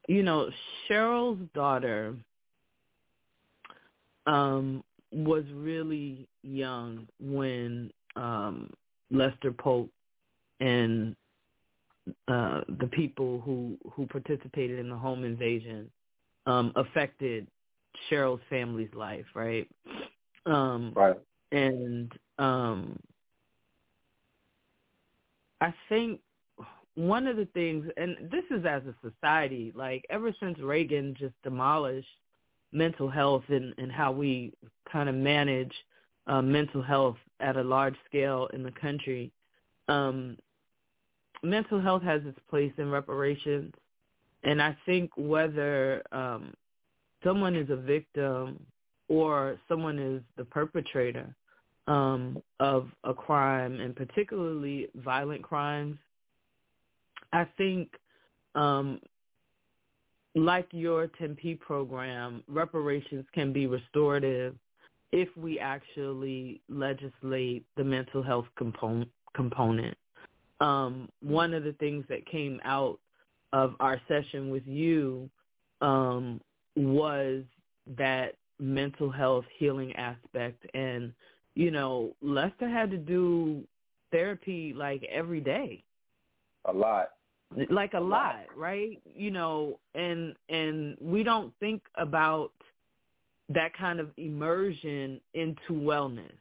you 0.08 0.22
know, 0.22 0.50
Cheryl's 0.88 1.46
daughter 1.54 2.16
um, 4.26 4.82
was 5.12 5.44
really 5.52 6.26
young 6.42 7.06
when 7.20 7.92
um, 8.16 8.72
Lester 9.10 9.52
Pope 9.52 9.90
and 10.60 11.14
uh, 12.28 12.60
the 12.80 12.88
people 12.92 13.40
who 13.44 13.76
who 13.92 14.06
participated 14.06 14.78
in 14.78 14.88
the 14.88 14.96
home 14.96 15.24
invasion 15.24 15.90
um, 16.46 16.72
affected 16.76 17.46
Cheryl's 18.08 18.40
family's 18.48 18.92
life, 18.94 19.24
right? 19.34 19.68
Um, 20.44 20.92
right. 20.94 21.16
And 21.52 22.12
um, 22.38 22.98
I 25.60 25.72
think 25.88 26.20
one 26.94 27.26
of 27.26 27.36
the 27.36 27.46
things, 27.46 27.86
and 27.96 28.16
this 28.30 28.44
is 28.50 28.64
as 28.64 28.82
a 28.84 28.94
society, 29.02 29.72
like 29.74 30.04
ever 30.10 30.34
since 30.40 30.58
Reagan 30.58 31.14
just 31.18 31.34
demolished 31.42 32.08
mental 32.72 33.08
health 33.08 33.44
and, 33.48 33.74
and 33.78 33.90
how 33.90 34.12
we 34.12 34.52
kind 34.90 35.08
of 35.08 35.14
manage 35.14 35.72
uh, 36.26 36.42
mental 36.42 36.82
health 36.82 37.16
at 37.40 37.56
a 37.56 37.62
large 37.62 37.94
scale 38.08 38.48
in 38.52 38.62
the 38.62 38.72
country, 38.72 39.30
um, 39.88 40.36
mental 41.42 41.80
health 41.80 42.02
has 42.02 42.22
its 42.24 42.38
place 42.48 42.72
in 42.78 42.90
reparations. 42.90 43.72
And 44.44 44.62
I 44.62 44.76
think 44.86 45.10
whether 45.16 46.02
um, 46.12 46.54
someone 47.24 47.56
is 47.56 47.70
a 47.70 47.76
victim 47.76 48.64
or 49.08 49.58
someone 49.68 49.98
is 49.98 50.22
the 50.36 50.44
perpetrator 50.44 51.34
um, 51.86 52.42
of 52.60 52.88
a 53.04 53.14
crime, 53.14 53.80
and 53.80 53.94
particularly 53.94 54.88
violent 54.96 55.42
crimes, 55.42 55.96
I 57.32 57.46
think, 57.56 57.90
um, 58.54 59.00
like 60.34 60.66
your 60.72 61.08
10P 61.20 61.60
program, 61.60 62.42
reparations 62.48 63.24
can 63.32 63.52
be 63.52 63.66
restorative 63.66 64.54
if 65.12 65.28
we 65.36 65.58
actually 65.58 66.60
legislate 66.68 67.64
the 67.76 67.84
mental 67.84 68.22
health 68.22 68.46
component. 68.56 69.96
Um, 70.60 71.08
one 71.20 71.52
of 71.54 71.64
the 71.64 71.72
things 71.74 72.04
that 72.08 72.26
came 72.26 72.60
out 72.64 72.98
of 73.52 73.74
our 73.80 74.00
session 74.08 74.50
with 74.50 74.66
you 74.66 75.28
um, 75.80 76.40
was 76.76 77.42
that 77.96 78.34
mental 78.58 79.10
health 79.10 79.44
healing 79.58 79.94
aspect. 79.96 80.64
And 80.74 81.12
you 81.54 81.70
know 81.70 82.14
lester 82.22 82.68
had 82.68 82.90
to 82.90 82.98
do 82.98 83.64
therapy 84.12 84.72
like 84.76 85.02
every 85.10 85.40
day. 85.40 85.82
A 86.66 86.72
lot. 86.72 87.10
Like 87.70 87.94
a, 87.94 88.00
lot 88.00 88.44
right? 88.56 89.00
You 89.14 89.30
know 89.30 89.80
and 89.94 90.34
and 90.48 90.96
we 91.00 91.22
don't 91.22 91.52
think 91.58 91.82
about 91.96 92.52
that 93.48 93.76
kind 93.76 94.00
of 94.00 94.10
immersion 94.16 95.20
into 95.34 95.72
wellness 95.72 96.32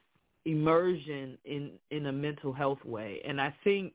immersion 0.45 1.37
in 1.45 1.71
in 1.91 2.05
a 2.07 2.11
mental 2.11 2.53
health 2.53 2.83
way. 2.85 3.21
And 3.25 3.41
i 3.41 3.53
think 3.63 3.93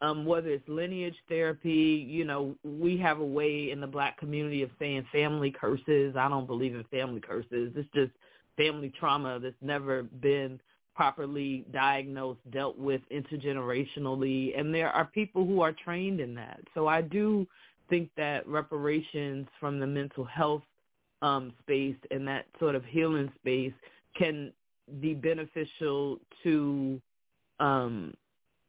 um, 0.00 0.24
whether 0.24 0.48
it's 0.48 0.68
lineage 0.68 1.16
therapy, 1.28 2.06
you 2.08 2.24
know, 2.24 2.54
we 2.62 2.96
have 2.98 3.18
a 3.20 3.24
way 3.24 3.70
in 3.70 3.80
the 3.80 3.86
black 3.86 4.18
community 4.18 4.62
of 4.62 4.70
saying 4.78 5.04
family 5.10 5.50
curses. 5.50 6.14
I 6.16 6.28
don't 6.28 6.46
believe 6.46 6.74
in 6.74 6.84
family 6.84 7.20
curses. 7.20 7.72
It's 7.74 7.88
just 7.94 8.12
family 8.56 8.92
trauma 8.98 9.40
that's 9.40 9.54
never 9.60 10.04
been 10.04 10.60
properly 10.94 11.64
diagnosed, 11.72 12.40
dealt 12.50 12.76
with 12.76 13.00
intergenerationally, 13.12 14.58
and 14.58 14.74
there 14.74 14.90
are 14.90 15.04
people 15.04 15.46
who 15.46 15.60
are 15.60 15.72
trained 15.72 16.20
in 16.20 16.34
that. 16.34 16.60
So 16.74 16.88
I 16.88 17.02
do 17.02 17.46
think 17.88 18.10
that 18.16 18.46
reparations 18.48 19.46
from 19.60 19.78
the 19.78 19.86
mental 19.86 20.24
health 20.24 20.62
um, 21.22 21.52
space 21.62 21.96
and 22.10 22.26
that 22.28 22.46
sort 22.58 22.74
of 22.74 22.84
healing 22.84 23.30
space 23.40 23.72
can 24.16 24.52
be 25.00 25.14
beneficial 25.14 26.18
to 26.42 27.00
um, 27.60 28.14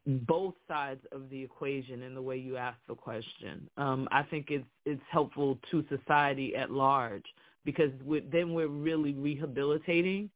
both 0.10 0.56
sides 0.68 1.02
of 1.12 1.30
the 1.30 1.42
equation 1.42 2.02
in 2.02 2.16
the 2.16 2.22
way 2.22 2.38
you 2.38 2.58
ask 2.58 2.78
the 2.88 2.96
question. 2.96 3.70
Um, 3.78 4.08
I 4.12 4.24
think 4.24 4.48
it's 4.50 4.66
it's 4.86 5.02
helpful 5.12 5.60
to 5.70 5.86
society 5.90 6.56
at 6.56 6.72
large 6.72 7.26
because 7.64 7.92
we, 8.04 8.22
then 8.32 8.54
we're 8.54 8.68
really 8.68 9.14
rehabilitating 9.14 10.30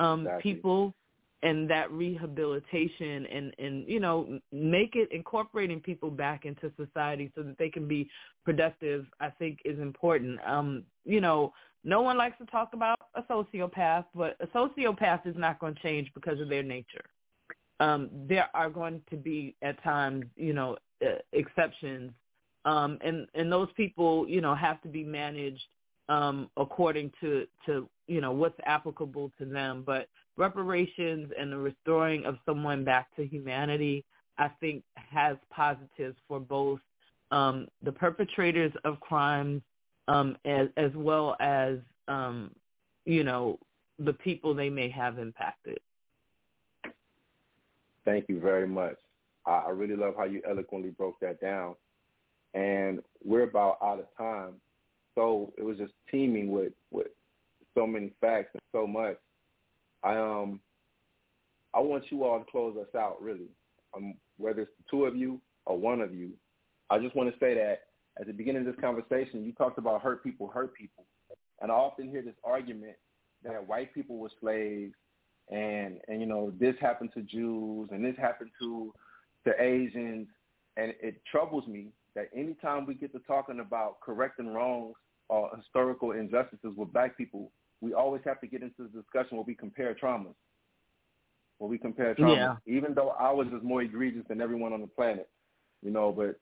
um, 0.00 0.22
exactly. 0.22 0.52
people, 0.54 0.94
and 1.42 1.68
that 1.68 1.90
rehabilitation 1.92 3.26
and 3.26 3.54
and 3.58 3.86
you 3.86 4.00
know 4.00 4.38
make 4.50 4.96
it 4.96 5.10
incorporating 5.12 5.80
people 5.80 6.10
back 6.10 6.46
into 6.46 6.72
society 6.76 7.30
so 7.34 7.42
that 7.42 7.58
they 7.58 7.68
can 7.68 7.86
be 7.86 8.08
productive. 8.44 9.04
I 9.20 9.28
think 9.28 9.58
is 9.64 9.78
important. 9.78 10.40
Um, 10.46 10.84
you 11.04 11.20
know, 11.20 11.52
no 11.84 12.00
one 12.00 12.16
likes 12.16 12.38
to 12.38 12.46
talk 12.46 12.70
about 12.72 12.98
a 13.14 13.22
sociopath, 13.22 14.06
but 14.14 14.36
a 14.40 14.46
sociopath 14.46 15.26
is 15.26 15.36
not 15.36 15.58
going 15.58 15.74
to 15.74 15.82
change 15.82 16.10
because 16.14 16.40
of 16.40 16.48
their 16.48 16.62
nature 16.62 17.04
um, 17.80 18.10
there 18.28 18.48
are 18.54 18.70
going 18.70 19.02
to 19.10 19.16
be 19.16 19.54
at 19.62 19.82
times, 19.82 20.24
you 20.36 20.52
know, 20.52 20.76
exceptions, 21.32 22.12
um, 22.64 22.98
and 23.02 23.26
and 23.34 23.50
those 23.50 23.68
people, 23.76 24.28
you 24.28 24.40
know, 24.40 24.54
have 24.54 24.82
to 24.82 24.88
be 24.88 25.04
managed 25.04 25.62
um, 26.08 26.50
according 26.56 27.12
to 27.20 27.46
to 27.66 27.88
you 28.06 28.20
know 28.20 28.32
what's 28.32 28.58
applicable 28.64 29.30
to 29.38 29.44
them. 29.44 29.84
But 29.86 30.08
reparations 30.36 31.30
and 31.38 31.52
the 31.52 31.58
restoring 31.58 32.24
of 32.24 32.36
someone 32.44 32.84
back 32.84 33.14
to 33.16 33.26
humanity, 33.26 34.04
I 34.38 34.48
think, 34.60 34.82
has 34.96 35.36
positives 35.50 36.16
for 36.26 36.40
both 36.40 36.80
um, 37.30 37.68
the 37.82 37.92
perpetrators 37.92 38.72
of 38.84 38.98
crimes 39.00 39.62
um, 40.08 40.36
as 40.44 40.68
as 40.76 40.90
well 40.94 41.36
as 41.40 41.78
um, 42.08 42.50
you 43.04 43.22
know 43.22 43.58
the 43.98 44.12
people 44.12 44.54
they 44.54 44.70
may 44.70 44.88
have 44.88 45.18
impacted. 45.18 45.78
Thank 48.08 48.30
you 48.30 48.40
very 48.40 48.66
much. 48.66 48.96
I, 49.46 49.64
I 49.66 49.70
really 49.70 49.94
love 49.94 50.14
how 50.16 50.24
you 50.24 50.40
eloquently 50.48 50.88
broke 50.88 51.20
that 51.20 51.42
down. 51.42 51.74
And 52.54 53.00
we're 53.22 53.42
about 53.42 53.76
out 53.82 53.98
of 53.98 54.06
time. 54.16 54.54
So 55.14 55.52
it 55.58 55.62
was 55.62 55.76
just 55.76 55.92
teeming 56.10 56.50
with, 56.50 56.72
with 56.90 57.08
so 57.74 57.86
many 57.86 58.14
facts 58.18 58.48
and 58.54 58.62
so 58.72 58.86
much. 58.86 59.18
I 60.02 60.16
um 60.16 60.58
I 61.74 61.80
want 61.80 62.04
you 62.08 62.24
all 62.24 62.38
to 62.38 62.50
close 62.50 62.78
us 62.78 62.94
out 62.98 63.20
really. 63.20 63.50
Um 63.94 64.14
whether 64.38 64.62
it's 64.62 64.70
the 64.78 64.84
two 64.90 65.04
of 65.04 65.14
you 65.14 65.38
or 65.66 65.76
one 65.76 66.00
of 66.00 66.14
you. 66.14 66.30
I 66.88 66.98
just 66.98 67.14
want 67.14 67.30
to 67.30 67.38
say 67.38 67.52
that 67.56 67.80
at 68.18 68.26
the 68.26 68.32
beginning 68.32 68.66
of 68.66 68.74
this 68.74 68.80
conversation 68.80 69.44
you 69.44 69.52
talked 69.52 69.76
about 69.76 70.00
hurt 70.00 70.24
people 70.24 70.48
hurt 70.48 70.72
people. 70.72 71.04
And 71.60 71.70
I 71.70 71.74
often 71.74 72.08
hear 72.08 72.22
this 72.22 72.40
argument 72.42 72.96
that 73.44 73.68
white 73.68 73.92
people 73.92 74.16
were 74.16 74.30
slaves 74.40 74.94
and 75.50 75.98
and 76.08 76.20
you 76.20 76.26
know 76.26 76.52
this 76.58 76.74
happened 76.80 77.10
to 77.14 77.22
Jews 77.22 77.88
and 77.90 78.04
this 78.04 78.16
happened 78.18 78.50
to 78.60 78.92
the 79.44 79.60
Asians, 79.62 80.28
and 80.76 80.92
it 81.00 81.22
troubles 81.30 81.66
me 81.66 81.88
that 82.14 82.28
anytime 82.34 82.86
we 82.86 82.94
get 82.94 83.12
to 83.12 83.20
talking 83.20 83.60
about 83.60 84.00
correcting 84.00 84.52
wrongs 84.52 84.94
or 85.28 85.50
historical 85.56 86.12
injustices 86.12 86.74
with 86.76 86.92
black 86.92 87.16
people, 87.16 87.52
we 87.80 87.94
always 87.94 88.22
have 88.24 88.40
to 88.40 88.46
get 88.46 88.62
into 88.62 88.82
the 88.82 89.00
discussion 89.00 89.36
where 89.36 89.44
we 89.46 89.54
compare 89.54 89.94
traumas. 89.94 90.34
Where 91.58 91.68
we 91.68 91.78
compare 91.78 92.14
traumas, 92.14 92.36
yeah. 92.36 92.56
even 92.66 92.94
though 92.94 93.14
ours 93.18 93.48
is 93.48 93.62
more 93.62 93.82
egregious 93.82 94.24
than 94.28 94.40
everyone 94.40 94.72
on 94.72 94.80
the 94.80 94.86
planet, 94.86 95.28
you 95.82 95.90
know, 95.90 96.12
but 96.12 96.38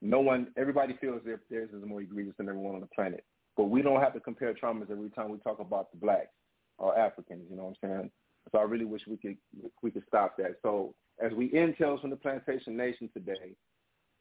no 0.00 0.20
one, 0.20 0.48
everybody 0.56 0.96
feels 1.00 1.20
their 1.24 1.40
theirs 1.50 1.70
is 1.72 1.86
more 1.86 2.00
egregious 2.00 2.34
than 2.36 2.48
everyone 2.48 2.74
on 2.74 2.80
the 2.80 2.88
planet. 2.94 3.24
But 3.56 3.64
we 3.64 3.82
don't 3.82 4.00
have 4.00 4.14
to 4.14 4.20
compare 4.20 4.54
traumas 4.54 4.90
every 4.90 5.10
time 5.10 5.30
we 5.30 5.38
talk 5.38 5.60
about 5.60 5.90
the 5.92 5.98
blacks 5.98 6.34
or 6.78 6.98
Africans. 6.98 7.44
You 7.50 7.56
know 7.56 7.64
what 7.64 7.76
I'm 7.82 7.88
saying? 7.88 8.10
So 8.50 8.58
I 8.58 8.62
really 8.62 8.84
wish 8.84 9.02
we 9.06 9.16
could 9.16 9.36
we 9.82 9.90
could 9.90 10.04
stop 10.08 10.36
that. 10.38 10.56
So 10.62 10.94
as 11.24 11.32
we 11.32 11.52
end 11.54 11.76
Tales 11.78 12.00
from 12.00 12.10
the 12.10 12.16
Plantation 12.16 12.76
Nation 12.76 13.08
today, 13.14 13.54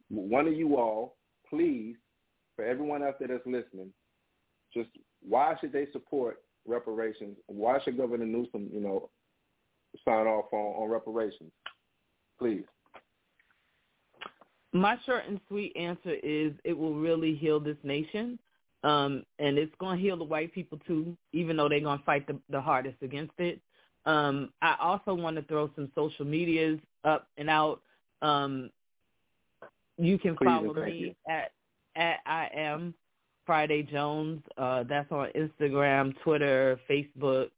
one 0.10 0.48
of 0.48 0.54
you 0.54 0.78
all, 0.78 1.18
please, 1.50 1.96
for 2.56 2.66
everyone 2.66 3.04
out 3.04 3.20
there 3.20 3.30
that's 3.30 3.46
listening, 3.46 3.92
just 4.74 4.90
why 5.22 5.56
should 5.60 5.74
they 5.74 5.88
support 5.92 6.42
reparations? 6.66 7.38
Why 7.48 7.80
should 7.84 7.98
Governor 7.98 8.26
Newsom, 8.26 8.70
you 8.72 8.80
know, 8.80 9.10
sign 10.06 10.28
off 10.28 10.52
on, 10.54 10.84
on 10.84 10.90
reparations? 10.90 11.52
Please. 12.38 12.64
My 14.74 14.98
short 15.06 15.24
and 15.28 15.40
sweet 15.48 15.76
answer 15.76 16.14
is 16.24 16.54
it 16.64 16.78
will 16.78 16.96
really 16.96 17.36
heal 17.36 17.60
this 17.60 17.78
nation. 17.84 18.40
Um, 18.84 19.24
and 19.38 19.58
it's 19.58 19.74
going 19.80 19.98
to 19.98 20.04
heal 20.04 20.18
the 20.18 20.24
white 20.24 20.54
people 20.54 20.80
too, 20.88 21.16
even 21.34 21.56
though 21.56 21.70
they're 21.70 21.82
going 21.82 22.00
to 22.00 22.06
fight 22.06 22.26
the, 22.26 22.40
the 22.50 22.62
hardest 22.62 22.98
against 23.02 23.34
it. 23.38 23.62
Um, 24.06 24.50
I 24.62 24.76
also 24.82 25.14
want 25.14 25.36
to 25.38 25.44
throw 25.44 25.70
some 25.76 25.92
social 25.96 26.26
medias 26.26 26.80
up 27.04 27.28
and 27.38 27.50
out. 27.50 27.82
Um, 28.22 28.70
you 29.98 30.18
can 30.18 30.36
Please 30.36 30.46
follow 30.46 30.74
me 30.74 30.92
you. 30.94 31.16
at 31.28 31.52
at 31.96 32.20
I 32.26 32.50
am 32.54 32.94
Friday 33.46 33.84
Jones. 33.84 34.42
Uh, 34.58 34.84
that's 34.84 35.12
on 35.12 35.30
Instagram, 35.36 36.14
Twitter, 36.24 36.80
Facebook, 36.90 37.50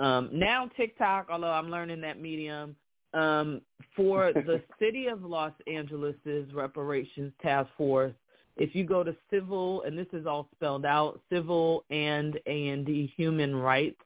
Um, 0.00 0.30
now 0.32 0.68
TikTok, 0.76 1.28
although 1.30 1.52
I'm 1.52 1.70
learning 1.70 2.00
that 2.00 2.20
medium, 2.20 2.74
um, 3.12 3.60
for 3.94 4.32
the 4.34 4.62
city 4.78 5.06
of 5.06 5.22
Los 5.22 5.52
Angeles's 5.68 6.52
reparations 6.52 7.32
task 7.42 7.68
force, 7.76 8.14
if 8.56 8.74
you 8.74 8.84
go 8.84 9.04
to 9.04 9.14
civil, 9.30 9.82
and 9.82 9.98
this 9.98 10.06
is 10.12 10.26
all 10.26 10.48
spelled 10.54 10.86
out, 10.86 11.20
civil 11.30 11.84
and 11.90 12.38
and 12.46 12.88
human 13.16 13.54
rights 13.54 14.00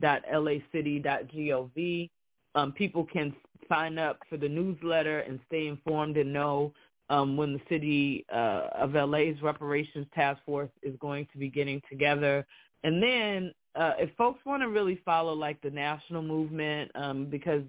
dot 0.00 0.22
lacity.gov, 0.32 2.10
um, 2.54 2.72
people 2.72 3.04
can 3.04 3.34
sign 3.68 3.98
up 3.98 4.18
for 4.28 4.36
the 4.36 4.48
newsletter 4.48 5.20
and 5.20 5.38
stay 5.46 5.68
informed 5.68 6.16
and 6.16 6.32
know 6.32 6.72
um, 7.08 7.36
when 7.36 7.52
the 7.52 7.60
city 7.68 8.24
uh, 8.32 8.68
of 8.74 8.94
LA's 8.94 9.40
reparations 9.42 10.06
task 10.14 10.40
force 10.46 10.70
is 10.82 10.94
going 11.00 11.26
to 11.32 11.38
be 11.38 11.48
getting 11.48 11.80
together. 11.88 12.46
And 12.84 13.02
then 13.02 13.52
uh, 13.74 13.92
if 13.98 14.10
folks 14.16 14.44
want 14.44 14.62
to 14.62 14.68
really 14.68 15.00
follow 15.04 15.32
like 15.32 15.60
the 15.60 15.70
national 15.70 16.22
movement, 16.22 16.90
um, 16.94 17.26
because 17.26 17.62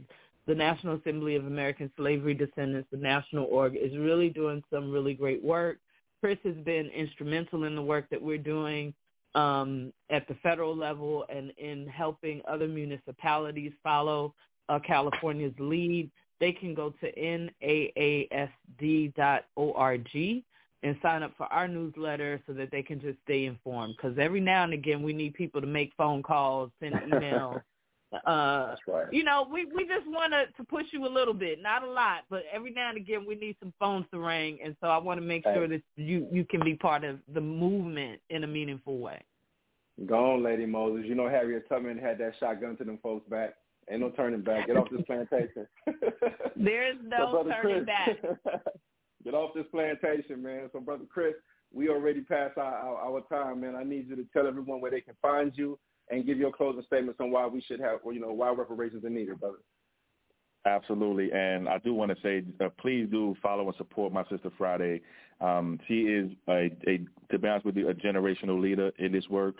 the 0.47 0.55
National 0.55 0.95
Assembly 0.95 1.35
of 1.35 1.45
American 1.45 1.91
Slavery 1.97 2.33
Descendants, 2.33 2.87
the 2.91 2.97
national 2.97 3.45
org, 3.45 3.75
is 3.75 3.95
really 3.97 4.29
doing 4.29 4.63
some 4.71 4.91
really 4.91 5.13
great 5.13 5.43
work. 5.43 5.77
Chris 6.19 6.37
has 6.43 6.55
been 6.65 6.87
instrumental 6.87 7.63
in 7.65 7.75
the 7.75 7.81
work 7.81 8.09
that 8.09 8.21
we're 8.21 8.37
doing 8.37 8.93
um, 9.35 9.93
at 10.09 10.27
the 10.27 10.35
federal 10.35 10.75
level 10.75 11.25
and 11.29 11.51
in 11.57 11.87
helping 11.87 12.41
other 12.47 12.67
municipalities 12.67 13.71
follow 13.83 14.33
uh, 14.69 14.79
California's 14.79 15.53
lead. 15.59 16.11
They 16.39 16.51
can 16.51 16.73
go 16.73 16.93
to 17.01 17.11
naasd.org 17.63 18.49
and 20.83 20.97
sign 21.01 21.21
up 21.21 21.31
for 21.37 21.45
our 21.45 21.67
newsletter 21.67 22.41
so 22.47 22.53
that 22.53 22.71
they 22.71 22.81
can 22.81 22.99
just 22.99 23.19
stay 23.23 23.45
informed. 23.45 23.95
Because 23.95 24.17
every 24.17 24.41
now 24.41 24.63
and 24.63 24.73
again, 24.73 25.03
we 25.03 25.13
need 25.13 25.35
people 25.35 25.61
to 25.61 25.67
make 25.67 25.91
phone 25.95 26.23
calls, 26.23 26.71
send 26.79 26.95
emails. 27.11 27.61
Uh, 28.25 28.75
right. 28.87 29.07
You 29.11 29.23
know, 29.23 29.47
we 29.51 29.65
we 29.65 29.85
just 29.87 30.05
want 30.07 30.33
to 30.33 30.63
push 30.65 30.85
you 30.91 31.05
a 31.05 31.07
little 31.07 31.33
bit, 31.33 31.61
not 31.61 31.83
a 31.83 31.89
lot, 31.89 32.23
but 32.29 32.43
every 32.51 32.71
now 32.71 32.89
and 32.89 32.97
again 32.97 33.25
we 33.25 33.35
need 33.35 33.55
some 33.59 33.73
phones 33.79 34.05
to 34.11 34.19
ring, 34.19 34.59
and 34.63 34.75
so 34.81 34.87
I 34.87 34.97
want 34.97 35.19
to 35.19 35.25
make 35.25 35.43
sure 35.43 35.67
that 35.67 35.81
you 35.95 36.27
you 36.31 36.45
can 36.45 36.63
be 36.63 36.75
part 36.75 37.03
of 37.03 37.19
the 37.33 37.41
movement 37.41 38.19
in 38.29 38.43
a 38.43 38.47
meaningful 38.47 38.97
way. 38.97 39.21
Go 40.05 40.33
on, 40.33 40.43
Lady 40.43 40.65
Moses. 40.65 41.05
You 41.07 41.15
know 41.15 41.29
Harriet 41.29 41.69
Tubman 41.69 41.97
had 41.97 42.17
that 42.17 42.33
shotgun 42.39 42.75
to 42.77 42.83
them 42.83 42.99
folks 43.01 43.29
back. 43.29 43.55
Ain't 43.89 44.01
no 44.01 44.09
turning 44.09 44.41
back. 44.41 44.67
Get 44.67 44.77
off 44.77 44.87
this 44.91 45.01
plantation. 45.05 45.67
there 46.55 46.89
is 46.89 46.97
no 47.03 47.43
so, 47.43 47.49
turning 47.49 47.85
Chris, 47.85 47.85
back. 47.85 48.63
get 49.23 49.33
off 49.33 49.51
this 49.55 49.65
plantation, 49.71 50.41
man. 50.41 50.69
So, 50.71 50.79
brother 50.79 51.05
Chris, 51.11 51.33
we 51.73 51.89
already 51.89 52.21
passed 52.21 52.57
our, 52.57 52.73
our, 52.73 52.97
our 52.97 53.21
time, 53.21 53.61
man. 53.61 53.75
I 53.75 53.83
need 53.83 54.07
you 54.09 54.15
to 54.15 54.25
tell 54.33 54.47
everyone 54.47 54.81
where 54.81 54.91
they 54.91 55.01
can 55.01 55.15
find 55.21 55.51
you 55.55 55.79
and 56.11 56.25
give 56.25 56.37
your 56.37 56.51
closing 56.51 56.83
statements 56.83 57.19
on 57.19 57.31
why 57.31 57.47
we 57.47 57.61
should 57.61 57.79
have, 57.79 57.99
you 58.05 58.19
know, 58.19 58.33
why 58.33 58.49
reparations 58.49 59.03
are 59.05 59.09
needed, 59.09 59.39
brother. 59.39 59.57
Absolutely, 60.65 61.31
and 61.31 61.67
I 61.67 61.79
do 61.79 61.93
want 61.95 62.11
to 62.11 62.21
say, 62.21 62.43
uh, 62.63 62.69
please 62.79 63.07
do 63.09 63.35
follow 63.41 63.65
and 63.65 63.75
support 63.77 64.13
my 64.13 64.23
sister 64.29 64.51
Friday. 64.59 65.01
Um, 65.39 65.79
she 65.87 66.01
is 66.01 66.29
a, 66.47 66.69
a, 66.87 66.99
to 67.31 67.39
be 67.39 67.47
honest 67.47 67.65
with 67.65 67.75
you, 67.77 67.89
a 67.89 67.95
generational 67.95 68.61
leader 68.61 68.91
in 68.99 69.11
this 69.11 69.27
work. 69.27 69.55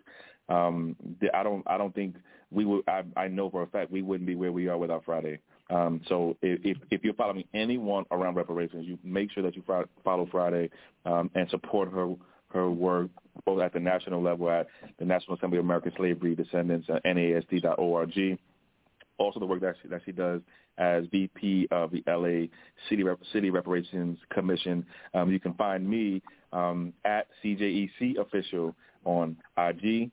Um, 0.48 0.96
I 1.34 1.42
don't, 1.42 1.64
I 1.66 1.80
don't 1.80 1.96
think 1.96 2.18
we 2.52 2.66
would. 2.66 2.84
I, 2.88 3.04
I 3.16 3.28
know 3.30 3.50
for 3.50 3.64
a 3.64 3.68
fact 3.68 3.90
we 3.90 4.04
wouldn't 4.04 4.28
be 4.28 4.36
where 4.36 4.52
we 4.52 4.68
are 4.68 4.78
without 4.78 5.06
Friday. 5.06 5.40
Um, 5.72 6.02
so 6.08 6.38
if, 6.42 6.78
if 6.92 7.04
you're 7.04 7.14
following 7.14 7.46
anyone 7.54 8.04
around 8.12 8.36
reparations, 8.36 8.86
you 8.86 9.00
make 9.04 9.32
sure 9.32 9.42
that 9.42 9.56
you 9.56 9.64
follow 10.04 10.28
Friday 10.30 10.70
um, 11.06 11.32
and 11.34 11.50
support 11.50 11.92
her 11.92 12.14
her 12.54 12.70
work 12.70 13.10
both 13.46 13.62
at 13.62 13.74
the 13.74 13.80
national 13.80 14.22
level 14.22 14.50
at 14.50 14.68
the 15.00 15.06
National 15.06 15.38
Assembly 15.38 15.58
of 15.58 15.66
American 15.66 15.94
Slavery 15.98 16.36
Descendants, 16.36 16.88
uh, 16.90 17.00
NASD.org. 17.06 18.40
Also, 19.18 19.40
the 19.40 19.46
work 19.46 19.62
that 19.62 19.76
she, 19.82 19.88
that 19.88 20.02
she 20.06 20.12
does 20.12 20.42
as 20.78 21.06
VP 21.12 21.68
of 21.72 21.92
the 21.92 22.04
LA 22.08 22.48
City 22.90 23.04
Rep- 23.04 23.20
City 23.32 23.50
Reparations 23.50 24.18
Commission. 24.32 24.86
Um, 25.14 25.32
you 25.32 25.40
can 25.40 25.54
find 25.54 25.88
me 25.88 26.22
um, 26.54 26.92
at 27.06 27.28
CJEC 27.44 28.18
Official 28.18 28.76
on 29.06 29.38
IG, 29.58 30.12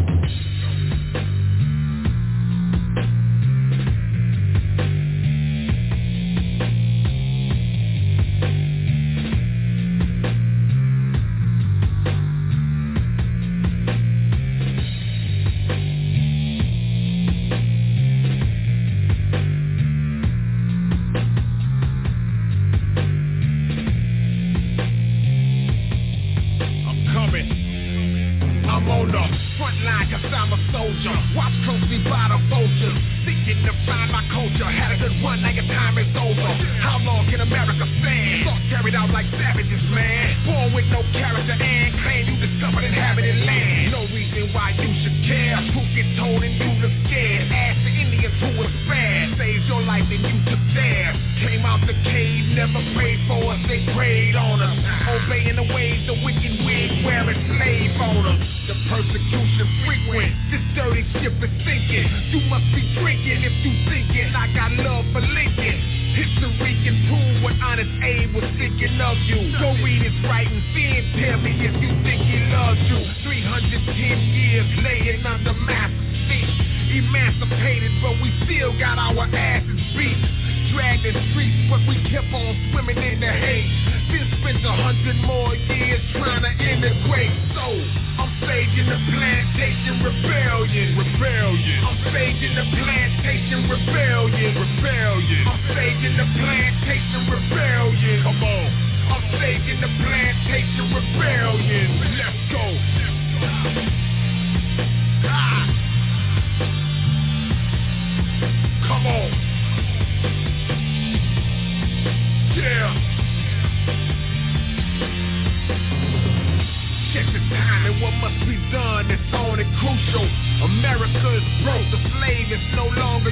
Cause 121.22 121.44
broke 121.64 121.88
the 121.92 122.02
flame. 122.12 122.52
is 122.52 122.76
no 122.76 122.88
longer 122.88 123.32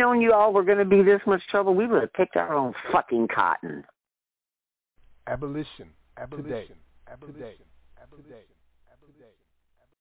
known 0.00 0.20
you 0.20 0.32
all 0.32 0.52
were 0.52 0.64
going 0.64 0.78
to 0.78 0.84
be 0.84 1.02
this 1.02 1.20
much 1.26 1.42
trouble, 1.48 1.74
we 1.74 1.86
would 1.86 2.00
have 2.00 2.12
picked 2.14 2.36
our 2.36 2.54
own 2.54 2.72
fucking 2.90 3.28
cotton. 3.28 3.84
Abolition. 5.26 5.90
Abolition. 6.16 6.48
Abolition. 6.48 6.76
Abolition. 7.12 7.66
Abolition. 8.02 8.59